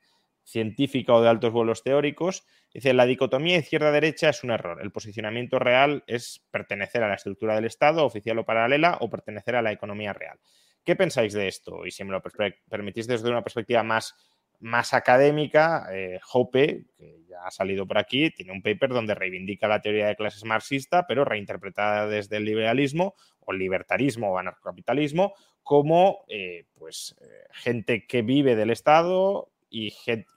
científica 0.43 1.13
o 1.13 1.21
de 1.21 1.29
altos 1.29 1.51
vuelos 1.51 1.83
teóricos. 1.83 2.45
Dice, 2.73 2.93
la 2.93 3.05
dicotomía 3.05 3.57
izquierda-derecha 3.57 4.29
es 4.29 4.43
un 4.43 4.49
error. 4.49 4.81
El 4.81 4.91
posicionamiento 4.91 5.59
real 5.59 6.03
es 6.07 6.43
pertenecer 6.49 7.03
a 7.03 7.07
la 7.07 7.13
estructura 7.13 7.53
del 7.53 7.65
Estado, 7.65 8.03
oficial 8.03 8.39
o 8.39 8.45
paralela, 8.45 8.97
o 9.01 9.09
pertenecer 9.11 9.55
a 9.55 9.61
la 9.61 9.71
economía 9.71 10.13
real. 10.13 10.39
¿Qué 10.83 10.95
pensáis 10.95 11.33
de 11.33 11.47
esto? 11.47 11.85
Y 11.85 11.91
si 11.91 12.03
me 12.03 12.11
lo 12.11 12.21
permitís 12.69 13.07
desde 13.07 13.29
una 13.29 13.41
perspectiva 13.41 13.83
más, 13.83 14.15
más 14.59 14.93
académica, 14.93 15.87
eh, 15.91 16.19
que 16.51 16.85
ya 17.27 17.45
ha 17.45 17.51
salido 17.51 17.87
por 17.87 17.97
aquí, 17.97 18.31
tiene 18.31 18.51
un 18.51 18.61
paper 18.61 18.89
donde 18.89 19.15
reivindica 19.15 19.67
la 19.67 19.81
teoría 19.81 20.07
de 20.07 20.15
clases 20.15 20.43
marxista, 20.43 21.05
pero 21.07 21.23
reinterpretada 21.23 22.07
desde 22.07 22.37
el 22.37 22.45
liberalismo 22.45 23.13
o 23.39 23.53
libertarismo 23.53 24.31
o 24.31 24.37
anarcocapitalismo 24.37 25.33
como 25.63 26.25
eh, 26.27 26.65
pues, 26.73 27.15
eh, 27.21 27.25
gente 27.51 28.05
que 28.05 28.21
vive 28.21 28.55
del 28.55 28.69
Estado 28.69 29.51
y 29.69 29.93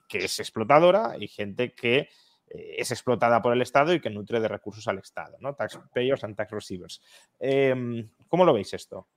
que 0.07 0.25
es 0.25 0.39
explotadora 0.39 1.15
y 1.19 1.27
gente 1.27 1.73
que 1.73 2.09
es 2.49 2.91
explotada 2.91 3.41
por 3.41 3.53
el 3.53 3.61
Estado 3.61 3.93
y 3.93 3.99
que 3.99 4.09
nutre 4.09 4.39
de 4.39 4.47
recursos 4.47 4.87
al 4.87 4.99
Estado, 4.99 5.37
¿no? 5.41 5.53
Taxpayers 5.53 6.23
and 6.23 6.35
tax 6.35 6.51
receivers. 6.51 7.01
Em, 7.39 8.09
¿Cómo 8.29 8.45
lo 8.45 8.53
veis 8.53 8.73
esto? 8.73 9.09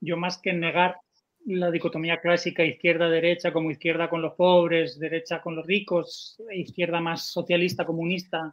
Yo 0.00 0.16
más 0.16 0.38
que 0.38 0.52
negar 0.52 0.96
la 1.46 1.70
dicotomía 1.70 2.20
clásica 2.20 2.64
izquierda-derecha 2.64 3.52
como 3.52 3.70
izquierda 3.70 4.08
con 4.08 4.22
los 4.22 4.34
pobres, 4.34 4.98
derecha 4.98 5.40
con 5.40 5.56
los 5.56 5.66
ricos, 5.66 6.40
izquierda 6.52 7.00
más 7.00 7.26
socialista, 7.26 7.86
comunista, 7.86 8.52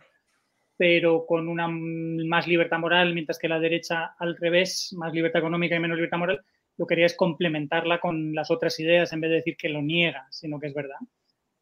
pero 0.77 1.25
con 1.25 1.47
una 1.49 1.67
más 1.67 2.47
libertad 2.47 2.79
moral, 2.79 3.13
mientras 3.13 3.39
que 3.39 3.49
la 3.49 3.59
derecha 3.59 4.15
al 4.17 4.37
revés, 4.37 4.93
más 4.93 5.13
libertad 5.13 5.39
económica 5.39 5.75
y 5.75 5.79
menos 5.79 5.97
libertad 5.97 6.19
moral, 6.19 6.41
lo 6.77 6.85
que 6.85 6.93
quería 6.93 7.07
es 7.07 7.15
complementarla 7.15 7.99
con 7.99 8.33
las 8.33 8.51
otras 8.51 8.79
ideas 8.79 9.11
en 9.11 9.21
vez 9.21 9.31
de 9.31 9.37
decir 9.37 9.57
que 9.57 9.69
lo 9.69 9.81
niega, 9.81 10.27
sino 10.29 10.59
que 10.59 10.67
es 10.67 10.73
verdad. 10.73 10.97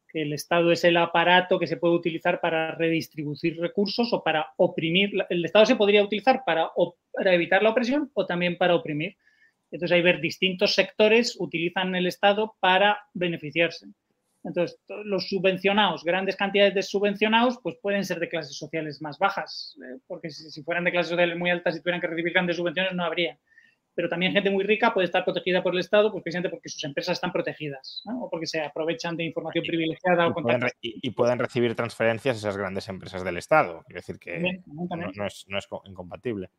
Que 0.08 0.22
el 0.22 0.32
Estado 0.34 0.70
es 0.70 0.84
el 0.84 0.98
aparato 0.98 1.58
que 1.58 1.66
se 1.66 1.78
puede 1.78 1.94
utilizar 1.94 2.40
para 2.40 2.72
redistribuir 2.72 3.58
recursos 3.58 4.12
o 4.12 4.22
para 4.22 4.52
oprimir. 4.58 5.12
El 5.30 5.44
Estado 5.44 5.64
se 5.64 5.76
podría 5.76 6.04
utilizar 6.04 6.42
para, 6.44 6.70
para 7.12 7.34
evitar 7.34 7.62
la 7.62 7.70
opresión 7.70 8.10
o 8.12 8.26
también 8.26 8.58
para 8.58 8.74
oprimir. 8.74 9.16
Entonces, 9.70 9.94
hay 9.94 10.02
ver 10.02 10.20
distintos 10.20 10.74
sectores 10.74 11.36
utilizan 11.38 11.94
el 11.94 12.06
Estado 12.06 12.54
para 12.60 12.98
beneficiarse. 13.14 13.86
Entonces, 14.46 14.78
los 15.04 15.28
subvencionados, 15.28 16.04
grandes 16.04 16.36
cantidades 16.36 16.72
de 16.72 16.82
subvencionados, 16.82 17.58
pues 17.62 17.76
pueden 17.82 18.04
ser 18.04 18.20
de 18.20 18.28
clases 18.28 18.56
sociales 18.56 19.02
más 19.02 19.18
bajas, 19.18 19.76
eh, 19.82 19.98
porque 20.06 20.30
si, 20.30 20.62
fueran 20.62 20.84
de 20.84 20.92
clases 20.92 21.10
sociales 21.10 21.36
muy 21.36 21.50
altas 21.50 21.76
y 21.76 21.80
tuvieran 21.80 22.00
que 22.00 22.06
recibir 22.06 22.32
grandes 22.32 22.56
subvenciones, 22.56 22.94
no 22.94 23.04
habría. 23.04 23.36
Pero 23.96 24.08
también 24.08 24.32
gente 24.32 24.50
muy 24.50 24.62
rica 24.62 24.94
puede 24.94 25.06
estar 25.06 25.24
protegida 25.24 25.64
por 25.64 25.72
el 25.72 25.80
Estado, 25.80 26.12
pues 26.12 26.22
precisamente 26.22 26.50
porque 26.50 26.68
sus 26.68 26.84
empresas 26.84 27.14
están 27.14 27.32
protegidas, 27.32 28.04
o 28.04 28.30
porque 28.30 28.46
se 28.46 28.60
aprovechan 28.60 29.16
de 29.16 29.24
información 29.24 29.64
privilegiada. 29.66 30.26
Y, 30.26 30.30
o 30.30 30.34
pueden, 30.34 30.60
y, 30.80 31.10
pueden 31.10 31.38
recibir 31.40 31.74
transferencias 31.74 32.36
esas 32.36 32.56
grandes 32.56 32.88
empresas 32.88 33.24
del 33.24 33.38
Estado. 33.38 33.82
Quiero 33.86 33.98
decir 33.98 34.18
que 34.18 34.60
no, 34.66 35.26
es, 35.26 35.46
no 35.48 35.58
es 35.58 35.66
incompatible. 35.86 36.50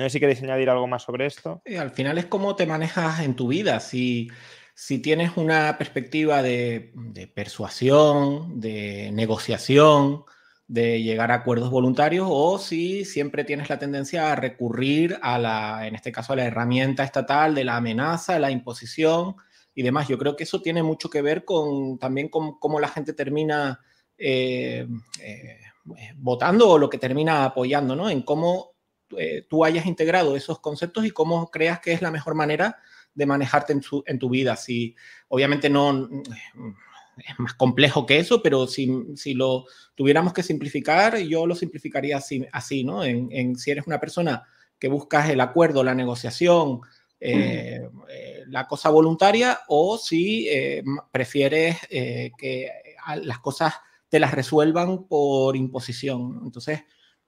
No 0.00 0.06
sé 0.06 0.14
si 0.14 0.20
queréis 0.20 0.42
añadir 0.42 0.70
algo 0.70 0.86
más 0.86 1.02
sobre 1.02 1.26
esto. 1.26 1.60
al 1.78 1.90
final 1.90 2.16
es 2.16 2.24
cómo 2.24 2.56
te 2.56 2.64
manejas 2.64 3.20
en 3.20 3.36
tu 3.36 3.48
vida. 3.48 3.80
Si, 3.80 4.30
si 4.72 4.98
tienes 4.98 5.36
una 5.36 5.76
perspectiva 5.76 6.42
de, 6.42 6.90
persuasión, 7.34 8.58
de 8.60 9.10
negociación, 9.12 10.24
de 10.66 11.02
llegar 11.02 11.30
a 11.30 11.34
acuerdos 11.34 11.68
voluntarios, 11.68 12.26
o 12.30 12.58
si 12.58 13.04
siempre 13.04 13.44
tienes 13.44 13.68
la 13.68 13.78
tendencia 13.78 14.32
a 14.32 14.36
recurrir 14.36 15.18
a 15.20 15.38
la, 15.38 15.86
en 15.86 15.94
este 15.94 16.12
caso, 16.12 16.32
a 16.32 16.36
la 16.36 16.46
herramienta 16.46 17.04
estatal 17.04 17.54
de 17.54 17.64
la 17.64 17.76
amenaza, 17.76 18.38
la 18.38 18.50
imposición 18.50 19.36
y 19.74 19.82
demás. 19.82 20.08
Yo 20.08 20.16
creo 20.16 20.34
que 20.34 20.44
eso 20.44 20.62
tiene 20.62 20.82
mucho 20.82 21.10
que 21.10 21.20
ver 21.20 21.44
con 21.44 21.98
también 21.98 22.30
con 22.30 22.58
cómo 22.58 22.80
la 22.80 22.88
gente 22.88 23.12
termina 23.12 23.78
eh, 24.16 24.88
eh, 25.22 25.60
votando 26.16 26.70
o 26.70 26.78
lo 26.78 26.88
que 26.88 26.96
termina 26.96 27.44
apoyando, 27.44 27.94
¿no? 27.94 28.08
En 28.08 28.22
cómo 28.22 28.79
eh, 29.18 29.46
tú 29.48 29.64
hayas 29.64 29.86
integrado 29.86 30.36
esos 30.36 30.60
conceptos 30.60 31.04
y 31.04 31.10
cómo 31.10 31.50
creas 31.50 31.80
que 31.80 31.92
es 31.92 32.02
la 32.02 32.10
mejor 32.10 32.34
manera 32.34 32.78
de 33.14 33.26
manejarte 33.26 33.74
en, 34.06 34.18
tu 34.18 34.30
vida. 34.30 34.56
Si, 34.56 34.94
obviamente 35.28 35.68
no 35.68 36.08
es 37.16 37.38
más 37.38 37.54
complejo 37.54 38.06
que 38.06 38.18
eso, 38.18 38.42
pero 38.42 38.66
si, 38.66 38.88
si 39.16 39.34
lo 39.34 39.66
tuviéramos 39.94 40.32
que 40.32 40.42
simplificar, 40.42 41.18
yo 41.18 41.46
lo 41.46 41.54
simplificaría 41.54 42.16
así, 42.16 42.46
así 42.52 42.84
¿no? 42.84 43.04
En, 43.04 43.56
si 43.56 43.70
eres 43.70 43.86
una 43.86 44.00
persona 44.00 44.44
que 44.78 44.88
buscas 44.88 45.28
el 45.28 45.40
acuerdo, 45.40 45.84
la 45.84 45.94
negociación, 45.94 46.80
eh, 47.20 47.82
eh, 48.08 48.44
la 48.46 48.66
cosa 48.66 48.88
voluntaria, 48.88 49.60
o 49.68 49.98
si 49.98 50.48
prefieres 51.12 51.78
que 51.88 52.70
las 53.22 53.40
cosas 53.40 53.74
te 54.08 54.20
las 54.20 54.32
resuelvan 54.32 55.04
por 55.04 55.56
imposición. 55.56 56.40
Entonces, 56.44 56.82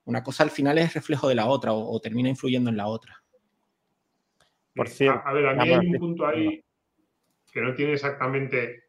una 0.05 0.23
cosa 0.23 0.43
al 0.43 0.51
final 0.51 0.77
es 0.77 0.93
reflejo 0.93 1.27
de 1.27 1.35
la 1.35 1.45
otra 1.45 1.73
o, 1.73 1.99
termina 1.99 2.29
influyendo 2.29 2.69
en 2.69 2.77
la 2.77 2.87
otra. 2.87 3.21
Por 4.75 4.89
cierto. 4.89 5.21
A, 5.25 5.33
ver, 5.33 5.47
a 5.47 5.53
mí 5.53 5.71
hay 5.71 5.87
un 5.87 5.99
punto 5.99 6.25
ahí 6.25 6.63
que 7.51 7.61
no 7.61 7.73
tiene 7.75 7.93
exactamente 7.93 8.83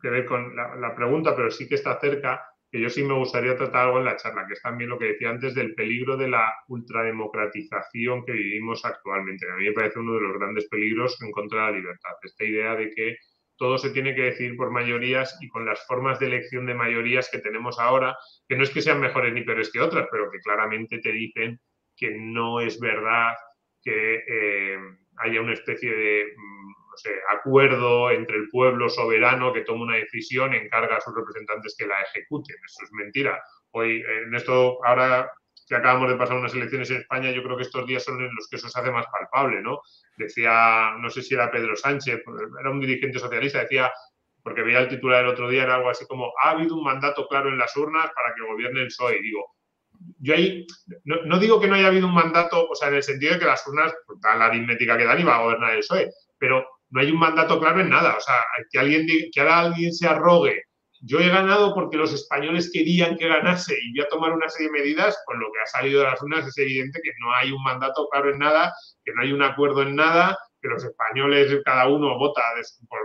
que 0.00 0.10
ver 0.10 0.26
con 0.26 0.54
la, 0.54 0.94
pregunta, 0.94 1.34
pero 1.34 1.50
sí 1.50 1.66
que 1.66 1.74
está 1.74 1.98
cerca, 1.98 2.44
que 2.70 2.80
yo 2.80 2.88
sí 2.88 3.02
me 3.02 3.14
gustaría 3.14 3.56
tratar 3.56 3.86
algo 3.86 3.98
en 3.98 4.04
la 4.04 4.16
charla, 4.16 4.46
que 4.46 4.52
es 4.52 4.62
también 4.62 4.90
lo 4.90 4.98
que 4.98 5.06
decía 5.06 5.30
antes 5.30 5.54
del 5.54 5.74
peligro 5.74 6.16
de 6.16 6.28
la 6.28 6.52
ultrademocratización 6.68 8.24
que 8.24 8.32
vivimos 8.32 8.84
actualmente. 8.84 9.50
A 9.50 9.56
mí 9.56 9.64
me 9.64 9.72
parece 9.72 9.98
uno 9.98 10.14
de 10.14 10.20
los 10.20 10.38
grandes 10.38 10.68
peligros 10.68 11.20
en 11.22 11.32
contra 11.32 11.66
de 11.66 11.72
la 11.72 11.78
libertad. 11.78 12.12
Esta 12.22 12.44
idea 12.44 12.76
de 12.76 12.90
que 12.90 13.16
todo 13.60 13.76
se 13.76 13.90
tiene 13.90 14.14
que 14.14 14.22
decidir 14.22 14.56
por 14.56 14.70
mayorías 14.70 15.36
y 15.42 15.48
con 15.50 15.66
las 15.66 15.86
formas 15.86 16.18
de 16.18 16.28
elección 16.28 16.64
de 16.64 16.72
mayorías 16.72 17.28
que 17.30 17.40
tenemos 17.40 17.78
ahora, 17.78 18.16
que 18.48 18.56
no 18.56 18.62
es 18.62 18.70
que 18.70 18.80
sean 18.80 19.00
mejores 19.00 19.34
ni 19.34 19.42
peores 19.42 19.70
que 19.70 19.82
otras, 19.82 20.08
pero 20.10 20.30
que 20.30 20.38
claramente 20.38 20.98
te 20.98 21.12
dicen 21.12 21.60
que 21.94 22.10
no 22.18 22.62
es 22.62 22.80
verdad 22.80 23.34
que 23.82 24.24
eh, 24.26 24.78
haya 25.18 25.42
una 25.42 25.52
especie 25.52 25.94
de 25.94 26.32
mm, 26.34 26.72
acuerdo 27.36 28.10
entre 28.10 28.38
el 28.38 28.48
pueblo 28.48 28.88
soberano 28.88 29.52
que 29.52 29.60
toma 29.60 29.82
una 29.82 29.96
decisión, 29.96 30.54
encarga 30.54 30.96
a 30.96 31.00
sus 31.02 31.14
representantes 31.14 31.76
que 31.78 31.86
la 31.86 32.00
ejecuten. 32.00 32.56
Eso 32.64 32.84
es 32.84 32.92
mentira. 32.92 33.42
Hoy, 33.72 34.02
en 34.24 34.34
esto, 34.34 34.82
ahora 34.86 35.30
que 35.70 35.76
acabamos 35.76 36.10
de 36.10 36.16
pasar 36.16 36.36
unas 36.36 36.52
elecciones 36.52 36.90
en 36.90 36.96
España, 36.96 37.30
yo 37.30 37.44
creo 37.44 37.56
que 37.56 37.62
estos 37.62 37.86
días 37.86 38.02
son 38.02 38.20
en 38.20 38.34
los 38.34 38.48
que 38.50 38.56
eso 38.56 38.68
se 38.68 38.80
hace 38.80 38.90
más 38.90 39.06
palpable, 39.06 39.62
¿no? 39.62 39.80
Decía, 40.16 40.96
no 40.98 41.08
sé 41.08 41.22
si 41.22 41.34
era 41.34 41.48
Pedro 41.48 41.76
Sánchez, 41.76 42.24
era 42.58 42.70
un 42.70 42.80
dirigente 42.80 43.20
socialista, 43.20 43.60
decía, 43.60 43.92
porque 44.42 44.62
veía 44.62 44.80
el 44.80 44.88
titular 44.88 45.22
el 45.22 45.30
otro 45.30 45.48
día, 45.48 45.62
era 45.62 45.76
algo 45.76 45.88
así 45.88 46.04
como, 46.08 46.32
ha 46.42 46.50
habido 46.50 46.74
un 46.74 46.82
mandato 46.82 47.28
claro 47.28 47.50
en 47.50 47.58
las 47.58 47.76
urnas 47.76 48.10
para 48.12 48.34
que 48.34 48.42
gobierne 48.42 48.80
el 48.80 48.86
PSOE. 48.88 49.20
Digo, 49.20 49.54
yo 50.18 50.34
ahí, 50.34 50.66
no, 51.04 51.38
digo 51.38 51.60
que 51.60 51.68
no 51.68 51.76
haya 51.76 51.86
habido 51.86 52.08
un 52.08 52.14
mandato, 52.14 52.68
o 52.68 52.74
sea, 52.74 52.88
en 52.88 52.96
el 52.96 53.04
sentido 53.04 53.34
de 53.34 53.38
que 53.38 53.46
las 53.46 53.64
urnas 53.68 53.94
pues, 54.08 54.20
dan 54.20 54.40
la 54.40 54.46
aritmética 54.46 54.98
que 54.98 55.04
dan 55.04 55.20
y 55.20 55.24
va 55.24 55.36
a 55.36 55.42
gobernar 55.42 55.74
el 55.74 55.80
PSOE, 55.82 56.10
pero 56.36 56.66
no 56.88 57.00
hay 57.00 57.12
un 57.12 57.18
mandato 57.20 57.60
claro 57.60 57.80
en 57.80 57.90
nada. 57.90 58.16
O 58.16 58.20
sea, 58.20 58.40
que 58.68 58.78
alguien 58.80 59.06
que 59.06 59.40
ahora 59.40 59.60
alguien 59.60 59.92
se 59.92 60.08
arrogue, 60.08 60.64
yo 61.02 61.18
he 61.18 61.28
ganado 61.28 61.74
porque 61.74 61.96
los 61.96 62.12
españoles 62.12 62.70
querían 62.72 63.16
que 63.16 63.28
ganase 63.28 63.74
y 63.82 63.92
voy 63.92 64.00
a 64.04 64.08
tomar 64.08 64.32
una 64.32 64.48
serie 64.48 64.70
de 64.70 64.80
medidas, 64.80 65.18
con 65.24 65.40
lo 65.40 65.50
que 65.50 65.60
ha 65.60 65.66
salido 65.66 66.00
de 66.00 66.06
las 66.06 66.22
urnas 66.22 66.46
es 66.46 66.58
evidente 66.58 67.00
que 67.02 67.12
no 67.20 67.34
hay 67.34 67.52
un 67.52 67.62
mandato 67.62 68.06
claro 68.10 68.30
en 68.30 68.38
nada, 68.38 68.74
que 69.04 69.12
no 69.14 69.22
hay 69.22 69.32
un 69.32 69.42
acuerdo 69.42 69.82
en 69.82 69.96
nada, 69.96 70.38
que 70.60 70.68
los 70.68 70.84
españoles 70.84 71.58
cada 71.64 71.88
uno 71.88 72.18
vota 72.18 72.42
por, 72.88 73.00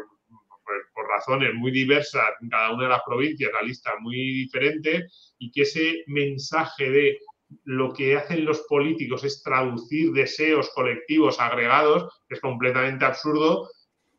por 0.94 1.08
razones 1.08 1.54
muy 1.54 1.72
diversas 1.72 2.26
en 2.42 2.50
cada 2.50 2.72
una 2.72 2.84
de 2.84 2.90
las 2.90 3.04
provincias, 3.06 3.52
la 3.54 3.62
lista 3.62 3.94
muy 4.00 4.16
diferente, 4.16 5.08
y 5.40 5.52
que 5.52 5.62
ese 5.62 6.04
mensaje 6.08 6.90
de 6.90 7.20
lo 7.64 7.94
que 7.94 8.18
hacen 8.18 8.44
los 8.44 8.62
políticos 8.62 9.24
es 9.24 9.42
traducir 9.42 10.12
deseos 10.12 10.70
colectivos 10.72 11.40
agregados, 11.40 12.22
es 12.28 12.42
completamente 12.42 13.06
absurdo. 13.06 13.70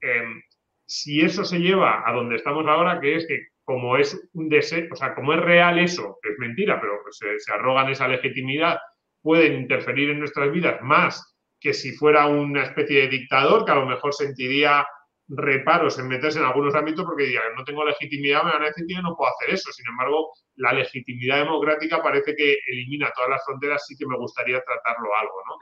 Em, 0.01 0.41
si 0.87 1.21
eso 1.21 1.45
se 1.45 1.59
lleva 1.59 2.09
a 2.09 2.13
donde 2.13 2.37
estamos 2.37 2.67
ahora, 2.67 3.01
que 3.01 3.17
es 3.17 3.27
que 3.27 3.49
como 3.67 3.97
es 3.97 4.29
un 4.33 4.49
deseo, 4.49 4.87
o 4.93 4.97
sea, 4.97 5.15
como 5.15 5.35
es 5.35 5.41
real 5.41 5.79
eso, 5.81 6.19
es 6.23 6.39
mentira, 6.39 6.81
pero 6.81 6.95
se, 7.11 7.39
se 7.41 7.53
arrogan 7.53 7.91
esa 7.91 8.07
legitimidad, 8.07 8.79
pueden 9.21 9.55
interferir 9.55 10.11
en 10.11 10.21
nuestras 10.21 10.53
vidas 10.53 10.81
más 10.83 11.37
que 11.59 11.75
si 11.75 11.93
fuera 11.97 12.29
una 12.29 12.63
especie 12.63 13.01
de 13.01 13.09
dictador 13.09 13.65
que 13.65 13.73
a 13.73 13.75
lo 13.75 13.87
mejor 13.87 14.15
sentiría 14.15 14.87
reparos 15.29 15.99
en 15.99 16.07
meterse 16.07 16.39
en 16.39 16.45
algunos 16.45 16.77
ámbitos 16.77 17.05
porque 17.05 17.25
diría, 17.25 17.41
no 17.57 17.65
tengo 17.65 17.85
legitimidad, 17.85 18.45
me 18.45 18.53
van 18.53 18.63
a 18.63 18.67
decir 18.67 18.87
que 18.87 19.03
no 19.03 19.17
puedo 19.17 19.33
hacer 19.33 19.55
eso. 19.55 19.73
Sin 19.73 19.87
embargo, 19.89 20.31
la 20.55 20.73
legitimidad 20.73 21.39
democrática 21.39 22.01
parece 22.01 22.37
que 22.37 22.57
elimina 22.69 23.11
todas 23.17 23.31
las 23.31 23.45
fronteras, 23.45 23.85
sí 23.85 23.97
que 23.97 24.07
me 24.07 24.17
gustaría 24.17 24.63
tratarlo 24.63 25.09
algo, 25.17 25.35
¿no? 25.49 25.57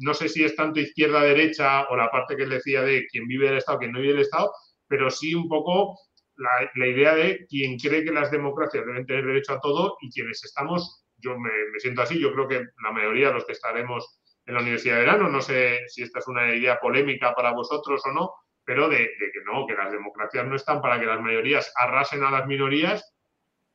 No 0.00 0.12
sé 0.12 0.28
si 0.28 0.44
es 0.44 0.54
tanto 0.54 0.80
izquierda-derecha 0.80 1.88
o 1.88 1.96
la 1.96 2.10
parte 2.10 2.36
que 2.36 2.42
él 2.42 2.50
decía 2.50 2.82
de 2.82 3.06
quien 3.06 3.26
vive 3.26 3.48
del 3.48 3.58
Estado, 3.58 3.78
quien 3.78 3.92
no 3.92 4.00
vive 4.00 4.12
del 4.12 4.22
Estado, 4.22 4.52
pero 4.86 5.10
sí 5.10 5.34
un 5.34 5.48
poco 5.48 5.98
la, 6.38 6.86
idea 6.86 7.14
de 7.14 7.46
quien 7.46 7.76
cree 7.78 8.04
que 8.04 8.12
las 8.12 8.30
democracias 8.30 8.86
deben 8.86 9.06
tener 9.06 9.26
derecho 9.26 9.54
a 9.54 9.60
todo 9.60 9.96
y 10.00 10.10
quienes 10.10 10.42
estamos, 10.44 11.04
yo 11.16 11.38
me, 11.38 11.50
siento 11.78 12.02
así, 12.02 12.18
yo 12.18 12.32
creo 12.32 12.48
que 12.48 12.66
la 12.82 12.92
mayoría 12.92 13.28
de 13.28 13.34
los 13.34 13.44
que 13.44 13.52
estaremos 13.52 14.20
en 14.46 14.54
la 14.54 14.60
Universidad 14.60 14.94
de 14.94 15.00
Verano, 15.00 15.28
no 15.28 15.42
sé 15.42 15.80
si 15.88 16.02
esta 16.02 16.20
es 16.20 16.28
una 16.28 16.54
idea 16.54 16.80
polémica 16.80 17.34
para 17.34 17.52
vosotros 17.52 18.02
o 18.06 18.12
no, 18.12 18.32
pero 18.64 18.88
de, 18.88 18.98
que 19.18 19.40
no, 19.44 19.66
que 19.66 19.74
las 19.74 19.90
democracias 19.90 20.46
no 20.46 20.54
están 20.54 20.80
para 20.80 21.00
que 21.00 21.06
las 21.06 21.20
mayorías 21.20 21.72
arrasen 21.76 22.22
a 22.22 22.30
las 22.30 22.46
minorías, 22.46 23.14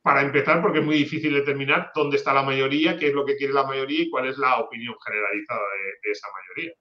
para 0.02 0.22
empezar, 0.22 0.60
porque 0.60 0.80
es 0.80 0.84
muy 0.84 0.96
difícil 0.96 1.32
determinar 1.32 1.90
dónde 1.94 2.16
está 2.16 2.34
la 2.34 2.42
mayoría, 2.42 2.98
qué 2.98 3.08
es 3.08 3.14
lo 3.14 3.24
que 3.24 3.36
quiere 3.36 3.54
la 3.54 3.64
mayoría 3.64 4.02
y 4.02 4.10
cuál 4.10 4.28
es 4.28 4.36
la 4.36 4.58
opinión 4.58 4.94
generalizada 5.04 5.60
de, 6.02 6.10
esa 6.10 6.28
mayoría. 6.36 6.72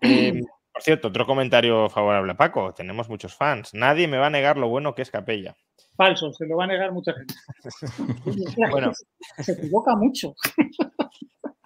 Eh, 0.00 0.40
por 0.78 0.84
cierto, 0.84 1.08
otro 1.08 1.26
comentario 1.26 1.90
favorable 1.90 2.30
a 2.30 2.36
Paco. 2.36 2.72
Tenemos 2.72 3.08
muchos 3.08 3.34
fans. 3.34 3.74
Nadie 3.74 4.06
me 4.06 4.16
va 4.16 4.28
a 4.28 4.30
negar 4.30 4.56
lo 4.56 4.68
bueno 4.68 4.94
que 4.94 5.02
es 5.02 5.10
Capella. 5.10 5.56
Falso, 5.96 6.32
se 6.32 6.46
lo 6.46 6.56
va 6.56 6.64
a 6.64 6.66
negar 6.68 6.92
mucha 6.92 7.12
gente. 7.14 7.34
bueno. 8.70 8.92
Se 9.38 9.52
equivoca 9.52 9.96
mucho. 9.96 10.34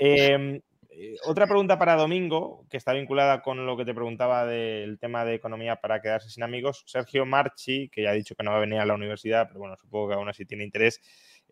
Eh, 0.05 0.61
eh, 0.91 1.15
otra 1.27 1.47
pregunta 1.47 1.79
para 1.79 1.95
Domingo, 1.95 2.67
que 2.69 2.77
está 2.77 2.93
vinculada 2.93 3.41
con 3.41 3.67
lo 3.67 3.77
que 3.77 3.85
te 3.85 3.95
preguntaba 3.95 4.45
del 4.47 4.99
tema 4.99 5.25
de 5.25 5.35
economía 5.35 5.77
para 5.77 6.03
quedarse 6.03 6.29
sin 6.29 6.43
amigos. 6.43 6.83
Sergio 6.87 7.25
Marchi, 7.25 7.89
que 7.89 8.03
ya 8.03 8.11
ha 8.11 8.15
dicho 8.15 8.35
que 8.35 8.43
no 8.43 8.51
va 8.51 8.57
a 8.57 8.61
venir 8.61 8.81
a 8.81 8.87
la 8.87 8.95
universidad, 8.95 9.47
pero 9.47 9.61
bueno, 9.61 9.77
supongo 9.77 10.09
que 10.09 10.15
aún 10.15 10.29
así 10.29 10.45
tiene 10.45 10.65
interés. 10.65 11.01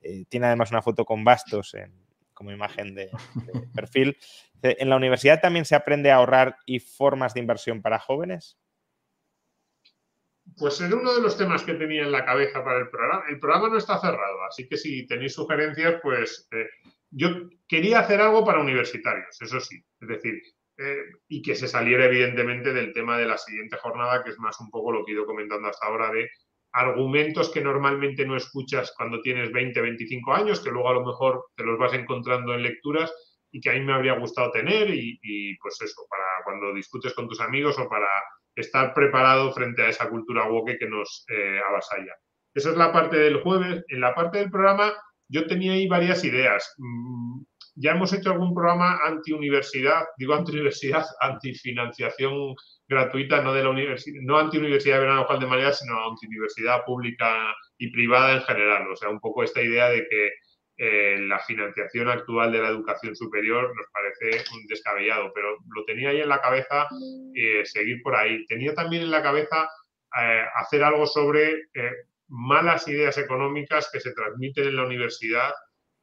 Eh, 0.02 0.24
tiene 0.28 0.46
además 0.46 0.72
una 0.72 0.82
foto 0.82 1.04
con 1.04 1.22
bastos 1.22 1.76
como 2.40 2.52
imagen 2.52 2.94
de, 2.94 3.10
perfil. 3.74 4.16
¿En 4.62 4.88
la 4.88 4.96
universidad 4.96 5.42
también 5.42 5.66
se 5.66 5.74
aprende 5.74 6.10
a 6.10 6.16
ahorrar 6.16 6.56
y 6.64 6.80
formas 6.80 7.34
de 7.34 7.40
inversión 7.40 7.82
para 7.82 7.98
jóvenes? 7.98 8.58
Pues 10.56 10.80
es 10.80 10.90
uno 10.90 11.14
de 11.14 11.20
los 11.20 11.36
temas 11.36 11.62
que 11.64 11.74
tenía 11.74 12.02
en 12.02 12.12
la 12.12 12.24
cabeza 12.24 12.64
para 12.64 12.78
el 12.78 12.88
programa. 12.88 13.24
El 13.28 13.38
programa 13.38 13.68
no 13.68 13.76
está 13.76 14.00
cerrado, 14.00 14.42
así 14.48 14.66
que 14.66 14.78
si 14.78 15.06
tenéis 15.06 15.34
sugerencias, 15.34 16.00
pues 16.02 16.48
eh, 16.52 16.66
yo 17.10 17.28
quería 17.68 18.00
hacer 18.00 18.22
algo 18.22 18.42
para 18.42 18.60
universitarios, 18.60 19.36
eso 19.38 19.60
sí, 19.60 19.76
es 20.00 20.08
decir, 20.08 20.40
eh, 20.78 20.96
y 21.28 21.42
que 21.42 21.54
se 21.54 21.68
saliera 21.68 22.06
evidentemente 22.06 22.72
del 22.72 22.94
tema 22.94 23.18
de 23.18 23.26
la 23.26 23.36
siguiente 23.36 23.76
jornada, 23.76 24.24
que 24.24 24.30
es 24.30 24.38
más 24.38 24.58
un 24.60 24.70
poco 24.70 24.92
lo 24.92 25.04
que 25.04 25.12
he 25.12 25.14
ido 25.14 25.26
comentando 25.26 25.68
hasta 25.68 25.86
ahora 25.86 26.10
de 26.10 26.30
argumentos 26.72 27.50
que 27.50 27.60
normalmente 27.60 28.24
no 28.24 28.36
escuchas 28.36 28.92
cuando 28.96 29.20
tienes 29.20 29.52
20, 29.52 29.80
25 29.80 30.32
años, 30.32 30.60
que 30.60 30.70
luego 30.70 30.88
a 30.88 30.94
lo 30.94 31.04
mejor 31.04 31.46
te 31.56 31.64
los 31.64 31.78
vas 31.78 31.92
encontrando 31.94 32.54
en 32.54 32.62
lecturas 32.62 33.12
y 33.50 33.60
que 33.60 33.70
a 33.70 33.72
mí 33.74 33.80
me 33.80 33.92
habría 33.92 34.18
gustado 34.18 34.52
tener 34.52 34.88
y, 34.90 35.56
pues 35.60 35.80
eso, 35.82 36.06
para 36.08 36.24
cuando 36.44 36.72
discutes 36.72 37.14
con 37.14 37.28
tus 37.28 37.40
amigos 37.40 37.78
o 37.78 37.88
para 37.88 38.08
estar 38.54 38.94
preparado 38.94 39.52
frente 39.52 39.82
a 39.82 39.88
esa 39.88 40.08
cultura 40.08 40.48
woke 40.48 40.78
que 40.78 40.88
nos 40.88 41.24
eh, 41.28 41.60
avasalla. 41.68 42.14
Esa 42.54 42.70
es 42.70 42.76
la 42.76 42.92
parte 42.92 43.16
del 43.16 43.40
jueves. 43.42 43.84
En 43.88 44.00
la 44.00 44.14
parte 44.14 44.38
del 44.38 44.50
programa 44.50 44.92
yo 45.28 45.46
tenía 45.46 45.72
ahí 45.72 45.86
varias 45.86 46.24
ideas. 46.24 46.74
Mm, 47.80 47.82
ya 47.82 47.92
hemos 47.92 48.12
hecho 48.12 48.30
algún 48.30 48.54
programa 48.54 49.00
anti-universidad, 49.04 50.04
digo 50.16 50.34
anti-universidad, 50.34 51.04
anti-financiación 51.20 52.54
gratuita, 52.88 53.42
no 53.42 53.52
de 53.54 53.62
la 53.62 53.70
universidad, 53.70 54.20
no 54.22 54.38
anti-universidad 54.38 54.96
de 54.96 55.00
Verano 55.00 55.24
Juan 55.24 55.40
de 55.40 55.46
María, 55.46 55.72
sino 55.72 56.10
anti-universidad 56.10 56.84
pública 56.84 57.54
y 57.78 57.90
privada 57.90 58.34
en 58.34 58.42
general. 58.42 58.90
O 58.90 58.96
sea, 58.96 59.08
un 59.08 59.20
poco 59.20 59.42
esta 59.42 59.62
idea 59.62 59.88
de 59.88 60.06
que 60.08 60.30
eh, 60.82 61.18
la 61.20 61.38
financiación 61.40 62.08
actual 62.08 62.52
de 62.52 62.62
la 62.62 62.68
educación 62.68 63.14
superior 63.14 63.74
nos 63.76 63.86
parece 63.92 64.44
un 64.54 64.66
descabellado, 64.66 65.30
pero 65.34 65.58
lo 65.74 65.84
tenía 65.84 66.08
ahí 66.08 66.20
en 66.20 66.28
la 66.28 66.40
cabeza 66.40 66.88
eh, 67.34 67.64
seguir 67.64 68.02
por 68.02 68.16
ahí. 68.16 68.46
Tenía 68.46 68.74
también 68.74 69.02
en 69.02 69.10
la 69.10 69.22
cabeza 69.22 69.68
eh, 70.18 70.44
hacer 70.54 70.82
algo 70.82 71.06
sobre 71.06 71.68
malas 72.28 72.88
ideas 72.88 73.18
económicas 73.18 73.90
que 73.92 74.00
se 74.00 74.12
transmiten 74.12 74.68
en 74.68 74.76
la 74.76 74.86
universidad 74.86 75.52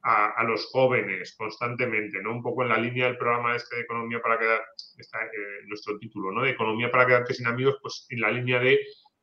a, 0.08 0.44
los 0.44 0.66
jóvenes 0.66 1.34
constantemente, 1.36 2.22
¿no? 2.22 2.32
Un 2.32 2.42
poco 2.42 2.62
en 2.62 2.70
la 2.70 2.78
línea 2.78 3.06
del 3.06 3.18
programa 3.18 3.56
este 3.56 3.76
de 3.76 3.82
Economía 3.82 4.20
para 4.22 4.38
quedar, 4.38 4.60
está 4.96 5.18
eh, 5.24 5.64
nuestro 5.66 5.98
título, 5.98 6.32
¿no? 6.32 6.42
De 6.42 6.50
Economía 6.50 6.90
para 6.90 7.06
quedarte 7.06 7.34
sin 7.34 7.46
amigos, 7.46 7.76
pues 7.82 8.06
en 8.08 8.20
la 8.20 8.30
línea 8.30 8.58
de 8.58 8.80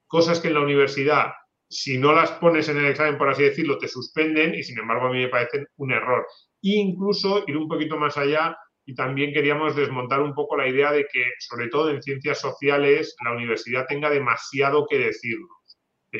cosas 0.07 0.39
que 0.39 0.49
en 0.49 0.53
la 0.53 0.61
universidad, 0.61 1.33
si 1.67 1.97
no 1.97 2.13
las 2.13 2.31
pones 2.33 2.69
en 2.69 2.77
el 2.77 2.85
examen, 2.85 3.17
por 3.17 3.29
así 3.29 3.43
decirlo, 3.43 3.77
te 3.77 3.87
suspenden 3.87 4.53
y 4.53 4.63
sin 4.63 4.77
embargo 4.77 5.07
a 5.07 5.11
mí 5.11 5.19
me 5.19 5.29
parecen 5.29 5.65
un 5.77 5.91
error. 5.91 6.25
E 6.61 6.77
incluso 6.77 7.43
ir 7.47 7.57
un 7.57 7.67
poquito 7.67 7.97
más 7.97 8.17
allá 8.17 8.55
y 8.85 8.93
también 8.93 9.33
queríamos 9.33 9.75
desmontar 9.75 10.21
un 10.21 10.33
poco 10.35 10.55
la 10.55 10.67
idea 10.67 10.91
de 10.91 11.07
que, 11.11 11.31
sobre 11.39 11.69
todo 11.69 11.89
en 11.89 12.03
ciencias 12.03 12.39
sociales, 12.39 13.15
la 13.23 13.31
universidad 13.31 13.87
tenga 13.87 14.09
demasiado 14.09 14.85
que 14.87 14.99
decirlo 14.99 15.47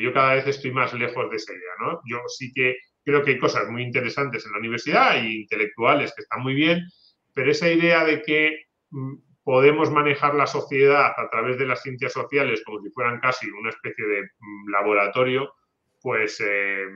yo 0.00 0.12
cada 0.12 0.34
vez 0.34 0.46
estoy 0.46 0.70
más 0.72 0.92
lejos 0.94 1.30
de 1.30 1.36
esa 1.36 1.52
idea, 1.52 1.72
¿no? 1.80 2.00
Yo 2.06 2.18
sí 2.28 2.52
que 2.52 2.76
creo 3.06 3.22
que 3.22 3.30
hay 3.30 3.38
cosas 3.38 3.68
muy 3.70 3.84
interesantes 3.84 4.44
en 4.44 4.52
la 4.52 4.58
universidad 4.58 5.22
y 5.22 5.42
intelectuales 5.42 6.12
que 6.14 6.22
están 6.22 6.42
muy 6.42 6.54
bien, 6.54 6.84
pero 7.32 7.52
esa 7.52 7.70
idea 7.70 8.04
de 8.04 8.20
que 8.20 8.64
mm, 8.90 9.14
podemos 9.44 9.92
manejar 9.92 10.34
la 10.34 10.48
sociedad 10.48 11.12
a 11.16 11.30
través 11.30 11.56
de 11.56 11.66
las 11.66 11.82
ciencias 11.82 12.12
sociales 12.12 12.62
como 12.66 12.82
si 12.82 12.90
fueran 12.90 13.20
casi 13.20 13.48
una 13.48 13.70
especie 13.70 14.04
de 14.04 14.22
mm, 14.22 14.70
laboratorio, 14.70 15.54
pues 16.02 16.42
eh, 16.44 16.86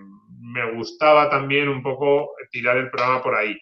me 0.40 0.72
gustaba 0.72 1.30
también 1.30 1.68
un 1.68 1.80
poco 1.80 2.32
tirar 2.50 2.76
el 2.76 2.90
programa 2.90 3.22
por 3.22 3.36
ahí. 3.36 3.56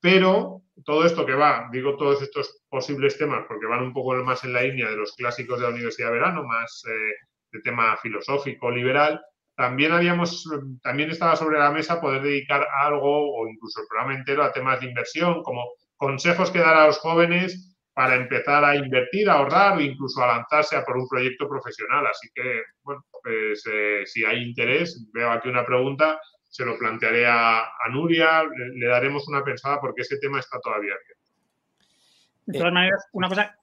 Pero 0.00 0.62
todo 0.84 1.06
esto 1.06 1.24
que 1.24 1.34
va, 1.34 1.68
digo 1.70 1.96
todos 1.96 2.20
estos 2.20 2.64
posibles 2.68 3.16
temas 3.16 3.44
porque 3.46 3.66
van 3.66 3.84
un 3.84 3.92
poco 3.92 4.12
más 4.24 4.42
en 4.42 4.54
la 4.54 4.62
línea 4.62 4.90
de 4.90 4.96
los 4.96 5.14
clásicos 5.14 5.60
de 5.60 5.66
la 5.66 5.72
Universidad 5.72 6.08
de 6.08 6.14
Verano, 6.14 6.42
más 6.42 6.82
eh, 6.88 7.14
de 7.52 7.60
tema 7.60 7.96
filosófico, 7.98 8.72
liberal, 8.72 9.20
también 9.62 9.92
habíamos, 9.92 10.44
también 10.82 11.12
estaba 11.12 11.36
sobre 11.36 11.56
la 11.56 11.70
mesa 11.70 12.00
poder 12.00 12.20
dedicar 12.20 12.66
algo 12.80 13.32
o 13.32 13.46
incluso 13.46 13.80
el 13.80 13.86
programa 13.86 14.18
entero 14.18 14.42
a 14.42 14.52
temas 14.52 14.80
de 14.80 14.88
inversión, 14.88 15.40
como 15.44 15.74
consejos 15.96 16.50
que 16.50 16.58
dar 16.58 16.74
a 16.74 16.86
los 16.88 16.98
jóvenes 16.98 17.76
para 17.94 18.16
empezar 18.16 18.64
a 18.64 18.74
invertir, 18.74 19.30
a 19.30 19.34
ahorrar 19.34 19.80
e 19.80 19.84
incluso 19.84 20.20
a 20.20 20.26
lanzarse 20.26 20.74
a 20.74 20.84
por 20.84 20.96
un 20.96 21.06
proyecto 21.06 21.48
profesional. 21.48 22.04
Así 22.08 22.28
que, 22.34 22.62
bueno, 22.82 23.04
pues 23.22 23.62
eh, 23.72 24.02
si 24.04 24.24
hay 24.24 24.42
interés, 24.42 25.08
veo 25.12 25.30
aquí 25.30 25.48
una 25.48 25.64
pregunta, 25.64 26.20
se 26.42 26.64
lo 26.64 26.76
plantearé 26.76 27.24
a, 27.28 27.64
Nuria, 27.92 28.42
le, 28.42 28.86
daremos 28.88 29.28
una 29.28 29.44
pensada 29.44 29.80
porque 29.80 30.02
ese 30.02 30.18
tema 30.18 30.40
está 30.40 30.58
todavía 30.58 30.94
abierto. 30.94 31.22
De 32.46 32.58
todas 32.58 32.72
maneras, 32.72 33.06
una 33.12 33.28
cosa 33.28 33.56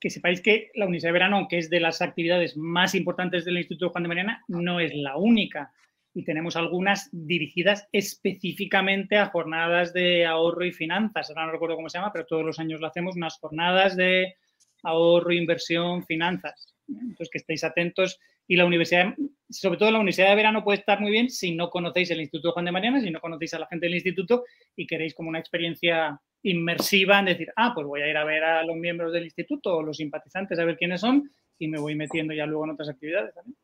que 0.00 0.10
sepáis 0.10 0.40
que 0.40 0.70
la 0.74 0.86
Universidad 0.86 1.10
de 1.10 1.18
Verano, 1.18 1.46
que 1.48 1.58
es 1.58 1.70
de 1.70 1.80
las 1.80 2.00
actividades 2.00 2.56
más 2.56 2.94
importantes 2.94 3.44
del 3.44 3.58
Instituto 3.58 3.90
Juan 3.90 4.04
de 4.04 4.08
Mariana, 4.08 4.44
no 4.48 4.80
es 4.80 4.94
la 4.94 5.16
única. 5.16 5.72
Y 6.14 6.24
tenemos 6.24 6.56
algunas 6.56 7.08
dirigidas 7.12 7.86
específicamente 7.92 9.16
a 9.18 9.26
jornadas 9.26 9.92
de 9.92 10.26
ahorro 10.26 10.64
y 10.64 10.72
finanzas. 10.72 11.28
Ahora 11.28 11.46
no 11.46 11.52
recuerdo 11.52 11.76
cómo 11.76 11.88
se 11.88 11.98
llama, 11.98 12.12
pero 12.12 12.26
todos 12.26 12.44
los 12.44 12.58
años 12.58 12.80
lo 12.80 12.86
hacemos, 12.86 13.14
unas 13.16 13.38
jornadas 13.38 13.96
de 13.96 14.34
ahorro, 14.82 15.32
inversión, 15.32 16.04
finanzas. 16.04 16.69
Entonces, 16.90 17.28
que 17.30 17.38
estéis 17.38 17.64
atentos 17.64 18.18
y 18.46 18.56
la 18.56 18.64
universidad, 18.64 19.14
sobre 19.48 19.78
todo 19.78 19.90
la 19.90 19.98
universidad 19.98 20.30
de 20.30 20.36
verano 20.36 20.64
puede 20.64 20.78
estar 20.78 21.00
muy 21.00 21.10
bien 21.10 21.30
si 21.30 21.54
no 21.54 21.70
conocéis 21.70 22.10
el 22.10 22.20
Instituto 22.20 22.52
Juan 22.52 22.64
de 22.64 22.72
Mariana, 22.72 23.00
si 23.00 23.10
no 23.10 23.20
conocéis 23.20 23.54
a 23.54 23.58
la 23.58 23.66
gente 23.66 23.86
del 23.86 23.94
instituto 23.94 24.44
y 24.76 24.86
queréis 24.86 25.14
como 25.14 25.28
una 25.28 25.38
experiencia 25.38 26.20
inmersiva 26.42 27.18
en 27.18 27.26
decir, 27.26 27.52
ah, 27.56 27.72
pues 27.74 27.86
voy 27.86 28.02
a 28.02 28.08
ir 28.08 28.16
a 28.16 28.24
ver 28.24 28.42
a 28.42 28.64
los 28.64 28.76
miembros 28.76 29.12
del 29.12 29.24
instituto 29.24 29.76
o 29.76 29.82
los 29.82 29.98
simpatizantes 29.98 30.58
a 30.58 30.64
ver 30.64 30.76
quiénes 30.76 31.00
son 31.00 31.30
y 31.58 31.68
me 31.68 31.78
voy 31.78 31.94
metiendo 31.94 32.32
ya 32.34 32.46
luego 32.46 32.64
en 32.64 32.70
otras 32.70 32.88
actividades 32.88 33.34
también. 33.34 33.56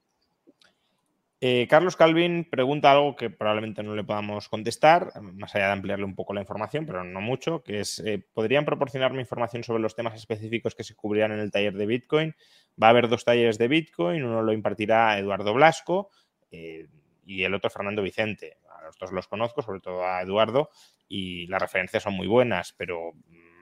Eh, 1.49 1.69
Carlos 1.71 1.95
Calvin 1.95 2.45
pregunta 2.51 2.91
algo 2.91 3.15
que 3.15 3.31
probablemente 3.31 3.85
no 3.85 3.95
le 3.95 4.03
podamos 4.03 4.49
contestar, 4.49 5.13
más 5.21 5.55
allá 5.55 5.67
de 5.67 5.73
ampliarle 5.75 6.05
un 6.05 6.17
poco 6.17 6.35
la 6.35 6.41
información, 6.41 6.87
pero 6.87 7.05
no 7.05 7.21
mucho, 7.21 7.63
que 7.63 7.79
es, 7.79 8.01
eh, 8.01 8.19
¿podrían 8.35 8.65
proporcionarme 8.65 9.21
información 9.21 9.63
sobre 9.63 9.81
los 9.81 9.95
temas 9.95 10.17
específicos 10.17 10.75
que 10.75 10.83
se 10.83 10.97
cubrirán 10.97 11.31
en 11.31 11.39
el 11.39 11.53
taller 11.53 11.75
de 11.75 11.87
Bitcoin? 11.87 12.35
Va 12.83 12.89
a 12.89 12.91
haber 12.91 13.09
dos 13.09 13.25
talleres 13.25 13.59
de 13.59 13.69
Bitcoin, 13.69 14.25
uno 14.25 14.43
lo 14.43 14.53
impartirá 14.53 15.17
Eduardo 15.21 15.55
Blasco 15.55 16.11
eh, 16.51 16.89
y 17.25 17.45
el 17.45 17.55
otro 17.55 17.71
Fernando 17.71 18.03
Vicente. 18.03 18.59
A 18.77 18.83
los 18.83 18.99
dos 18.99 19.13
los 19.13 19.29
conozco, 19.29 19.63
sobre 19.63 19.79
todo 19.79 20.05
a 20.05 20.23
Eduardo, 20.23 20.71
y 21.07 21.47
las 21.47 21.63
referencias 21.63 22.03
son 22.03 22.15
muy 22.15 22.27
buenas, 22.27 22.75
pero 22.77 23.13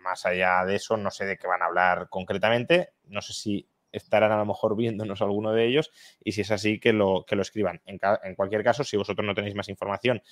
más 0.03 0.25
allá 0.25 0.65
de 0.65 0.77
eso 0.77 0.97
no 0.97 1.11
sé 1.11 1.27
de 1.27 1.37
qué 1.37 1.47
van 1.47 1.61
a 1.61 1.67
hablar 1.67 2.09
concretamente. 2.09 2.95
No 3.09 3.21
sé 3.21 3.35
si 3.35 3.69
estarán 3.95 4.33
a 4.33 4.37
lo 4.37 4.47
mejor 4.47 4.77
viéndonos 4.77 5.23
alguno 5.23 5.53
de 5.53 5.67
ellos 5.67 5.91
y 6.23 6.33
si 6.33 6.43
es 6.43 6.51
así 6.51 6.81
que 6.81 6.93
lo, 6.93 7.25
que 7.27 7.37
lo 7.37 7.43
escriban. 7.43 7.81
En, 7.87 7.99
cualquier 8.35 8.65
caso, 8.65 8.85
si 8.85 8.97
vosotros 8.97 9.27
no 9.27 9.35
tenéis 9.35 9.55
más 9.55 9.69
información, 9.69 10.23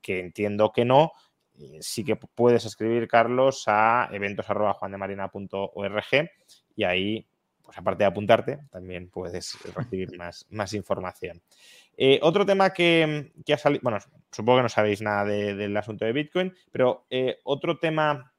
que 0.00 0.20
entiendo 0.20 0.72
que 0.72 0.84
no, 0.84 1.12
sí 1.80 2.04
que 2.04 2.16
puedes 2.16 2.64
escribir, 2.64 3.08
Carlos, 3.08 3.64
a 3.66 4.08
eventos.juandemarina.org 4.12 6.30
y 6.74 6.84
ahí, 6.84 7.26
pues 7.62 7.78
aparte 7.78 8.04
de 8.04 8.08
apuntarte, 8.08 8.60
también 8.70 9.10
puedes 9.10 9.58
recibir 9.74 10.12
más, 10.18 10.46
más 10.50 10.72
información. 10.74 11.42
Eh, 11.96 12.18
otro 12.22 12.46
tema 12.46 12.72
que, 12.72 13.32
ha 13.52 13.58
salido, 13.58 13.80
bueno, 13.82 13.98
supongo 14.30 14.58
que 14.58 14.62
no 14.62 14.68
sabéis 14.68 15.02
nada 15.02 15.24
del 15.24 15.76
asunto 15.76 16.04
de 16.04 16.12
Bitcoin, 16.12 16.54
pero 16.70 17.06
eh, 17.10 17.40
otro 17.44 17.78
tema 17.78 18.32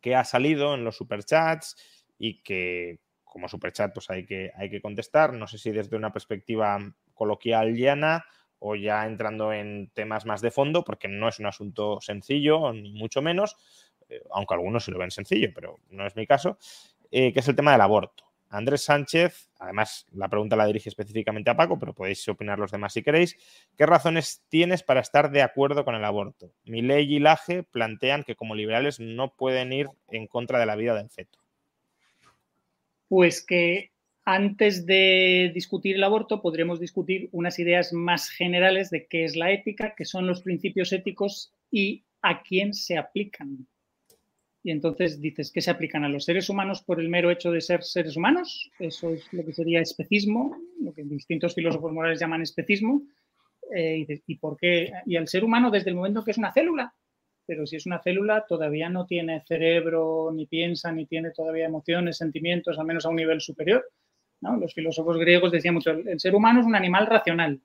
que 0.00 0.14
ha 0.14 0.24
salido 0.24 0.74
en 0.74 0.84
los 0.84 0.96
superchats 0.96 1.76
y 2.18 2.42
que 2.42 2.98
como 3.32 3.48
superchat 3.48 3.94
pues 3.94 4.10
hay 4.10 4.26
que, 4.26 4.52
hay 4.54 4.68
que 4.68 4.82
contestar. 4.82 5.32
No 5.32 5.46
sé 5.46 5.58
si 5.58 5.70
desde 5.70 5.96
una 5.96 6.12
perspectiva 6.12 6.78
coloquial 7.14 7.74
llana 7.74 8.24
o 8.58 8.76
ya 8.76 9.06
entrando 9.06 9.52
en 9.52 9.90
temas 9.92 10.24
más 10.26 10.40
de 10.40 10.52
fondo, 10.52 10.84
porque 10.84 11.08
no 11.08 11.28
es 11.28 11.40
un 11.40 11.46
asunto 11.46 12.00
sencillo, 12.00 12.72
ni 12.72 12.92
mucho 12.92 13.20
menos, 13.20 13.56
eh, 14.08 14.22
aunque 14.30 14.54
algunos 14.54 14.84
se 14.84 14.92
lo 14.92 14.98
ven 14.98 15.10
sencillo, 15.10 15.48
pero 15.52 15.80
no 15.90 16.06
es 16.06 16.14
mi 16.14 16.26
caso, 16.26 16.58
eh, 17.10 17.32
que 17.32 17.40
es 17.40 17.48
el 17.48 17.56
tema 17.56 17.72
del 17.72 17.80
aborto. 17.80 18.24
Andrés 18.50 18.84
Sánchez, 18.84 19.50
además 19.58 20.06
la 20.12 20.28
pregunta 20.28 20.54
la 20.54 20.66
dirige 20.66 20.90
específicamente 20.90 21.50
a 21.50 21.56
Paco, 21.56 21.78
pero 21.78 21.94
podéis 21.94 22.28
opinar 22.28 22.58
los 22.58 22.70
demás 22.70 22.92
si 22.92 23.02
queréis. 23.02 23.36
¿Qué 23.76 23.86
razones 23.86 24.44
tienes 24.50 24.82
para 24.82 25.00
estar 25.00 25.30
de 25.30 25.42
acuerdo 25.42 25.84
con 25.86 25.94
el 25.94 26.04
aborto? 26.04 26.52
ley 26.64 27.16
y 27.16 27.18
Laje 27.18 27.62
plantean 27.62 28.24
que 28.24 28.36
como 28.36 28.54
liberales 28.54 29.00
no 29.00 29.34
pueden 29.34 29.72
ir 29.72 29.88
en 30.08 30.26
contra 30.26 30.60
de 30.60 30.66
la 30.66 30.76
vida 30.76 30.94
del 30.94 31.08
feto 31.08 31.41
pues 33.12 33.44
que 33.44 33.90
antes 34.24 34.86
de 34.86 35.50
discutir 35.52 35.96
el 35.96 36.02
aborto 36.02 36.40
podremos 36.40 36.80
discutir 36.80 37.28
unas 37.32 37.58
ideas 37.58 37.92
más 37.92 38.30
generales 38.30 38.88
de 38.88 39.06
qué 39.06 39.24
es 39.24 39.36
la 39.36 39.52
ética, 39.52 39.92
qué 39.94 40.06
son 40.06 40.26
los 40.26 40.40
principios 40.40 40.94
éticos 40.94 41.52
y 41.70 42.04
a 42.22 42.42
quién 42.42 42.72
se 42.72 42.96
aplican. 42.96 43.66
Y 44.62 44.70
entonces 44.70 45.20
dices 45.20 45.52
que 45.52 45.60
se 45.60 45.70
aplican 45.70 46.04
a 46.04 46.08
los 46.08 46.24
seres 46.24 46.48
humanos 46.48 46.80
por 46.80 47.00
el 47.00 47.10
mero 47.10 47.30
hecho 47.30 47.50
de 47.50 47.60
ser 47.60 47.82
seres 47.82 48.16
humanos. 48.16 48.70
Eso 48.78 49.12
es 49.12 49.30
lo 49.30 49.44
que 49.44 49.52
sería 49.52 49.82
especismo, 49.82 50.56
lo 50.80 50.94
que 50.94 51.02
distintos 51.02 51.54
filósofos 51.54 51.92
morales 51.92 52.18
llaman 52.18 52.40
especismo. 52.40 53.02
Eh, 53.76 54.06
y, 54.26 54.36
por 54.36 54.56
qué? 54.56 54.90
y 55.04 55.16
al 55.16 55.28
ser 55.28 55.44
humano 55.44 55.70
desde 55.70 55.90
el 55.90 55.96
momento 55.96 56.24
que 56.24 56.30
es 56.30 56.38
una 56.38 56.52
célula 56.54 56.94
pero 57.46 57.66
si 57.66 57.76
es 57.76 57.86
una 57.86 58.00
célula 58.02 58.44
todavía 58.46 58.88
no 58.88 59.06
tiene 59.06 59.42
cerebro, 59.46 60.30
ni 60.32 60.46
piensa, 60.46 60.92
ni 60.92 61.06
tiene 61.06 61.30
todavía 61.30 61.66
emociones, 61.66 62.18
sentimientos, 62.18 62.78
al 62.78 62.86
menos 62.86 63.06
a 63.06 63.08
un 63.08 63.16
nivel 63.16 63.40
superior. 63.40 63.84
Los 64.40 64.74
filósofos 64.74 65.18
griegos 65.18 65.52
decían 65.52 65.74
mucho, 65.74 65.90
el 65.90 66.18
ser 66.18 66.34
humano 66.34 66.60
es 66.60 66.66
un 66.66 66.74
animal 66.74 67.06
racional, 67.06 67.60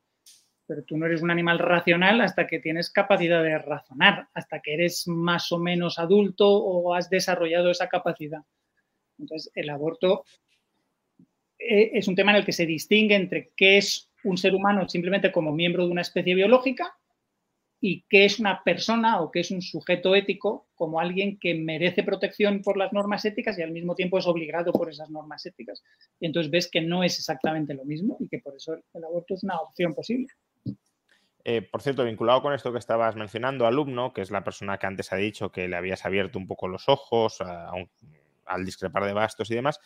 pero 0.68 0.84
tú 0.84 0.98
no 0.98 1.08
eres 1.08 1.22
un 1.22 1.32
animal 1.32 1.58
racional 1.58 2.22
hasta 2.22 2.46
que 2.46 2.60
tienes 2.60 2.92
capacidad 2.92 3.42
de 3.42 3.58
razonar, 3.58 4.28
hasta 4.34 4.60
que 4.60 4.76
eres 4.76 5.08
más 5.08 5.52
o 5.52 5.58
menos 5.58 5.98
adulto 5.98 6.48
o 6.48 6.94
has 6.94 7.10
desarrollado 7.10 7.72
esa 7.72 7.88
capacidad. 7.88 8.42
Entonces, 9.18 9.52
el 9.56 9.70
aborto 9.70 10.24
eh, 11.58 11.92
es 11.94 12.08
un 12.08 12.16
tema 12.16 12.32
en 12.32 12.38
el 12.38 12.46
que 12.46 12.52
se 12.52 12.68
distingue 12.68 13.16
entre 13.16 13.52
qué 13.56 13.78
es 13.78 14.12
un 14.24 14.38
ser 14.38 14.54
humano 14.54 14.88
simplemente 14.88 15.32
como 15.32 15.54
miembro 15.54 15.86
de 15.86 15.92
una 15.92 16.02
especie 16.02 16.36
biológica 16.36 16.96
y 17.80 18.06
qué 18.10 18.26
es 18.26 18.40
una 18.40 18.64
persona 18.64 19.22
o 19.22 19.32
qué 19.32 19.42
es 19.42 19.52
un 19.52 19.62
sujeto 19.62 20.16
ético 20.16 20.68
como 20.76 21.00
alguien 21.00 21.38
que 21.40 21.54
merece 21.54 22.04
protección 22.04 22.62
por 22.62 22.78
las 22.78 22.92
normas 22.92 23.24
éticas 23.26 23.58
y 23.60 23.62
al 23.62 23.72
mismo 23.72 23.96
tiempo 23.96 24.18
es 24.18 24.26
obligado 24.26 24.72
por 24.72 24.90
esas 24.90 25.10
normas 25.10 25.46
éticas. 25.46 25.84
Y 26.20 26.26
entonces 26.26 26.52
ves 26.52 26.70
que 26.72 26.82
no 26.82 27.04
es 27.04 27.18
exactamente 27.20 27.74
lo 27.74 27.86
mismo 27.86 28.18
y 28.20 28.28
que 28.28 28.40
por 28.40 28.56
eso 28.56 28.74
el 28.94 29.04
aborto 29.04 29.36
es 29.36 29.44
una 29.44 29.58
opción 29.60 29.94
posible. 29.94 30.28
Eh, 31.44 31.62
por 31.62 31.82
cierto, 31.82 32.04
vinculado 32.04 32.42
con 32.42 32.54
esto 32.54 32.74
que 32.74 32.80
estabas 32.80 33.16
mencionando, 33.16 33.66
alumno, 33.66 34.12
que 34.12 34.22
es 34.22 34.32
la 34.32 34.44
persona 34.44 34.78
que 34.78 34.88
antes 34.88 35.14
ha 35.14 35.16
dicho 35.16 35.52
que 35.52 35.68
le 35.68 35.78
habías 35.78 36.06
abierto 36.06 36.38
un 36.40 36.48
poco 36.48 36.68
los 36.68 36.90
ojos 36.90 37.40
al 37.42 38.66
discrepar 38.66 39.06
de 39.06 39.14
bastos 39.14 39.50
y 39.52 39.56
demás, 39.56 39.80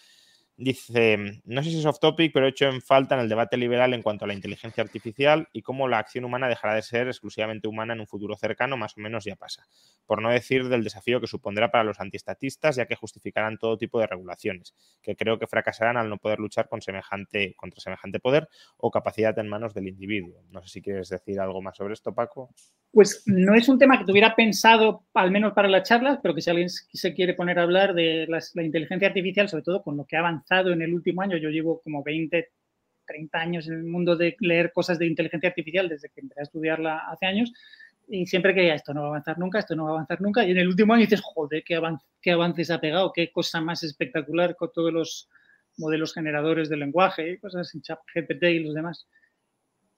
Dice, 0.64 1.42
no 1.44 1.64
sé 1.64 1.72
si 1.72 1.80
es 1.80 1.86
off 1.88 1.98
topic, 1.98 2.32
pero 2.32 2.46
he 2.46 2.50
hecho 2.50 2.68
en 2.68 2.84
falta 2.84 3.16
en 3.16 3.22
el 3.22 3.30
debate 3.30 3.58
liberal 3.58 3.96
en 3.96 4.04
cuanto 4.04 4.26
a 4.26 4.28
la 4.28 4.36
inteligencia 4.36 4.84
artificial 4.84 5.48
y 5.54 5.64
cómo 5.64 5.88
la 5.88 5.98
acción 5.98 6.24
humana 6.24 6.48
dejará 6.48 6.76
de 6.76 6.84
ser 6.84 7.08
exclusivamente 7.08 7.68
humana 7.68 7.94
en 7.94 8.00
un 8.00 8.06
futuro 8.06 8.36
cercano, 8.36 8.78
más 8.78 8.96
o 8.96 9.02
menos 9.02 9.26
ya 9.26 9.36
pasa. 9.36 9.66
Por 10.06 10.22
no 10.22 10.30
decir 10.30 10.70
del 10.70 10.84
desafío 10.84 11.20
que 11.20 11.26
supondrá 11.26 11.72
para 11.72 11.84
los 11.84 12.00
antiestatistas, 12.00 12.76
ya 12.76 12.86
que 12.86 12.96
justificarán 12.96 13.58
todo 13.58 13.80
tipo 13.80 14.00
de 14.00 14.06
regulaciones, 14.06 14.76
que 15.02 15.16
creo 15.16 15.40
que 15.40 15.48
fracasarán 15.48 15.98
al 15.98 16.10
no 16.10 16.20
poder 16.20 16.38
luchar 16.38 16.70
con 16.70 16.80
semejante, 16.84 17.56
contra 17.56 17.80
semejante 17.80 18.20
poder 18.20 18.48
o 18.78 18.92
capacidad 18.92 19.38
en 19.40 19.50
manos 19.50 19.74
del 19.74 19.88
individuo. 19.88 20.44
No 20.52 20.62
sé 20.62 20.68
si 20.68 20.82
quieres 20.84 21.10
decir 21.10 21.40
algo 21.40 21.64
más 21.64 21.76
sobre 21.76 21.96
esto, 21.96 22.14
Paco. 22.14 22.54
Pues 22.94 23.24
no 23.26 23.56
es 23.56 23.70
un 23.70 23.80
tema 23.80 23.98
que 23.98 24.04
tuviera 24.04 24.36
pensado, 24.36 25.06
al 25.14 25.32
menos 25.32 25.54
para 25.54 25.70
las 25.70 25.88
charlas, 25.88 26.20
pero 26.22 26.36
que 26.36 26.42
si 26.42 26.50
alguien 26.50 26.70
se 26.70 27.14
quiere 27.14 27.34
poner 27.34 27.58
a 27.58 27.64
hablar 27.64 27.94
de 27.94 28.28
la 28.28 28.64
inteligencia 28.64 29.08
artificial, 29.08 29.48
sobre 29.48 29.64
todo 29.64 29.82
con 29.82 29.96
lo 29.96 30.06
que 30.06 30.18
ha 30.18 30.22
en 30.60 30.82
el 30.82 30.94
último 30.94 31.22
año, 31.22 31.38
yo 31.38 31.50
llevo 31.50 31.82
como 31.82 32.04
20, 32.04 32.50
30 33.06 33.38
años 33.38 33.68
en 33.68 33.74
el 33.76 33.84
mundo 33.84 34.16
de 34.16 34.36
leer 34.40 34.72
cosas 34.74 35.00
de 35.00 35.08
inteligencia 35.08 35.50
artificial 35.50 35.88
desde 35.88 36.10
que 36.10 36.22
empecé 36.22 36.42
a 36.42 36.44
estudiarla 36.44 36.98
hace 37.10 37.26
años, 37.26 37.54
y 38.08 38.26
siempre 38.26 38.54
que 38.54 38.74
esto 38.74 38.94
no 38.94 39.02
va 39.02 39.08
a 39.08 39.10
avanzar 39.12 39.40
nunca, 39.40 39.60
esto 39.60 39.76
no 39.76 39.86
va 39.86 39.92
a 39.92 39.94
avanzar 39.94 40.22
nunca, 40.22 40.46
y 40.46 40.52
en 40.52 40.58
el 40.58 40.68
último 40.68 40.94
año 40.94 41.04
dices, 41.04 41.22
joder, 41.22 41.64
qué, 41.64 41.76
avance, 41.76 42.06
qué 42.22 42.32
avances 42.32 42.70
ha 42.70 42.82
pegado, 42.82 43.14
qué 43.14 43.32
cosa 43.32 43.62
más 43.62 43.84
espectacular 43.84 44.56
con 44.56 44.72
todos 44.74 44.92
los 44.92 45.30
modelos 45.78 46.14
generadores 46.14 46.68
de 46.70 46.78
lenguaje, 46.78 47.40
cosas 47.40 47.74
en 47.74 47.82
ChatGPT 47.82 48.44
y 48.44 48.60
los 48.60 48.76
demás 48.76 49.08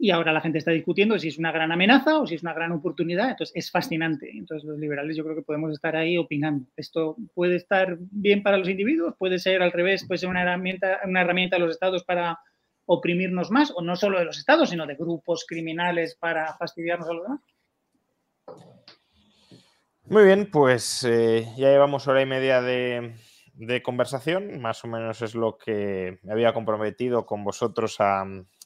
y 0.03 0.11
ahora 0.11 0.33
la 0.33 0.41
gente 0.41 0.57
está 0.57 0.71
discutiendo 0.71 1.17
si 1.17 1.29
es 1.29 1.37
una 1.37 1.53
gran 1.53 1.71
amenaza 1.71 2.19
o 2.19 2.27
si 2.27 2.35
es 2.35 2.41
una 2.41 2.51
gran 2.53 2.73
oportunidad. 2.73 3.29
Entonces, 3.29 3.55
es 3.55 3.71
fascinante. 3.71 4.29
Entonces, 4.33 4.67
los 4.67 4.77
liberales 4.77 5.15
yo 5.15 5.23
creo 5.23 5.33
que 5.33 5.43
podemos 5.43 5.71
estar 5.71 5.95
ahí 5.95 6.17
opinando. 6.17 6.65
Esto 6.75 7.15
puede 7.33 7.55
estar 7.55 7.95
bien 8.11 8.43
para 8.43 8.57
los 8.57 8.67
individuos, 8.67 9.15
puede 9.17 9.39
ser 9.39 9.61
al 9.61 9.71
revés, 9.71 10.05
puede 10.05 10.17
ser 10.17 10.27
una 10.27 10.41
herramienta, 10.41 10.99
una 11.05 11.21
herramienta 11.21 11.55
de 11.55 11.61
los 11.61 11.71
estados 11.71 12.03
para 12.03 12.37
oprimirnos 12.85 13.49
más, 13.49 13.71
o 13.73 13.81
no 13.81 13.95
solo 13.95 14.19
de 14.19 14.25
los 14.25 14.37
estados, 14.37 14.71
sino 14.71 14.85
de 14.85 14.95
grupos 14.95 15.45
criminales 15.47 16.17
para 16.19 16.53
fastidiarnos 16.57 17.07
a 17.07 17.13
los 17.13 17.23
demás. 17.23 17.41
Muy 20.03 20.25
bien, 20.25 20.51
pues 20.51 21.05
eh, 21.05 21.47
ya 21.55 21.69
llevamos 21.69 22.09
hora 22.09 22.21
y 22.21 22.25
media 22.25 22.61
de, 22.61 23.15
de 23.53 23.81
conversación, 23.81 24.59
más 24.59 24.83
o 24.83 24.89
menos 24.89 25.21
es 25.21 25.33
lo 25.33 25.57
que 25.57 26.19
me 26.23 26.33
había 26.33 26.53
comprometido 26.53 27.25
con 27.25 27.45
vosotros 27.45 28.01
a, 28.01 28.25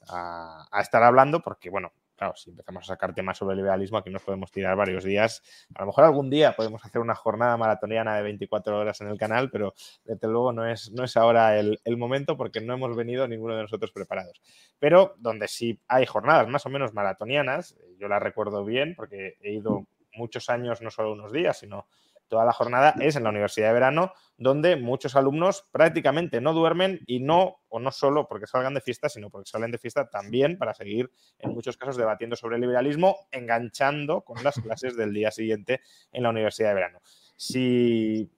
a, 0.10 0.68
estar 0.80 1.04
hablando, 1.04 1.42
porque 1.42 1.70
bueno, 1.70 1.92
claro, 2.16 2.36
si 2.36 2.50
empezamos 2.50 2.84
a 2.84 2.94
sacar 2.94 3.14
temas 3.14 3.38
sobre 3.38 3.54
el 3.54 3.58
liberalismo, 3.60 3.98
aquí 3.98 4.10
nos 4.10 4.24
podemos 4.24 4.52
tirar 4.52 4.76
varios 4.76 5.04
días. 5.04 5.42
A 5.76 5.82
lo 5.82 5.88
mejor 5.88 6.04
algún 6.04 6.30
día 6.30 6.56
podemos 6.56 6.84
hacer 6.84 7.02
una 7.02 7.16
jornada 7.16 7.58
maratoniana 7.58 8.16
de 8.16 8.24
24 8.24 8.78
horas 8.78 9.02
en 9.02 9.08
el 9.08 9.18
canal, 9.18 9.50
pero 9.52 9.74
desde 10.06 10.28
luego 10.28 10.52
no 10.54 10.66
es, 10.66 10.92
no 10.92 11.04
es 11.04 11.16
ahora 11.18 11.60
el, 11.60 11.80
el 11.84 11.98
momento 11.98 12.38
porque 12.38 12.62
no 12.62 12.74
hemos 12.74 12.96
venido 12.96 13.28
ninguno 13.28 13.56
de 13.56 13.64
nosotros 13.64 13.92
preparados. 13.92 14.42
Pero 14.80 15.16
donde 15.18 15.48
sí 15.48 15.80
hay 15.88 16.06
jornadas 16.06 16.48
más 16.48 16.66
o 16.66 16.70
menos 16.70 16.94
maratonianas, 16.94 17.76
yo 18.00 18.08
las 18.08 18.22
recuerdo 18.22 18.64
bien 18.66 18.96
porque 18.96 19.38
he 19.42 19.54
ido 19.54 19.88
muchos 20.14 20.50
años, 20.50 20.82
no 20.82 20.92
solo 20.92 21.14
unos 21.14 21.32
días, 21.32 21.60
sino 21.60 21.88
toda 22.28 22.46
la 22.46 22.54
jornada 22.54 22.96
es 23.00 23.16
en 23.16 23.24
la 23.24 23.30
Universidad 23.30 23.68
de 23.68 23.74
Verano, 23.74 24.14
donde 24.38 24.76
muchos 24.76 25.16
alumnos 25.16 25.66
prácticamente 25.72 26.42
no 26.42 26.54
duermen 26.54 27.00
y 27.08 27.20
no, 27.20 27.62
o 27.70 27.80
no 27.80 27.92
solo 27.92 28.28
porque 28.28 28.48
salgan 28.48 28.74
de 28.74 28.82
fiesta, 28.82 29.10
sino 29.10 29.30
porque 29.30 29.50
salen 29.50 29.72
de 29.72 29.78
fiesta 29.78 30.10
también 30.10 30.58
para 30.58 30.74
seguir, 30.74 31.12
en 31.40 31.54
muchos 31.54 31.78
casos, 31.78 31.98
debatiendo 31.98 32.36
sobre 32.36 32.56
el 32.56 32.62
liberalismo, 32.62 33.28
enganchando 33.32 34.22
con 34.22 34.44
las 34.44 34.56
clases 34.62 34.96
del 34.96 35.14
día 35.14 35.32
siguiente 35.32 35.82
en 36.12 36.24
la 36.24 36.30
Universidad 36.30 36.70
de 36.70 36.76
Verano. 36.76 37.00
Si 37.36 38.32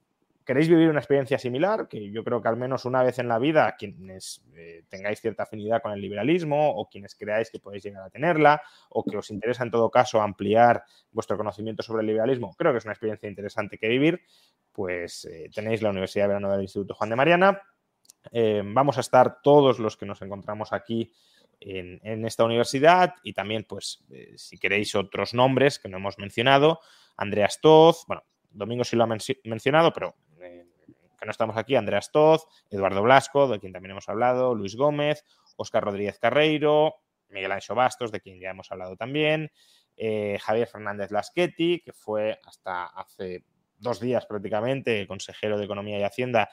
queréis 0.50 0.68
vivir 0.68 0.90
una 0.90 0.98
experiencia 0.98 1.38
similar, 1.38 1.88
que 1.88 2.10
yo 2.10 2.24
creo 2.24 2.42
que 2.42 2.48
al 2.48 2.58
menos 2.58 2.84
una 2.86 3.04
vez 3.04 3.20
en 3.20 3.28
la 3.28 3.38
vida, 3.38 3.76
quienes 3.78 4.42
eh, 4.56 4.84
tengáis 4.90 5.22
cierta 5.22 5.44
afinidad 5.44 5.80
con 5.80 5.92
el 5.92 6.02
liberalismo 6.02 6.72
o 6.72 6.90
quienes 6.90 7.14
creáis 7.14 7.52
que 7.52 7.60
podéis 7.60 7.84
llegar 7.84 8.02
a 8.02 8.10
tenerla 8.10 8.60
o 8.90 9.04
que 9.04 9.16
os 9.16 9.30
interesa 9.30 9.62
en 9.62 9.70
todo 9.70 9.92
caso 9.92 10.20
ampliar 10.20 10.84
vuestro 11.12 11.38
conocimiento 11.38 11.84
sobre 11.84 12.02
el 12.02 12.08
liberalismo, 12.08 12.56
creo 12.58 12.72
que 12.72 12.80
es 12.80 12.86
una 12.86 12.94
experiencia 12.94 13.30
interesante 13.30 13.78
que 13.78 13.88
vivir, 13.90 14.24
pues 14.72 15.26
eh, 15.26 15.52
tenéis 15.54 15.84
la 15.84 15.92
Universidad 15.92 16.24
de 16.24 16.30
Verano 16.30 16.52
del 16.52 16.64
Instituto 16.64 16.96
Juan 16.96 17.12
de 17.12 17.16
Mariana. 17.16 17.62
Eh, 18.32 18.64
vamos 18.66 18.98
a 18.98 19.02
estar 19.02 19.44
todos 19.44 19.78
los 19.78 19.98
que 19.98 20.08
nos 20.08 20.20
encontramos 20.24 20.74
aquí 20.74 21.14
en, 21.60 22.26
esta 22.26 22.44
universidad 22.44 23.14
y 23.22 23.34
también, 23.34 23.66
pues, 23.70 24.04
si 24.36 24.58
queréis 24.58 24.96
otros 24.96 25.36
nombres 25.36 25.78
que 25.78 25.90
no 25.90 25.98
hemos 25.98 26.18
mencionado, 26.18 26.80
Andreas 27.18 27.62
Toz, 27.62 28.04
bueno, 28.08 28.24
Domingo 28.50 28.84
sí 28.84 28.96
lo 28.96 29.04
ha 29.04 29.08
menci- 29.08 29.40
mencionado, 29.44 29.94
pero 29.94 30.16
que 31.20 31.26
no 31.26 31.32
estamos 31.32 31.58
aquí, 31.58 31.76
Andreas 31.76 32.12
Toz, 32.12 32.46
Eduardo 32.70 33.04
Blasco, 33.04 33.48
de 33.48 33.60
quien 33.60 33.74
también 33.74 33.92
hemos 33.92 34.10
hablado, 34.10 34.56
Luis 34.56 34.76
Gómez, 34.76 35.26
Óscar 35.58 35.84
Rodríguez 35.84 36.20
Carreiro, 36.20 36.96
Miguel 37.30 37.52
Ancho 37.52 37.76
Bastos, 37.76 38.12
de 38.12 38.22
quien 38.22 38.40
ya 38.40 38.52
hemos 38.52 38.72
hablado 38.72 38.96
también, 38.96 39.52
eh, 39.96 40.38
Javier 40.42 40.68
Fernández 40.68 41.12
Laschetti, 41.12 41.82
que 41.82 41.94
fue 41.94 42.40
hasta 42.44 42.86
hace 42.86 43.44
dos 43.78 44.00
días 44.00 44.26
prácticamente 44.26 45.06
consejero 45.08 45.58
de 45.58 45.66
Economía 45.66 46.00
y 46.00 46.04
Hacienda 46.04 46.50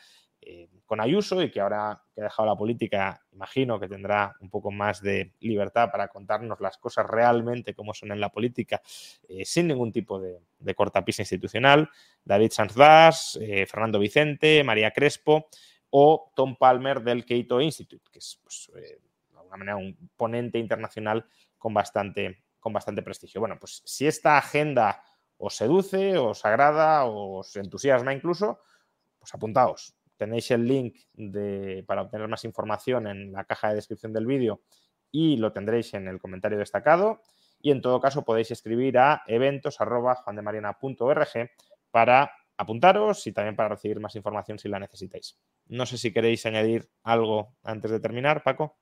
eh, 0.48 0.68
con 0.84 1.00
Ayuso 1.00 1.42
y 1.42 1.50
que 1.50 1.60
ahora 1.60 2.00
que 2.14 2.20
ha 2.20 2.24
dejado 2.24 2.46
la 2.46 2.54
política, 2.54 3.20
imagino 3.32 3.80
que 3.80 3.88
tendrá 3.88 4.36
un 4.38 4.48
poco 4.48 4.70
más 4.70 5.02
de 5.02 5.32
libertad 5.40 5.90
para 5.90 6.06
contarnos 6.06 6.60
las 6.60 6.78
cosas 6.78 7.04
realmente 7.04 7.74
como 7.74 7.92
son 7.92 8.12
en 8.12 8.20
la 8.20 8.28
política, 8.28 8.80
eh, 9.28 9.44
sin 9.44 9.66
ningún 9.66 9.90
tipo 9.90 10.20
de, 10.20 10.38
cortapisa 10.76 11.22
institucional. 11.22 11.90
David 12.24 12.52
Sanz 12.52 12.76
eh, 13.40 13.66
Fernando 13.66 13.98
Vicente, 13.98 14.62
María 14.62 14.92
Crespo 14.92 15.48
o 15.90 16.30
Tom 16.36 16.54
Palmer 16.54 17.02
del 17.02 17.24
Keito 17.24 17.60
Institute, 17.60 18.08
que 18.12 18.20
es 18.20 18.38
pues, 18.40 18.70
de 18.72 19.00
alguna 19.36 19.56
manera 19.56 19.76
un 19.76 20.10
ponente 20.16 20.60
internacional 20.60 21.26
con 21.58 21.74
bastante, 21.74 22.44
con 22.60 22.72
bastante 22.72 23.02
prestigio. 23.02 23.40
Bueno, 23.40 23.58
pues 23.58 23.82
si 23.84 24.06
esta 24.06 24.38
agenda 24.38 25.02
os 25.38 25.56
seduce, 25.56 26.16
os 26.16 26.44
agrada, 26.44 27.04
os 27.06 27.56
entusiasma 27.56 28.14
incluso, 28.14 28.60
pues 29.18 29.34
apuntaos. 29.34 29.95
Tenéis 30.16 30.50
el 30.50 30.66
link 30.66 30.96
para 31.86 32.02
obtener 32.02 32.26
más 32.28 32.44
información 32.44 33.06
en 33.06 33.32
la 33.32 33.44
caja 33.44 33.68
de 33.68 33.76
descripción 33.76 34.12
del 34.12 34.26
vídeo 34.26 34.60
y 35.10 35.36
lo 35.36 35.52
tendréis 35.52 35.94
en 35.94 36.08
el 36.08 36.18
comentario 36.18 36.58
destacado. 36.58 37.20
Y 37.60 37.70
en 37.70 37.80
todo 37.80 38.00
caso 38.00 38.24
podéis 38.24 38.50
escribir 38.50 38.98
a 38.98 39.22
eventos.juandemariana.org 39.26 41.50
para 41.90 42.30
apuntaros 42.56 43.26
y 43.26 43.32
también 43.32 43.56
para 43.56 43.70
recibir 43.70 43.98
más 44.00 44.16
información 44.16 44.58
si 44.58 44.68
la 44.68 44.78
necesitáis. 44.78 45.38
No 45.66 45.86
sé 45.86 45.96
si 45.98 46.12
queréis 46.12 46.46
añadir 46.46 46.88
algo 47.02 47.56
antes 47.62 47.90
de 47.90 48.00
terminar, 48.00 48.42
Paco. 48.42 48.78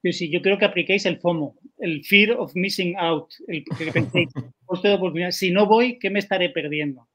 Pero 0.00 0.12
sí, 0.12 0.30
yo 0.30 0.40
creo 0.42 0.58
que 0.58 0.64
apliquéis 0.64 1.06
el 1.06 1.20
FOMO, 1.20 1.56
el 1.78 2.04
Fear 2.04 2.36
of 2.38 2.52
Missing 2.54 2.96
Out. 2.98 3.32
Si 5.30 5.50
no 5.50 5.66
voy, 5.66 5.98
¿qué 5.98 6.08
me 6.08 6.18
estaré 6.18 6.48
perdiendo? 6.48 7.06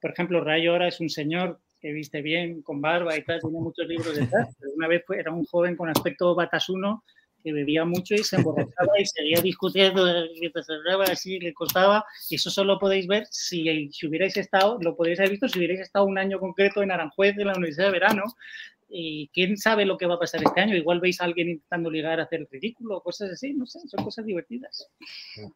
Por 0.00 0.12
ejemplo, 0.12 0.44
Rayo 0.44 0.70
ahora 0.70 0.86
es 0.86 1.00
un 1.00 1.10
señor 1.10 1.60
que 1.84 1.92
viste 1.92 2.22
bien, 2.22 2.62
con 2.62 2.80
barba 2.80 3.14
y 3.14 3.22
tal, 3.24 3.40
tiene 3.42 3.60
muchos 3.60 3.86
libros 3.86 4.16
detrás, 4.16 4.56
pero 4.58 4.72
una 4.74 4.88
vez 4.88 5.04
era 5.14 5.30
un 5.30 5.44
joven 5.44 5.76
con 5.76 5.90
aspecto 5.90 6.34
batasuno 6.34 7.04
que 7.42 7.52
bebía 7.52 7.84
mucho 7.84 8.14
y 8.14 8.24
se 8.24 8.36
emborrachaba 8.36 8.98
y 8.98 9.04
seguía 9.04 9.42
discutiendo 9.42 10.02
mientras 10.40 10.66
hablaba 10.70 11.04
así, 11.04 11.38
le 11.38 11.52
costaba, 11.52 12.02
y 12.30 12.36
eso 12.36 12.48
solo 12.48 12.78
podéis 12.78 13.06
ver 13.06 13.26
si, 13.30 13.90
si 13.92 14.06
hubierais 14.06 14.34
estado, 14.38 14.78
lo 14.80 14.96
podéis 14.96 15.18
haber 15.20 15.32
visto 15.32 15.46
si 15.46 15.58
hubierais 15.58 15.80
estado 15.80 16.06
un 16.06 16.16
año 16.16 16.40
concreto 16.40 16.82
en 16.82 16.90
Aranjuez, 16.90 17.36
en 17.36 17.48
la 17.48 17.52
Universidad 17.52 17.88
de 17.88 17.92
Verano, 17.92 18.22
y 18.96 19.28
quién 19.34 19.56
sabe 19.56 19.84
lo 19.84 19.96
que 19.98 20.06
va 20.06 20.14
a 20.14 20.18
pasar 20.20 20.40
este 20.44 20.60
año. 20.60 20.76
Igual 20.76 21.00
veis 21.00 21.20
a 21.20 21.24
alguien 21.24 21.48
intentando 21.48 21.90
ligar 21.90 22.20
a 22.20 22.22
hacer 22.24 22.40
el 22.42 22.48
ridículo, 22.48 23.00
cosas 23.00 23.30
así, 23.32 23.52
no 23.52 23.66
sé, 23.66 23.80
son 23.88 24.04
cosas 24.04 24.24
divertidas. 24.24 24.88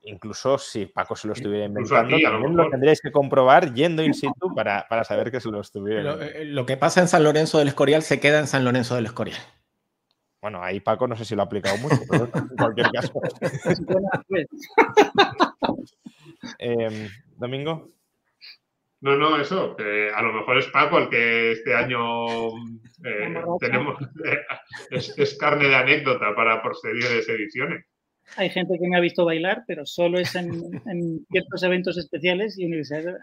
Incluso 0.03 0.59
si 0.59 0.87
Paco 0.87 1.15
se 1.15 1.29
lo 1.29 1.35
estuviera 1.35 1.67
Incluso 1.67 1.95
inventando, 1.95 2.17
lo 2.19 2.31
también 2.31 2.53
mejor. 2.55 2.65
lo 2.67 2.71
tendréis 2.73 3.01
que 3.01 3.13
comprobar 3.13 3.73
yendo 3.75 4.03
in 4.03 4.13
situ 4.15 4.53
para, 4.57 4.87
para 4.89 5.05
saber 5.05 5.31
que 5.31 5.41
se 5.41 5.51
lo 5.51 5.61
estuviera 5.61 6.03
Lo, 6.03 6.13
inventando. 6.15 6.41
eh, 6.41 6.45
lo 6.47 6.67
que 6.67 6.77
pasa 6.77 7.01
en 7.01 7.07
San 7.09 7.23
Lorenzo 7.23 7.59
del 7.59 7.69
Escorial 7.69 8.03
se 8.03 8.19
queda 8.19 8.41
en 8.41 8.49
San 8.49 8.65
Lorenzo 8.65 8.97
del 8.97 9.07
Escorial. 9.07 9.39
Bueno, 10.43 10.63
ahí 10.63 10.81
Paco 10.81 11.07
no 11.07 11.17
sé 11.17 11.25
si 11.25 11.35
lo 11.37 11.43
ha 11.43 11.45
aplicado 11.47 11.77
mucho, 11.79 11.97
pero 12.11 12.25
en 12.35 12.57
cualquier 12.57 12.87
caso. 12.93 13.13
Eh, 16.59 17.09
Domingo. 17.37 17.91
No, 19.01 19.17
no, 19.17 19.41
eso, 19.41 19.77
que 19.77 20.11
a 20.13 20.23
lo 20.23 20.33
mejor 20.33 20.59
es 20.59 20.67
Paco 20.69 20.99
el 20.99 21.09
que 21.09 21.53
este 21.53 21.75
año 21.75 22.49
eh, 23.05 23.35
tenemos, 23.61 23.97
es, 24.91 25.17
es 25.17 25.39
carne 25.39 25.69
de 25.69 25.77
anécdota 25.77 26.35
para 26.35 26.63
posteriores 26.63 27.29
ediciones. 27.29 27.85
Hay 28.37 28.51
gente 28.51 28.79
que 28.79 28.89
me 28.89 28.97
ha 28.97 29.01
visto 29.01 29.25
bailar, 29.25 29.63
pero 29.67 29.87
solo 29.87 30.19
es 30.19 30.35
en, 30.35 30.51
en 30.87 31.25
ciertos 31.31 31.63
eventos 31.63 31.97
especiales 31.97 32.59
y 32.59 32.67
universidades. 32.67 33.17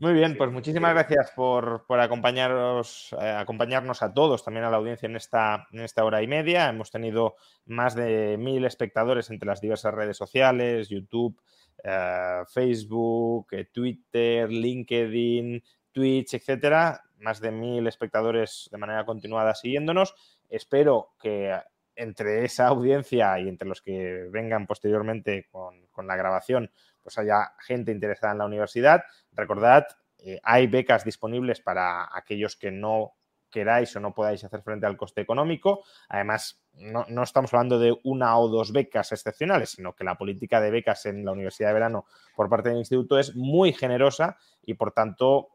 Muy 0.00 0.14
bien, 0.14 0.34
pues 0.38 0.50
muchísimas 0.50 0.94
gracias 0.94 1.30
por, 1.36 1.84
por 1.86 2.00
acompañaros, 2.00 3.14
eh, 3.20 3.28
acompañarnos 3.28 4.02
a 4.02 4.14
todos, 4.14 4.42
también 4.42 4.64
a 4.64 4.70
la 4.70 4.78
audiencia 4.78 5.06
en 5.06 5.16
esta, 5.16 5.66
en 5.72 5.80
esta 5.80 6.06
hora 6.06 6.22
y 6.22 6.26
media. 6.26 6.70
Hemos 6.70 6.90
tenido 6.90 7.36
más 7.66 7.94
de 7.94 8.38
mil 8.38 8.64
espectadores 8.64 9.28
entre 9.28 9.46
las 9.46 9.60
diversas 9.60 9.92
redes 9.92 10.16
sociales, 10.16 10.88
YouTube, 10.88 11.38
eh, 11.82 12.42
Facebook, 12.48 13.48
eh, 13.52 13.66
Twitter, 13.72 14.50
LinkedIn, 14.50 15.62
Twitch, 15.92 16.34
etcétera. 16.34 17.02
Más 17.18 17.40
de 17.40 17.50
mil 17.50 17.86
espectadores 17.86 18.68
de 18.70 18.78
manera 18.78 19.04
continuada 19.04 19.54
siguiéndonos. 19.54 20.14
Espero 20.48 21.14
que 21.20 21.54
entre 21.96 22.44
esa 22.44 22.68
audiencia 22.68 23.38
y 23.38 23.48
entre 23.48 23.68
los 23.68 23.82
que 23.82 24.26
vengan 24.30 24.66
posteriormente 24.66 25.48
con, 25.50 26.06
la 26.06 26.16
grabación, 26.16 26.72
pues 27.02 27.18
haya 27.18 27.52
gente 27.58 27.92
interesada 27.92 28.32
en 28.32 28.38
la 28.38 28.46
universidad. 28.46 29.04
Recordad, 29.32 29.86
eh, 30.18 30.40
hay 30.42 30.66
becas 30.66 31.04
disponibles 31.04 31.60
para 31.60 32.08
aquellos 32.16 32.56
que 32.56 32.70
no 32.70 33.12
queráis 33.50 33.94
o 33.96 34.00
no 34.00 34.14
podáis 34.14 34.42
hacer 34.44 34.62
frente 34.62 34.86
al 34.86 34.96
coste 34.96 35.20
económico. 35.20 35.84
Además, 36.08 36.62
no, 36.74 37.04
no, 37.08 37.22
estamos 37.22 37.52
hablando 37.52 37.78
de 37.78 37.98
una 38.04 38.38
o 38.38 38.48
dos 38.48 38.72
becas 38.72 39.12
excepcionales, 39.12 39.70
sino 39.70 39.94
que 39.94 40.04
la 40.04 40.16
política 40.16 40.60
de 40.60 40.70
becas 40.70 41.06
en 41.06 41.24
la 41.24 41.32
Universidad 41.32 41.68
de 41.68 41.74
Verano 41.74 42.06
por 42.34 42.48
parte 42.48 42.70
del 42.70 42.78
instituto 42.78 43.18
es 43.18 43.34
muy 43.34 43.72
generosa 43.72 44.36
y, 44.62 44.74
por 44.74 44.92
tanto, 44.92 45.48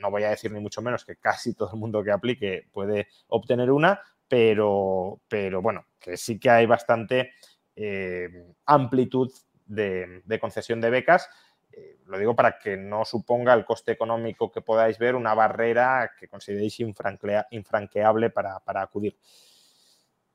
no 0.00 0.10
voy 0.10 0.24
a 0.24 0.30
decir 0.30 0.52
ni 0.52 0.60
mucho 0.60 0.82
menos 0.82 1.04
que 1.04 1.16
casi 1.16 1.54
todo 1.54 1.70
el 1.72 1.78
mundo 1.78 2.02
que 2.02 2.12
aplique 2.12 2.68
puede 2.72 3.08
obtener 3.28 3.70
una, 3.70 4.00
pero, 4.28 5.20
pero 5.28 5.62
bueno, 5.62 5.86
que 5.98 6.16
sí 6.16 6.38
que 6.38 6.50
hay 6.50 6.66
bastante 6.66 7.32
eh, 7.74 8.28
amplitud 8.66 9.30
de, 9.64 10.22
de, 10.24 10.40
concesión 10.40 10.80
de 10.80 10.90
becas. 10.90 11.28
Eh, 11.72 11.98
lo 12.06 12.18
digo 12.18 12.34
para 12.34 12.58
que 12.58 12.76
no 12.76 13.04
suponga 13.04 13.54
el 13.54 13.64
coste 13.64 13.92
económico 13.92 14.50
que 14.50 14.62
podáis 14.62 14.98
ver 14.98 15.14
una 15.14 15.34
barrera 15.34 16.12
que 16.18 16.28
consideréis 16.28 16.80
infranquea, 16.80 17.46
infranqueable 17.50 18.30
para, 18.30 18.60
para 18.60 18.82
acudir. 18.82 19.16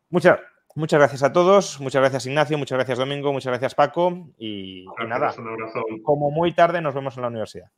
Muchas, 0.09 0.39
muchas 0.75 0.99
gracias 0.99 1.23
a 1.23 1.33
todos, 1.33 1.79
muchas 1.79 2.01
gracias 2.01 2.25
Ignacio, 2.27 2.57
muchas 2.57 2.77
gracias 2.77 2.99
Domingo, 2.99 3.33
muchas 3.33 3.51
gracias 3.51 3.73
Paco 3.73 4.27
y, 4.37 4.83
y 4.83 5.07
nada, 5.07 5.33
un 5.37 5.47
abrazo. 5.47 5.83
como 6.03 6.29
muy 6.29 6.53
tarde 6.53 6.81
nos 6.81 6.93
vemos 6.93 7.15
en 7.15 7.21
la 7.23 7.29
universidad. 7.29 7.71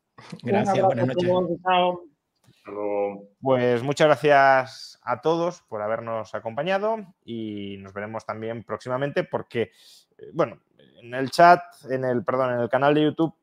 Gracias, 0.44 0.86
buenas 0.86 1.08
noches. 1.08 1.32
Pues 3.42 3.84
muchas 3.84 4.08
gracias 4.08 5.00
a 5.04 5.22
todos 5.22 5.62
por 5.64 5.82
habernos 5.82 6.34
acompañado 6.34 6.98
y 7.24 7.78
nos 7.80 7.94
veremos 7.94 8.26
también 8.26 8.64
próximamente 8.64 9.24
porque, 9.24 9.72
eh, 10.18 10.32
bueno, 10.34 10.60
en 11.02 11.14
el 11.14 11.30
chat, 11.30 11.62
en 11.90 12.04
el, 12.06 12.24
perdón, 12.24 12.54
en 12.54 12.60
el 12.62 12.70
canal 12.70 12.96
de 12.96 13.04
YouTube 13.04 13.36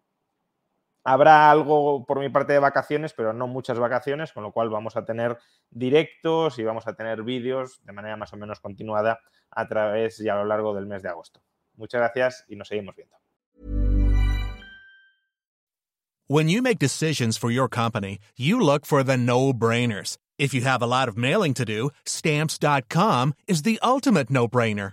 habrá 1.04 1.50
algo 1.50 2.04
por 2.06 2.20
mi 2.20 2.28
parte 2.28 2.52
de 2.52 2.58
vacaciones, 2.58 3.12
pero 3.12 3.32
no 3.32 3.46
muchas 3.46 3.78
vacaciones, 3.78 4.32
con 4.32 4.42
lo 4.42 4.52
cual 4.52 4.70
vamos 4.70 4.96
a 4.96 5.04
tener 5.04 5.38
directos 5.70 6.58
y 6.58 6.64
vamos 6.64 6.86
a 6.86 6.94
tener 6.94 7.22
vídeos 7.22 7.80
de 7.84 7.92
manera 7.92 8.16
más 8.16 8.32
o 8.32 8.36
menos 8.36 8.60
continuada 8.60 9.20
a 9.50 9.68
través 9.68 10.20
y 10.20 10.28
a 10.28 10.34
lo 10.36 10.44
largo 10.44 10.74
del 10.74 10.86
mes 10.86 11.02
de 11.02 11.08
agosto. 11.08 11.42
Muchas 11.74 12.00
gracias 12.00 12.44
y 12.48 12.56
nos 12.56 12.68
seguimos 12.68 12.96
viendo. 12.96 13.16
When 16.28 16.48
you 16.48 16.62
make 16.62 16.78
decisions 16.78 17.36
for 17.36 17.50
your 17.50 17.68
company, 17.68 18.18
you 18.36 18.58
look 18.58 18.86
for 18.86 19.02
the 19.02 19.18
no-brainers. 19.18 20.16
If 20.38 20.54
you 20.54 20.62
have 20.62 20.80
a 20.80 20.86
lot 20.86 21.08
of 21.08 21.16
mailing 21.18 21.52
to 21.54 21.64
do, 21.64 21.90
stamps.com 22.06 23.34
is 23.46 23.62
the 23.62 23.78
ultimate 23.82 24.30
no-brainer. 24.30 24.92